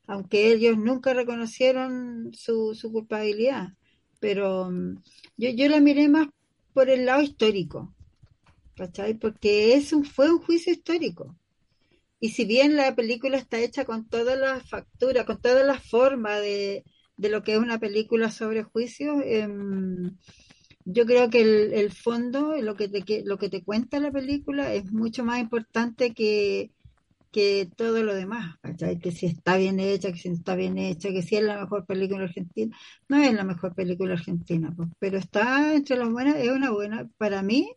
aunque 0.06 0.52
ellos 0.52 0.76
nunca 0.78 1.14
reconocieron 1.14 2.32
su, 2.34 2.74
su 2.74 2.92
culpabilidad. 2.92 3.74
Pero 4.20 4.70
mm, 4.70 5.02
yo, 5.36 5.50
yo 5.50 5.68
la 5.68 5.80
miré 5.80 6.08
más 6.08 6.28
por 6.74 6.90
el 6.90 7.06
lado 7.06 7.22
histórico, 7.22 7.94
¿cachai? 8.76 9.14
Porque 9.14 9.74
es 9.74 9.94
fue 10.12 10.30
un 10.30 10.38
juicio 10.40 10.72
histórico. 10.72 11.36
Y 12.20 12.30
si 12.30 12.44
bien 12.44 12.76
la 12.76 12.94
película 12.94 13.36
está 13.36 13.58
hecha 13.58 13.84
con 13.84 14.08
todas 14.08 14.38
las 14.38 14.68
facturas, 14.68 15.24
con 15.26 15.40
todas 15.40 15.66
las 15.66 15.82
formas 15.82 16.40
de, 16.40 16.84
de 17.16 17.28
lo 17.28 17.42
que 17.42 17.54
es 17.54 17.58
una 17.58 17.78
película 17.80 18.30
sobre 18.30 18.62
juicios, 18.62 19.22
em, 19.24 20.16
yo 20.84 21.06
creo 21.06 21.30
que 21.30 21.40
el, 21.42 21.72
el 21.74 21.92
fondo, 21.92 22.56
lo 22.60 22.76
que 22.76 22.88
te, 22.88 23.24
lo 23.24 23.38
que 23.38 23.48
te 23.48 23.62
cuenta 23.64 24.00
la 24.00 24.12
película 24.12 24.72
es 24.74 24.92
mucho 24.92 25.24
más 25.24 25.40
importante 25.40 26.14
que, 26.14 26.72
que 27.32 27.68
todo 27.76 28.02
lo 28.02 28.14
demás, 28.14 28.56
¿cachai? 28.60 28.98
Que 28.98 29.10
si 29.10 29.26
está 29.26 29.56
bien 29.56 29.80
hecha, 29.80 30.12
que 30.12 30.18
si 30.18 30.28
no 30.28 30.36
está 30.36 30.54
bien 30.54 30.76
hecha, 30.78 31.08
que 31.10 31.22
si 31.22 31.36
es 31.36 31.42
la 31.42 31.58
mejor 31.58 31.86
película 31.86 32.24
argentina. 32.24 32.76
No 33.08 33.16
es 33.16 33.32
la 33.32 33.42
mejor 33.44 33.74
película 33.74 34.12
argentina, 34.12 34.72
pues, 34.76 34.90
pero 34.98 35.18
está 35.18 35.74
entre 35.74 35.96
las 35.96 36.10
buenas, 36.10 36.36
es 36.36 36.50
una 36.50 36.70
buena, 36.70 37.08
para 37.16 37.42
mí, 37.42 37.74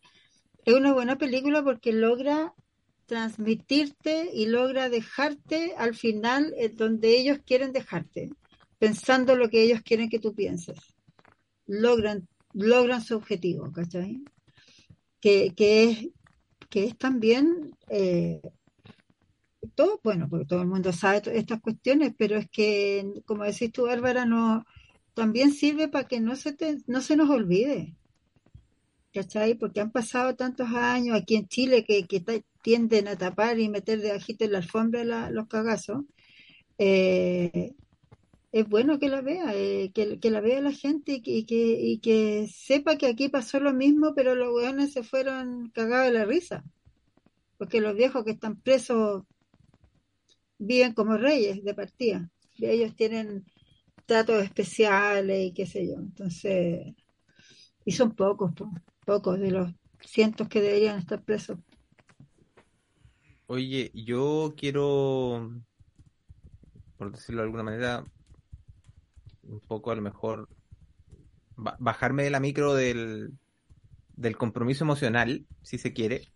es 0.66 0.74
una 0.74 0.94
buena 0.94 1.18
película 1.18 1.64
porque 1.64 1.94
logra 1.94 2.54
transmitirte 3.06 4.30
y 4.34 4.48
logra 4.48 4.90
dejarte 4.90 5.74
al 5.78 5.96
final 5.96 6.54
eh, 6.58 6.70
donde 6.70 7.18
ellos 7.18 7.40
quieren 7.46 7.72
dejarte, 7.72 8.32
pensando 8.78 9.38
lo 9.38 9.50
que 9.50 9.62
ellos 9.64 9.82
quieren 9.84 10.10
que 10.10 10.20
tú 10.20 10.36
pienses. 10.36 10.80
Logran, 11.66 12.28
logran 12.54 13.02
su 13.02 13.16
objetivo, 13.16 13.72
¿cachai? 13.72 14.22
Que, 15.22 15.54
que 15.56 15.90
es, 15.90 16.10
que 16.70 16.86
es 16.86 16.98
también 16.98 17.72
eh, 17.90 18.42
todo, 19.68 20.00
bueno, 20.04 20.28
porque 20.30 20.46
todo 20.46 20.62
el 20.62 20.68
mundo 20.68 20.94
sabe 20.94 21.22
estas 21.34 21.62
cuestiones, 21.62 22.14
pero 22.18 22.38
es 22.38 22.50
que, 22.50 23.22
como 23.26 23.44
decís 23.44 23.72
tú, 23.72 23.84
Bárbara, 23.88 24.26
no, 24.26 24.66
también 25.14 25.52
sirve 25.52 25.88
para 25.88 26.08
que 26.08 26.20
no 26.20 26.36
se 26.36 26.54
te, 26.54 26.78
no 26.88 27.02
se 27.02 27.16
nos 27.16 27.30
olvide. 27.30 27.96
¿cachai? 29.16 29.56
Porque 29.56 29.80
han 29.80 29.92
pasado 29.92 30.36
tantos 30.36 30.68
años 30.72 31.18
aquí 31.18 31.36
en 31.38 31.48
Chile 31.48 31.86
que, 31.86 32.06
tienden 32.62 33.08
a 33.08 33.16
tapar 33.16 33.60
y 33.60 33.70
meter 33.70 34.02
debajito 34.02 34.44
en 34.44 34.52
la 34.54 34.58
alfombra 34.58 35.30
los 35.30 35.48
cagazos. 35.48 36.04
Eh, 36.80 37.74
es 38.52 38.68
bueno 38.68 39.00
que 39.00 39.08
la 39.08 39.22
vea, 39.22 39.54
eh, 39.54 39.92
que, 39.94 40.32
la 40.32 40.42
vea 40.42 40.62
la 40.62 40.72
gente 40.72 41.14
y 41.14 41.22
que, 41.22 41.32
y 41.32 41.46
que, 41.46 41.80
y 41.80 41.98
que 42.00 42.48
sepa 42.52 42.98
que 42.98 43.08
aquí 43.08 43.30
pasó 43.30 43.60
lo 43.60 43.74
mismo, 43.74 44.14
pero 44.16 44.36
los 44.36 44.54
weones 44.54 44.94
se 44.94 45.04
fueron 45.04 45.70
cagados 45.70 46.08
de 46.08 46.20
la 46.20 46.26
risa. 46.26 46.64
Porque 47.58 47.82
los 47.82 47.96
viejos 47.96 48.26
que 48.26 48.32
están 48.32 48.58
presos 48.60 49.24
viven 50.58 50.94
como 50.94 51.18
reyes 51.18 51.64
de 51.64 51.74
partida. 51.74 52.30
Y 52.58 52.68
ellos 52.68 52.96
tienen 52.96 53.46
tratos 54.06 54.44
especiales 54.44 55.48
y 55.48 55.54
qué 55.54 55.66
sé 55.68 55.88
yo. 55.88 55.96
Entonces, 55.96 56.96
y 57.86 57.92
son 57.94 58.16
pocos, 58.16 58.54
po, 58.54 58.72
pocos 59.06 59.40
de 59.40 59.52
los 59.52 59.72
cientos 60.02 60.50
que 60.50 60.62
deberían 60.62 61.00
estar 61.00 61.24
presos. 61.24 61.60
Oye, 63.48 63.92
yo 63.94 64.54
quiero, 64.58 65.52
por 66.98 67.12
decirlo 67.12 67.42
de 67.42 67.46
alguna 67.46 67.64
manera, 67.64 68.06
un 69.44 69.62
poco 69.62 69.92
a 69.92 69.96
lo 69.96 70.02
mejor 70.02 70.50
ba- 71.56 71.78
bajarme 71.80 72.24
de 72.24 72.30
la 72.30 72.40
micro 72.40 72.74
del, 72.74 73.34
del 74.16 74.38
compromiso 74.38 74.84
emocional, 74.86 75.48
si 75.64 75.80
se 75.80 75.94
quiere, 75.94 76.30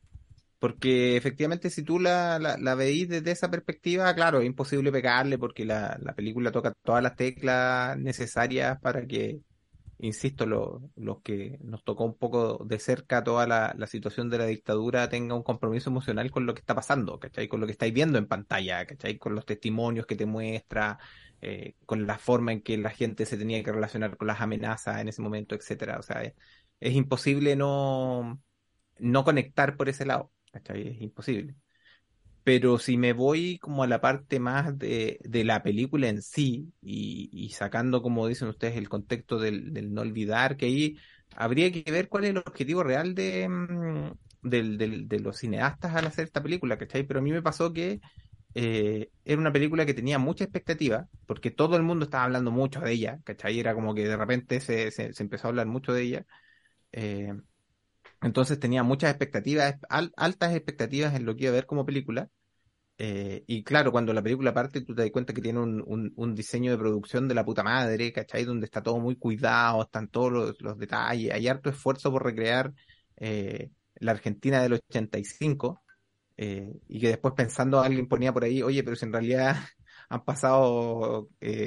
porque 0.60 1.18
efectivamente 1.18 1.70
si 1.70 1.84
tú 1.84 2.00
la, 2.00 2.40
la, 2.40 2.58
la 2.58 2.76
veís 2.76 3.08
desde 3.10 3.32
esa 3.32 3.50
perspectiva, 3.50 4.14
claro, 4.16 4.40
es 4.42 4.46
imposible 4.48 4.92
pegarle 4.92 5.38
porque 5.38 5.66
la, 5.66 5.98
la 6.02 6.14
película 6.16 6.52
toca 6.52 6.74
todas 6.84 7.02
las 7.04 7.16
teclas 7.16 7.98
necesarias 7.98 8.80
para 8.82 9.06
que, 9.08 9.42
insisto, 10.00 10.46
lo- 10.46 10.92
los 10.96 11.22
que 11.22 11.58
nos 11.64 11.84
tocó 11.84 12.06
un 12.06 12.18
poco 12.18 12.64
de 12.66 12.80
cerca 12.80 13.24
toda 13.24 13.48
la, 13.48 13.74
la 13.78 13.88
situación 13.88 14.30
de 14.30 14.38
la 14.40 14.46
dictadura 14.48 15.10
tenga 15.10 15.36
un 15.36 15.44
compromiso 15.44 15.90
emocional 15.90 16.32
con 16.32 16.46
lo 16.46 16.54
que 16.54 16.62
está 16.62 16.76
pasando, 16.76 17.20
¿cachai? 17.20 17.48
Con 17.48 17.60
lo 17.62 17.66
que 17.68 17.74
estáis 17.74 17.94
viendo 17.94 18.18
en 18.18 18.28
pantalla, 18.28 18.86
¿cachai? 18.86 19.18
Con 19.18 19.36
los 19.36 19.46
testimonios 19.46 20.06
que 20.06 20.16
te 20.16 20.26
muestra, 20.26 21.00
eh, 21.42 21.76
con 21.86 22.08
la 22.08 22.18
forma 22.20 22.54
en 22.54 22.62
que 22.62 22.78
la 22.78 22.90
gente 22.92 23.26
se 23.26 23.38
tenía 23.38 23.64
que 23.64 23.72
relacionar 23.72 24.18
con 24.18 24.28
las 24.28 24.42
amenazas 24.42 25.02
en 25.02 25.10
ese 25.10 25.22
momento, 25.22 25.56
etcétera. 25.56 26.00
O 26.00 26.04
sea, 26.04 26.24
es, 26.24 26.34
es 26.80 26.94
imposible 26.96 27.56
no, 27.56 28.42
no 29.00 29.24
conectar 29.24 29.78
por 29.78 29.90
ese 29.90 30.06
lado, 30.06 30.32
¿cachai? 30.52 30.88
Es 30.90 31.02
imposible. 31.02 31.56
Pero 32.44 32.80
si 32.80 32.98
me 32.98 33.14
voy 33.14 33.60
como 33.60 33.84
a 33.84 33.88
la 33.88 34.02
parte 34.02 34.40
más 34.40 34.78
de, 34.78 35.20
de 35.24 35.44
la 35.44 35.62
película 35.64 36.08
en 36.10 36.22
sí 36.22 36.74
y, 36.82 37.30
y 37.32 37.50
sacando, 37.52 38.02
como 38.02 38.28
dicen 38.28 38.48
ustedes, 38.48 38.78
el 38.78 38.90
contexto 38.90 39.40
del, 39.40 39.74
del 39.74 39.94
no 39.94 40.02
olvidar, 40.02 40.58
que 40.58 40.66
ahí 40.68 40.98
habría 41.36 41.72
que 41.72 41.84
ver 41.92 42.10
cuál 42.10 42.26
es 42.26 42.32
el 42.32 42.38
objetivo 42.40 42.84
real 42.84 43.14
de, 43.16 43.48
mm, 43.50 44.12
del- 44.42 44.78
del- 44.78 45.08
de 45.08 45.20
los 45.20 45.38
cineastas 45.38 45.96
al 45.96 46.08
hacer 46.08 46.26
esta 46.26 46.42
película, 46.42 46.78
¿cachai? 46.78 47.04
Pero 47.04 47.20
a 47.20 47.24
mí 47.24 47.32
me 47.32 47.42
pasó 47.44 47.72
que 47.74 48.00
eh, 48.56 49.12
era 49.26 49.40
una 49.42 49.54
película 49.54 49.86
que 49.86 49.94
tenía 49.94 50.20
mucha 50.20 50.44
expectativa, 50.46 51.08
porque 51.26 51.52
todo 51.52 51.78
el 51.78 51.84
mundo 51.84 52.06
estaba 52.06 52.26
hablando 52.26 52.52
mucho 52.52 52.82
de 52.82 52.94
ella, 52.94 53.20
¿cachai? 53.24 53.60
Era 53.60 53.74
como 53.76 53.94
que 53.96 54.08
de 54.08 54.18
repente 54.18 54.60
se, 54.62 54.92
se, 54.92 55.14
se 55.14 55.24
empezó 55.24 55.48
a 55.48 55.50
hablar 55.52 55.68
mucho 55.68 55.94
de 55.94 56.04
ella. 56.04 56.26
Eh, 56.92 57.34
entonces 58.22 58.60
tenía 58.60 58.84
muchas 58.84 59.12
expectativas, 59.12 59.76
al- 59.90 60.14
altas 60.18 60.54
expectativas 60.56 61.14
en 61.16 61.26
lo 61.26 61.36
que 61.36 61.44
iba 61.46 61.52
a 61.52 61.56
ver 61.56 61.66
como 61.66 61.86
película. 61.86 62.30
Eh, 62.98 63.44
y 63.48 63.64
claro, 63.64 63.92
cuando 63.94 64.14
la 64.14 64.22
película 64.22 64.54
parte, 64.54 64.82
tú 64.82 64.94
te 64.94 65.04
das 65.04 65.12
cuenta 65.12 65.34
que 65.34 65.42
tiene 65.42 65.60
un, 65.60 65.82
un- 65.88 66.14
un 66.18 66.36
diseño 66.36 66.72
de 66.72 66.78
producción 66.78 67.28
de 67.30 67.36
la 67.36 67.46
puta 67.46 67.64
madre, 67.64 68.12
¿cachai? 68.14 68.44
Donde 68.46 68.66
está 68.66 68.84
todo 68.84 69.00
muy 69.00 69.16
cuidado, 69.16 69.84
están 69.84 70.10
todos 70.10 70.32
los, 70.32 70.62
los 70.62 70.78
detalles, 70.78 71.32
hay 71.34 71.48
harto 71.48 71.70
esfuerzo 71.70 72.12
por 72.12 72.24
recrear 72.26 72.74
eh, 73.18 73.72
la 73.96 74.12
Argentina 74.12 74.62
del 74.62 74.74
85, 74.74 75.82
eh, 76.38 76.74
y 76.88 77.00
que 77.02 77.10
después 77.10 77.34
pensando 77.36 77.82
alguien 77.82 78.08
ponía 78.08 78.34
por 78.34 78.44
ahí, 78.44 78.62
oye, 78.64 78.84
pero 78.84 78.96
si 78.96 79.06
en 79.06 79.14
realidad 79.14 79.56
han 80.10 80.24
pasado 80.26 81.30
eh, 81.42 81.59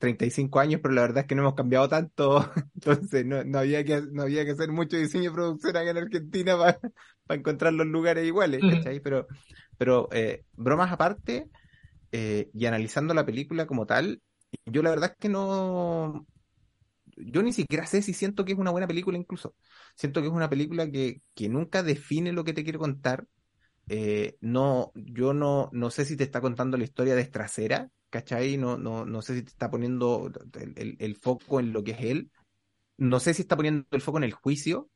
35 0.00 0.60
años, 0.60 0.80
pero 0.82 0.94
la 0.94 1.02
verdad 1.02 1.20
es 1.20 1.26
que 1.28 1.36
no 1.36 1.42
hemos 1.42 1.54
cambiado 1.54 1.88
tanto, 1.88 2.52
entonces 2.74 3.26
no, 3.26 3.44
no 3.44 3.60
había 3.60 3.84
que, 3.84 4.02
no 4.12 4.22
había 4.24 4.44
que 4.46 4.52
hacer 4.52 4.72
mucho 4.72 4.98
diseño 4.98 5.30
de 5.30 5.36
producción 5.36 5.76
acá 5.76 5.90
en 5.90 5.98
Argentina 5.98 6.58
para 6.58 6.80
encontrar 7.30 7.74
los 7.74 7.86
lugares 7.86 8.26
iguales, 8.26 8.64
Ujú. 8.64 8.66
¿cachai? 8.66 9.00
Pero, 9.00 9.28
pero 9.78 10.08
eh, 10.12 10.44
bromas 10.56 10.92
aparte, 10.92 11.50
eh, 12.12 12.50
y 12.54 12.66
analizando 12.66 13.14
la 13.14 13.26
película 13.26 13.66
como 13.66 13.86
tal, 13.86 14.22
yo 14.66 14.82
la 14.82 14.90
verdad 14.90 15.12
es 15.12 15.18
que 15.18 15.28
no, 15.28 16.26
yo 17.16 17.42
ni 17.42 17.52
siquiera 17.52 17.86
sé 17.86 18.02
si 18.02 18.14
siento 18.14 18.44
que 18.44 18.52
es 18.52 18.58
una 18.58 18.70
buena 18.70 18.86
película 18.86 19.18
incluso. 19.18 19.54
Siento 19.96 20.20
que 20.20 20.28
es 20.28 20.32
una 20.32 20.50
película 20.50 20.90
que, 20.90 21.22
que 21.34 21.48
nunca 21.48 21.82
define 21.82 22.32
lo 22.32 22.44
que 22.44 22.52
te 22.54 22.64
quiere 22.64 22.78
contar. 22.78 23.26
Eh, 23.88 24.36
no, 24.40 24.92
yo 24.94 25.34
no, 25.34 25.70
no 25.72 25.90
sé 25.90 26.04
si 26.04 26.16
te 26.16 26.24
está 26.24 26.40
contando 26.40 26.76
la 26.78 26.84
historia 26.84 27.14
de 27.16 27.22
Estracera, 27.22 27.90
¿cachai? 28.10 28.56
No, 28.56 28.76
no, 28.78 29.04
no 29.06 29.22
sé 29.22 29.34
si 29.36 29.42
te 29.42 29.50
está 29.50 29.70
poniendo 29.70 30.30
el, 30.76 30.96
el- 31.00 31.16
foco 31.16 31.60
en 31.60 31.72
lo 31.72 31.84
que 31.84 31.92
es 31.92 32.00
él. 32.00 32.30
No 32.98 33.20
sé 33.20 33.34
si 33.34 33.42
está 33.42 33.56
poniendo 33.56 33.86
el 33.92 34.00
foco 34.02 34.18
en 34.18 34.24
el 34.24 34.32
juicio, 34.34 34.90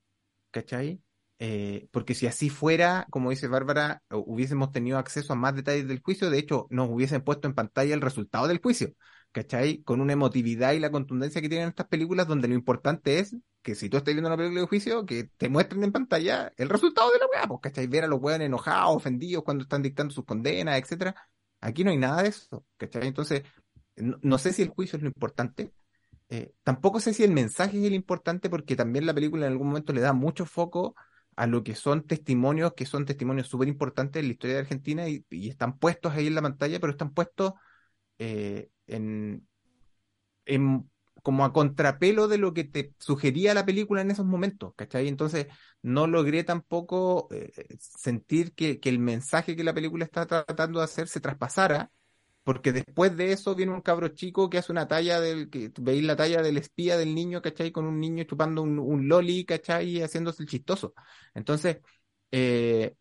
¿cachai? 0.51 1.03
Eh, 1.41 1.89
porque 1.93 2.15
si 2.15 2.27
así 2.27 2.51
fuera, 2.51 3.07
como 3.11 3.31
dice 3.31 3.49
Bárbara, 3.49 4.03
hu- 4.11 4.25
hubiésemos 4.27 4.73
tenido 4.73 4.99
acceso 4.99 5.33
a 5.33 5.37
más 5.37 5.55
detalles 5.57 5.89
del 5.89 6.01
juicio, 6.03 6.31
de 6.31 6.39
hecho, 6.39 6.67
nos 6.71 6.89
hubiesen 6.91 7.23
puesto 7.23 7.49
en 7.49 7.55
pantalla 7.55 7.95
el 7.95 8.01
resultado 8.03 8.49
del 8.49 8.61
juicio, 8.63 8.95
¿cachai? 9.33 9.83
Con 9.83 10.01
una 10.01 10.13
emotividad 10.15 10.73
y 10.73 10.81
la 10.81 10.91
contundencia 10.91 11.41
que 11.43 11.49
tienen 11.49 11.69
estas 11.69 11.87
películas, 11.89 12.29
donde 12.29 12.49
lo 12.49 12.55
importante 12.55 13.19
es 13.19 13.37
que 13.63 13.75
si 13.75 13.89
tú 13.89 13.97
estás 13.97 14.15
viendo 14.15 14.29
una 14.29 14.37
película 14.37 14.61
de 14.63 14.67
juicio, 14.69 15.07
que 15.07 15.25
te 15.37 15.49
muestren 15.49 15.85
en 15.85 15.93
pantalla 15.93 16.53
el 16.57 16.69
resultado 16.69 17.11
de 17.13 17.19
la 17.19 17.27
weá, 17.27 17.47
pues, 17.49 17.61
¿cachai? 17.63 17.87
Ver 17.87 18.05
a 18.05 18.07
los 18.09 18.21
weones 18.21 18.47
enojados, 18.47 18.97
ofendidos 18.97 19.45
cuando 19.45 19.63
están 19.65 19.83
dictando 19.83 20.13
sus 20.15 20.25
condenas, 20.25 20.79
etcétera. 20.81 21.15
Aquí 21.65 21.83
no 21.83 21.91
hay 21.91 21.97
nada 21.97 22.23
de 22.23 22.29
eso, 22.29 22.67
¿cachai? 22.77 23.07
Entonces, 23.07 23.43
no, 23.97 24.37
sé 24.39 24.53
si 24.53 24.61
el 24.63 24.69
juicio 24.69 24.99
es 24.99 25.03
lo 25.03 25.09
importante. 25.09 25.73
Eh, 26.29 26.53
tampoco 26.63 27.01
sé 27.01 27.15
si 27.15 27.25
el 27.25 27.33
mensaje 27.33 27.79
es 27.79 27.85
el 27.85 27.95
importante 27.95 28.51
porque 28.51 28.77
también 28.77 29.07
la 29.07 29.15
película 29.15 29.47
en 29.47 29.53
algún 29.53 29.69
momento 29.69 29.93
le 29.95 30.03
da 30.03 30.13
mucho 30.13 30.45
foco 30.47 30.95
a 31.37 31.47
lo 31.47 31.65
que 31.65 31.75
son 31.75 32.07
testimonios, 32.07 32.75
que 32.75 32.87
son 32.87 33.07
testimonios 33.07 33.49
súper 33.49 33.69
importantes 33.69 34.21
en 34.21 34.29
la 34.29 34.33
historia 34.35 34.57
de 34.57 34.63
Argentina 34.63 35.09
y, 35.09 35.25
y 35.31 35.49
están 35.49 35.79
puestos 35.79 36.13
ahí 36.13 36.27
en 36.27 36.35
la 36.35 36.43
pantalla, 36.43 36.79
pero 36.81 36.93
están 36.93 37.15
puestos 37.15 37.55
eh, 38.19 38.71
en, 38.87 39.49
en- 40.47 40.91
como 41.25 41.47
a 41.47 41.55
contrapelo 41.55 42.29
de 42.29 42.37
lo 42.37 42.53
que 42.53 42.65
te 42.65 42.95
sugería 42.99 43.55
la 43.55 43.65
película 43.65 44.03
en 44.03 44.11
esos 44.11 44.27
momentos, 44.27 44.75
¿cachai? 44.77 45.09
Entonces 45.09 45.47
no 45.81 46.07
logré 46.07 46.45
tampoco 46.45 47.29
eh, 47.33 47.51
sentir 47.79 48.53
que, 48.55 48.79
el 48.85 48.99
mensaje 48.99 49.57
que 49.57 49.65
la 49.65 49.73
película 49.73 50.05
está 50.05 50.27
tratando 50.27 50.81
de 50.81 50.85
hacer 50.85 51.09
se 51.09 51.21
traspasara, 51.21 51.91
porque 52.43 52.73
después 52.73 53.17
de 53.17 53.33
eso 53.33 53.55
viene 53.55 53.73
un 53.73 53.81
cabro 53.81 54.09
chico 54.09 54.51
que 54.51 54.59
hace 54.59 54.71
una 54.71 54.87
talla 54.87 55.19
del, 55.19 55.49
que 55.49 55.73
veis 55.81 56.05
la 56.05 56.15
talla 56.15 56.43
del 56.43 56.59
espía 56.59 56.99
del 56.99 57.15
niño, 57.15 57.41
¿cachai? 57.41 57.73
Con 57.73 57.87
un 57.87 58.01
niño 58.01 58.25
chupando 58.25 58.61
un, 58.61 58.79
un 58.79 59.09
loli, 59.09 59.47
¿cachai? 59.47 59.89
Y 59.89 60.03
haciéndose 60.03 60.43
el 60.43 60.49
chistoso. 60.51 60.93
Entonces, 61.33 61.79
eh, 62.33 62.97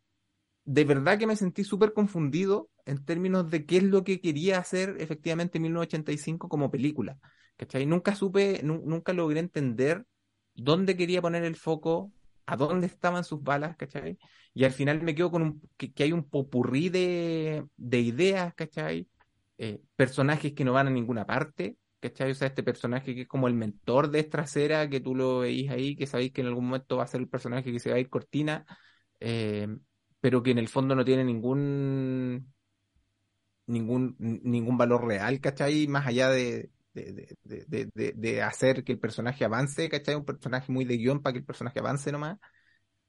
de 0.63 0.85
verdad 0.85 1.19
que 1.19 1.27
me 1.27 1.35
sentí 1.35 1.65
súper 1.65 1.91
confundido 1.91 2.69
en 2.85 3.03
términos 3.03 3.49
de 3.49 3.65
qué 3.65 3.77
es 3.77 3.83
lo 3.83 4.05
que 4.05 4.21
quería 4.21 4.59
hacer 4.59 4.95
efectivamente 4.99 5.59
1985 5.59 6.47
como 6.47 6.71
película. 6.71 7.19
¿Cachai? 7.57 7.85
Nunca 7.85 8.15
supe, 8.15 8.61
nu- 8.63 8.81
nunca 8.85 9.13
logré 9.13 9.39
entender 9.39 10.05
dónde 10.55 10.97
quería 10.97 11.21
poner 11.21 11.43
el 11.43 11.55
foco, 11.55 12.11
a 12.45 12.57
dónde 12.57 12.87
estaban 12.87 13.23
sus 13.23 13.41
balas, 13.43 13.77
¿cachai? 13.77 14.17
Y 14.53 14.65
al 14.65 14.71
final 14.71 15.01
me 15.01 15.15
quedo 15.15 15.31
con 15.31 15.41
un, 15.43 15.61
que, 15.77 15.91
hay 16.03 16.11
un 16.11 16.29
popurrí 16.29 16.89
de, 16.89 17.65
de 17.77 17.99
ideas, 17.99 18.53
¿cachai? 18.55 19.07
Eh, 19.57 19.81
personajes 19.95 20.53
que 20.53 20.65
no 20.65 20.73
van 20.73 20.87
a 20.87 20.89
ninguna 20.89 21.25
parte, 21.25 21.77
¿cachai? 21.99 22.31
O 22.31 22.35
sea, 22.35 22.47
este 22.49 22.63
personaje 22.63 23.15
que 23.15 23.21
es 23.21 23.27
como 23.27 23.47
el 23.47 23.53
mentor 23.53 24.09
de 24.11 24.19
Estracera, 24.19 24.89
que 24.89 24.99
tú 24.99 25.15
lo 25.15 25.39
veis 25.39 25.69
ahí, 25.71 25.95
que 25.95 26.07
sabéis 26.07 26.31
que 26.33 26.41
en 26.41 26.47
algún 26.47 26.65
momento 26.65 26.97
va 26.97 27.03
a 27.03 27.07
ser 27.07 27.21
el 27.21 27.29
personaje 27.29 27.71
que 27.71 27.79
se 27.79 27.89
va 27.91 27.95
a 27.97 27.99
ir 27.99 28.09
cortina, 28.09 28.65
eh, 29.19 29.67
pero 30.19 30.43
que 30.43 30.51
en 30.51 30.57
el 30.57 30.67
fondo 30.67 30.95
no 30.95 31.05
tiene 31.05 31.23
ningún 31.23 32.53
ningún, 33.65 34.15
ningún 34.19 34.77
valor 34.77 35.05
real, 35.07 35.39
¿cachai? 35.41 35.87
Más 35.87 36.07
allá 36.07 36.29
de, 36.29 36.71
de, 36.93 37.35
de, 37.43 37.89
de, 37.93 38.13
de- 38.15 38.41
hacer 38.43 38.83
que 38.83 38.91
el 38.93 38.99
personaje 38.99 39.45
avance, 39.45 39.89
¿cachai? 39.89 40.15
Un 40.15 40.25
personaje 40.25 40.71
muy 40.71 40.85
de 40.85 40.97
guion 40.97 41.21
para 41.21 41.33
que 41.33 41.39
el 41.39 41.45
personaje 41.45 41.79
avance 41.79 42.11
nomás. 42.11 42.37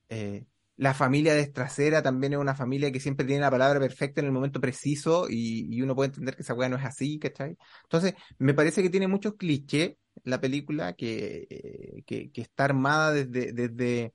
Eh, 0.09 0.47
la 0.77 0.95
familia 0.95 1.35
de 1.35 1.41
Estracera 1.43 2.03
también 2.03 2.33
es 2.35 2.39
una 2.39 2.55
familia 2.55 2.91
que 2.93 3.01
siempre 3.01 3.27
tiene 3.27 3.43
la 3.43 3.51
palabra 3.51 3.81
perfecta 3.81 4.21
en 4.21 4.27
el 4.27 4.33
momento 4.33 4.61
preciso 4.61 5.27
y, 5.31 5.69
y 5.75 5.83
uno 5.83 5.95
puede 5.95 6.09
entender 6.09 6.37
que 6.37 6.43
esa 6.43 6.55
weá 6.55 6.69
no 6.69 6.77
es 6.77 6.85
así, 6.85 7.19
¿cachai? 7.19 7.57
Entonces, 7.85 8.15
me 8.39 8.55
parece 8.55 8.83
que 8.83 8.91
tiene 8.91 9.09
muchos 9.09 9.35
clichés 9.37 9.97
la 10.25 10.41
película 10.41 10.95
que, 10.95 11.47
eh, 11.51 12.03
que, 12.07 12.31
que 12.33 12.41
está 12.43 12.65
armada 12.65 13.13
desde, 13.13 13.53
desde, 13.53 14.15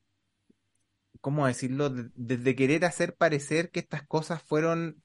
¿cómo 1.21 1.47
decirlo? 1.47 1.89
De- 1.89 2.09
Desde 2.15 2.55
querer 2.55 2.85
hacer 2.85 3.15
parecer 3.15 3.71
que 3.71 3.79
estas 3.79 4.03
cosas 4.07 4.41
fueron 4.43 5.03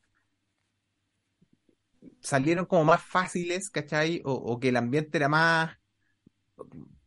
salieron 2.20 2.66
como 2.66 2.84
más 2.84 3.02
fáciles, 3.02 3.70
¿cachai? 3.70 4.22
O, 4.24 4.58
que 4.60 4.68
el 4.70 4.76
ambiente 4.76 5.18
era 5.18 5.28
más, 5.28 5.76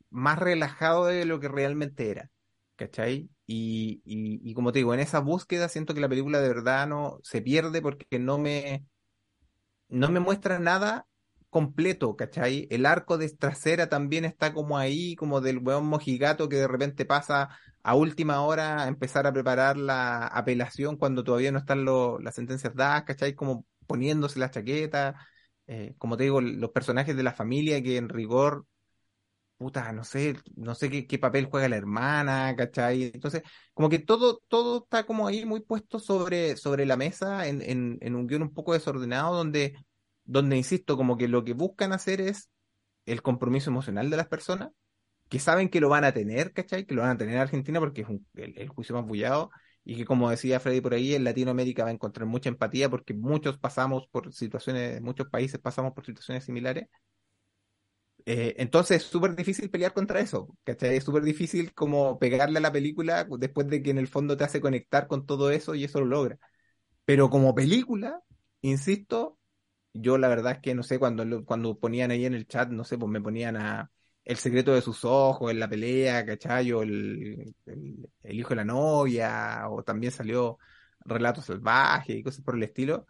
más 0.10 0.40
relajado 0.40 1.06
de 1.06 1.26
lo 1.26 1.40
que 1.40 1.48
realmente 1.48 2.10
era, 2.12 2.30
¿cachai? 2.76 3.30
Y, 3.46 4.02
y, 4.06 4.40
y 4.50 4.54
como 4.54 4.72
te 4.72 4.80
digo, 4.80 4.94
en 4.94 5.00
esa 5.00 5.20
búsqueda 5.20 5.70
siento 5.70 5.94
que 5.94 6.02
la 6.02 6.10
película 6.10 6.40
de 6.42 6.50
verdad 6.50 6.88
no 6.88 7.20
se 7.24 7.42
pierde 7.42 7.82
porque 7.82 8.20
no 8.20 8.38
me, 8.38 8.86
no 9.90 10.10
me 10.10 10.20
muestra 10.20 10.60
nada 10.60 11.08
completo, 11.50 12.16
¿cachai? 12.16 12.68
El 12.72 12.86
arco 12.86 13.18
de 13.18 13.30
trasera 13.30 13.90
también 13.90 14.26
está 14.26 14.54
como 14.54 14.78
ahí, 14.78 15.16
como 15.16 15.42
del 15.42 15.60
weón 15.60 15.86
mojigato 15.88 16.50
que 16.50 16.58
de 16.58 16.68
repente 16.68 17.06
pasa 17.06 17.50
a 17.84 17.96
última 17.96 18.42
hora 18.42 18.84
a 18.84 18.88
empezar 18.88 19.26
a 19.28 19.34
preparar 19.34 19.78
la 19.78 20.28
apelación 20.28 20.98
cuando 20.98 21.24
todavía 21.24 21.52
no 21.52 21.60
están 21.60 21.86
lo- 21.86 22.20
las 22.20 22.36
sentencias 22.36 22.76
dadas, 22.76 23.04
¿cachai? 23.04 23.34
Como 23.34 23.66
poniéndose 23.88 24.40
la 24.40 24.52
chaqueta, 24.52 25.16
eh, 25.68 25.96
como 25.98 26.18
te 26.18 26.24
digo, 26.26 26.42
los 26.42 26.72
personajes 26.72 27.16
de 27.18 27.24
la 27.24 27.34
familia 27.34 27.82
que 27.84 27.98
en 27.98 28.10
rigor, 28.10 28.66
puta, 29.58 29.92
no 29.92 30.04
sé, 30.04 30.36
no 30.56 30.76
sé 30.76 30.90
qué, 31.08 31.20
papel 31.20 31.48
juega 31.50 31.68
la 31.70 31.78
hermana, 31.78 32.56
¿cachai? 32.56 33.06
Entonces, 33.14 33.42
como 33.74 33.90
que 33.90 34.00
todo, 34.00 34.42
todo 34.48 34.84
está 34.84 35.06
como 35.06 35.28
ahí 35.28 35.46
muy 35.46 35.62
puesto 35.62 36.00
sobre, 36.00 36.56
sobre 36.58 36.86
la 36.86 36.96
mesa 36.98 37.48
en, 37.48 37.62
en, 37.64 37.98
en 38.02 38.16
un 38.16 38.28
guion 38.28 38.44
un 38.44 38.54
poco 38.54 38.74
desordenado 38.74 39.36
donde, 39.36 39.76
donde, 40.26 40.58
insisto, 40.58 40.96
como 40.98 41.18
que 41.18 41.28
lo 41.28 41.44
que 41.44 41.54
buscan 41.54 41.92
hacer 41.94 42.22
es 42.22 42.50
el 43.06 43.22
compromiso 43.22 43.70
emocional 43.72 44.10
de 44.10 44.18
las 44.18 44.28
personas, 44.28 44.72
que 45.30 45.40
saben 45.40 45.70
que 45.70 45.82
lo 45.82 45.90
van 45.90 46.04
a 46.06 46.14
tener, 46.14 46.54
¿cachai? 46.54 46.86
Que 46.86 46.96
lo 46.96 47.02
van 47.04 47.12
a 47.12 47.18
tener 47.18 47.36
en 47.36 47.42
Argentina 47.42 47.80
porque 47.80 48.02
es 48.02 48.10
un- 48.10 48.28
el, 48.36 48.58
el 48.58 48.70
juicio 48.70 48.96
más 48.96 49.06
bullado 49.06 49.52
y 49.90 49.96
que 49.96 50.04
como 50.06 50.30
decía 50.30 50.60
Freddy 50.60 50.82
por 50.82 50.94
ahí, 50.94 51.16
en 51.16 51.24
Latinoamérica 51.24 51.84
va 51.86 51.90
a 51.90 51.94
encontrar 51.94 52.28
mucha 52.28 52.50
empatía 52.50 52.90
porque 52.90 53.14
muchos 53.14 53.58
pasamos 53.58 54.06
por 54.10 54.34
situaciones, 54.34 55.02
muchos 55.02 55.30
países 55.30 55.62
pasamos 55.62 55.94
por 55.94 56.06
situaciones 56.06 56.44
similares. 56.44 56.90
Eh, 58.26 58.56
entonces 58.58 58.98
es 58.98 59.04
súper 59.04 59.36
difícil 59.36 59.70
pelear 59.70 59.94
contra 59.94 60.20
eso, 60.20 60.50
¿cachai? 60.66 60.98
Es 60.98 61.06
súper 61.06 61.24
difícil 61.24 61.74
como 61.74 62.20
pegarle 62.20 62.58
a 62.58 62.62
la 62.62 62.72
película 62.74 63.26
después 63.40 63.68
de 63.68 63.82
que 63.82 63.92
en 63.92 63.98
el 63.98 64.08
fondo 64.10 64.36
te 64.36 64.44
hace 64.44 64.60
conectar 64.60 65.08
con 65.08 65.26
todo 65.26 65.50
eso 65.52 65.76
y 65.76 65.86
eso 65.86 66.00
lo 66.02 66.08
logra. 66.08 66.38
Pero 67.06 67.30
como 67.30 67.56
película, 67.56 68.22
insisto, 68.62 69.40
yo 69.94 70.18
la 70.18 70.30
verdad 70.30 70.54
es 70.54 70.60
que 70.60 70.76
no 70.76 70.84
sé, 70.84 71.00
cuando, 71.00 71.46
cuando 71.46 71.80
ponían 71.80 72.12
ahí 72.12 72.26
en 72.26 72.36
el 72.36 72.48
chat, 72.48 72.70
no 72.70 72.84
sé, 72.86 72.98
pues 72.98 73.12
me 73.12 73.22
ponían 73.22 73.58
a 73.58 73.92
El 74.28 74.38
secreto 74.38 74.74
de 74.74 74.82
sus 74.82 75.06
ojos 75.06 75.52
en 75.52 75.60
la 75.60 75.70
pelea, 75.70 76.26
¿cachai? 76.26 76.72
O 76.74 76.82
el, 76.84 77.56
el, 77.66 78.10
el 78.24 78.40
hijo 78.40 78.50
de 78.50 78.56
la 78.58 78.66
novia, 78.66 79.70
o 79.70 79.84
también 79.84 80.12
salió 80.12 80.58
Relatos 81.06 81.46
Salvajes 81.46 82.16
y 82.18 82.24
cosas 82.24 82.44
por 82.44 82.56
el 82.56 82.64
estilo. 82.64 83.08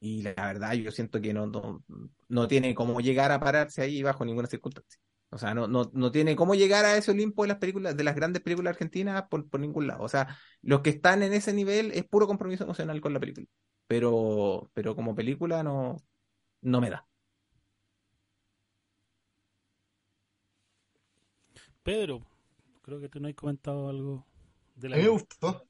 Y 0.00 0.22
la 0.22 0.34
verdad, 0.34 0.74
yo 0.74 0.90
siento 0.92 1.20
que 1.20 1.34
no, 1.34 1.46
no, 1.46 1.84
no 2.28 2.48
tiene 2.48 2.74
cómo 2.74 3.00
llegar 3.00 3.32
a 3.32 3.40
pararse 3.40 3.82
ahí 3.82 4.02
bajo 4.02 4.24
ninguna 4.24 4.48
circunstancia. 4.48 5.00
O 5.30 5.38
sea, 5.38 5.54
no, 5.54 5.68
no, 5.68 5.90
no 5.92 6.12
tiene 6.12 6.36
cómo 6.36 6.54
llegar 6.54 6.84
a 6.86 6.96
ese 6.96 7.10
Olimpo 7.10 7.42
de 7.42 7.48
las 7.48 7.58
películas, 7.58 7.96
de 7.96 8.04
las 8.04 8.14
grandes 8.14 8.42
películas 8.42 8.72
argentinas 8.72 9.24
por, 9.28 9.48
por 9.50 9.60
ningún 9.60 9.86
lado. 9.86 10.04
O 10.04 10.08
sea, 10.08 10.38
los 10.62 10.80
que 10.82 10.90
están 10.90 11.22
en 11.22 11.34
ese 11.34 11.52
nivel 11.52 11.92
es 11.92 12.04
puro 12.04 12.26
compromiso 12.26 12.64
emocional 12.64 13.00
con 13.00 13.12
la 13.12 13.20
película. 13.20 13.46
Pero, 13.88 14.70
pero 14.74 14.96
como 14.96 15.14
película 15.14 15.62
no, 15.62 15.96
no 16.62 16.80
me 16.80 16.90
da. 16.90 17.06
Pedro, 21.86 22.20
creo 22.82 23.00
que 23.00 23.08
tú 23.08 23.20
no 23.20 23.28
has 23.28 23.34
comentado 23.36 23.88
algo 23.88 24.26
de 24.74 24.88
A 24.88 24.90
la 24.90 24.96
mí 24.96 25.02
me 25.04 25.08
gustó. 25.08 25.68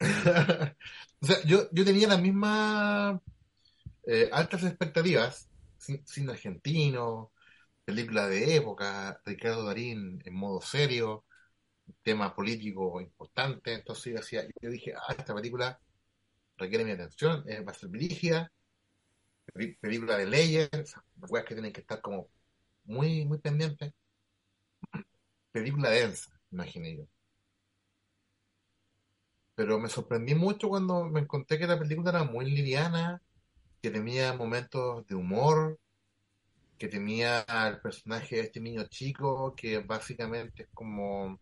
o 0.00 1.26
sea, 1.26 1.42
yo, 1.46 1.70
yo 1.72 1.82
tenía 1.82 2.08
las 2.08 2.20
mismas 2.20 3.18
eh, 4.06 4.28
altas 4.30 4.64
expectativas, 4.64 5.48
sin, 5.78 6.06
cine 6.06 6.32
argentino, 6.32 7.32
película 7.86 8.28
de 8.28 8.56
época, 8.56 9.18
Ricardo 9.24 9.64
Darín 9.64 10.20
en 10.26 10.34
modo 10.34 10.60
serio, 10.60 11.24
tema 12.02 12.34
político 12.34 13.00
importante, 13.00 13.72
entonces 13.72 14.12
yo, 14.12 14.18
decía, 14.18 14.44
yo 14.60 14.68
dije, 14.68 14.92
ah, 14.94 15.14
esta 15.16 15.34
película 15.34 15.80
requiere 16.58 16.84
mi 16.84 16.90
atención, 16.90 17.44
eh, 17.48 17.60
va 17.62 17.72
a 17.72 17.74
ser 17.74 17.88
brígida, 17.88 18.52
película 19.80 20.18
de 20.18 20.26
leyes, 20.26 20.68
las 21.18 21.30
weas 21.30 21.46
que 21.46 21.54
tienen 21.54 21.72
que 21.72 21.80
estar 21.80 22.02
como 22.02 22.28
muy, 22.84 23.24
muy 23.24 23.38
pendientes, 23.38 23.94
película 25.52 25.90
densa, 25.90 26.30
imaginé 26.50 26.96
yo. 26.96 27.04
Pero 29.54 29.78
me 29.78 29.88
sorprendí 29.88 30.34
mucho 30.34 30.68
cuando 30.68 31.04
me 31.04 31.20
encontré 31.20 31.58
que 31.58 31.66
la 31.66 31.78
película 31.78 32.10
era 32.10 32.24
muy 32.24 32.50
liviana, 32.50 33.22
que 33.82 33.90
tenía 33.90 34.32
momentos 34.34 35.06
de 35.06 35.14
humor, 35.14 35.78
que 36.78 36.88
tenía 36.88 37.40
al 37.40 37.80
personaje 37.80 38.36
de 38.36 38.42
este 38.42 38.60
niño 38.60 38.84
chico, 38.88 39.54
que 39.54 39.80
básicamente 39.80 40.64
es 40.64 40.68
como 40.74 41.38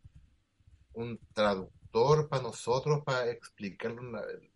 un 0.95 1.19
traductor 1.33 2.29
para 2.29 2.43
nosotros, 2.43 3.03
para 3.05 3.31
explicar 3.31 3.95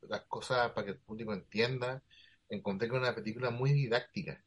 las 0.03 0.23
cosas 0.27 0.73
para 0.73 0.85
que 0.87 0.93
el 0.93 0.99
público 0.99 1.33
entienda. 1.33 2.03
Encontré 2.49 2.89
que 2.89 2.97
era 2.97 3.07
una 3.07 3.15
película 3.15 3.51
muy 3.51 3.73
didáctica. 3.73 4.43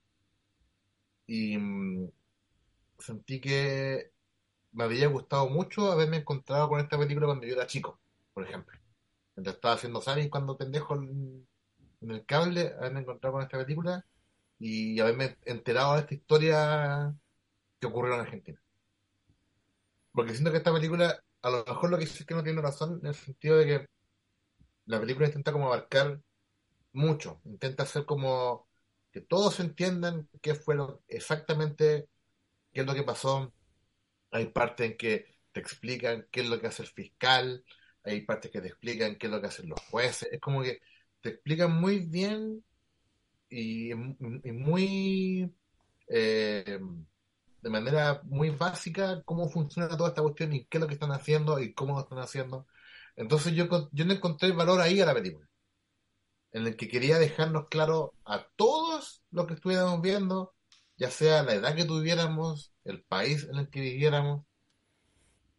Y 1.28 1.58
mm, 1.58 2.10
sentí 3.00 3.40
que 3.42 4.12
me 4.76 4.84
había 4.84 5.08
gustado 5.08 5.50
mucho 5.50 5.92
haberme 5.92 6.18
encontrado 6.18 6.70
con 6.70 6.80
esta 6.80 6.98
película 6.98 7.28
cuando 7.28 7.48
yo 7.48 7.56
era 7.56 7.66
chico, 7.66 8.00
por 8.34 8.44
ejemplo. 8.44 8.78
Mientras 9.36 9.56
estaba 9.56 9.76
haciendo 9.76 10.02
Sally 10.02 10.30
cuando 10.30 10.58
pendejo 10.58 10.96
en, 10.96 11.48
en 12.02 12.12
el 12.12 12.26
cable, 12.26 12.74
haberme 12.78 13.02
encontrado 13.02 13.34
con 13.36 13.44
esta 13.44 13.58
película 13.58 14.06
y 14.60 15.00
haberme 15.00 15.38
enterado 15.46 15.94
de 15.96 16.02
esta 16.02 16.14
historia 16.14 17.16
que 17.80 17.88
ocurrió 17.88 18.16
en 18.16 18.22
Argentina. 18.22 18.62
Porque 20.12 20.34
siento 20.34 20.52
que 20.52 20.58
esta 20.58 20.74
película, 20.74 21.24
a 21.42 21.50
lo 21.50 21.64
mejor 21.66 21.90
lo 21.90 21.98
que 21.98 22.06
dice 22.06 22.20
es 22.20 22.26
que 22.26 22.36
no 22.36 22.44
tiene 22.44 22.62
razón, 22.62 23.00
en 23.02 23.08
el 23.08 23.16
sentido 23.16 23.58
de 23.58 23.66
que 23.66 23.86
la 24.86 25.00
película 25.00 25.28
intenta 25.28 25.52
como 25.52 25.68
abarcar 25.68 26.22
mucho, 26.94 27.42
intenta 27.46 27.84
hacer 27.84 28.06
como 28.06 28.68
que 29.12 29.22
todos 29.22 29.60
entiendan 29.62 30.30
qué 30.42 30.56
fue 30.56 30.76
lo, 30.76 31.02
exactamente 31.08 32.10
qué 32.74 32.82
es 32.82 32.88
lo 32.88 32.94
que 32.94 33.04
pasó. 33.04 33.54
Hay 34.36 34.48
partes 34.48 34.92
en 34.92 34.98
que 34.98 35.26
te 35.54 35.62
explican 35.62 36.28
qué 36.30 36.42
es 36.42 36.50
lo 36.50 36.60
que 36.60 36.68
hace 36.68 36.84
el 36.84 36.90
fiscal, 36.90 37.64
hay 38.04 38.22
partes 38.22 38.52
que 38.52 38.60
te 38.60 38.68
explican 38.68 39.16
qué 39.16 39.28
es 39.28 39.32
lo 39.32 39.40
que 39.40 39.48
hacen 39.48 39.70
los 39.70 39.80
jueces, 39.90 40.28
es 40.30 40.42
como 40.42 40.62
que 40.62 40.82
te 41.22 41.30
explican 41.30 41.72
muy 41.74 42.00
bien 42.00 42.62
y, 43.50 43.94
muy 43.94 45.50
eh, 46.10 46.80
de 47.62 47.70
manera 47.70 48.22
muy 48.26 48.50
básica 48.50 49.22
cómo 49.24 49.50
funciona 49.50 49.96
toda 49.96 50.10
esta 50.10 50.22
cuestión 50.22 50.52
y 50.52 50.66
qué 50.66 50.80
es 50.80 50.82
lo 50.82 50.88
que 50.88 50.96
están 50.96 51.14
haciendo 51.14 51.60
y 51.62 51.74
cómo 51.74 51.94
lo 51.96 52.02
están 52.02 52.20
haciendo. 52.20 52.68
Entonces 53.16 53.54
yo, 53.54 53.68
yo 53.94 54.06
no 54.06 54.14
encontré 54.14 54.52
valor 54.52 54.82
ahí 54.82 55.00
a 55.00 55.06
la 55.06 55.14
película, 55.14 55.48
en 56.52 56.68
el 56.68 56.76
que 56.76 56.90
quería 56.90 57.20
dejarnos 57.20 57.70
claro 57.70 58.14
a 58.26 58.46
todos 58.58 59.24
lo 59.32 59.48
que 59.48 59.54
estuviéramos 59.54 60.02
viendo, 60.02 60.55
ya 60.98 61.10
sea 61.12 61.44
la 61.44 61.54
edad 61.56 61.76
que 61.76 61.86
tuviéramos, 61.86 62.74
el 62.86 63.04
país 63.04 63.46
en 63.50 63.58
el 63.58 63.70
que 63.70 63.82
viviéramos, 63.82 64.46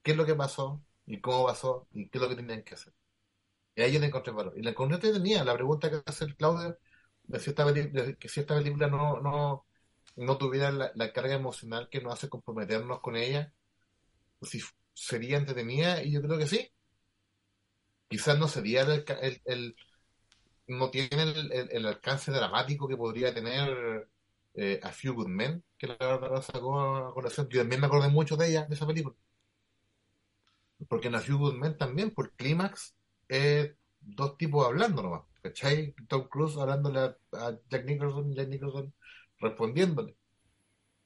qué 0.02 0.12
es 0.12 0.16
lo 0.16 0.26
que 0.26 0.34
pasó 0.34 0.82
y 1.06 1.20
cómo 1.20 1.46
pasó 1.46 1.88
y 1.92 2.08
qué 2.08 2.18
es 2.18 2.22
lo 2.22 2.28
que 2.28 2.36
tenían 2.36 2.62
que 2.62 2.74
hacer. 2.74 2.92
Y 3.76 3.82
ahí 3.82 3.92
yo 3.92 4.00
le 4.00 4.06
encontré 4.06 4.32
valor. 4.32 4.54
Y 4.56 4.62
la 4.62 4.70
encontré 4.70 4.98
tenía 5.12 5.44
la 5.44 5.54
pregunta 5.54 5.90
que 5.90 6.02
hace 6.06 6.26
el 6.26 6.36
Claudio, 6.36 6.78
de 7.24 7.40
si 7.40 7.50
esta, 7.50 7.66
que 8.18 8.28
si 8.28 8.40
esta 8.40 8.56
película 8.56 8.88
no, 8.88 9.20
no, 9.20 9.66
no 10.16 10.38
tuviera 10.38 10.72
la, 10.72 11.12
carga 11.14 11.34
emocional 11.34 11.88
que 11.90 12.00
nos 12.02 12.14
hace 12.14 12.28
comprometernos 12.28 13.00
con 13.00 13.16
ella, 13.16 13.52
si 14.42 14.60
sería 14.94 15.38
entretenida, 15.38 16.02
y 16.04 16.12
yo 16.12 16.22
creo 16.22 16.38
que 16.38 16.46
sí. 16.48 16.72
Quizás 18.08 18.38
no 18.38 18.48
sería 18.48 18.82
el, 18.82 19.04
el- 19.20 19.42
el- 19.44 19.76
no 20.68 20.90
tiene 20.90 21.24
el 21.72 21.86
alcance 21.86 22.32
dramático 22.32 22.88
que 22.88 22.96
podría 22.96 23.34
tener 23.34 24.08
eh, 24.56 24.80
A 24.82 24.90
Few 24.92 25.14
Good 25.14 25.28
Men, 25.28 25.62
que 25.78 25.86
la 25.86 25.96
verdad 25.98 26.42
sacó 26.42 26.80
a 26.80 27.14
colación. 27.14 27.48
Yo 27.50 27.60
también 27.60 27.80
me 27.80 27.86
acordé 27.88 28.08
mucho 28.08 28.36
de 28.36 28.48
ella, 28.48 28.66
de 28.66 28.74
esa 28.74 28.86
película. 28.86 29.14
Porque 30.88 31.08
en 31.08 31.14
A 31.14 31.20
Few 31.20 31.38
Good 31.38 31.54
Men 31.54 31.76
también, 31.76 32.10
por 32.12 32.32
clímax, 32.36 32.96
es 33.28 33.74
dos 34.00 34.36
tipos 34.36 34.66
hablando 34.66 35.02
nomás. 35.02 35.22
¿Cachai? 35.42 35.94
Tom 36.08 36.28
Cruise 36.28 36.56
hablándole 36.56 37.00
a, 37.00 37.16
Jack 37.70 37.84
Nicholson 37.86 38.32
y 38.32 38.36
Jack 38.36 38.48
Nicholson 38.48 38.94
respondiéndole. 39.38 40.16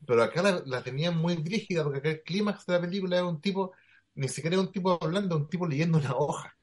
Pero 0.06 0.22
acá 0.22 0.43
la, 0.43 0.62
la 0.66 0.82
tenían 0.82 1.16
muy 1.18 1.36
rígida 1.36 1.85
porque 1.85 1.98
acá 1.98 2.10
el 2.10 2.22
clímax 2.22 2.66
de 2.66 2.72
la 2.74 2.81
película 2.81 3.16
era 3.18 3.27
un 3.27 3.40
tipo, 3.40 3.72
ni 4.14 4.28
siquiera 4.28 4.56
era 4.56 4.62
un 4.62 4.72
tipo 4.72 4.98
hablando, 5.02 5.36
un 5.36 5.48
tipo 5.48 5.66
leyendo 5.66 5.98
una 5.98 6.14
hoja. 6.16 6.56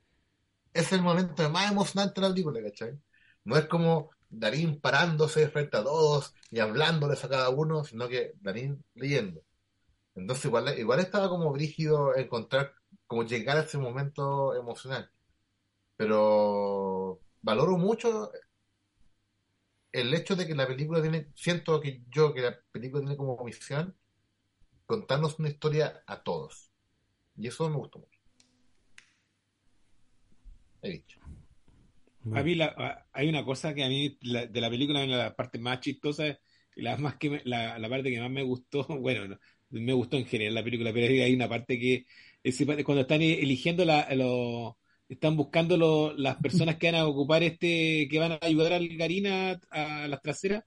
Es 0.74 0.92
el 0.94 1.02
momento 1.02 1.50
más 1.50 1.72
emocionante 1.72 2.22
de 2.22 2.28
la 2.28 2.34
película, 2.34 2.62
¿cachai? 2.64 3.00
No 3.44 3.58
es 3.58 3.66
como 3.68 4.12
Darín 4.30 4.80
parándose 4.80 5.48
frente 5.50 5.78
a 5.78 5.84
todos 5.84 6.34
y 6.52 6.60
hablándoles 6.60 7.24
a 7.24 7.30
cada 7.30 7.50
uno, 7.50 7.84
sino 7.84 8.08
que 8.08 8.34
Darín 8.42 8.84
leyendo. 8.96 9.42
Entonces 10.16 10.46
igual, 10.46 10.78
igual 10.80 11.00
estaba 11.00 11.30
como 11.30 11.52
brígido 11.52 12.16
encontrar, 12.16 12.74
como 13.08 13.24
llegar 13.24 13.58
a 13.58 13.62
ese 13.62 13.78
momento 13.78 14.56
emocional. 14.56 15.10
Pero 15.96 17.20
valoro 17.42 17.78
mucho 17.78 18.32
el 19.92 20.14
hecho 20.14 20.36
de 20.36 20.46
que 20.48 20.56
la 20.56 20.68
película 20.68 21.02
tiene, 21.02 21.32
siento 21.36 21.80
que 21.82 22.04
yo, 22.10 22.34
que 22.34 22.42
la 22.42 22.60
película 22.72 23.02
tiene 23.02 23.18
como 23.18 23.44
misión 23.44 23.96
contarnos 24.86 25.40
una 25.40 25.50
historia 25.50 26.04
a 26.08 26.24
todos. 26.24 26.72
Y 27.36 27.48
eso 27.48 27.70
me 27.70 27.78
gustó 27.78 28.00
mucho. 28.00 28.20
He 30.82 30.90
dicho. 30.90 31.17
A 32.34 32.44
mí 32.44 32.56
la- 32.56 32.66
a- 32.78 33.06
hay 33.14 33.30
una 33.30 33.44
cosa 33.46 33.74
que 33.74 33.84
a 33.84 33.90
mí 33.90 34.18
la- 34.22 34.46
de 34.48 34.62
la 34.62 34.70
película, 34.70 35.06
la 35.06 35.36
parte 35.36 35.60
más 35.60 35.80
chistosa, 35.80 36.28
y 36.76 36.82
la, 36.82 36.98
más 36.98 37.16
que 37.18 37.30
me- 37.30 37.42
la, 37.46 37.78
la 37.80 37.90
parte 37.90 38.10
que 38.12 38.20
más 38.22 38.32
me 38.32 38.44
gustó, 38.44 38.86
bueno, 39.02 39.28
no, 39.28 39.38
me 39.70 39.94
gustó 39.94 40.18
en 40.18 40.26
general 40.26 40.56
la 40.56 40.64
película, 40.64 40.94
pero 40.94 41.08
hay 41.24 41.34
una 41.34 41.50
parte 41.50 41.80
que 41.80 42.06
parte- 42.66 42.84
cuando 42.84 43.02
están 43.02 43.22
eligiendo 43.22 43.86
la, 43.86 44.08
lo- 44.16 44.78
están 45.10 45.36
buscando 45.38 45.78
lo- 45.78 46.14
las 46.14 46.38
personas 46.42 46.78
que 46.78 46.88
van 46.92 47.02
a 47.02 47.08
ocupar 47.08 47.44
este, 47.44 48.08
que 48.10 48.20
van 48.20 48.34
a 48.34 48.40
ayudar 48.42 48.74
al 48.74 48.88
Garina 48.98 49.60
a, 49.72 50.04
a 50.04 50.08
las 50.08 50.22
traseras, 50.22 50.64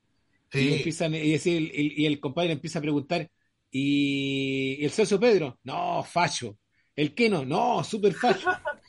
y 0.53 0.73
empiezan, 0.73 1.15
y, 1.15 1.32
ese- 1.35 1.57
el, 1.57 1.70
el- 1.74 1.99
y 1.99 2.07
el 2.07 2.20
compadre 2.20 2.53
empieza 2.53 2.78
a 2.81 2.82
preguntar, 2.82 3.31
¿y 3.70 4.85
el 4.85 4.91
socio 4.91 5.20
Pedro? 5.20 5.59
No, 5.65 6.03
fallo. 6.05 6.57
¿El 6.97 7.15
Keno? 7.15 7.45
No, 7.45 7.82
super 7.85 8.12
fallo. 8.15 8.49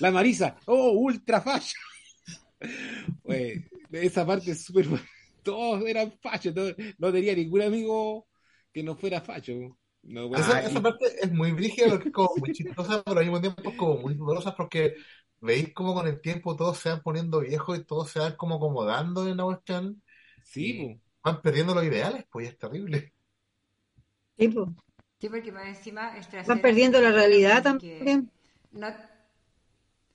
La 0.00 0.10
Marisa, 0.10 0.56
oh, 0.66 0.90
ultra 0.92 1.40
fallo. 1.40 1.76
Güey, 3.24 3.64
esa 3.92 4.26
parte 4.26 4.52
es 4.52 4.64
súper. 4.64 4.86
Todos 5.42 5.84
eran 5.86 6.12
fachos, 6.20 6.54
no, 6.54 6.62
no 6.98 7.12
tenía 7.12 7.34
ningún 7.34 7.62
amigo 7.62 8.28
que 8.72 8.82
no 8.82 8.94
fuera 8.96 9.20
facho. 9.20 9.52
No, 10.02 10.28
bueno, 10.28 10.44
esa, 10.44 10.58
Ah, 10.58 10.60
esa 10.62 10.80
parte 10.82 11.06
es 11.20 11.32
muy 11.32 11.52
brígida 11.52 11.88
porque 11.88 12.08
es 12.08 12.14
como 12.14 12.36
muy 12.36 12.52
chistosa, 12.52 13.02
pero 13.04 13.18
al 13.18 13.24
mismo 13.26 13.40
tiempo 13.40 13.62
es 13.68 13.76
como 13.76 13.96
muy 13.98 14.14
dolorosa 14.14 14.54
porque 14.54 14.94
veis 15.40 15.72
como 15.74 15.94
con 15.94 16.06
el 16.06 16.20
tiempo 16.20 16.56
todos 16.56 16.78
se 16.78 16.88
van 16.90 17.02
poniendo 17.02 17.40
viejos 17.40 17.78
y 17.78 17.84
todos 17.84 18.10
se 18.10 18.18
van 18.20 18.36
como 18.36 18.56
acomodando 18.56 19.28
en 19.28 19.36
la 19.36 19.44
cuestión, 19.44 20.02
sí, 20.44 20.74
po. 20.74 21.00
van 21.30 21.42
perdiendo 21.42 21.74
los 21.74 21.84
ideales, 21.84 22.24
pues 22.30 22.48
es 22.48 22.58
terrible. 22.58 23.12
Sí, 24.38 24.48
po. 24.48 24.72
Sí, 25.20 25.28
porque 25.28 25.52
más 25.52 25.66
encima 25.66 26.16
es 26.16 26.28
Van 26.48 26.60
perdiendo 26.60 27.00
la 27.00 27.12
realidad 27.12 27.62
también. 27.62 28.30
no- 28.72 29.11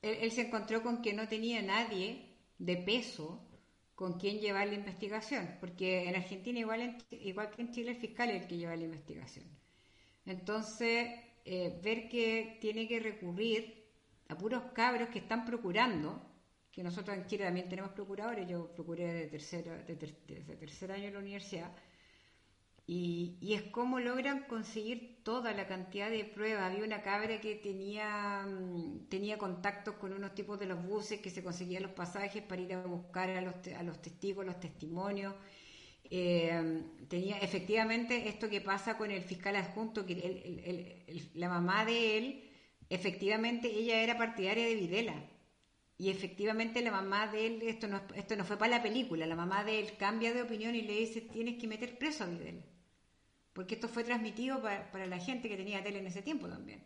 él, 0.01 0.31
se 0.31 0.41
encontró 0.47 0.81
con 0.83 1.01
que 1.01 1.13
no 1.13 1.27
tenía 1.27 1.61
nadie 1.61 2.25
de 2.59 2.77
peso 2.77 3.43
con 3.95 4.19
quien 4.19 4.39
llevar 4.39 4.67
la 4.67 4.75
investigación, 4.75 5.57
porque 5.59 6.07
en 6.07 6.15
Argentina 6.15 6.59
igual, 6.59 6.81
en- 6.81 6.97
igual 7.11 7.49
que 7.49 7.61
en 7.63 7.71
Chile 7.71 7.91
el 7.91 7.97
fiscal 7.97 8.29
es 8.29 8.41
el 8.43 8.47
que 8.47 8.57
lleva 8.57 8.75
la 8.75 8.83
investigación. 8.83 9.45
Entonces, 10.25 11.09
eh, 11.45 11.79
ver 11.83 12.09
que 12.09 12.57
tiene 12.61 12.87
que 12.87 12.99
recurrir 12.99 13.85
a 14.27 14.37
puros 14.37 14.63
cabros 14.73 15.09
que 15.09 15.19
están 15.19 15.45
procurando, 15.45 16.21
que 16.71 16.83
nosotros 16.83 17.17
en 17.17 17.25
Chile 17.25 17.45
también 17.45 17.69
tenemos 17.69 17.91
procuradores, 17.91 18.47
yo 18.47 18.71
procuré 18.75 19.11
de 19.13 19.27
tercero, 19.27 19.71
de 19.83 19.95
ter- 19.95 20.17
desde 20.27 20.55
tercer 20.57 20.91
año 20.91 21.05
en 21.07 21.13
la 21.13 21.19
universidad, 21.19 21.71
y, 22.87 23.37
es 23.53 23.63
cómo 23.63 23.99
logran 23.99 24.45
conseguir 24.47 25.21
toda 25.23 25.53
la 25.53 25.67
cantidad 25.67 26.09
de 26.09 26.23
pruebas. 26.25 26.63
Había 26.71 26.85
una 26.85 27.01
cabra 27.03 27.41
que 27.41 27.55
tenía, 27.55 28.45
mm, 28.47 29.07
tenía 29.09 29.37
contactos 29.37 29.95
con 29.95 30.13
unos 30.13 30.33
tipos 30.35 30.57
de 30.59 30.67
los 30.67 30.81
buses 30.83 31.19
que 31.19 31.29
se 31.29 31.43
conseguían 31.43 31.83
los 31.83 31.91
pasajes 31.91 32.43
para 32.43 32.61
ir 32.61 32.73
a 32.73 32.85
buscar 32.85 33.29
a 33.29 33.41
los, 33.41 33.55
a 33.77 33.83
los 33.83 34.01
testigos, 34.01 34.45
los 34.45 34.59
testimonios. 34.59 35.35
Eh, 36.09 36.83
tenía 37.09 37.37
efectivamente 37.39 38.29
esto 38.29 38.49
que 38.49 38.61
pasa 38.61 38.97
con 38.97 39.11
el 39.11 39.21
fiscal 39.23 39.55
adjunto, 39.57 40.05
que 40.05 40.13
el- 40.13 40.21
el- 40.69 41.03
el- 41.07 41.29
la 41.35 41.49
mamá 41.49 41.83
de 41.85 42.17
él, 42.17 42.25
efectivamente 42.89 43.67
ella 43.69 44.01
era 44.01 44.17
partidaria 44.17 44.65
de 44.65 44.75
Videla. 44.75 45.15
Y 45.97 46.09
efectivamente 46.09 46.81
la 46.81 46.91
mamá 46.91 47.27
de 47.27 47.47
él, 47.47 47.61
esto 47.63 47.87
no, 47.87 48.01
esto 48.15 48.35
no 48.37 48.45
fue 48.45 48.57
para 48.57 48.77
la 48.77 48.83
película, 48.83 49.25
la 49.27 49.35
mamá 49.35 49.63
de 49.65 49.79
él 49.79 49.97
cambia 49.97 50.33
de 50.33 50.43
opinión 50.43 50.75
y 50.75 50.81
le 50.83 50.93
dice 50.93 51.21
tienes 51.21 51.57
que 51.59 51.67
meter 51.67 51.97
preso 51.97 52.23
a 52.23 52.27
Videla. 52.27 52.63
Porque 53.57 53.75
esto 53.75 53.87
fue 53.89 54.03
transmitido 54.09 54.61
para, 54.61 54.91
para 54.93 55.05
la 55.07 55.19
gente 55.27 55.49
que 55.49 55.57
tenía 55.57 55.83
tele 55.83 55.99
en 55.99 56.07
ese 56.07 56.21
tiempo 56.21 56.47
también. 56.47 56.79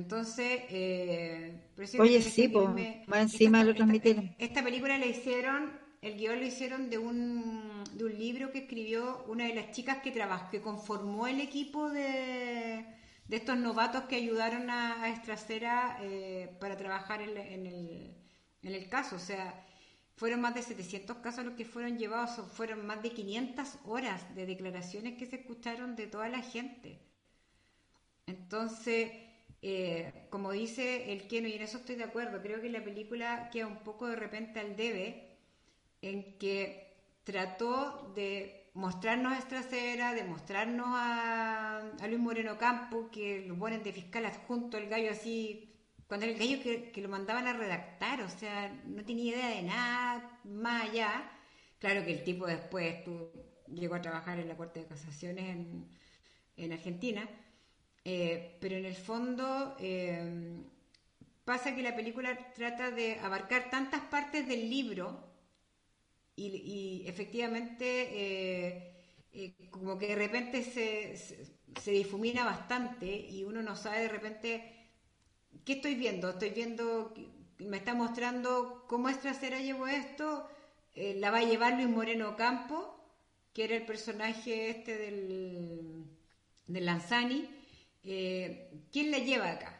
Entonces, 0.00 0.62
eh, 0.70 1.54
Oye, 1.98 2.20
sí, 2.22 2.48
po, 2.48 2.60
más 3.06 3.20
encima 3.22 3.58
esta- 3.58 3.64
lo 3.64 3.70
esta- 3.72 3.76
transmitieron. 3.84 4.24
Esta 4.38 4.62
película 4.64 4.98
la 4.98 5.06
hicieron, 5.06 5.60
el 6.00 6.16
guion 6.18 6.40
lo 6.40 6.46
hicieron 6.46 6.90
de 6.90 6.98
un, 6.98 7.84
de 7.98 8.04
un 8.04 8.18
libro 8.18 8.50
que 8.52 8.60
escribió 8.64 9.24
una 9.28 9.44
de 9.46 9.54
las 9.54 9.70
chicas 9.72 9.98
que 10.02 10.10
trabajó, 10.10 10.50
que 10.50 10.60
conformó 10.60 11.26
el 11.28 11.40
equipo 11.40 11.90
de, 11.90 12.84
de 13.28 13.36
estos 13.36 13.56
novatos 13.58 14.04
que 14.04 14.16
ayudaron 14.16 14.70
a, 14.70 15.02
a 15.04 15.08
Estracera 15.10 15.98
eh, 16.02 16.56
para 16.60 16.76
trabajar 16.76 17.22
en, 17.22 17.36
en 17.36 17.66
el, 17.66 18.16
en 18.62 18.74
el 18.74 18.88
caso. 18.88 19.16
O 19.16 19.24
sea, 19.30 19.64
fueron 20.16 20.40
más 20.40 20.54
de 20.54 20.62
700 20.62 21.18
casos 21.18 21.44
los 21.44 21.54
que 21.54 21.64
fueron 21.64 21.98
llevados, 21.98 22.46
fueron 22.52 22.86
más 22.86 23.02
de 23.02 23.10
500 23.12 23.78
horas 23.86 24.34
de 24.34 24.46
declaraciones 24.46 25.18
que 25.18 25.26
se 25.26 25.36
escucharon 25.36 25.96
de 25.96 26.06
toda 26.06 26.28
la 26.28 26.40
gente. 26.42 27.00
Entonces, 28.26 29.12
eh, 29.62 30.26
como 30.30 30.52
dice 30.52 31.12
el 31.12 31.28
Keno, 31.28 31.48
y 31.48 31.54
en 31.54 31.62
eso 31.62 31.78
estoy 31.78 31.96
de 31.96 32.04
acuerdo, 32.04 32.40
creo 32.42 32.60
que 32.60 32.70
la 32.70 32.84
película 32.84 33.50
queda 33.50 33.66
un 33.66 33.78
poco 33.84 34.06
de 34.08 34.16
repente 34.16 34.60
al 34.60 34.76
debe, 34.76 35.38
en 36.02 36.38
que 36.38 36.96
trató 37.24 38.12
de 38.14 38.70
mostrarnos 38.74 39.32
a 39.32 39.38
Estracera, 39.38 40.14
de 40.14 40.24
mostrarnos 40.24 40.86
a, 40.88 41.78
a 42.00 42.08
Luis 42.08 42.20
Moreno 42.20 42.58
Campo, 42.58 43.10
que 43.10 43.44
lo 43.46 43.56
ponen 43.58 43.82
de 43.82 43.92
fiscal 43.92 44.24
adjunto, 44.26 44.78
el 44.78 44.88
gallo 44.88 45.10
así, 45.12 45.71
cuando 46.12 46.26
era 46.26 46.34
el 46.34 46.38
gallo 46.40 46.62
que, 46.92 47.00
lo 47.00 47.08
mandaban 47.08 47.46
a 47.46 47.54
redactar, 47.54 48.20
o 48.20 48.28
sea, 48.28 48.68
no 48.84 49.02
tenía 49.02 49.32
idea 49.34 49.48
de 49.48 49.62
nada 49.62 50.40
más 50.44 50.90
allá. 50.90 51.24
Claro 51.78 52.04
que 52.04 52.12
el 52.12 52.22
tipo 52.22 52.46
después 52.46 53.02
tu- 53.02 53.30
llegó 53.66 53.94
a 53.94 54.02
trabajar 54.02 54.38
en 54.38 54.46
la 54.46 54.54
Corte 54.54 54.80
de 54.80 54.86
Casaciones 54.88 55.48
en, 55.48 55.88
en 56.58 56.72
Argentina, 56.74 57.26
eh, 58.04 58.58
pero 58.60 58.76
en 58.76 58.84
el 58.84 58.94
fondo 58.94 59.74
eh, 59.80 60.60
pasa 61.46 61.74
que 61.74 61.82
la 61.82 61.96
película 61.96 62.52
trata 62.52 62.90
de 62.90 63.18
abarcar 63.20 63.70
tantas 63.70 64.02
partes 64.02 64.46
del 64.46 64.68
libro 64.68 65.32
y, 66.36 67.04
efectivamente 67.06 67.86
eh, 69.32 69.54
como 69.70 69.96
que 69.96 70.08
de 70.08 70.16
repente 70.16 70.62
se, 70.62 71.16
se 71.16 71.90
difumina 71.90 72.44
bastante 72.44 73.06
y 73.06 73.44
uno 73.44 73.62
no 73.62 73.74
sabe 73.76 74.00
de 74.02 74.08
repente 74.08 74.81
qué 75.64 75.74
estoy 75.74 75.94
viendo. 75.94 76.30
Estoy 76.30 76.50
viendo, 76.50 77.14
me 77.58 77.76
está 77.78 77.94
mostrando 77.94 78.84
cómo 78.86 79.08
es 79.08 79.18
trasera 79.20 79.60
llevo 79.60 79.86
esto, 79.86 80.48
eh, 80.94 81.14
la 81.14 81.30
va 81.30 81.38
a 81.38 81.42
llevar 81.42 81.74
Luis 81.74 81.88
Moreno 81.88 82.36
Campo 82.36 82.98
que 83.52 83.64
era 83.64 83.76
el 83.76 83.84
personaje 83.84 84.70
este 84.70 84.96
del, 84.96 86.06
del 86.66 86.86
Lanzani, 86.86 87.44
eh, 88.02 88.70
¿quién 88.90 89.10
la 89.10 89.18
lleva 89.18 89.50
acá? 89.50 89.78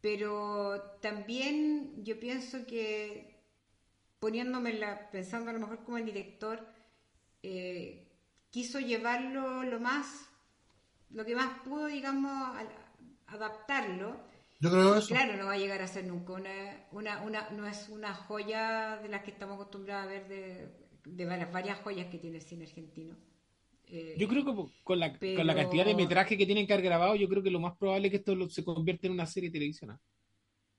Pero 0.00 0.80
también 1.00 2.04
yo 2.04 2.18
pienso 2.20 2.66
que 2.66 3.34
poniéndome 4.20 4.72
la, 4.74 5.10
pensando 5.10 5.50
a 5.50 5.54
lo 5.54 5.60
mejor 5.60 5.84
como 5.84 5.98
el 5.98 6.06
director, 6.06 6.66
eh, 7.42 8.08
quiso 8.50 8.80
llevarlo 8.80 9.64
lo 9.64 9.80
más, 9.80 10.30
lo 11.10 11.24
que 11.24 11.36
más 11.36 11.50
pudo, 11.64 11.86
digamos, 11.86 12.56
al- 12.56 12.74
adaptarlo. 13.26 14.16
Yo 14.60 14.70
creo 14.70 14.96
eso. 14.96 15.08
Claro, 15.08 15.36
no 15.36 15.46
va 15.46 15.52
a 15.52 15.58
llegar 15.58 15.82
a 15.82 15.86
ser 15.86 16.04
nunca 16.06 16.32
una, 16.32 16.86
una, 16.92 17.22
una, 17.22 17.50
no 17.50 17.66
es 17.66 17.88
una 17.90 18.14
joya 18.14 18.98
de 19.02 19.08
las 19.08 19.22
que 19.22 19.30
estamos 19.30 19.56
acostumbrados 19.56 20.04
a 20.06 20.08
ver 20.08 20.28
de, 20.28 20.68
de 21.04 21.24
las 21.26 21.52
varias 21.52 21.78
joyas 21.80 22.06
que 22.06 22.18
tiene 22.18 22.38
el 22.38 22.42
cine 22.42 22.64
argentino. 22.64 23.14
Eh, 23.88 24.16
Yo 24.18 24.26
creo 24.26 24.44
que 24.44 24.72
con 24.82 24.98
la, 24.98 25.12
Pero- 25.18 25.36
con 25.38 25.46
la 25.46 25.54
cantidad 25.54 25.84
de 25.84 25.94
metraje 25.94 26.36
que 26.38 26.46
tienen 26.46 26.66
que 26.66 26.72
haber 26.72 26.84
grabado, 26.86 27.14
yo 27.16 27.28
creo 27.28 27.42
que 27.42 27.50
lo 27.50 27.60
más 27.60 27.76
probable 27.76 28.08
es 28.08 28.10
que 28.12 28.16
esto 28.18 28.34
lo- 28.34 28.48
se 28.48 28.64
convierta 28.64 29.06
en 29.06 29.12
una 29.12 29.26
serie. 29.26 29.52
¿ah? 29.88 29.98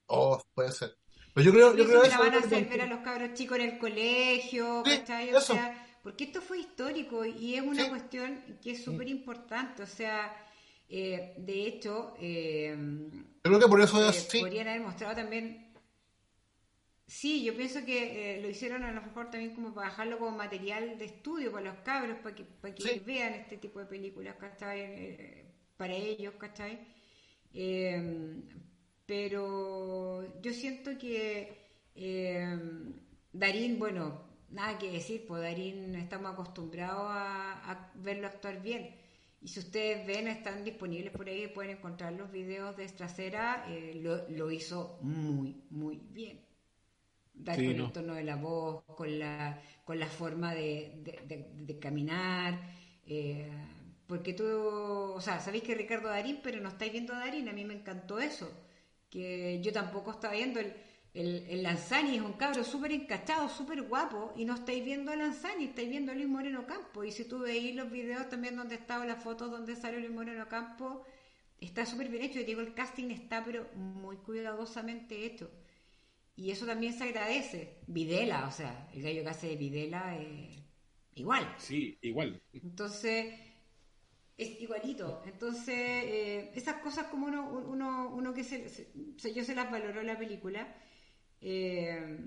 Oh, 0.08 0.42
puede 0.54 0.72
ser. 0.72 0.98
Pero 1.34 1.46
yo 1.46 1.52
creo, 1.54 1.76
yo 1.76 1.86
creo 1.86 2.02
que 2.02 2.10
la 2.10 2.18
van 2.18 2.34
a 2.34 2.40
hacer 2.40 2.68
ver 2.68 2.82
a 2.82 2.88
los 2.88 3.00
cabros 3.02 3.34
chicos 3.36 3.60
en 3.60 3.70
el 3.70 3.78
colegio. 3.78 4.82
O 4.82 5.40
sea, 5.40 5.86
porque 6.02 6.24
esto 6.26 6.42
fue 6.42 6.60
histórico 6.60 7.24
y 7.26 7.56
es 7.56 7.62
una 7.62 7.84
Sí. 7.84 7.90
cuestión 7.90 8.44
que 8.62 8.72
es 8.72 8.84
súper 8.84 9.08
importante. 9.08 9.84
O 9.84 9.88
sea, 9.88 10.36
eh, 10.90 11.34
de 11.38 11.68
hecho, 11.68 12.14
eh, 12.20 12.76
creo 13.42 13.60
que 13.60 13.68
por 13.68 13.82
eso 13.82 14.02
eh, 14.04 14.10
es 14.10 14.28
así. 14.28 14.40
podrían 14.40 14.68
haber 14.68 14.82
mostrado 14.82 15.16
también. 15.16 15.66
Sí, 17.08 17.44
yo 17.44 17.56
pienso 17.56 17.86
que 17.86 18.38
eh, 18.38 18.42
lo 18.42 18.50
hicieron 18.50 18.84
a 18.84 18.92
lo 18.92 19.02
mejor 19.02 19.30
también 19.32 19.56
como 19.56 19.74
para 19.74 19.90
bajarlo 19.90 20.20
como 20.20 20.38
material 20.38 20.98
de 20.98 21.06
estudio 21.06 21.52
para 21.52 21.72
los 21.72 21.80
cabros, 21.84 22.18
para 22.20 22.36
que, 22.36 22.44
para 22.44 22.76
que 22.76 22.84
Sí. 22.84 23.00
vean 23.06 23.34
este 23.34 23.58
tipo 23.58 23.80
de 23.80 23.86
películas, 23.86 24.36
¿cachai? 24.38 24.82
Eh, 24.82 25.46
para 25.78 25.94
ellos, 25.94 26.34
¿cachai? 26.38 26.80
Pero 29.06 30.42
yo 30.42 30.52
siento 30.54 30.98
que 30.98 31.58
Darín, 33.34 33.80
bueno, 33.80 34.22
nada 34.50 34.78
que 34.78 34.92
decir, 34.92 35.26
pues 35.28 35.42
Darín 35.42 35.96
estamos 35.96 36.34
acostumbrados 36.34 37.06
a, 37.10 37.72
a 37.72 37.92
verlo 37.96 38.28
actuar 38.28 38.62
bien. 38.62 38.96
Y 39.42 39.48
si 39.50 39.60
ustedes 39.60 40.06
ven, 40.08 40.28
están 40.28 40.64
disponibles 40.64 41.12
por 41.14 41.28
ahí, 41.30 41.48
pueden 41.48 41.78
encontrar 41.78 42.14
los 42.14 42.32
videos 42.32 42.76
de 42.78 42.86
Estracera, 42.86 43.66
eh, 43.70 43.94
lo, 44.02 44.28
lo 44.30 44.52
hizo 44.52 45.00
muy, 45.02 45.64
muy 45.70 45.98
bien. 46.12 46.42
Dar 47.34 47.58
Sí, 47.58 47.64
con 47.64 47.78
no. 47.78 47.86
el 47.86 47.92
tono 47.92 48.16
de 48.16 48.24
la 48.24 48.36
voz, 48.38 48.84
con 48.86 49.20
la, 49.20 49.62
con 49.86 50.00
la 50.00 50.08
forma 50.08 50.54
de, 50.56 50.94
de- 51.06 51.22
de- 51.28 51.50
de 51.68 51.80
caminar. 51.80 52.60
eh, 53.06 53.52
porque 54.08 54.34
tú, 54.34 54.46
o 54.46 55.22
sea, 55.22 55.40
sabéis 55.42 55.64
que 55.64 55.76
Ricardo 55.76 56.10
Darín, 56.10 56.40
pero 56.44 56.60
no 56.62 56.70
estáis 56.70 56.92
viendo 56.94 57.14
a 57.14 57.20
Darín, 57.20 57.50
a 57.50 57.54
mí 57.54 57.66
me 57.66 57.74
encantó 57.76 58.20
eso. 58.20 58.50
Que 59.10 59.62
yo 59.62 59.72
tampoco 59.74 60.12
estaba 60.12 60.34
viendo 60.34 60.60
el, 60.60 60.74
el, 61.22 61.46
el 61.50 61.64
Lanzani, 61.64 62.16
es 62.18 62.22
un 62.22 62.34
cabro 62.34 62.64
súper 62.64 62.92
encachado, 62.92 63.50
súper 63.50 63.82
guapo, 63.84 64.34
y 64.38 64.46
no 64.46 64.56
estáis 64.56 64.84
viendo 64.86 65.12
a 65.12 65.16
Lanzani, 65.16 65.66
estáis 65.66 65.90
viendo 65.90 66.12
a 66.12 66.16
Luis 66.16 66.28
Moreno 66.28 66.66
Campo. 66.68 67.04
Y 67.04 67.12
si 67.12 67.26
tú 67.26 67.40
veis 67.40 67.76
los 67.76 67.90
videos 67.92 68.30
también 68.30 68.56
donde 68.56 68.76
estaba 68.76 69.06
las 69.06 69.24
fotos 69.24 69.52
donde 69.52 69.76
sale 69.76 70.00
Luis 70.00 70.12
Moreno 70.12 70.48
Campo, 70.48 71.04
está 71.60 71.86
súper 71.86 72.10
bien 72.10 72.24
hecho. 72.24 72.40
Y 72.40 72.44
digo, 72.46 72.62
el 72.62 72.74
casting 72.74 73.12
está, 73.12 73.44
pero 73.44 73.68
muy 73.76 74.18
cuidadosamente 74.18 75.26
hecho. 75.26 75.50
Y 76.36 76.52
eso 76.52 76.66
también 76.66 76.94
se 76.94 77.06
agradece. 77.06 77.80
Videla, 77.88 78.48
o 78.48 78.52
sea, 78.52 78.90
el 78.94 79.02
gallo 79.04 79.24
que 79.24 79.30
hace 79.30 79.48
de 79.48 79.56
Videla, 79.58 80.16
eh, 80.18 80.64
igual. 81.16 81.56
Sí, 81.58 81.98
igual. 82.02 82.42
Entonces, 82.54 83.34
es 84.38 84.62
igualito. 84.62 85.24
Entonces, 85.26 85.76
eh, 85.76 86.52
esas 86.56 86.76
cosas 86.76 87.08
como 87.08 87.26
uno, 87.28 87.50
uno, 87.50 88.10
uno 88.14 88.34
que 88.34 88.44
se, 88.44 88.70
se- 88.70 89.34
yo 89.34 89.44
se 89.44 89.56
las 89.56 89.72
valoró 89.72 90.04
la 90.04 90.18
película. 90.18 90.76
Eh, 91.42 92.20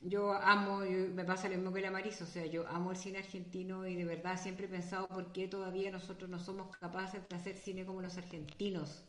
yo 0.00 0.32
amo, 0.34 0.84
yo- 0.84 1.08
me 1.14 1.24
pasa 1.24 1.48
lo 1.48 1.56
mismo 1.56 1.72
que 1.72 1.80
la 1.82 1.90
Marisa, 1.90 2.24
o 2.24 2.26
sea, 2.26 2.46
yo 2.46 2.66
amo 2.68 2.90
el 2.92 2.96
cine 2.96 3.18
argentino 3.18 3.86
y 3.86 3.94
de 3.96 4.04
verdad 4.04 4.40
siempre 4.40 4.66
he 4.66 4.68
pensado 4.68 5.08
por 5.08 5.32
qué 5.32 5.48
todavía 5.48 5.90
nosotros 5.90 6.30
no 6.30 6.38
somos 6.38 6.76
capaces 6.76 7.28
de 7.28 7.36
hacer 7.36 7.56
cine 7.56 7.84
como 7.86 8.02
los 8.02 8.16
argentinos. 8.18 9.04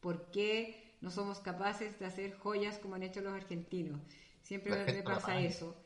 ¿Por 0.00 0.30
qué 0.32 0.96
no 1.02 1.10
somos 1.10 1.40
capaces 1.40 1.98
de 2.00 2.06
hacer 2.06 2.38
joyas 2.38 2.78
como 2.78 2.96
han 2.96 3.02
hecho 3.04 3.20
los 3.22 3.34
argentinos? 3.34 4.00
Siempre 4.42 4.72
me, 4.72 5.02
pasa 5.04 5.38
eso. 5.40 5.76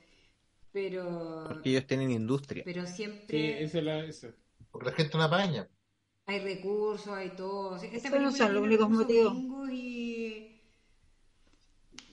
Pero, 0.72 1.04
Porque 1.48 1.70
ellos 1.70 1.86
tienen 1.86 2.10
industria. 2.10 2.64
pero 2.64 2.86
Sí, 3.28 3.38
siempre 3.46 3.56
esa 3.58 3.78
es 3.78 3.84
la. 3.84 4.04
esa. 4.04 4.34
Porque 4.70 4.90
la 4.90 4.96
gente 4.96 5.16
no 5.18 5.24
apaña. 5.24 5.68
hay 6.26 6.40
recursos, 6.40 7.08
hay 7.08 7.30
todo. 7.30 7.76
Esos 7.76 8.20
no 8.20 8.32
son 8.32 8.54
los 8.54 8.62
únicos 8.64 8.90
motivos. 8.90 9.38
y 9.38 9.95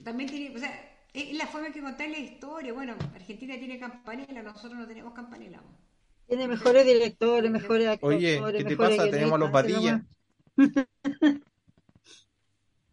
también 0.03 0.29
tiene, 0.29 0.55
o 0.55 0.59
sea, 0.59 0.71
es 1.13 1.33
la 1.35 1.47
forma 1.47 1.71
que 1.71 1.81
contar 1.81 2.09
la 2.09 2.17
historia. 2.17 2.73
Bueno, 2.73 2.95
Argentina 3.13 3.57
tiene 3.57 3.79
campanela, 3.79 4.41
nosotros 4.41 4.79
no 4.79 4.87
tenemos 4.87 5.13
campanela. 5.13 5.61
Tiene 6.27 6.47
mejores 6.47 6.85
directores, 6.85 7.51
mejores 7.51 7.87
actores. 7.87 8.41
Oye, 8.41 8.57
¿qué 8.57 8.63
te 8.63 8.77
pasa? 8.77 9.09
Tenemos 9.09 9.39
los 9.39 9.51
guionistas, 9.51 9.51
Badilla. 9.51 10.05
nomás. 10.55 10.87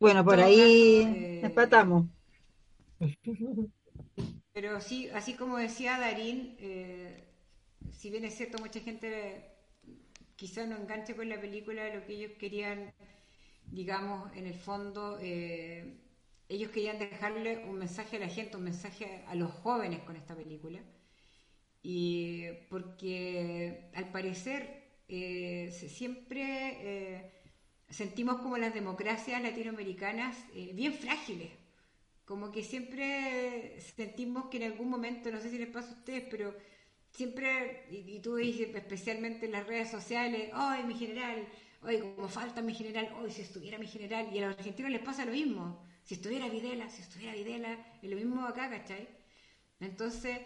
Bueno, 0.01 0.25
por 0.25 0.41
ahí 0.41 1.03
eh, 1.03 1.41
empatamos. 1.45 2.07
Pero 4.55 4.81
sí, 4.81 5.11
así 5.11 5.35
como 5.35 5.59
decía 5.59 5.99
Darín, 5.99 6.57
eh, 6.59 7.23
si 7.93 8.09
bien 8.11 8.25
es 8.25 8.35
cierto, 8.35 8.57
mucha 8.59 8.81
gente 8.81 9.45
quizás 10.37 10.67
no 10.67 10.77
enganche 10.77 11.15
con 11.15 11.29
la 11.29 11.39
película, 11.39 11.95
lo 11.95 12.05
que 12.07 12.15
ellos 12.15 12.33
querían, 12.39 12.95
digamos, 13.67 14.35
en 14.35 14.47
el 14.47 14.55
fondo, 14.55 15.19
eh, 15.21 15.99
ellos 16.51 16.71
querían 16.73 16.99
dejarle 16.99 17.65
un 17.65 17.79
mensaje 17.79 18.17
a 18.17 18.21
la 18.21 18.29
gente, 18.29 18.57
un 18.57 18.65
mensaje 18.65 19.25
a 19.29 19.35
los 19.37 19.53
jóvenes 19.53 20.01
con 20.01 20.17
esta 20.17 20.35
película. 20.35 20.81
Y 21.83 22.45
porque 22.69 23.91
al 23.95 24.11
parecer 24.11 24.83
eh, 25.09 25.71
siempre 25.71 26.43
eh, 26.83 27.33
sentimos 27.89 28.41
como 28.43 28.59
las 28.59 28.75
democracias 28.75 29.41
latinoamericanas 29.43 30.37
eh, 30.55 30.73
bien 30.75 30.93
frágiles. 30.95 31.51
Como 32.25 32.51
que 32.51 32.65
siempre 32.65 33.81
sentimos 33.97 34.47
que 34.47 34.59
en 34.59 34.65
algún 34.73 34.91
momento, 34.91 35.31
no 35.31 35.41
sé 35.41 35.51
si 35.51 35.59
les 35.59 35.69
pasa 35.69 35.91
a 35.91 35.99
ustedes, 35.99 36.25
pero 36.31 36.55
siempre, 37.11 37.87
y, 37.91 38.17
y 38.17 38.21
tú 38.21 38.37
dices 38.37 38.75
especialmente 38.75 39.47
en 39.47 39.53
las 39.53 39.67
redes 39.67 39.91
sociales, 39.91 40.51
¡ay, 40.53 40.83
mi 40.85 40.95
general! 40.95 41.49
¡ay, 41.83 42.01
como 42.01 42.29
falta 42.29 42.61
mi 42.61 42.75
general! 42.75 43.09
¡ay, 43.23 43.31
si 43.31 43.43
estuviera 43.43 43.79
mi 43.79 43.87
general! 43.87 44.29
Y 44.33 44.39
a 44.39 44.49
los 44.49 44.59
argentinos 44.59 44.91
les 44.91 45.03
pasa 45.03 45.25
lo 45.25 45.33
mismo. 45.33 45.90
Si 46.11 46.15
estuviera 46.15 46.49
Videla, 46.49 46.89
si 46.89 47.03
estuviera 47.03 47.37
Videla, 47.37 47.79
es 48.03 48.11
lo 48.11 48.17
mismo 48.17 48.45
acá, 48.45 48.69
¿cachai? 48.69 49.07
Entonces, 49.79 50.41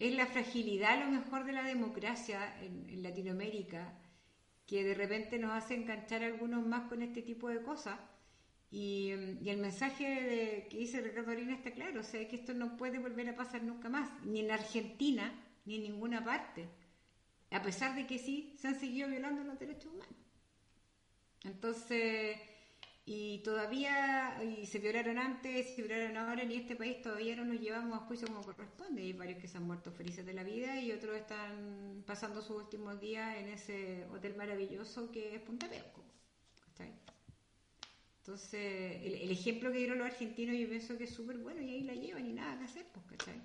es 0.00 0.12
la 0.16 0.26
fragilidad 0.26 1.00
a 1.00 1.04
lo 1.04 1.12
mejor 1.12 1.44
de 1.44 1.52
la 1.52 1.62
democracia 1.62 2.60
en, 2.60 3.04
Latinoamérica 3.04 3.96
que 4.66 4.82
de 4.82 4.94
repente 4.94 5.38
nos 5.38 5.52
hace 5.52 5.76
enganchar 5.76 6.24
a 6.24 6.26
algunos 6.26 6.66
más 6.66 6.88
con 6.88 7.02
este 7.02 7.22
tipo 7.22 7.48
de 7.48 7.62
cosas. 7.62 8.00
Y, 8.72 9.12
y 9.42 9.48
el 9.48 9.58
mensaje 9.58 10.66
que 10.68 10.76
dice 10.76 11.00
Ricardo 11.00 11.30
Arena 11.30 11.54
está 11.54 11.70
claro, 11.70 12.00
o 12.00 12.02
sea, 12.02 12.26
que 12.26 12.34
esto 12.34 12.52
no 12.52 12.76
puede 12.76 12.98
volver 12.98 13.28
a 13.28 13.36
pasar 13.36 13.62
nunca 13.62 13.88
más, 13.88 14.10
ni 14.24 14.40
en 14.40 14.50
Argentina, 14.50 15.32
ni 15.66 15.76
en 15.76 15.82
ninguna 15.84 16.24
parte, 16.24 16.66
a 17.52 17.62
pesar 17.62 17.94
de 17.94 18.08
que 18.08 18.18
sí 18.18 18.56
se 18.58 18.66
han 18.66 18.80
seguido 18.80 19.08
violando 19.08 19.44
los 19.44 19.56
derechos 19.56 19.92
humanos. 19.92 20.16
Entonces, 21.44 22.40
y 23.08 23.38
todavía, 23.44 24.36
y 24.42 24.66
se 24.66 24.80
violaron 24.80 25.16
antes, 25.18 25.76
se 25.76 25.82
violaron 25.82 26.16
ahora, 26.16 26.42
y 26.42 26.46
en 26.46 26.60
este 26.60 26.74
país 26.74 27.00
todavía 27.00 27.36
no 27.36 27.44
nos 27.44 27.60
llevamos 27.60 27.96
a 27.96 28.00
juicio 28.00 28.26
como 28.26 28.42
corresponde. 28.42 29.00
Hay 29.00 29.12
varios 29.12 29.38
que 29.38 29.46
se 29.46 29.58
han 29.58 29.64
muerto 29.64 29.92
felices 29.92 30.26
de 30.26 30.34
la 30.34 30.42
vida 30.42 30.80
y 30.80 30.90
otros 30.90 31.16
están 31.16 32.02
pasando 32.04 32.42
sus 32.42 32.56
últimos 32.56 33.00
días 33.00 33.36
en 33.36 33.46
ese 33.48 34.04
hotel 34.12 34.34
maravilloso 34.36 35.12
que 35.12 35.36
es 35.36 35.40
Punta. 35.40 35.68
¿cachai? 35.68 36.92
Entonces, 38.18 39.00
el, 39.04 39.14
el 39.14 39.30
ejemplo 39.30 39.70
que 39.70 39.78
dieron 39.78 39.98
los 39.98 40.08
argentinos 40.08 40.56
yo 40.58 40.68
pienso 40.68 40.98
que 40.98 41.04
es 41.04 41.14
súper 41.14 41.38
bueno 41.38 41.62
y 41.62 41.70
ahí 41.70 41.82
la 41.84 41.94
llevan 41.94 42.26
y 42.26 42.32
nada 42.32 42.58
que 42.58 42.64
hacer, 42.64 42.86
pues, 42.92 43.06
¿cachai? 43.06 43.40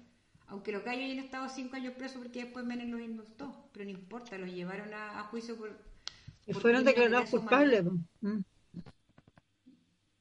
Aunque 0.47 0.71
los 0.71 0.83
gallos 0.83 1.05
hayan 1.05 1.23
estado 1.23 1.47
cinco 1.49 1.75
años 1.75 1.93
presos 1.93 2.17
porque 2.17 2.45
después 2.45 2.65
Menem 2.65 2.89
los 2.89 3.01
indultó, 3.01 3.69
pero 3.71 3.85
no 3.85 3.91
importa, 3.91 4.39
los 4.39 4.51
llevaron 4.51 4.91
a, 4.91 5.19
a 5.19 5.23
juicio 5.25 5.55
por... 5.55 5.77
Y 6.47 6.53
por 6.53 6.63
fueron 6.63 6.83
declarados 6.83 7.29
culpables. 7.29 7.85
Mm. 8.21 8.39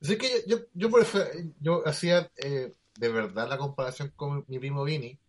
Así 0.01 0.17
que 0.19 0.45
yo, 0.47 0.59
yo, 0.75 0.91
por 0.91 1.03
eso, 1.03 1.19
yo 1.61 1.87
hacía 1.87 2.31
eh, 2.37 2.75
de 2.99 3.09
verdad 3.09 3.49
la 3.49 3.59
comparación 3.59 4.13
con 4.17 4.45
mi 4.49 4.59
primo 4.59 4.85
Vini, 4.85 5.21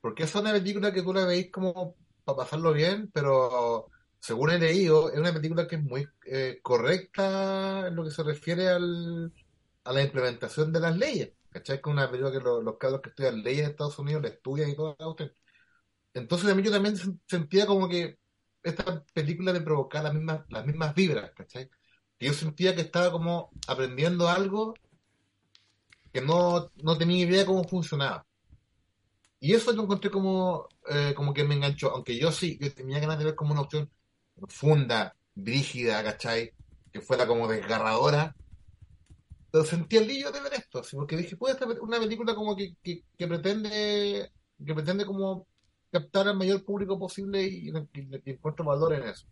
porque 0.00 0.24
es 0.24 0.34
una 0.34 0.52
película 0.52 0.92
que 0.92 1.02
tú 1.02 1.12
la 1.14 1.26
veis 1.26 1.50
como 1.52 1.96
para 2.24 2.38
pasarlo 2.38 2.72
bien, 2.72 3.10
pero 3.12 3.90
según 4.20 4.50
he 4.50 4.58
leído, 4.58 5.10
es 5.12 5.18
una 5.18 5.32
película 5.34 5.68
que 5.68 5.76
es 5.76 5.82
muy 5.82 6.06
eh, 6.26 6.60
correcta 6.62 7.88
en 7.88 7.96
lo 7.96 8.04
que 8.04 8.10
se 8.12 8.22
refiere 8.24 8.68
al, 8.68 9.32
a 9.84 9.92
la 9.92 10.02
implementación 10.02 10.72
de 10.72 10.80
las 10.80 10.96
leyes. 10.96 11.32
¿Cachai? 11.50 11.80
Que 11.82 11.90
es 11.90 11.94
una 11.94 12.10
película 12.10 12.32
que 12.32 12.40
lo- 12.44 12.62
los 12.62 12.78
cabros 12.78 13.00
que 13.02 13.10
estudian 13.10 13.42
leyes 13.42 13.64
en 13.64 13.70
Estados 13.72 13.98
Unidos 13.98 14.22
la 14.22 14.28
estudian 14.30 14.70
y 14.70 14.76
todo. 14.76 14.96
Entonces 16.14 16.50
a 16.50 16.54
mí 16.54 16.62
yo 16.62 16.70
también 16.70 16.96
sen- 16.96 17.20
sentía 17.28 17.66
como 17.66 17.88
que 17.88 18.18
esta 18.62 19.04
película 19.14 19.52
me 19.52 19.60
provocaba 19.60 20.04
las 20.04 20.14
mismas, 20.14 20.44
las 20.48 20.66
mismas 20.66 20.94
vibras, 20.94 21.30
¿cachai? 21.34 21.70
Que 22.20 22.26
yo 22.28 22.34
sentía 22.34 22.76
que 22.76 22.82
estaba 22.82 23.10
como 23.10 23.50
aprendiendo 23.66 24.28
algo 24.28 24.74
que 26.12 26.20
no, 26.20 26.70
no 26.84 26.96
tenía 26.98 27.24
idea 27.26 27.44
cómo 27.46 27.64
funcionaba. 27.64 28.24
Y 29.40 29.54
eso 29.54 29.72
lo 29.72 29.84
encontré 29.84 30.10
como, 30.10 30.68
eh, 30.88 31.14
como 31.16 31.32
que 31.32 31.44
me 31.44 31.54
enganchó, 31.54 31.90
aunque 31.90 32.18
yo 32.18 32.30
sí, 32.32 32.58
yo 32.60 32.72
tenía 32.74 32.98
ganas 33.00 33.18
de 33.18 33.24
ver 33.24 33.34
como 33.34 33.52
una 33.52 33.62
opción 33.62 33.90
profunda, 34.34 35.16
brígida, 35.34 36.02
¿cachai? 36.04 36.52
Que 36.92 37.00
fuera 37.00 37.26
como 37.26 37.48
desgarradora. 37.48 38.34
Pero 39.50 39.64
sentí 39.64 39.96
el 39.96 40.06
lío 40.08 40.30
de 40.30 40.40
ver 40.40 40.54
esto, 40.54 40.78
así, 40.80 40.96
porque 40.96 41.16
dije, 41.16 41.36
puede 41.36 41.58
ser 41.58 41.68
una 41.80 41.98
película 41.98 42.34
como 42.34 42.54
que, 42.56 42.76
que, 42.82 43.04
que 43.18 43.26
pretende, 43.28 44.30
que 44.64 44.74
pretende 44.74 45.04
como 45.04 45.46
captar 45.90 46.28
al 46.28 46.36
mayor 46.36 46.64
público 46.64 46.98
posible 46.98 47.42
y, 47.42 47.68
y- 47.70 48.20
y 48.24 48.30
encuentro 48.30 48.64
valor 48.64 48.92
en 48.94 49.04
eso. 49.08 49.26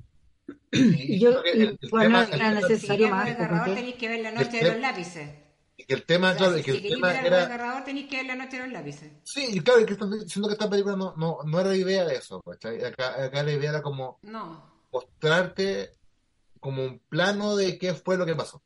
Y, 0.72 1.18
yo- 1.18 1.42
y 1.44 1.60
el, 1.62 1.78
el 1.80 1.90
bueno, 1.90 2.24
tema, 2.26 2.36
era 2.36 2.48
el- 2.48 2.54
necesario 2.56 3.06
Si 3.06 3.12
más, 3.12 3.30
porque- 3.36 3.74
tenéis 3.74 3.94
que 3.96 4.08
ver 4.08 4.20
La 4.20 4.30
Noche 4.32 4.56
de 4.62 4.70
los 4.72 4.80
Lápices. 4.80 5.30
y 5.76 5.84
que 5.84 5.94
el 5.94 6.04
tema, 6.04 6.28
O 6.28 6.30
sea, 6.30 6.38
claro, 6.38 6.54
si 6.54 6.60
y 6.60 6.62
que 6.64 6.70
el 6.72 6.82
tema 6.88 7.14
era, 7.14 7.38
desgarrador, 7.38 7.84
tenéis 7.84 8.06
que 8.08 8.16
ver 8.18 8.26
La 8.26 8.34
Noche 8.36 8.56
de 8.58 8.62
los 8.64 8.72
Lápices. 8.72 9.12
Sí, 9.24 9.46
y 9.52 9.60
claro, 9.60 9.86
que 9.86 9.94
diciendo 9.94 10.48
que 10.48 10.52
esta 10.54 10.68
película 10.68 10.96
no, 10.96 11.14
no, 11.16 11.38
no 11.44 11.60
era 11.60 11.70
la 11.70 11.76
idea 11.76 12.04
de 12.04 12.16
eso, 12.16 12.40
¿cachai? 12.42 12.84
Acá, 12.84 13.24
acá 13.24 13.42
la 13.42 13.52
idea 13.52 13.70
era 13.70 13.82
como 13.82 14.18
No. 14.22 14.62
mostrarte 14.92 15.94
como 16.60 16.82
un 16.84 16.98
plano 17.08 17.56
de 17.56 17.78
qué 17.78 17.94
fue 17.94 18.16
lo 18.18 18.26
que 18.26 18.34
pasó. 18.34 18.62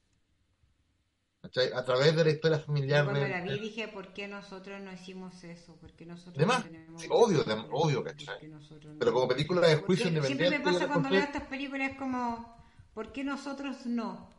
¿Cachai? 1.43 1.73
A 1.75 1.85
través 1.85 2.15
de 2.15 2.25
la 2.25 2.31
historia 2.31 2.59
Yo 2.59 2.65
familiar 2.65 3.05
cuando 3.05 3.21
de, 3.21 3.29
la 3.29 3.41
vi 3.43 3.51
de- 3.51 3.59
dije, 3.61 3.89
¿por 3.89 4.13
qué 4.15 4.29
nosotros 4.29 4.81
no 4.81 4.93
hicimos 4.93 5.43
eso? 5.43 5.75
¿Por 5.77 5.93
qué 5.93 6.07
nosotros 6.07 6.37
De 6.39 6.47
más. 6.47 6.65
no 6.65 6.71
tenemos 6.71 7.03
Sí, 7.03 7.09
obvio, 7.11 7.43
de- 7.43 8.05
¿cachai? 8.05 8.49
no? 8.49 8.61
Pero 8.99 9.13
como 9.13 9.29
película 9.29 9.67
de 9.67 9.77
juicio 9.77 10.05
Siempre 10.09 10.23
me 10.23 10.29
independiente, 10.29 10.65
pasa 10.73 10.87
cuando 10.87 11.11
veo 11.11 11.19
estas 11.21 11.43
películas 11.49 11.91
es 11.91 11.97
como, 11.99 12.57
¿por 12.95 13.13
qué 13.13 13.25
nosotros 13.25 13.87
no? 13.87 14.31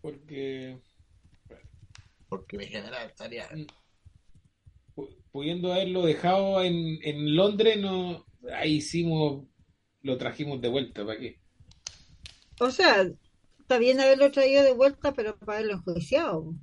Porque 0.00 0.80
porque 2.28 2.58
mi 2.58 2.66
general 2.66 3.06
estaría... 3.08 3.48
pu- 4.96 5.14
pudiendo 5.30 5.72
haberlo 5.72 6.04
dejado 6.04 6.62
en, 6.64 6.98
en 7.02 7.36
Londres, 7.36 7.78
no, 7.78 8.26
ahí 8.52 8.76
hicimos, 8.76 9.46
lo 10.02 10.18
trajimos 10.18 10.60
de 10.60 10.68
vuelta, 10.68 11.06
¿para 11.06 11.20
qué? 11.20 11.38
O 12.60 12.70
sea, 12.70 13.04
está 13.72 13.78
bien 13.78 14.00
haberlo 14.00 14.30
traído 14.30 14.62
de 14.62 14.72
vuelta, 14.72 15.12
pero 15.12 15.36
para 15.38 15.58
haberlo 15.58 15.74
enjuiciado. 15.78 16.54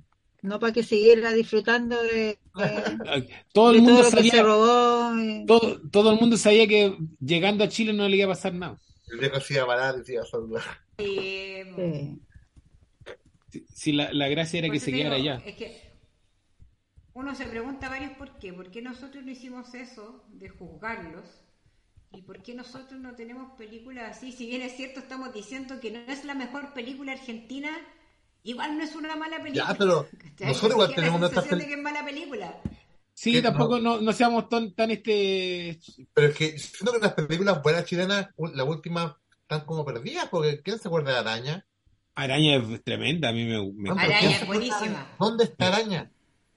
No 0.42 0.58
para 0.58 0.72
que 0.72 0.82
siguiera 0.82 1.32
disfrutando 1.32 2.02
de, 2.02 2.38
de- 2.54 3.28
Todo 3.52 3.72
de 3.72 3.78
el 3.78 3.84
todo 3.84 3.92
mundo 3.94 4.02
lo 4.02 4.04
que 4.04 4.10
se 4.10 4.16
sabía, 4.16 4.42
robó. 4.42 5.14
eh. 5.18 5.44
todo, 5.46 5.80
todo 5.90 6.12
el 6.12 6.20
mundo 6.20 6.36
sabía 6.38 6.66
que 6.66 6.96
llegando 7.20 7.62
a 7.64 7.68
Chile 7.68 7.92
no 7.92 8.08
le 8.08 8.16
iba 8.16 8.26
a 8.26 8.34
pasar 8.34 8.54
nada. 8.54 8.78
El 9.12 9.18
viejo 9.18 9.40
se 9.40 9.54
iba 9.54 9.64
a 9.64 9.66
parar 9.66 9.96
y 10.00 10.04
se 10.04 10.12
iba 10.14 10.22
a 10.22 10.26
saludar. 10.26 10.62
Y, 10.98 11.50
Sí. 11.76 12.18
Si, 13.50 13.66
si 13.74 13.92
la, 13.92 14.12
la 14.12 14.28
gracia 14.28 14.58
era 14.60 14.68
por 14.68 14.74
que 14.74 14.80
se 14.80 14.92
quedara 14.92 15.16
allá. 15.16 15.42
Es 15.44 15.56
que 15.56 15.90
uno 17.14 17.34
se 17.34 17.44
pregunta 17.46 17.88
varios 17.88 18.12
por 18.12 18.38
qué. 18.38 18.52
¿Por 18.52 18.70
qué 18.70 18.80
nosotros 18.80 19.24
no 19.24 19.30
hicimos 19.32 19.74
eso 19.74 20.24
de 20.28 20.48
juzgarlos? 20.48 21.24
¿Y 22.12 22.22
por 22.22 22.42
qué 22.42 22.54
nosotros 22.54 23.00
no 23.00 23.14
tenemos 23.14 23.52
películas 23.56 24.16
así? 24.16 24.32
Si 24.32 24.46
bien 24.46 24.62
es 24.62 24.76
cierto, 24.76 25.00
estamos 25.00 25.32
diciendo 25.32 25.78
que 25.80 25.92
no 25.92 26.00
es 26.12 26.24
la 26.24 26.34
mejor 26.34 26.72
película 26.74 27.12
argentina, 27.12 27.70
igual 28.42 28.76
no 28.76 28.82
es 28.82 28.96
una 28.96 29.14
mala 29.14 29.38
película. 29.40 29.66
Ya, 29.68 29.78
pero 29.78 30.08
nosotros 30.40 30.72
igual 30.72 30.94
tenemos 30.94 31.14
la 31.14 31.18
nuestras 31.20 31.44
sensación 31.44 31.60
pel- 31.60 31.62
de 31.62 31.68
que 31.68 31.74
es 31.74 31.82
mala 31.82 32.04
película. 32.04 32.60
Sí, 33.14 33.32
que 33.32 33.42
tampoco 33.42 33.78
no- 33.78 33.96
no, 33.96 34.00
no 34.00 34.12
seamos 34.12 34.48
tan, 34.48 34.74
tan 34.74 34.90
este... 34.90 35.78
Pero 36.14 36.28
es 36.28 36.36
que 36.36 36.58
siento 36.58 36.92
que 36.92 36.98
las 37.00 37.12
películas 37.12 37.62
buenas 37.62 37.84
chilenas, 37.84 38.28
la 38.54 38.64
última, 38.64 39.16
están 39.42 39.60
como 39.66 39.84
perdidas, 39.84 40.28
porque 40.30 40.62
¿quién 40.62 40.78
se 40.78 40.88
acuerda 40.88 41.12
de 41.12 41.18
Araña? 41.18 41.66
Araña 42.16 42.56
es 42.56 42.82
tremenda, 42.82 43.28
a 43.28 43.32
mí 43.32 43.44
me... 43.44 43.70
me- 43.72 43.90
Araña 43.90 44.18
¿quién 44.18 44.32
es 44.32 44.46
buenísima. 44.46 45.06
¿Dónde 45.18 45.44
está 45.44 45.68
Araña? 45.68 46.10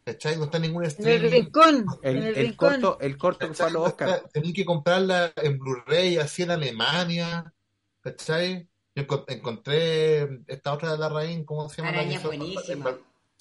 ¿Cachai? 0.05 0.35
No 0.37 0.45
está 0.45 0.57
en 0.57 0.63
ningún 0.63 0.83
En 0.83 0.89
el 0.91 0.97
streaming. 0.97 1.29
rincón, 1.31 1.85
El, 2.01 2.17
en 2.17 2.23
el, 2.23 2.27
el 2.29 2.35
rincón. 2.47 2.81
corto, 2.81 2.97
el 2.99 3.17
corto 3.17 3.47
que 3.47 3.53
fue 3.53 3.65
a 3.67 3.69
los 3.69 3.87
Oscar. 3.87 4.29
Tenía 4.33 4.53
que 4.53 4.65
comprarla 4.65 5.31
en 5.37 5.57
Blu-ray, 5.57 6.17
así 6.17 6.43
en 6.43 6.51
Alemania, 6.51 7.53
¿cachai? 8.01 8.67
Yo 8.95 9.03
encon- 9.07 9.23
encontré 9.29 10.43
esta 10.47 10.73
otra 10.73 10.91
de 10.91 10.97
la 10.97 11.07
Raín, 11.09 11.45
¿cómo 11.45 11.69
se 11.69 11.77
llama? 11.77 11.91
La 11.91 11.97
que 11.99 12.15
Araña 12.15 12.19
hizo- 12.19 12.33
en 12.73 12.83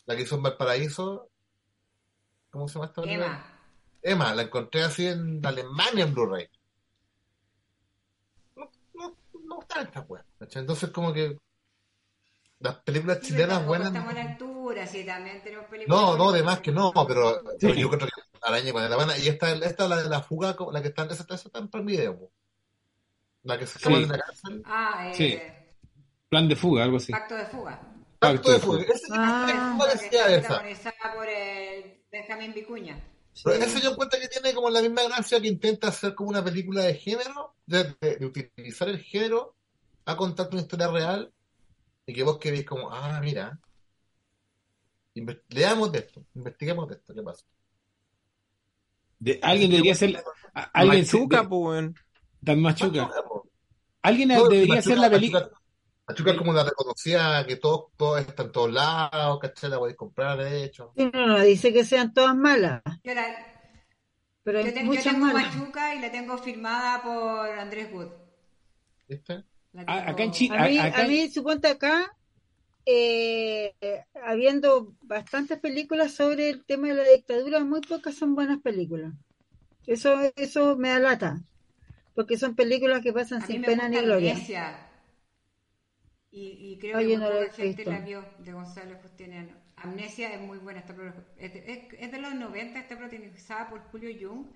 La 0.06 0.16
que 0.16 0.22
hizo 0.22 0.36
en 0.36 0.42
Valparaíso. 0.42 1.28
¿Cómo 2.50 2.68
se 2.68 2.74
llama 2.74 2.86
esta? 2.86 3.02
Emma. 3.02 3.58
Emma, 4.02 4.34
la 4.34 4.42
encontré 4.42 4.82
así 4.84 5.06
en 5.06 5.44
Alemania 5.44 6.04
en 6.04 6.14
Blu-ray. 6.14 6.48
No, 8.56 8.70
no, 8.94 9.16
no 9.44 9.60
está 9.60 9.82
esta 9.82 10.00
weá, 10.02 10.24
¿cachai? 10.38 10.60
Entonces 10.60 10.90
como 10.90 11.12
que 11.12 11.38
las 12.60 12.76
películas 12.82 13.20
chilenas 13.20 13.66
buenas... 13.66 13.92
también 15.06 15.42
tenemos 15.42 15.66
películas. 15.66 16.00
No, 16.00 16.16
no, 16.16 16.32
de 16.32 16.42
más 16.42 16.60
que 16.60 16.72
no, 16.72 16.92
pero, 17.06 17.40
Sí. 17.60 17.72
yo 17.74 17.88
creo 17.90 18.06
que 18.06 18.22
Araña 18.42 18.72
con 18.72 18.82
la 18.88 18.94
Habana, 18.94 19.16
y 19.18 19.28
esta, 19.28 19.52
esta 19.52 19.86
la 19.88 20.02
de 20.02 20.08
la 20.08 20.20
fuga, 20.22 20.56
la 20.72 20.82
que 20.82 20.88
está, 20.88 21.04
esa, 21.04 21.22
esa 21.22 21.34
está 21.34 21.58
en 21.60 21.68
Prime 21.68 21.86
Video, 21.92 22.18
po. 22.18 22.32
la 23.44 23.58
que 23.58 23.66
se 23.66 23.78
Sí. 23.78 23.84
llama 23.84 23.98
de 23.98 24.06
la 24.06 24.18
cárcel, 24.18 24.62
Ah, 24.66 25.08
eh, 25.10 25.14
Sí. 25.14 25.38
Plan 26.28 26.48
de 26.48 26.56
fuga, 26.56 26.84
algo 26.84 26.96
así. 26.96 27.12
Pacto 27.12 27.34
de 27.36 27.46
fuga. 27.46 27.80
Pacto 28.18 28.52
de 28.52 28.58
fuga, 28.60 28.82
ese 28.82 29.06
Ah. 29.12 29.46
es 29.94 30.00
que 30.00 30.06
está 30.06 30.28
esa, 30.34 30.48
protagonizada 30.48 31.14
por 31.14 31.28
el 31.28 32.02
Benjamín 32.10 32.52
Vicuña. 32.54 33.04
pero 33.44 33.56
ese 33.64 33.80
yo 33.80 33.90
encuentro 33.90 34.20
que 34.20 34.28
tiene 34.28 34.52
como 34.54 34.70
la 34.70 34.80
misma 34.82 35.02
gracia 35.04 35.40
que 35.40 35.48
intenta 35.48 35.88
hacer 35.88 36.14
como 36.14 36.30
una 36.30 36.42
película 36.44 36.82
de 36.82 36.94
género, 36.94 37.54
de, 37.66 37.94
de- 38.00 38.16
de 38.16 38.26
utilizar 38.26 38.88
el 38.88 38.98
género 39.00 39.54
a 40.04 40.16
contar 40.16 40.48
una 40.52 40.60
historia 40.60 40.88
real, 40.88 41.32
y 42.06 42.12
que 42.14 42.22
vos 42.24 42.38
queréis 42.38 42.64
como, 42.66 42.90
ah, 42.92 43.20
mira, 43.22 43.58
inve- 45.14 45.42
leamos 45.48 45.92
de 45.92 45.98
esto, 46.00 46.24
investiguemos 46.34 46.88
de 46.88 46.94
esto, 46.94 47.14
¿qué 47.14 47.22
pasa? 47.22 47.44
De- 49.18 49.38
alguien 49.42 49.70
debería 49.70 49.94
ser... 49.94 50.22
a- 50.54 50.62
Alguien 50.74 51.02
Machuca, 51.04 51.42
de- 51.42 51.48
pues, 51.48 51.60
weón. 51.62 51.94
tan 52.44 52.60
machuca. 52.60 53.10
Alguien 54.02 54.28
No, 54.30 54.48
debería 54.48 54.80
hacer 54.80 54.98
la 54.98 55.10
película... 55.10 55.42
Machuca- 55.42 55.58
Machuca 56.08 56.36
como 56.36 56.52
la 56.52 56.64
reconocía, 56.64 57.44
que 57.46 57.56
todo, 57.56 57.92
todo 57.96 58.18
está 58.18 58.42
en 58.42 58.52
todos 58.52 58.72
lados, 58.72 59.38
¿cachai? 59.40 59.70
La 59.70 59.78
podéis 59.78 59.96
comprar, 59.96 60.36
de 60.38 60.64
hecho. 60.64 60.92
Sí, 60.96 61.08
no, 61.12 61.26
no 61.28 61.40
dice 61.40 61.72
que 61.72 61.84
sean 61.84 62.12
todas 62.12 62.34
malas, 62.36 62.82
Yo, 63.04 63.14
la- 63.14 63.48
pero 64.42 64.60
yo 64.60 64.66
hay 64.66 64.74
yo 64.74 64.82
muchas 64.82 65.04
tengo 65.04 65.26
malas. 65.26 65.54
Machuca 65.56 65.94
y 65.94 66.00
la 66.00 66.10
tengo 66.10 66.36
firmada 66.38 67.02
por 67.02 67.48
Andrés 67.58 67.92
Wood. 67.92 68.08
¿Viste? 69.08 69.34
Ah, 69.34 69.84
tengo- 69.86 70.10
acá 70.10 70.22
en 70.24 70.30
Chile- 70.32 70.58
A 70.58 70.64
mí, 70.68 70.78
acá- 70.78 71.02
a 71.04 71.06
mí 71.06 71.30
suponte 71.30 71.68
acá, 71.68 72.10
eh, 72.86 73.74
habiendo 74.24 74.94
bastantes 75.02 75.58
películas 75.60 76.12
sobre 76.12 76.50
el 76.50 76.64
tema 76.64 76.88
de 76.88 76.94
la 76.94 77.04
dictadura, 77.04 77.64
muy 77.64 77.80
pocas 77.80 78.14
son 78.14 78.34
buenas 78.34 78.60
películas. 78.60 79.12
Eso, 79.86 80.18
eso 80.36 80.76
me 80.76 80.90
da 80.90 80.98
lata, 80.98 81.42
porque 82.14 82.38
son 82.38 82.54
películas 82.54 83.02
que 83.02 83.12
pasan 83.12 83.42
A 83.42 83.46
sin 83.46 83.62
pena 83.62 83.88
ni 83.88 83.98
gloria. 83.98 84.36
Y, 86.30 86.72
y 86.72 86.78
creo 86.78 86.98
que 86.98 87.16
no 87.18 87.28
gente 87.52 87.84
la 87.84 88.00
vio 88.00 88.24
de 88.38 88.52
Gonzalo 88.52 88.96
Justiniano. 89.02 89.52
Amnesia 89.76 90.32
es 90.32 90.40
muy 90.40 90.58
buena, 90.58 90.80
está 90.80 90.94
es, 91.36 91.52
de, 91.52 91.88
es 91.98 92.12
de 92.12 92.18
los 92.18 92.34
90, 92.34 92.78
está 92.78 92.96
protagonizada 92.96 93.68
por 93.68 93.80
Julio 93.90 94.10
Jung 94.18 94.46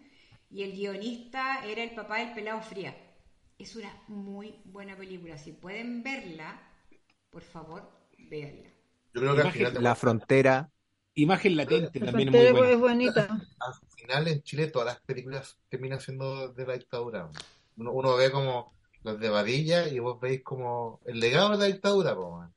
y 0.50 0.62
el 0.62 0.72
guionista 0.72 1.64
era 1.64 1.82
el 1.82 1.90
papá 1.94 2.18
del 2.18 2.32
pelado 2.32 2.62
Fría. 2.62 2.96
Es 3.58 3.76
una 3.76 3.92
muy 4.08 4.60
buena 4.64 4.96
película. 4.96 5.36
Si 5.36 5.52
pueden 5.52 6.02
verla, 6.02 6.60
por 7.30 7.42
favor, 7.42 7.90
véanla. 8.30 8.68
Yo 9.14 9.20
creo 9.20 9.34
que 9.34 9.40
al 9.42 9.52
final, 9.52 9.74
de- 9.74 9.80
La 9.80 9.94
frontera. 9.94 10.70
Imagen 11.18 11.56
latente 11.56 11.98
La 12.00 12.06
también 12.06 12.28
es 12.28 12.34
muy 12.34 12.44
es 12.46 12.52
buena. 12.52 12.76
bonita. 12.76 13.28
al 13.60 13.74
final 13.96 14.28
en 14.28 14.42
Chile 14.42 14.66
todas 14.66 14.86
las 14.86 15.00
películas 15.00 15.58
terminan 15.70 16.00
siendo 16.00 16.52
de 16.52 16.66
la 16.66 16.74
dictadura. 16.74 17.30
Uno, 17.78 17.92
uno 17.92 18.16
ve 18.16 18.30
como 18.30 18.74
las 19.02 19.18
de 19.18 19.30
Badilla 19.30 19.88
y 19.88 19.98
vos 19.98 20.20
veis 20.20 20.42
como 20.42 21.00
el 21.06 21.18
legado 21.20 21.50
de 21.52 21.58
la 21.58 21.64
dictadura, 21.66 22.14
po, 22.14 22.38
man. 22.38 22.52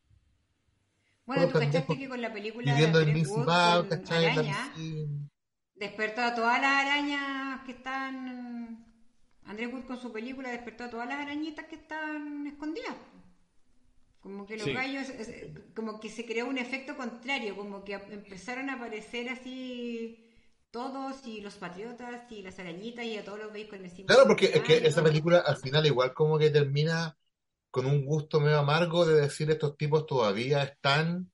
Bueno, 1.26 1.48
tú 1.48 1.60
cachaste 1.60 1.98
que 1.98 2.10
con 2.10 2.22
la 2.22 2.34
película 2.34 2.66
de 2.66 2.72
Viviendo 2.72 3.00
en 3.00 3.08
Andrés 3.10 3.16
Vince 3.24 3.32
Wood 3.40 3.46
Vaughn, 3.46 3.88
con 3.88 3.98
¿cachai? 4.00 4.26
La 4.26 4.32
Araña, 4.34 4.72
piscina. 4.76 5.30
despertó 5.76 6.22
a 6.22 6.36
todas 6.36 6.62
las 6.62 6.72
arañas 6.86 7.62
que 7.66 7.72
están... 7.74 8.86
Andrés 9.46 9.72
Wood 9.72 9.86
con 9.86 9.98
su 10.02 10.12
película 10.12 10.50
despertó 10.50 10.86
a 10.86 10.90
todas 10.90 11.08
las 11.08 11.20
arañitas 11.20 11.66
que 11.68 11.76
están 11.76 12.46
escondidas. 12.48 12.96
Como 14.22 14.46
que 14.46 14.58
los 14.58 14.66
Sí. 14.66 14.74
gallos, 14.74 15.08
como 15.76 16.00
que 16.00 16.10
se 16.10 16.26
creó 16.26 16.48
un 16.48 16.58
efecto 16.58 16.98
contrario, 16.98 17.56
como 17.56 17.84
que 17.86 17.94
empezaron 17.94 18.70
a 18.70 18.74
aparecer 18.76 19.30
así 19.30 20.26
todos 20.72 21.26
y 21.26 21.42
los 21.42 21.56
patriotas 21.56 22.30
y 22.32 22.42
las 22.42 22.60
arañitas 22.60 23.06
y 23.06 23.18
a 23.18 23.24
todos 23.24 23.40
los 23.40 23.54
veis 23.54 23.70
con 23.70 23.84
el 23.84 23.92
Claro, 24.06 24.28
porque 24.28 24.48
es 24.54 24.62
que 24.62 24.78
esa 24.86 25.02
película 25.04 25.40
al 25.40 25.58
final 25.58 25.86
igual 25.86 26.14
como 26.14 26.38
que 26.38 26.50
termina 26.50 27.18
con 27.72 27.86
un 27.86 28.06
gusto 28.06 28.40
medio 28.40 28.60
amargo 28.60 29.06
de 29.06 29.22
decir 29.22 29.50
estos 29.52 29.78
tipos 29.78 30.06
todavía 30.06 30.64
están 30.64 31.32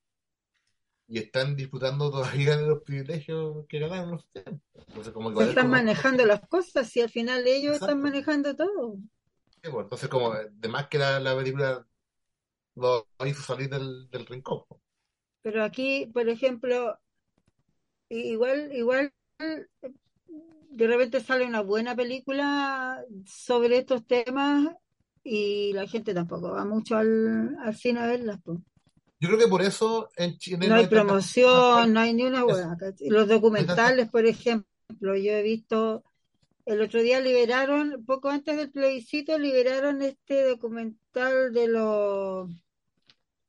y 1.08 1.20
están 1.20 1.56
disfrutando 1.56 2.10
todavía 2.12 2.56
de 2.58 2.68
los 2.68 2.82
privilegios 2.84 3.66
que 3.68 3.80
ganaron 3.80 4.12
los 4.12 4.26
tiempos. 4.32 4.62
Entonces, 4.88 5.14
como 5.14 5.34
que 5.34 5.44
están 5.44 5.66
como- 5.66 5.72
manejando 5.76 6.26
las 6.26 6.42
cosas 6.48 6.96
y 6.96 7.02
al 7.02 7.10
final 7.10 7.46
ellos 7.48 7.74
Exacto. 7.76 7.86
están 7.86 8.02
manejando 8.02 8.56
todo. 8.56 8.98
Sí, 9.64 9.70
pues, 9.72 9.84
entonces, 9.86 10.10
como 10.10 10.34
de 10.34 10.68
más 10.68 10.88
que 10.88 10.98
la, 10.98 11.20
la 11.20 11.36
película 11.36 11.86
lo 12.76 13.06
hizo 13.26 13.42
salir 13.42 13.70
del, 13.70 14.10
del 14.10 14.26
rincón. 14.26 14.64
pues. 14.68 14.82
Pero 15.42 15.64
aquí, 15.64 16.08
por 16.14 16.28
ejemplo, 16.28 16.98
igual, 18.10 18.72
igual 18.74 19.14
de 20.70 20.88
repente 20.88 21.22
sale 21.22 21.46
una 21.46 21.62
buena 21.62 21.96
película 21.96 23.04
sobre 23.26 23.78
estos 23.78 24.06
temas 24.06 24.76
y 25.24 25.72
la 25.74 25.88
gente 25.88 26.14
tampoco 26.14 26.52
va 26.52 26.66
mucho 26.66 26.98
al, 26.98 27.56
al 27.64 27.76
cine 27.76 28.00
a 28.02 28.08
verlas. 28.08 28.42
po. 28.42 28.62
Yo 29.20 29.30
creo 29.30 29.40
que 29.40 29.48
por 29.48 29.62
eso 29.62 30.10
en 30.18 30.38
Chile 30.38 30.68
No 30.68 30.76
hay 30.76 30.88
promoción, 30.88 31.94
no 31.94 32.00
hay 32.00 32.14
ni 32.14 32.24
una. 32.24 32.46
¿cachai? 32.78 33.10
Los 33.10 33.28
documentales, 33.28 34.10
por 34.10 34.26
ejemplo, 34.26 35.16
yo 35.16 35.32
he 35.32 35.42
visto, 35.42 36.04
el 36.66 36.82
otro 36.82 37.02
día 37.02 37.22
liberaron, 37.22 38.04
poco 38.06 38.30
antes 38.30 38.58
del 38.58 38.72
plebiscito, 38.72 39.38
liberaron 39.40 40.02
este 40.02 40.44
documental 40.44 41.54
de 41.54 41.68
los, 41.68 42.50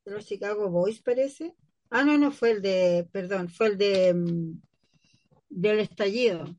de 0.06 0.12
los 0.12 0.26
Chicago 0.26 0.70
Boys, 0.70 1.02
parece. 1.02 1.54
Ah, 1.90 2.04
no, 2.04 2.16
no 2.16 2.30
fue 2.30 2.52
el 2.52 2.62
de, 2.62 3.08
perdón, 3.12 3.48
fue 3.48 3.68
el 3.68 3.78
de 3.78 4.14
mm, 4.14 4.60
del 5.50 5.80
estallido. 5.80 6.56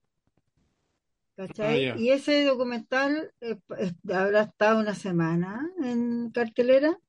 ¿Cachai? 1.36 1.90
Ah. 1.90 1.96
Y 1.98 2.10
ese 2.10 2.44
documental 2.46 3.32
eh, 3.42 3.58
eh, 3.78 3.92
habrá 4.14 4.44
estado 4.44 4.80
una 4.80 4.96
semana 4.96 5.70
en 5.84 6.32
cartelera. 6.32 7.00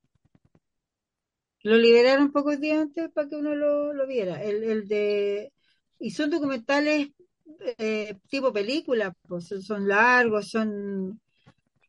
Lo 1.63 1.77
liberaron 1.77 2.31
pocos 2.31 2.61
días 2.61 2.83
antes 2.83 3.11
para 3.11 3.29
que 3.29 3.37
uno 3.37 3.55
lo, 3.55 3.93
lo 3.93 4.07
viera. 4.07 4.43
El, 4.43 4.63
el 4.63 4.89
de 4.89 5.53
y 5.99 6.11
son 6.13 6.31
documentales 6.31 7.09
eh, 7.79 8.15
tipo 8.29 8.53
película, 8.53 9.13
pues 9.27 9.49
son 9.49 9.89
largos, 9.89 10.51
son 10.51 11.21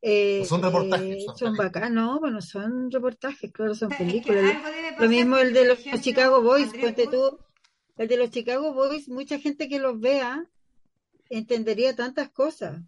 eh, 0.02 0.46
Son 0.46 0.62
reportajes, 0.62 1.18
eh, 1.18 1.22
son 1.26 1.38
son 1.38 1.56
bacanos, 1.56 1.92
no, 1.92 2.20
bueno, 2.20 2.42
son 2.42 2.90
reportajes, 2.90 3.52
claro, 3.52 3.76
son 3.76 3.92
Es 3.92 3.98
que 3.98 4.06
películas. 4.06 4.56
Lo 4.98 5.10
mismo 5.10 5.38
el 5.38 5.54
de 5.54 5.66
los 5.66 5.80
Chicago 6.02 6.42
Boys, 6.42 6.72
ponte 6.80 7.08
tú, 7.08 7.38
el 7.98 8.08
de 8.08 8.18
los 8.18 8.30
Chicago 8.30 8.74
Boys, 8.74 9.10
mucha 9.10 9.40
gente 9.40 9.68
que 9.68 9.80
los 9.80 10.00
vea 10.00 10.46
entendería 11.30 11.96
tantas 11.96 12.30
cosas 12.30 12.82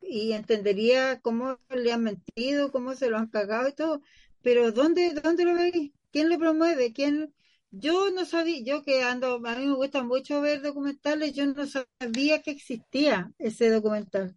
y 0.00 0.32
entendería 0.32 1.20
cómo 1.20 1.58
le 1.70 1.92
han 1.92 2.02
mentido, 2.02 2.72
cómo 2.72 2.94
se 2.94 3.10
lo 3.10 3.18
han 3.18 3.28
cagado 3.28 3.68
y 3.68 3.74
todo, 3.74 4.02
pero 4.42 4.72
¿dónde, 4.72 5.12
dónde 5.12 5.44
lo 5.44 5.54
veis? 5.54 5.92
¿Quién 6.10 6.30
lo 6.30 6.38
promueve? 6.38 6.92
¿Quién? 6.92 7.34
Yo 7.70 8.10
no 8.10 8.24
sabía, 8.24 8.62
yo 8.64 8.82
que 8.82 9.02
ando, 9.02 9.42
a 9.44 9.54
mí 9.56 9.66
me 9.66 9.74
gusta 9.74 10.02
mucho 10.02 10.40
ver 10.40 10.62
documentales, 10.62 11.34
yo 11.34 11.46
no 11.46 11.66
sabía 11.66 12.40
que 12.40 12.52
existía 12.52 13.30
ese 13.38 13.68
documental, 13.68 14.34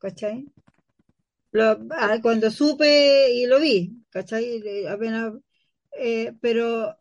¿cachai? 0.00 0.46
Ah, 1.90 2.18
cuando 2.22 2.50
supe 2.50 3.32
y 3.32 3.46
lo 3.46 3.60
vi, 3.60 3.92
¿cachai? 4.10 4.86
Apenas, 4.88 5.32
eh, 5.92 6.32
pero 6.40 6.96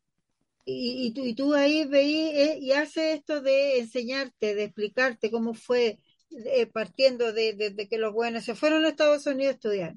y, 0.66 1.34
tú, 1.36 1.54
ahí 1.54 1.86
veí 1.86 2.30
eh, 2.34 2.58
y 2.60 2.72
hace 2.72 3.14
esto 3.14 3.42
de 3.42 3.80
enseñarte, 3.80 4.56
de 4.56 4.64
explicarte 4.66 5.30
cómo 5.32 5.54
fue 5.54 6.00
eh, 6.32 6.66
partiendo 6.68 7.34
de, 7.34 7.88
que 7.90 7.98
los 7.98 8.14
buenos 8.14 8.44
se 8.46 8.56
fueron 8.56 8.86
a 8.86 8.90
Estados 8.90 9.26
Unidos 9.28 9.54
a 9.54 9.56
estudiar, 9.56 9.96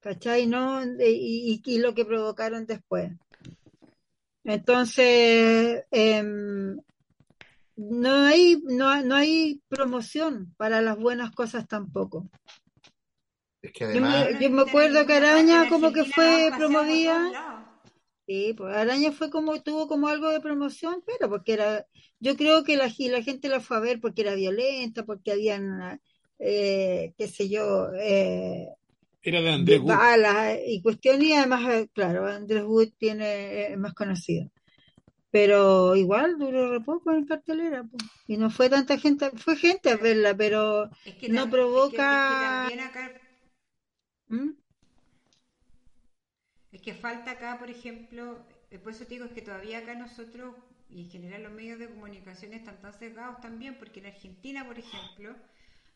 ¿cachai? 0.00 0.46
¿No? 0.46 0.82
Y, 0.84 1.62
y- 1.62 1.62
y 1.64 1.78
lo 1.78 1.94
que 1.94 2.04
provocaron 2.04 2.66
después. 2.66 3.12
Entonces, 4.44 5.84
em, 5.90 6.76
no 7.76 8.14
hay, 8.14 8.60
no, 8.64 9.02
no 9.02 9.14
hay 9.14 9.62
promoción 9.68 10.54
para 10.56 10.80
las 10.82 10.98
buenas 10.98 11.30
cosas 11.32 11.66
tampoco. 11.68 12.28
Es 13.62 13.72
que 13.72 13.84
Yo 13.84 14.00
me- 14.02 14.08
además, 14.08 14.28
yo 14.40 14.50
me 14.50 14.62
acuerdo 14.62 15.06
que 15.06 15.14
Araña 15.14 15.66
como 15.68 15.92
que 15.92 16.04
fue 16.04 16.52
promovida. 16.56 17.18
Sí, 18.26 18.54
pues 18.56 18.74
Araña 18.76 19.12
fue 19.12 19.30
como, 19.30 19.60
tuvo 19.62 19.88
como 19.88 20.08
algo 20.08 20.28
de 20.30 20.40
promoción, 20.40 21.02
pero 21.06 21.28
porque 21.28 21.54
era, 21.54 21.86
yo 22.20 22.36
creo 22.36 22.62
que 22.64 22.76
la, 22.76 22.86
la 22.98 23.22
gente 23.22 23.48
la 23.48 23.60
fue 23.60 23.76
a 23.76 23.80
ver 23.80 24.00
porque 24.00 24.22
era 24.22 24.34
violenta, 24.34 25.04
porque 25.04 25.32
habían, 25.32 26.00
eh, 26.38 27.12
qué 27.18 27.28
sé 27.28 27.48
yo, 27.48 27.88
eh, 27.94 28.68
Era 29.22 29.40
de 29.40 29.50
Andrés 29.50 29.80
Wood. 29.80 29.88
balas 29.88 30.58
y 30.66 30.80
cuestiones, 30.82 31.24
y 31.28 31.32
además, 31.32 31.68
eh, 31.72 31.88
claro, 31.92 32.26
Andrés 32.26 32.62
Wood 32.64 32.90
tiene, 32.98 33.72
es 33.72 33.78
más 33.78 33.94
conocido. 33.94 34.48
Pero 35.30 35.96
igual 35.96 36.36
duró 36.38 36.70
re 36.70 36.80
poco 36.80 37.12
en 37.12 37.24
cartelera, 37.26 37.84
pues, 37.84 38.02
y 38.26 38.36
no 38.36 38.50
fue 38.50 38.68
tanta 38.68 38.98
gente, 38.98 39.30
fue 39.36 39.56
gente 39.56 39.90
a 39.90 39.96
verla, 39.96 40.36
pero 40.36 40.90
Es 41.04 41.14
que 41.16 41.28
No 41.30 41.48
provoca- 41.50 42.14
es 42.14 42.20
que- 42.20 42.34
es 42.34 42.38
que 42.40 42.46
también 42.46 42.80
acá 42.80 43.12
¿Mm? 44.32 44.52
Es 46.72 46.80
que 46.82 46.94
falta 46.94 47.30
acá, 47.32 47.58
por 47.58 47.70
ejemplo, 47.70 48.44
eh, 48.70 48.78
por 48.78 48.92
eso 48.92 49.04
te 49.04 49.10
digo, 49.14 49.26
es 49.26 49.32
que 49.32 49.42
todavía 49.42 49.78
acá 49.78 49.94
nosotros, 49.94 50.56
y 50.88 51.02
en 51.02 51.10
general 51.10 51.42
los 51.44 51.52
medios 51.52 51.78
de 51.78 51.88
comunicación 51.88 52.52
están 52.54 52.80
tan 52.80 52.92
sesgados 52.94 53.40
también, 53.40 53.78
porque 53.78 54.00
en 54.00 54.06
Argentina, 54.06 54.66
por 54.66 54.78
ejemplo, 54.78 55.36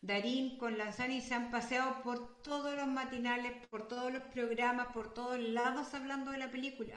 Darín 0.01 0.57
con 0.57 0.77
Lanzani 0.77 1.21
se 1.21 1.33
han 1.33 1.51
paseado 1.51 2.01
por 2.03 2.41
todos 2.43 2.75
los 2.75 2.87
matinales, 2.87 3.53
por 3.69 3.87
todos 3.87 4.13
los 4.13 4.23
programas, 4.23 4.87
por 4.93 5.13
todos 5.13 5.39
lados 5.39 5.93
hablando 5.93 6.31
de 6.31 6.37
la 6.37 6.51
película. 6.51 6.95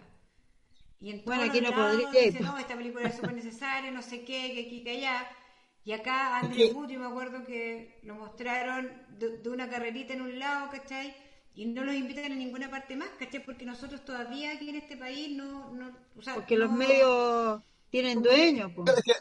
Y 1.01 1.11
en 1.11 1.25
Bueno, 1.25 1.45
aquí 1.45 1.61
los 1.61 1.71
no 1.75 1.77
lados 1.79 2.13
dicen, 2.13 2.45
no, 2.45 2.59
esta 2.59 2.77
película 2.77 3.09
es 3.09 3.17
súper 3.17 3.33
necesaria, 3.33 3.91
no 3.91 4.03
sé 4.03 4.25
qué, 4.25 4.53
que 4.55 4.67
aquí, 4.67 4.83
que 4.85 4.91
allá. 4.91 5.27
Y 5.85 5.93
acá 5.93 6.39
Andrés 6.39 6.73
yo 6.89 7.01
me 7.01 7.07
acuerdo 7.07 7.45
que 7.45 7.99
lo 8.03 8.15
mostraron 8.15 8.91
de, 9.19 9.39
de 9.39 9.49
una 9.49 9.69
carrerita 9.71 10.13
en 10.13 10.21
un 10.23 10.39
lado, 10.39 10.71
¿cachai? 10.71 11.15
Y 11.55 11.67
no 11.67 11.85
los 11.85 11.95
invitan 11.95 12.33
a 12.33 12.35
ninguna 12.37 12.71
parte 12.71 12.97
más, 12.97 13.11
¿cachai? 13.19 13.45
Porque 13.45 13.67
nosotros 13.67 14.05
todavía 14.05 14.53
aquí 14.53 14.71
en 14.71 14.77
este 14.77 14.97
país 14.97 15.37
no... 15.37 15.73
no 15.75 15.91
o 16.17 16.23
sea, 16.23 16.35
porque 16.35 16.57
los 16.57 16.71
medios 16.71 17.61
tienen 17.91 18.23
dueños, 18.23 18.73
pues. 18.75 19.03
que 19.03 19.13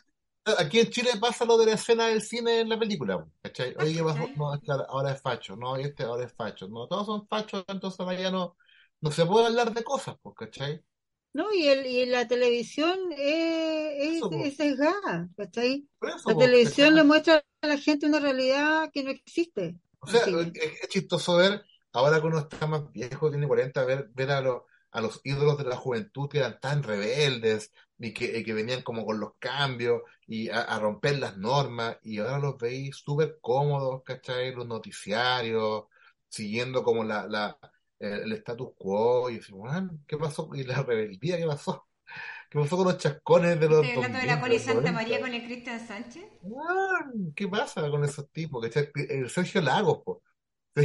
aquí 0.57 0.79
en 0.79 0.89
Chile 0.89 1.11
pasa 1.19 1.45
lo 1.45 1.57
de 1.57 1.67
la 1.67 1.73
escena 1.73 2.07
del 2.07 2.21
cine 2.21 2.61
en 2.61 2.69
la 2.69 2.79
película, 2.79 3.25
¿cachai? 3.41 3.75
Oye, 3.79 3.95
¿qué 3.95 4.03
pasó? 4.03 4.27
No, 4.35 4.53
ahora- 4.87 5.13
es 5.13 5.21
facho, 5.21 5.55
no, 5.55 5.75
este 5.75 6.03
ahora 6.03 6.25
es 6.25 6.33
facho, 6.33 6.67
no, 6.67 6.87
todos 6.87 7.05
son 7.05 7.27
fachos, 7.27 7.65
entonces 7.67 8.05
ya 8.19 8.31
no, 8.31 8.55
no 9.01 9.11
se 9.11 9.25
puede 9.25 9.47
hablar 9.47 9.73
de 9.73 9.83
cosas, 9.83 10.15
pues, 10.21 10.35
¿cachai? 10.35 10.81
No, 11.31 11.53
y, 11.53 11.67
el, 11.67 11.85
y 11.85 12.05
la 12.07 12.27
televisión 12.27 12.97
es, 13.11 14.01
es, 14.01 14.15
Eso, 14.15 14.29
po. 14.29 14.43
es 14.43 14.55
sesgada, 14.55 15.29
¿cachai? 15.37 15.87
Eso, 16.01 16.29
La 16.29 16.37
televisión 16.37 16.89
¿cachai? 16.89 16.95
le 16.95 17.03
muestra 17.03 17.43
a 17.61 17.67
la 17.67 17.77
gente 17.77 18.07
una 18.07 18.19
realidad 18.19 18.89
que 18.91 19.03
no 19.03 19.11
existe. 19.11 19.75
O 19.99 20.07
sea, 20.07 20.21
es 20.25 20.89
chistoso 20.89 21.35
ver, 21.35 21.63
ahora 21.93 22.19
que 22.21 22.27
uno 22.27 22.39
está 22.39 22.67
más 22.67 22.91
viejo, 22.91 23.29
tiene 23.29 23.47
40, 23.47 23.83
ver, 23.85 24.09
ver 24.13 24.31
a, 24.31 24.41
los 24.41 24.63
a 24.91 25.01
los 25.01 25.21
ídolos 25.23 25.57
de 25.57 25.65
la 25.65 25.75
juventud 25.77 26.29
que 26.29 26.39
eran 26.39 26.59
tan 26.59 26.83
rebeldes 26.83 27.71
y 27.97 28.13
que, 28.13 28.39
y 28.39 28.43
que 28.43 28.53
venían 28.53 28.81
como 28.81 29.05
con 29.05 29.19
los 29.19 29.33
cambios 29.39 30.01
y 30.27 30.49
a, 30.49 30.61
a 30.61 30.79
romper 30.79 31.19
las 31.19 31.37
normas 31.37 31.97
y 32.03 32.19
ahora 32.19 32.39
los 32.39 32.57
veis 32.57 32.95
súper 32.97 33.37
cómodos, 33.41 34.03
¿cachai? 34.03 34.53
Los 34.53 34.67
noticiarios, 34.67 35.85
siguiendo 36.27 36.83
como 36.83 37.03
la, 37.03 37.27
la, 37.27 37.57
el, 37.99 38.31
status 38.33 38.69
quo 38.77 39.29
y 39.29 39.39
"Weón, 39.51 40.03
¿qué 40.07 40.17
pasó? 40.17 40.49
¿Y 40.53 40.63
la 40.63 40.81
rebeldía 40.83 41.37
qué 41.37 41.45
pasó? 41.45 41.87
¿Qué 42.49 42.59
pasó 42.59 42.77
con 42.77 42.87
los 42.87 42.97
chascones 42.97 43.59
de 43.59 43.69
los 43.69 43.85
Estoy 43.85 43.91
hablando 43.91 44.19
de 44.19 44.25
la 44.25 44.35
2000, 44.35 44.41
Coli 44.41 44.53
los 44.55 44.63
Santa 44.63 44.91
90? 44.91 44.91
María 44.91 45.19
con 45.21 45.33
el 45.33 45.43
Cristian 45.43 45.87
Sánchez. 45.87 46.25
¿Qué 47.35 47.47
pasa 47.47 47.89
con 47.89 48.03
esos 48.03 48.29
tipos? 48.31 48.65
El 48.95 49.29
Sergio 49.29 49.61
Lagos, 49.61 49.99
po. 50.03 50.23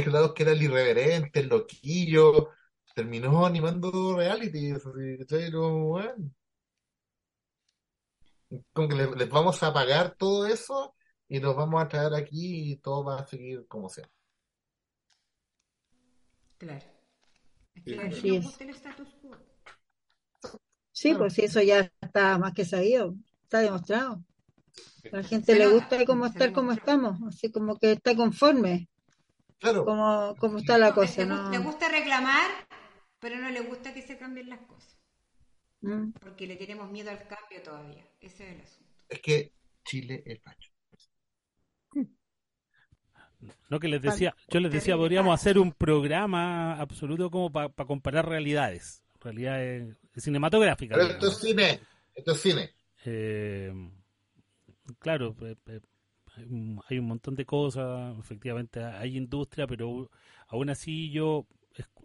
Lagos 0.05 0.33
que 0.33 0.43
era 0.43 0.51
el 0.53 0.61
irreverente, 0.63 1.39
el 1.41 1.47
loquillo, 1.49 2.49
terminó 2.93 3.45
animando 3.45 4.15
reality, 4.17 4.71
así, 4.71 5.17
¿cachai? 5.19 5.51
Como, 5.51 5.93
weón. 5.95 6.35
Como 8.73 8.87
que 8.87 8.95
le- 8.95 9.15
les, 9.15 9.29
vamos 9.29 9.61
a 9.63 9.73
pagar 9.73 10.15
todo 10.17 10.45
eso 10.47 10.95
y 11.27 11.39
los 11.39 11.55
vamos 11.55 11.81
a 11.83 11.87
traer 11.87 12.13
aquí 12.13 12.71
y 12.71 12.75
todo 12.77 13.03
va 13.03 13.19
a 13.19 13.25
seguir 13.27 13.65
como 13.67 13.89
sea. 13.89 14.09
Claro. 16.57 16.85
Es 17.73 17.83
que 17.83 17.99
Así 17.99 18.35
es. 18.35 18.43
gusta 18.45 18.63
el 18.63 18.69
status 18.71 19.09
quo. 19.21 19.31
Sí, 20.91 21.09
Claro. 21.09 21.19
pues 21.25 21.33
sí, 21.33 21.41
eso 21.43 21.61
ya 21.61 21.91
está 22.01 22.37
más 22.37 22.53
que 22.53 22.63
sabido, 22.63 23.15
está 23.43 23.59
demostrado. 23.59 24.23
A 25.11 25.17
la 25.17 25.23
gente 25.23 25.55
le 25.55 25.67
gusta 25.67 26.05
como 26.05 26.23
se 26.25 26.31
estar 26.31 26.53
como 26.53 26.71
estamos, 26.71 27.19
así 27.27 27.51
como 27.51 27.77
que 27.77 27.91
está 27.93 28.15
conforme, 28.15 28.89
Claro, 29.65 29.85
como, 29.85 30.35
como 30.37 30.57
está 30.59 30.77
la 30.77 30.89
No, 30.89 30.95
cosa, 30.95 31.21
le, 31.21 31.27
¿no? 31.27 31.49
le 31.49 31.57
gusta 31.57 31.89
reclamar, 31.89 32.49
pero 33.19 33.37
no 33.37 33.49
le 33.49 33.61
gusta 33.61 33.93
que 33.93 34.01
se 34.01 34.17
cambien 34.17 34.49
las 34.49 34.59
cosas. 34.61 34.97
Mm. 35.81 36.11
Porque 36.21 36.47
le 36.47 36.55
tenemos 36.55 36.91
miedo 36.91 37.09
al 37.09 37.27
cambio 37.27 37.63
todavía. 37.63 38.05
Ese 38.19 38.47
es 38.47 38.55
el 38.55 38.61
asunto. 38.61 38.93
es 39.09 39.19
que 39.21 39.51
Chile 39.83 40.23
es 40.25 40.41
facho. 40.41 40.71
No 43.69 43.79
que 43.79 43.87
les 43.87 44.01
decía, 44.01 44.35
yo 44.49 44.59
les 44.59 44.71
decía, 44.71 44.95
podríamos 44.97 45.33
hacer 45.33 45.59
un 45.59 45.71
programa 45.71 46.79
absoluto 46.79 47.29
como 47.29 47.51
para 47.51 47.69
comparar 47.85 48.27
realidades, 48.27 49.03
realidades 49.19 49.95
cinematográficas. 50.15 50.97
Pero 50.97 51.11
esto 51.11 51.27
es 51.27 51.37
cine. 51.37 51.79
Esto 52.15 52.31
es 52.31 52.41
cine. 52.41 52.71
Eh, 53.05 53.71
claro, 54.99 55.35
hay 56.37 56.99
un- 56.99 57.05
montón 57.07 57.35
de 57.35 57.45
cosas, 57.45 58.17
efectivamente 58.19 58.83
hay 58.83 59.17
industria, 59.17 59.67
pero 59.67 60.09
aún 60.47 60.69
así 60.69 61.09
yo 61.11 61.45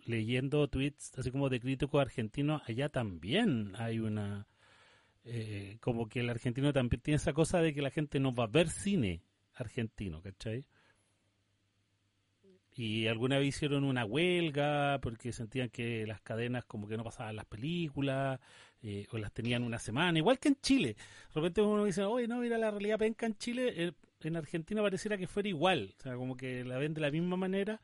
leyendo 0.07 0.66
tweets 0.69 1.12
así 1.19 1.31
como 1.31 1.48
de 1.48 1.61
críticos 1.61 2.01
argentinos, 2.01 2.62
allá 2.66 2.89
también 2.89 3.73
hay 3.77 4.01
una... 4.01 4.47
eh, 5.24 5.78
como 5.81 6.09
que 6.09 6.20
el 6.20 6.31
argentino 6.31 6.73
también 6.73 7.01
tiene 7.02 7.16
esa 7.16 7.32
cosa 7.32 7.61
de 7.62 7.74
que 7.74 7.82
la 7.82 7.90
gente 7.90 8.20
no 8.20 8.35
va 8.35 8.44
a 8.44 8.48
ver 8.48 8.69
cine 8.70 9.23
argentino, 9.55 10.23
¿cachai? 10.23 10.65
Y 12.77 13.09
alguna 13.09 13.39
vez 13.39 13.48
hicieron 13.48 13.85
una 13.85 14.05
huelga 14.05 14.98
porque 15.02 15.32
sentían 15.32 15.69
que 15.70 16.07
las 16.07 16.20
cadenas 16.23 16.65
como 16.65 16.86
que 16.89 16.97
no 16.97 17.05
pasaban 17.05 17.36
las 17.36 17.44
películas 17.44 18.40
eh, 18.82 19.07
o 19.12 19.19
las 19.19 19.32
tenían 19.32 19.65
una 19.65 19.78
semana, 19.78 20.16
igual 20.19 20.39
que 20.39 20.48
en 20.48 20.57
Chile. 20.62 20.94
De 20.94 21.35
repente 21.35 21.61
uno 21.62 21.85
dice, 21.85 22.05
oye, 22.05 22.27
no, 22.28 22.39
mira 22.39 22.57
la 22.59 22.70
realidad 22.70 22.98
penca 22.98 23.27
en 23.27 23.36
Chile, 23.36 23.73
eh, 23.77 23.93
en 24.29 24.37
Argentina 24.37 24.83
pareciera 24.83 25.17
que 25.17 25.27
fuera 25.27 25.49
igual, 25.49 25.95
o 25.99 26.03
sea, 26.03 26.15
como 26.17 26.37
que 26.37 26.65
la 26.65 26.79
ven 26.79 26.95
de 26.95 27.01
la 27.01 27.11
misma 27.11 27.37
manera, 27.37 27.81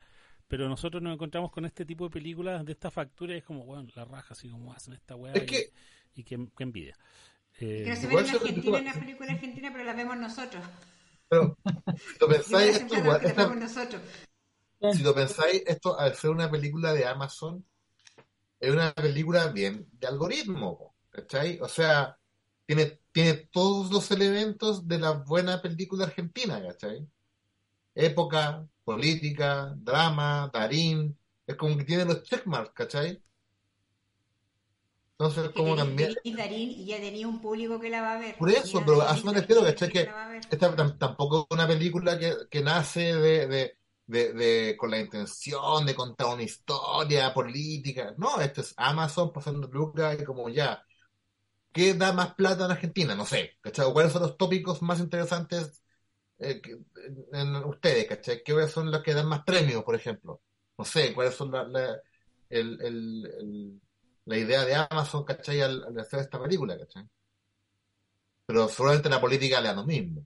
pero 0.47 0.67
nosotros 0.69 1.01
nos 1.03 1.13
encontramos 1.13 1.51
con 1.51 1.65
este 1.65 1.85
tipo 1.85 2.05
de 2.05 2.09
películas 2.11 2.63
de 2.65 2.71
esta 2.71 2.89
factura 2.91 3.33
y 3.33 3.39
es 3.39 3.43
como, 3.43 3.65
bueno, 3.65 3.87
la 3.95 4.05
raja, 4.05 4.33
así 4.33 4.47
como 4.49 4.73
hacen 4.73 4.93
esta 4.93 5.15
weá 5.15 5.33
Es 5.33 5.43
y, 5.43 5.45
que- 5.45 5.71
y 6.15 6.23
qué, 6.23 6.47
qué 6.55 6.63
envidia. 6.63 6.95
Eh, 7.59 7.81
Que 7.85 7.89
no 7.89 7.95
se 7.95 8.07
ven 8.07 8.17
en 8.19 8.35
Argentina 8.35 8.77
en 8.79 8.85
las 8.85 8.97
películas 8.97 9.31
argentinas, 9.31 9.71
pero 9.71 9.83
las 9.83 9.95
vemos 9.97 10.17
nosotros. 10.17 10.63
Pero 11.29 11.57
si 11.97 12.19
lo 12.19 12.27
pensáis, 12.29 12.75
esto, 12.77 12.95
igual- 12.95 13.25
esta- 13.25 13.55
nosotros. 13.55 14.01
si 14.93 15.03
lo 15.03 15.13
pensáis, 15.15 15.63
esto 15.65 15.99
al 15.99 16.15
ser 16.15 16.29
una 16.29 16.49
película 16.49 16.93
de 16.93 17.05
Amazon, 17.05 17.65
es 18.59 18.71
una 18.71 18.93
película 18.93 19.47
bien 19.49 19.87
de 19.91 20.07
algoritmo, 20.07 20.95
¿cachai? 21.09 21.59
O 21.61 21.67
sea, 21.67 22.16
tiene, 22.67 23.01
tiene 23.13 23.35
todos 23.53 23.91
los 23.91 24.11
elementos 24.11 24.87
de 24.87 24.99
la 24.99 25.13
buena 25.13 25.61
película 25.63 26.05
argentina, 26.05 26.61
¿cachai? 26.63 27.07
Época, 27.95 28.67
política, 28.85 29.73
drama, 29.77 30.49
Darín, 30.53 31.17
es 31.47 31.55
como 31.57 31.77
que 31.77 31.85
tiene 31.85 32.05
los 32.05 32.23
checkmarks, 32.23 32.73
¿cachai? 32.73 33.21
Entonces, 35.19 35.49
como 35.55 35.75
también... 35.75 36.13
Darín 36.23 36.69
y 36.71 36.85
ya 36.85 36.99
tenía 36.99 37.27
un 37.27 37.41
público 37.41 37.79
que 37.79 37.89
la 37.89 38.01
va 38.01 38.15
a 38.15 38.19
ver. 38.19 38.35
Por 38.37 38.49
eso, 38.51 38.83
pero 38.85 39.01
a 39.01 39.13
eso 39.15 39.25
me 39.27 39.33
refiero, 39.33 39.63
¿cachai? 39.63 39.89
Que 39.89 40.15
esta 40.49 40.75
tam- 40.75 40.97
tampoco 40.97 41.47
es 41.49 41.55
una 41.57 41.67
película 41.67 42.17
que, 42.19 42.35
que 42.49 42.61
nace 42.61 43.15
de, 43.15 43.47
de, 43.47 43.77
de, 44.05 44.33
de- 44.33 44.77
con 44.77 44.91
la 44.91 44.99
intención 44.99 45.85
de 45.85 45.95
contar 45.95 46.27
una 46.27 46.43
historia 46.43 47.33
política. 47.33 48.13
No, 48.17 48.39
esto 48.41 48.61
es 48.61 48.73
Amazon 48.77 49.31
pasando 49.33 49.67
lucas 49.67 50.17
y 50.21 50.23
como 50.23 50.49
ya. 50.49 50.83
¿Qué 51.77 51.93
da 51.93 52.11
más 52.13 52.33
plata 52.35 52.65
en 52.65 52.71
Argentina? 52.71 53.15
No 53.15 53.25
sé, 53.25 53.57
¿cachai? 53.61 53.85
¿O 53.85 53.93
¿Cuáles 53.93 54.11
son 54.13 54.23
los 54.23 54.37
tópicos 54.37 54.81
más 54.81 54.99
interesantes 54.99 55.83
eh, 56.39 56.61
que- 56.61 56.77
en, 57.33 57.55
ustedes, 57.57 58.07
¿cachai? 58.07 58.43
¿Qué 58.43 58.67
son 58.69 58.91
los 58.91 59.03
que 59.03 59.13
dan 59.15 59.27
más 59.29 59.43
premios, 59.45 59.83
por 59.85 59.95
ejemplo? 59.95 60.41
No 60.77 60.85
sé, 60.85 61.13
¿cuáles 61.15 61.35
son 61.35 61.51
la, 61.51 61.63
la, 61.67 61.97
el, 62.49 62.81
el- 62.81 63.27
el- 63.39 63.81
la 64.25 64.37
idea 64.37 64.65
de 64.65 64.75
Amazon, 64.75 65.25
¿cachai? 65.25 65.61
Al, 65.61 65.83
al 65.85 65.99
hacer 65.99 66.21
esta 66.21 66.41
película, 66.41 66.77
¿cachai? 66.79 67.05
Pero 68.47 68.67
seguramente 68.67 69.09
la 69.09 69.21
política 69.21 69.61
le 69.61 69.67
da 69.67 69.75
lo 69.75 69.85
mismo. 69.85 70.25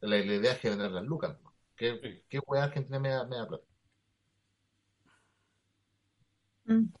La, 0.00 0.18
la 0.18 0.34
idea 0.34 0.52
es 0.52 0.60
generar 0.60 0.90
las 0.90 1.04
lucas, 1.04 1.38
¿no? 1.42 1.54
¿Qué, 1.74 2.24
qué 2.28 2.38
hueá 2.46 2.64
Argentina 2.64 2.98
me 2.98 3.08
da, 3.08 3.24
me 3.26 3.36
da 3.36 3.48
plata? 3.48 3.64
Mm. 6.68 6.92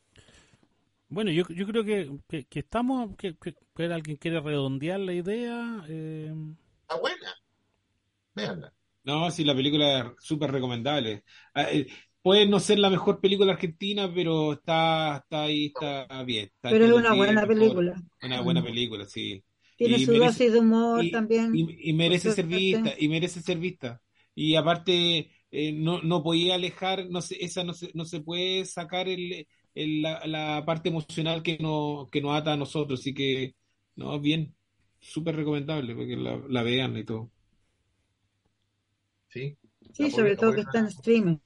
Bueno, 1.12 1.30
yo, 1.30 1.44
yo 1.48 1.66
creo 1.66 1.84
que, 1.84 2.10
que, 2.28 2.44
que 2.46 2.60
estamos, 2.60 3.14
que, 3.16 3.36
que, 3.36 3.54
que 3.74 3.84
alguien 3.84 4.16
quiere 4.16 4.40
redondear 4.40 4.98
la 5.00 5.12
idea. 5.12 5.84
eh, 5.88 6.32
Está 6.82 6.98
buena. 7.00 7.34
Véanla. 8.34 8.72
No, 9.04 9.30
sí, 9.30 9.44
la 9.44 9.54
película 9.54 9.98
es 10.00 10.06
súper 10.24 10.50
recomendable. 10.52 11.24
Ah, 11.54 11.64
eh, 11.70 11.86
Puede 12.22 12.46
no 12.46 12.60
ser 12.60 12.78
la 12.78 12.88
mejor 12.88 13.20
película 13.20 13.52
argentina, 13.52 14.10
pero 14.14 14.52
está, 14.52 15.16
está 15.18 15.42
ahí, 15.42 15.66
está 15.66 16.22
bien. 16.22 16.44
Está 16.44 16.70
Pero 16.70 16.84
es 16.86 16.92
una 16.92 17.14
buena 17.14 17.46
película. 17.46 18.00
Una 18.22 18.40
buena 18.42 18.62
película, 18.62 19.04
sí. 19.06 19.42
Tiene 19.76 19.96
Y 19.98 20.06
su 20.06 20.12
merece- 20.12 20.26
dosis 20.26 20.52
de 20.52 20.58
humor 20.60 21.04
y, 21.04 21.10
también. 21.10 21.52
y- 21.54 21.90
y 21.90 21.92
merece 21.94 22.30
ser 22.30 22.46
vista, 22.46 22.94
y 22.96 23.08
merece 23.08 23.40
ser 23.42 23.58
vista. 23.58 24.00
Y 24.36 24.54
aparte, 24.54 25.32
eh, 25.50 25.72
no, 25.72 26.00
no 26.02 26.22
podía 26.22 26.54
alejar, 26.54 27.10
no 27.10 27.20
se, 27.20 27.44
esa 27.44 27.64
no 27.64 27.74
se, 27.74 27.90
no 27.94 28.04
se 28.04 28.20
puede 28.20 28.64
sacar 28.66 29.08
el- 29.08 29.48
la, 29.74 30.26
la 30.26 30.64
parte 30.66 30.88
emocional 30.90 31.42
que, 31.42 31.58
no, 31.58 32.08
que 32.10 32.20
nos 32.20 32.34
ata 32.36 32.52
a 32.52 32.56
nosotros. 32.56 33.00
Así 33.00 33.14
que, 33.14 33.54
no, 33.96 34.18
bien, 34.20 34.54
súper 35.00 35.36
recomendable, 35.36 35.94
porque 35.94 36.16
la, 36.16 36.40
la 36.48 36.62
vean 36.62 36.96
y 36.96 37.04
todo. 37.04 37.30
¿Sí? 39.28 39.56
Sí, 39.92 40.04
La 40.04 40.10
sobre 40.10 40.22
buena- 40.22 40.36
todo 40.40 40.54
que 40.54 40.60
está 40.62 40.78
en 40.78 40.86
streaming. 40.86 41.36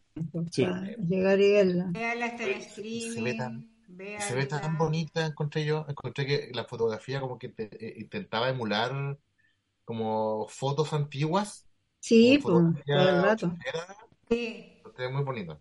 Sí. 0.51 0.67
Llegar 1.09 1.41
y 1.41 1.53
verla. 1.53 1.87
Véala 1.91 2.27
hasta 2.27 2.39
Se 2.45 2.47
ve 2.47 2.59
streaming. 2.59 3.37
tan- 3.37 3.71
se 4.19 4.35
ve 4.35 4.47
tan 4.47 4.77
bonita, 4.79 5.25
encontré 5.27 5.65
yo. 5.65 5.85
Encontré 5.89 6.27
que 6.27 6.51
la 6.53 6.65
fotografía 6.65 7.21
como 7.21 7.39
que 7.39 7.49
te- 7.51 7.69
eh, 7.87 7.95
intentaba 7.99 8.49
emular 8.49 9.19
como 9.85 10.47
fotos 10.49 10.93
antiguas. 10.93 11.67
Sí, 12.01 12.39
pues, 12.43 12.55
todo 12.55 12.75
el 12.87 13.23
rato. 13.23 13.55
Sí. 14.29 14.73
Muy 15.13 15.23
bonito. 15.23 15.61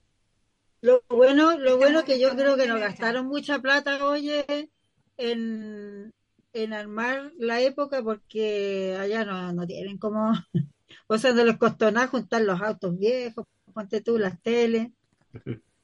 Lo 0.85 1.01
bueno, 1.09 1.57
lo 1.57 1.77
bueno 1.77 2.03
que 2.03 2.19
yo 2.19 2.29
creo 2.35 2.55
que 2.57 2.67
no 2.67 2.75
bien 2.75 2.77
hecha. 2.77 2.89
gastaron 2.89 3.25
mucha 3.27 3.59
plata, 3.59 4.05
oye, 4.05 4.69
en, 5.17 6.13
en 6.53 6.73
armar 6.73 7.31
la 7.39 7.61
época 7.61 8.03
porque 8.03 8.95
allá 8.99 9.25
no, 9.25 9.51
no 9.53 9.65
tienen 9.65 9.97
como, 9.97 10.31
o 11.07 11.17
sea, 11.17 11.33
no 11.33 11.43
les 11.43 11.57
costó 11.57 11.91
nada 11.91 12.07
juntar 12.07 12.41
los 12.43 12.61
autos 12.61 12.97
viejos, 12.97 13.45
ponte 13.73 14.01
tú 14.01 14.17
las 14.17 14.39
teles. 14.41 14.89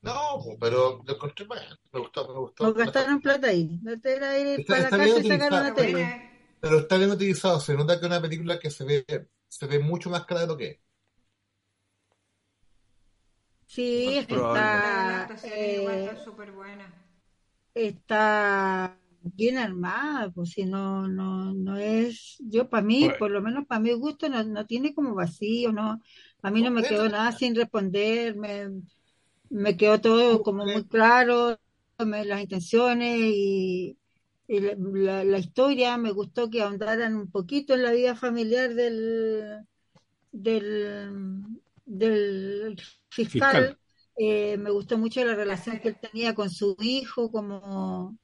No, 0.00 0.44
pero 0.60 1.02
lo 1.04 1.14
encontré. 1.14 1.46
Me 1.92 2.00
gustó, 2.00 2.28
me 2.28 2.38
gustó. 2.38 2.64
No 2.64 2.72
gastaron 2.74 3.20
plata 3.20 3.48
ahí. 3.48 3.78
No 3.82 4.00
te 4.00 4.14
era 4.16 4.38
ir 4.38 4.60
Está- 4.60 4.72
para 4.74 4.78
la 4.78 4.84
está 4.84 4.96
casa 4.98 5.04
bien 5.20 5.24
y 5.24 5.28
sacar 5.28 5.52
una 5.52 5.74
tele. 5.74 6.30
Pero 6.60 6.78
está 6.78 6.96
bien 6.98 7.10
utilizado. 7.10 7.60
Se 7.60 7.74
nota 7.74 7.94
que 7.98 8.06
es 8.06 8.10
una 8.10 8.20
película 8.22 8.58
que 8.58 8.70
se 8.70 8.84
ve, 8.84 9.04
se 9.48 9.66
ve 9.66 9.78
mucho 9.80 10.08
más 10.10 10.24
cara 10.24 10.42
de 10.42 10.46
lo 10.46 10.56
que 10.56 10.66
es. 10.70 10.78
Sí, 13.68 14.16
es 14.18 14.26
está, 14.28 15.28
eh, 15.42 16.16
súper 16.24 16.52
buenas. 16.52 16.92
está 17.74 18.98
bien 19.22 19.58
armada, 19.58 20.30
pues 20.30 20.50
si 20.52 20.64
no, 20.64 21.08
no, 21.08 21.52
no 21.54 21.76
es, 21.76 22.36
yo 22.40 22.68
para 22.70 22.82
mí, 22.86 23.10
Bueno. 23.10 23.18
por 23.18 23.30
lo 23.30 23.42
menos 23.42 23.66
para 23.66 23.80
mi 23.80 23.92
gusto, 23.92 24.28
no, 24.28 24.42
no 24.44 24.66
tiene 24.66 24.94
como 24.94 25.14
vacío, 25.14 25.72
no, 25.72 26.00
a 26.42 26.50
mí 26.50 26.62
no 26.62 26.70
me 26.70 26.86
quedó 26.86 27.08
nada 27.08 27.32
sin 27.32 27.54
responder, 27.54 28.36
me, 28.36 28.68
me 29.50 29.76
quedó 29.76 30.00
todo 30.00 30.42
como 30.42 30.66
muy 30.66 30.86
claro, 30.88 31.58
me- 32.06 32.24
las 32.24 32.42
intenciones 32.42 33.18
y, 33.20 33.98
y 34.48 34.60
la, 34.60 34.74
la- 34.78 35.24
la 35.24 35.38
historia, 35.38 35.96
me 35.98 36.12
gustó 36.12 36.50
que 36.50 36.62
ahondaran 36.62 37.16
un 37.16 37.30
poquito 37.30 37.74
en 37.74 37.82
la 37.84 37.92
vida 37.92 38.16
familiar 38.16 38.74
del, 38.74 39.60
del, 40.32 41.30
del 41.88 42.80
fiscal. 43.10 43.52
Fiscal. 43.52 43.78
Eh, 44.16 44.56
me 44.58 44.70
gustó 44.70 44.98
mucho 44.98 45.24
la 45.24 45.34
relación 45.34 45.78
que 45.80 45.88
él 45.88 45.98
tenía 46.00 46.34
con 46.34 46.50
su 46.50 46.76
hijo, 46.80 47.30
como, 47.30 48.18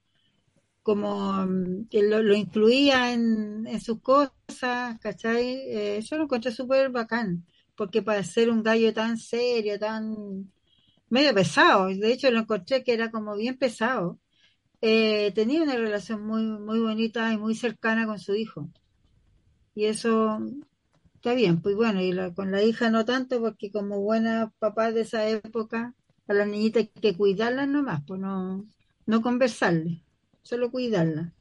como 0.82 1.32
mm, 1.47 1.89
que 1.89 2.03
lo, 2.03 2.23
lo 2.23 2.35
incluía 2.35 3.12
en, 3.12 3.66
en 3.66 3.81
sus 3.81 4.01
cosas, 4.03 4.99
¿cachai? 5.01 5.62
Eh, 5.69 6.01
yo 6.03 6.16
lo 6.19 6.24
encontré 6.24 6.53
súper 6.53 6.91
bacán, 6.91 7.47
porque 7.77 8.03
para 8.03 8.23
ser 8.24 8.51
un 8.51 8.62
gallo 8.62 8.93
tan 8.95 9.19
serio, 9.19 9.78
tan 9.78 10.53
medio 11.11 11.35
pesado, 11.35 11.89
de 11.89 12.12
hecho 12.12 12.31
lo 12.31 12.41
encontré 12.41 12.85
que 12.85 12.95
era 12.95 13.11
como 13.11 13.36
bien 13.36 13.57
pesado, 13.59 14.20
eh, 14.82 15.32
tenía 15.35 15.62
una 15.62 15.77
relación 15.77 16.27
muy, 16.27 16.45
muy 16.45 16.81
bonita 16.81 17.32
y 17.32 17.39
muy 17.39 17.55
cercana 17.55 18.07
con 18.07 18.19
su 18.19 18.35
hijo. 18.35 18.70
Y 19.74 19.86
eso 19.86 20.39
está 21.25 21.35
bien, 21.35 21.63
pues 21.63 21.75
bueno, 21.75 22.03
y 22.03 22.13
la- 22.13 22.35
con 22.35 22.51
la 22.53 22.63
hija 22.63 22.91
no 22.91 23.05
tanto, 23.07 23.41
porque 23.41 23.73
como 23.73 24.01
buena 24.01 24.53
papá 24.59 24.93
de 24.93 25.01
esa 25.03 25.27
época, 25.29 25.95
a 26.29 26.35
las 26.35 26.47
niñitas 26.47 26.83
hay 26.85 26.89
que 27.01 27.17
cuidarlas 27.17 27.67
nomás, 27.69 28.03
pues 28.07 28.21
no, 28.21 28.67
no 29.07 29.23
conversarles, 29.23 30.03
solo 30.43 30.71
cuidarlas. 30.71 31.33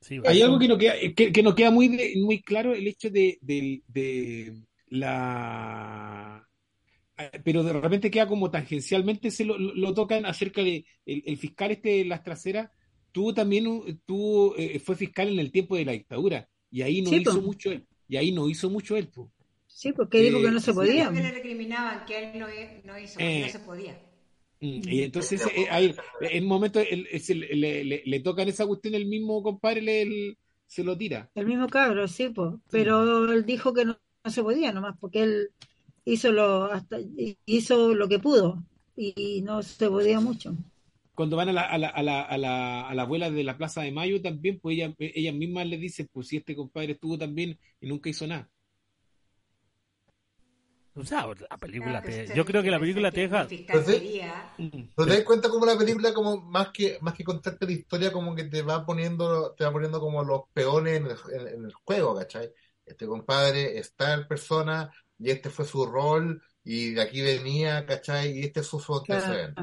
sí, 0.00 0.20
Hay 0.26 0.38
Eso. 0.38 0.44
algo 0.46 0.58
que 0.58 0.68
no 0.68 0.78
queda, 0.78 0.94
que, 1.16 1.32
que 1.32 1.42
no 1.42 1.54
queda 1.54 1.70
muy, 1.70 1.88
de- 1.88 2.14
muy 2.22 2.42
claro, 2.42 2.74
el 2.74 2.86
hecho 2.86 3.10
de, 3.10 3.38
de- 3.42 3.82
de 3.88 4.54
la... 4.88 6.46
eh, 7.18 7.40
Pero 7.44 7.62
de 7.64 7.72
repente 7.74 8.10
queda 8.10 8.26
como 8.28 8.50
tangencialmente, 8.50 9.30
se 9.30 9.44
lo, 9.44 9.58
lo- 9.58 9.74
lo 9.74 9.94
tocan 9.94 10.26
acerca 10.26 10.62
de 10.62 10.84
el, 11.06 11.22
el 11.26 11.36
fiscal 11.38 11.70
este 11.72 11.90
de 11.90 12.04
las 12.06 12.22
traseras, 12.22 12.70
tú 13.12 13.32
también, 13.34 13.66
uh, 13.66 13.84
tú 14.06 14.54
eh, 14.56 14.78
fue 14.80 14.96
fiscal 14.96 15.28
en 15.28 15.38
el 15.40 15.52
tiempo 15.52 15.76
de 15.76 15.84
la 15.84 15.92
dictadura, 15.92 16.48
y 16.70 16.82
ahí 16.82 17.02
no 17.02 17.10
Sí, 17.10 17.20
hizo 17.20 17.40
po. 17.40 17.42
mucho 17.42 17.70
él, 17.72 17.86
y 18.08 18.16
ahí 18.16 18.32
no 18.32 18.48
hizo 18.48 18.70
mucho 18.70 18.96
él, 18.96 19.08
po. 19.08 19.32
Sí, 19.68 19.92
porque 19.94 20.18
Sí, 20.18 20.24
dijo 20.24 20.42
que 20.42 20.50
no 20.50 20.60
se 20.60 20.74
sí, 20.74 20.74
podía. 20.74 21.06
Porque 21.06 21.20
le 21.22 21.32
recriminaban 21.32 22.04
que 22.04 22.32
él 22.32 22.38
no, 22.38 22.46
no 22.84 22.98
hizo, 22.98 23.20
porque 23.22 23.38
Eh. 23.38 23.40
no 23.40 23.48
se 23.48 23.60
podía. 23.60 23.98
Mm, 24.60 24.80
Y 24.90 25.02
entonces, 25.02 25.46
eh, 25.46 25.68
ahí, 25.70 25.94
en 26.20 26.42
un 26.44 26.48
momento, 26.48 26.80
el- 26.80 27.06
el- 27.10 27.20
se 27.20 27.34
le, 27.34 27.54
le, 27.84 28.02
le- 28.04 28.20
tocan 28.20 28.48
esa 28.48 28.66
cuestión, 28.66 28.94
el 28.94 29.06
mismo 29.06 29.42
compadre 29.42 29.80
le, 29.82 30.36
se 30.66 30.84
lo 30.84 30.96
tira. 30.98 31.30
El 31.34 31.46
mismo 31.46 31.68
cabro, 31.68 32.06
sí, 32.08 32.28
pues. 32.28 32.54
Pero 32.70 33.32
él 33.32 33.44
dijo 33.46 33.72
que 33.72 33.84
no, 33.84 33.98
no 34.24 34.30
se 34.30 34.42
podía 34.42 34.72
nomás, 34.72 34.96
porque 34.98 35.22
él 35.22 35.50
hizo 36.04 36.32
lo, 36.32 36.64
hasta, 36.66 36.98
hizo 37.46 37.94
lo 37.94 38.08
que 38.08 38.18
pudo 38.18 38.62
y 38.96 39.42
no 39.44 39.62
se 39.62 39.88
podía 39.88 40.20
mucho. 40.20 40.56
Cuando 41.14 41.36
van 41.36 41.48
a 41.50 41.52
la, 41.52 41.62
a 41.62 41.78
la, 41.78 41.88
a 41.88 42.02
la, 42.02 42.22
a 42.22 42.38
la, 42.38 42.88
a 42.88 42.94
la 42.94 43.02
abuela 43.02 43.30
de 43.30 43.44
la 43.44 43.56
Plaza 43.58 43.82
de 43.82 43.92
Mayo 43.92 44.22
también, 44.22 44.58
pues 44.60 44.76
ella, 44.76 44.94
ella 44.98 45.32
misma 45.32 45.64
le 45.64 45.76
dice, 45.76 46.06
pues 46.12 46.28
si 46.28 46.38
este 46.38 46.56
compadre 46.56 46.92
estuvo 46.92 47.18
también 47.18 47.58
y 47.80 47.88
nunca 47.88 48.08
hizo 48.08 48.26
nada. 48.26 48.48
O 50.94 51.04
sea, 51.04 51.26
la 51.48 51.56
película 51.56 52.02
Claro, 52.02 52.26
te, 52.26 52.34
yo 52.34 52.44
creo 52.44 52.62
que 52.62 52.70
la 52.70 52.80
película 52.80 53.10
te 53.12 53.20
deja... 53.20 53.46
quería- 53.46 54.52
Mm. 54.58 54.88
Pero 54.94 55.08
te 55.08 55.14
das 55.16 55.24
cuenta 55.24 55.48
como 55.48 55.64
la 55.64 55.78
película, 55.78 56.12
como 56.12 56.40
más 56.42 56.68
que, 56.70 56.98
más 57.00 57.14
que 57.14 57.24
contarte 57.24 57.64
la 57.64 57.72
historia, 57.72 58.12
como 58.12 58.34
que 58.34 58.44
te 58.44 58.62
va 58.62 58.84
poniendo, 58.84 59.54
te 59.54 59.64
va 59.64 59.72
poniendo 59.72 60.00
como 60.00 60.22
los 60.24 60.42
peones 60.52 60.96
en 61.00 61.06
el, 61.06 61.16
en- 61.40 61.54
en 61.58 61.64
el 61.64 61.72
juego, 61.72 62.16
¿cachai? 62.16 62.50
Este 62.84 63.06
compadre 63.06 63.78
está 63.78 64.14
en 64.14 64.26
persona, 64.26 64.90
y 65.18 65.30
este 65.30 65.48
fue 65.48 65.64
su 65.64 65.86
rol, 65.86 66.42
y 66.64 66.90
de 66.92 67.02
aquí 67.02 67.22
venía, 67.22 67.86
¿cachai? 67.86 68.38
Y 68.38 68.42
este 68.44 68.60
es 68.60 68.66
su, 68.66 68.80
su 68.80 69.02
Claro. 69.02 69.54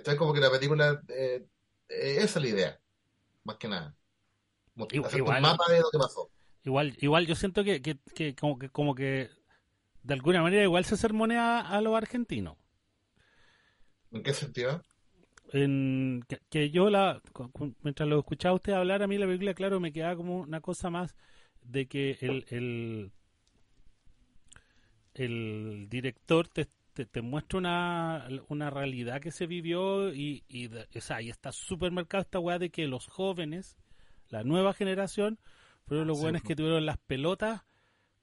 Entonces 0.00 0.18
como 0.18 0.32
que 0.32 0.40
la 0.40 0.50
película, 0.50 1.02
eh, 1.08 1.46
eh, 1.90 2.16
esa 2.20 2.38
es 2.38 2.42
la 2.42 2.48
idea, 2.48 2.80
más 3.44 3.56
que 3.56 3.68
nada. 3.68 3.94
Igual. 4.92 5.36
un 5.36 5.42
mapa 5.42 5.70
de 5.70 5.80
lo 5.80 5.90
que 5.90 5.98
pasó. 5.98 6.30
Igual, 6.64 6.96
igual 7.00 7.26
yo 7.26 7.34
siento 7.34 7.62
que, 7.64 7.82
que, 7.82 7.98
que 8.14 8.34
como 8.34 8.58
que 8.58 8.70
como 8.70 8.94
que 8.94 9.28
de 10.02 10.14
alguna 10.14 10.40
manera 10.40 10.62
igual 10.62 10.86
se 10.86 10.96
sermonea 10.96 11.60
a 11.60 11.82
los 11.82 11.94
argentinos. 11.94 12.56
¿En 14.10 14.22
qué 14.22 14.32
sentido? 14.32 14.82
En, 15.52 16.24
que, 16.26 16.40
que 16.48 16.70
yo 16.70 16.88
la 16.88 17.20
mientras 17.82 18.08
lo 18.08 18.18
escuchaba 18.20 18.52
a 18.52 18.56
usted 18.56 18.72
hablar 18.72 19.02
a 19.02 19.06
mí 19.06 19.18
la 19.18 19.26
película 19.26 19.52
claro 19.52 19.80
me 19.80 19.92
quedaba 19.92 20.16
como 20.16 20.38
una 20.38 20.62
cosa 20.62 20.88
más 20.88 21.14
de 21.62 21.88
que 21.88 22.16
el 22.22 22.46
el, 22.48 23.12
el 25.14 25.88
director 25.90 26.48
te, 26.48 26.68
te, 27.04 27.06
te 27.06 27.22
muestra 27.22 27.58
una, 27.58 28.28
una 28.48 28.70
realidad 28.70 29.20
que 29.20 29.30
se 29.30 29.46
vivió 29.46 30.12
y, 30.14 30.44
y, 30.48 30.68
de- 30.68 30.86
o 30.96 31.00
sea, 31.00 31.22
y 31.22 31.30
está 31.30 31.52
súper 31.52 31.92
marcada 31.92 32.22
esta 32.22 32.38
weá 32.40 32.58
de 32.58 32.70
que 32.70 32.86
los 32.86 33.06
jóvenes, 33.06 33.76
la 34.28 34.44
nueva 34.44 34.72
generación, 34.74 35.38
fueron 35.86 36.06
los 36.08 36.18
Sí, 36.18 36.22
buenos 36.22 36.42
po. 36.42 36.48
que 36.48 36.56
tuvieron 36.56 36.86
las 36.86 36.98
pelotas 36.98 37.62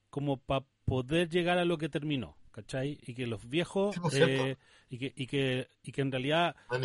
como 0.09 0.37
para 0.37 0.65
poder 0.85 1.29
llegar 1.29 1.57
a 1.57 1.65
lo 1.65 1.77
que 1.77 1.89
terminó, 1.89 2.37
¿cachai? 2.51 2.97
Y 3.05 3.13
que 3.13 3.27
los 3.27 3.47
viejos, 3.49 3.95
Sí, 4.11 4.19
eh, 4.21 4.55
y, 4.89 4.97
que, 4.99 5.13
y, 5.15 5.27
que, 5.27 5.67
y 5.83 5.91
que 5.91 6.01
en 6.01 6.11
realidad 6.11 6.55
No 6.69 6.79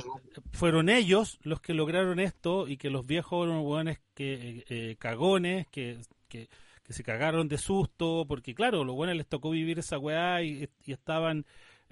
fueron 0.52 0.89
ellos 0.89 1.39
los 1.43 1.60
que 1.60 1.74
lograron 1.74 2.19
esto 2.20 2.69
y 2.69 2.77
que 2.77 2.90
los 2.90 3.06
viejos 3.06 3.47
eran 3.48 3.60
hueones 3.60 4.01
que, 4.14 4.35
eh, 4.35 4.64
eh, 4.69 4.97
cagones, 4.98 5.66
que, 5.69 5.98
que, 6.28 6.48
que 6.82 6.93
se 6.93 7.02
cagaron 7.05 7.48
de 7.48 7.59
susto, 7.59 8.24
porque 8.28 8.55
claro, 8.55 8.85
los 8.85 8.97
buenos 8.97 9.16
les 9.16 9.27
tocó 9.28 9.51
vivir 9.51 9.78
esa 9.78 9.98
weá 9.98 10.43
y, 10.43 10.69
y 10.85 10.93
estaban 10.93 11.47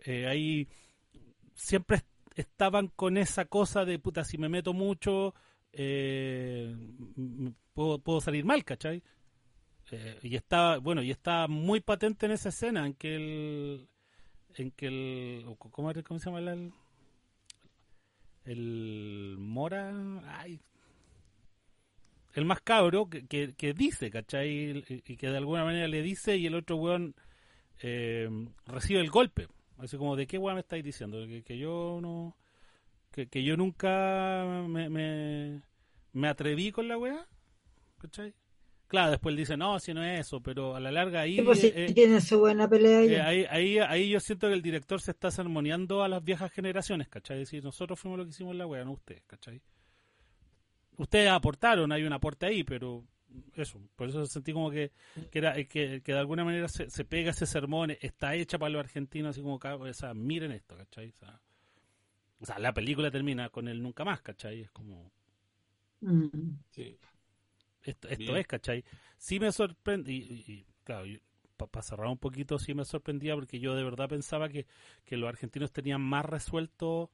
eh, 0.04 0.26
ahí, 0.26 0.68
siempre 1.54 1.98
est- 1.98 2.06
estaban 2.36 2.88
con 2.88 3.16
esa 3.16 3.44
cosa 3.44 3.84
de 3.84 3.98
puta, 3.98 4.24
si 4.24 4.38
me 4.38 4.48
meto 4.48 4.72
mucho, 4.72 5.34
eh, 5.72 6.74
puedo, 7.74 7.98
puedo 7.98 8.20
salir 8.20 8.44
mal, 8.44 8.64
¿cachai? 8.64 9.02
Eh, 9.90 10.18
y 10.22 10.36
está, 10.36 10.78
bueno, 10.78 11.02
y 11.02 11.10
está 11.10 11.48
muy 11.48 11.80
patente 11.80 12.26
en 12.26 12.32
esa 12.32 12.50
escena 12.50 12.86
en 12.86 12.94
que 12.94 13.16
el, 13.16 13.88
en 14.54 14.70
que 14.72 14.86
el, 14.86 15.56
¿cómo, 15.58 15.92
se 15.92 16.02
llama 16.30 16.38
el, 16.38 16.72
el 18.44 19.36
Mora, 19.38 19.92
ay, 20.38 20.60
el 22.34 22.44
más 22.44 22.60
cabro 22.60 23.08
que, 23.10 23.26
que, 23.54 23.74
dice, 23.74 24.10
¿cachai? 24.10 24.48
Y, 24.48 25.02
y 25.06 25.16
que 25.16 25.28
de 25.28 25.36
alguna 25.36 25.64
manera 25.64 25.88
le 25.88 26.02
dice 26.02 26.36
y 26.36 26.46
el 26.46 26.54
otro 26.54 26.76
weón 26.76 27.14
eh, 27.80 28.28
recibe 28.66 29.00
el 29.00 29.10
golpe. 29.10 29.48
Así 29.80 29.96
como, 29.96 30.16
¿de 30.16 30.26
qué 30.26 30.38
weón 30.38 30.54
me 30.54 30.60
estáis 30.60 30.84
diciendo? 30.84 31.26
Que, 31.26 31.42
que 31.42 31.58
yo 31.58 31.98
no, 32.00 32.36
que, 33.10 33.28
que 33.28 33.42
yo 33.42 33.56
nunca 33.56 34.64
me, 34.68 34.88
me, 34.88 35.62
me 36.12 36.28
atreví 36.28 36.70
con 36.70 36.88
la 36.88 36.98
weá, 36.98 37.26
¿cachai? 37.98 38.34
Claro, 38.86 39.12
después 39.12 39.32
él 39.32 39.36
dice, 39.36 39.56
no, 39.56 39.78
si 39.78 39.94
no 39.94 40.02
es 40.04 40.20
eso, 40.26 40.40
pero 40.42 40.74
a 40.74 40.80
la 40.80 40.90
larga 40.90 41.20
ahí... 41.20 41.36
Sí, 41.36 41.42
pues, 41.42 41.62
eh, 41.62 41.92
tiene 41.94 42.20
su 42.20 42.40
buena 42.40 42.68
pelea 42.68 43.02
eh, 43.04 43.20
ahí, 43.20 43.46
ahí, 43.48 43.78
ahí 43.78 44.10
yo 44.10 44.18
siento 44.18 44.48
que 44.48 44.54
el 44.54 44.62
director 44.62 45.00
se 45.00 45.12
está 45.12 45.30
sermoneando 45.30 46.02
a 46.02 46.08
las 46.08 46.24
viejas 46.24 46.50
generaciones, 46.50 47.08
¿cachai? 47.08 47.40
Es 47.40 47.48
decir, 47.48 47.62
nosotros 47.62 48.00
fuimos 48.00 48.18
los 48.18 48.26
que 48.26 48.30
hicimos 48.30 48.56
la 48.56 48.66
wea, 48.66 48.84
no 48.84 48.92
ustedes, 48.92 49.22
¿cachai? 49.28 49.62
Ustedes 50.96 51.30
aportaron, 51.30 51.92
hay 51.92 52.02
un 52.02 52.12
aporte 52.12 52.46
ahí, 52.46 52.64
pero 52.64 53.04
eso, 53.54 53.80
por 53.96 54.08
eso 54.08 54.26
sentí 54.26 54.52
como 54.52 54.70
que, 54.70 54.92
que 55.30 55.38
era 55.38 55.56
eh, 55.58 55.66
que, 55.68 56.02
que 56.02 56.12
de 56.12 56.18
alguna 56.18 56.44
manera 56.44 56.68
se, 56.68 56.90
se 56.90 57.04
pega 57.04 57.30
ese 57.30 57.46
sermón, 57.46 57.92
está 58.00 58.34
hecha 58.34 58.58
para 58.58 58.70
los 58.70 58.80
argentinos, 58.80 59.30
así 59.30 59.42
como, 59.42 59.56
o 59.62 59.92
sea, 59.94 60.14
miren 60.14 60.52
esto, 60.52 60.76
¿cachai? 60.76 61.10
O 61.10 61.16
sea, 61.16 61.40
o 62.40 62.44
sea, 62.46 62.58
la 62.58 62.74
película 62.74 63.10
termina 63.10 63.50
con 63.50 63.68
el 63.68 63.80
nunca 63.82 64.04
más, 64.04 64.20
¿cachai? 64.22 64.62
Es 64.62 64.70
como, 64.72 65.12
Mm. 66.02 66.58
Sí. 66.70 66.96
esto, 67.82 68.08
esto 68.08 68.36
es, 68.36 68.46
¿cachai? 68.46 68.84
Sí 69.18 69.40
me 69.40 69.52
sorprende, 69.52 70.12
y, 70.12 70.16
y- 70.18 70.52
y, 70.52 70.66
claro, 70.84 71.06
para 71.56 71.82
cerrar 71.82 72.06
un 72.08 72.18
poquito, 72.18 72.58
sí 72.58 72.74
me 72.74 72.84
sorprendía 72.84 73.34
porque 73.34 73.60
yo 73.60 73.74
de 73.74 73.84
verdad 73.84 74.08
pensaba 74.08 74.48
que, 74.48 74.66
que 75.04 75.16
los 75.16 75.28
argentinos 75.28 75.72
tenían 75.72 76.00
más 76.00 76.24
resuelto, 76.24 77.10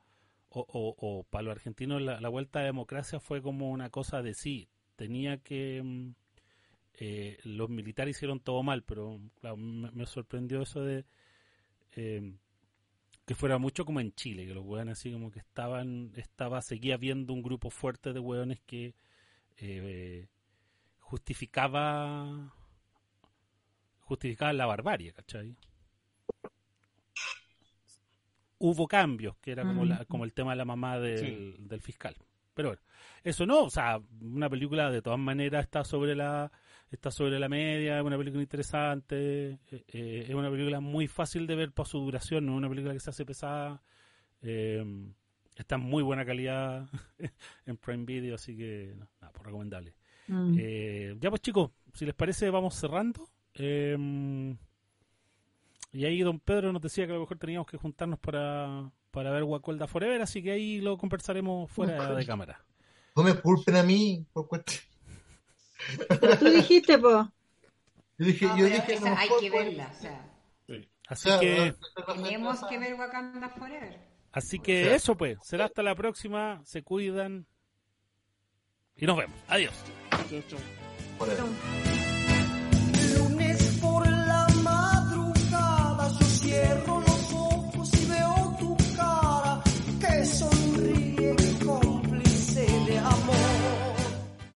o, 0.51 0.60
o, 0.68 0.94
o 0.98 1.24
para 1.24 1.43
los 1.44 1.52
argentinos 1.52 2.01
la, 2.02 2.20
la 2.20 2.28
vuelta 2.28 2.60
a 2.60 2.62
la 2.62 2.66
democracia 2.66 3.20
fue 3.20 3.43
como 3.43 3.70
una 3.70 3.90
cosa 3.90 4.22
de 4.22 4.34
sí, 4.34 4.68
tenía 4.97 5.39
que... 5.39 5.82
mm, 5.85 6.10
eh, 7.01 7.39
los 7.44 7.70
militares 7.70 8.16
hicieron 8.16 8.40
todo 8.40 8.62
mal, 8.62 8.82
pero 8.85 9.20
claro, 9.40 9.56
me, 9.59 9.90
me 9.93 10.06
sorprendió 10.06 10.62
eso 10.62 10.82
de 10.82 11.05
eh, 11.97 12.35
que 13.27 13.35
fuera 13.35 13.59
mucho 13.59 13.85
como 13.85 14.01
en 14.01 14.14
Chile, 14.14 14.47
que 14.47 14.55
los 14.55 14.64
hueones 14.64 14.98
así 14.98 15.12
como 15.12 15.31
que 15.31 15.40
estaban, 15.40 16.12
estaba, 16.16 16.62
seguía 16.62 16.97
viendo 16.97 17.32
un 17.35 17.43
grupo 17.43 17.70
fuerte 17.70 18.12
de 18.12 18.20
hueones 18.20 18.60
que 18.66 18.94
eh, 19.59 20.28
justificaba 21.01 22.55
justificaba 24.01 24.55
la 24.55 24.64
barbarie, 24.64 25.12
¿cachai? 25.12 25.55
Hubo 28.59 28.86
cambios, 28.86 29.36
que 29.39 29.52
era 29.52 29.64
como, 29.64 29.85
la- 29.86 30.05
como 30.05 30.24
el 30.24 30.32
tema 30.35 30.51
de 30.52 30.56
la 30.56 30.64
mamá 30.66 30.98
del, 30.98 31.56
del 31.68 31.81
fiscal. 31.81 32.16
Pero 32.57 32.70
bueno, 32.70 32.83
eso 33.23 33.45
no, 33.45 33.65
o 33.65 33.70
sea, 33.70 34.01
una 34.23 34.49
película 34.49 34.91
de 34.91 35.03
todas 35.03 35.19
maneras 35.19 35.62
está 35.65 35.85
sobre 35.85 36.16
la 36.16 36.51
está 36.91 37.11
sobre 37.11 37.39
la 37.39 37.49
media, 37.49 37.99
es 37.99 38.05
una 38.05 38.16
película 38.16 38.43
interesante, 38.43 39.51
eh, 39.70 39.85
eh, 39.89 40.24
es 40.28 40.35
una 40.35 40.51
película 40.51 40.81
muy 40.81 41.07
fácil 41.07 41.47
de 41.47 41.55
ver 41.55 41.73
por 41.73 41.87
su 41.87 41.99
duración, 42.01 42.47
no 42.47 42.53
es 42.53 42.59
una 42.59 42.69
película 42.70 42.95
que 42.95 43.01
se 43.01 43.11
hace 43.11 43.27
pesada, 43.27 43.83
eh, 44.41 44.83
está 45.55 45.74
en 45.74 45.83
muy 45.83 46.03
buena 46.03 46.24
calidad 46.24 46.89
en 47.66 47.77
Prime 47.77 48.05
Video, 48.05 48.37
así 48.37 48.57
que 48.57 48.95
no, 48.97 49.07
nada, 49.20 49.33
pues 49.33 49.45
recomendable. 49.45 49.95
Mm. 50.28 50.57
Eh, 50.59 51.16
ya 51.20 51.28
pues 51.28 51.43
chicos, 51.43 51.73
si 51.93 52.07
les 52.07 52.15
parece 52.15 52.49
vamos 52.49 52.74
cerrando. 52.74 53.28
Eh, 53.55 54.57
y 55.93 56.05
ahí 56.05 56.20
don 56.20 56.41
Pedro 56.41 56.73
nos 56.73 56.83
decía 56.83 57.07
que 57.07 57.12
a 57.12 57.15
lo 57.15 57.23
mejor 57.23 57.39
teníamos 57.39 57.66
que 57.66 57.78
juntarnos 57.78 58.19
para, 58.19 58.91
para 59.16 59.30
ver 59.30 59.44
Wacolda 59.44 59.86
Forever, 59.86 60.20
así 60.20 60.43
que 60.43 60.52
ahí 60.52 60.78
lo 60.82 60.98
conversaremos 60.98 61.70
fuera 61.70 62.14
de 62.14 62.26
cámara. 62.26 62.62
No 63.16 63.22
me 63.22 63.32
culpen 63.32 63.76
a 63.76 63.82
mí 63.82 64.26
por 64.30 64.47
cuestión. 64.47 64.84
Pero 66.20 66.38
tú 66.38 66.44
dijiste, 66.51 66.98
po. 66.98 67.26
Yo 68.18 68.26
dije, 68.26 68.44
No, 68.44 68.59
yo 68.59 68.66
dije, 68.66 68.93
esa 68.93 69.09
no, 69.09 69.16
hay 69.16 69.28
que 69.40 69.48
verla, 69.48 69.90
o 69.90 69.98
sea, 69.98 70.32
Así 71.09 71.28
Claro, 71.28 71.40
que, 71.40 71.74
tenemos 72.14 72.62
que 72.68 72.78
ver 72.78 72.93
Wakanda 72.93 73.48
Forever. 73.48 73.98
así 74.32 74.59
que 74.59 74.94
eso 74.94 75.16
pues, 75.16 75.38
será 75.43 75.64
hasta 75.64 75.82
la 75.82 75.94
próxima, 75.94 76.60
se 76.66 76.82
cuidan 76.82 77.47
y 78.97 79.06
nos 79.06 79.16
vemos. 79.16 79.40
Adiós. 79.48 79.72
por 81.16 81.26
eso. 81.30 82.06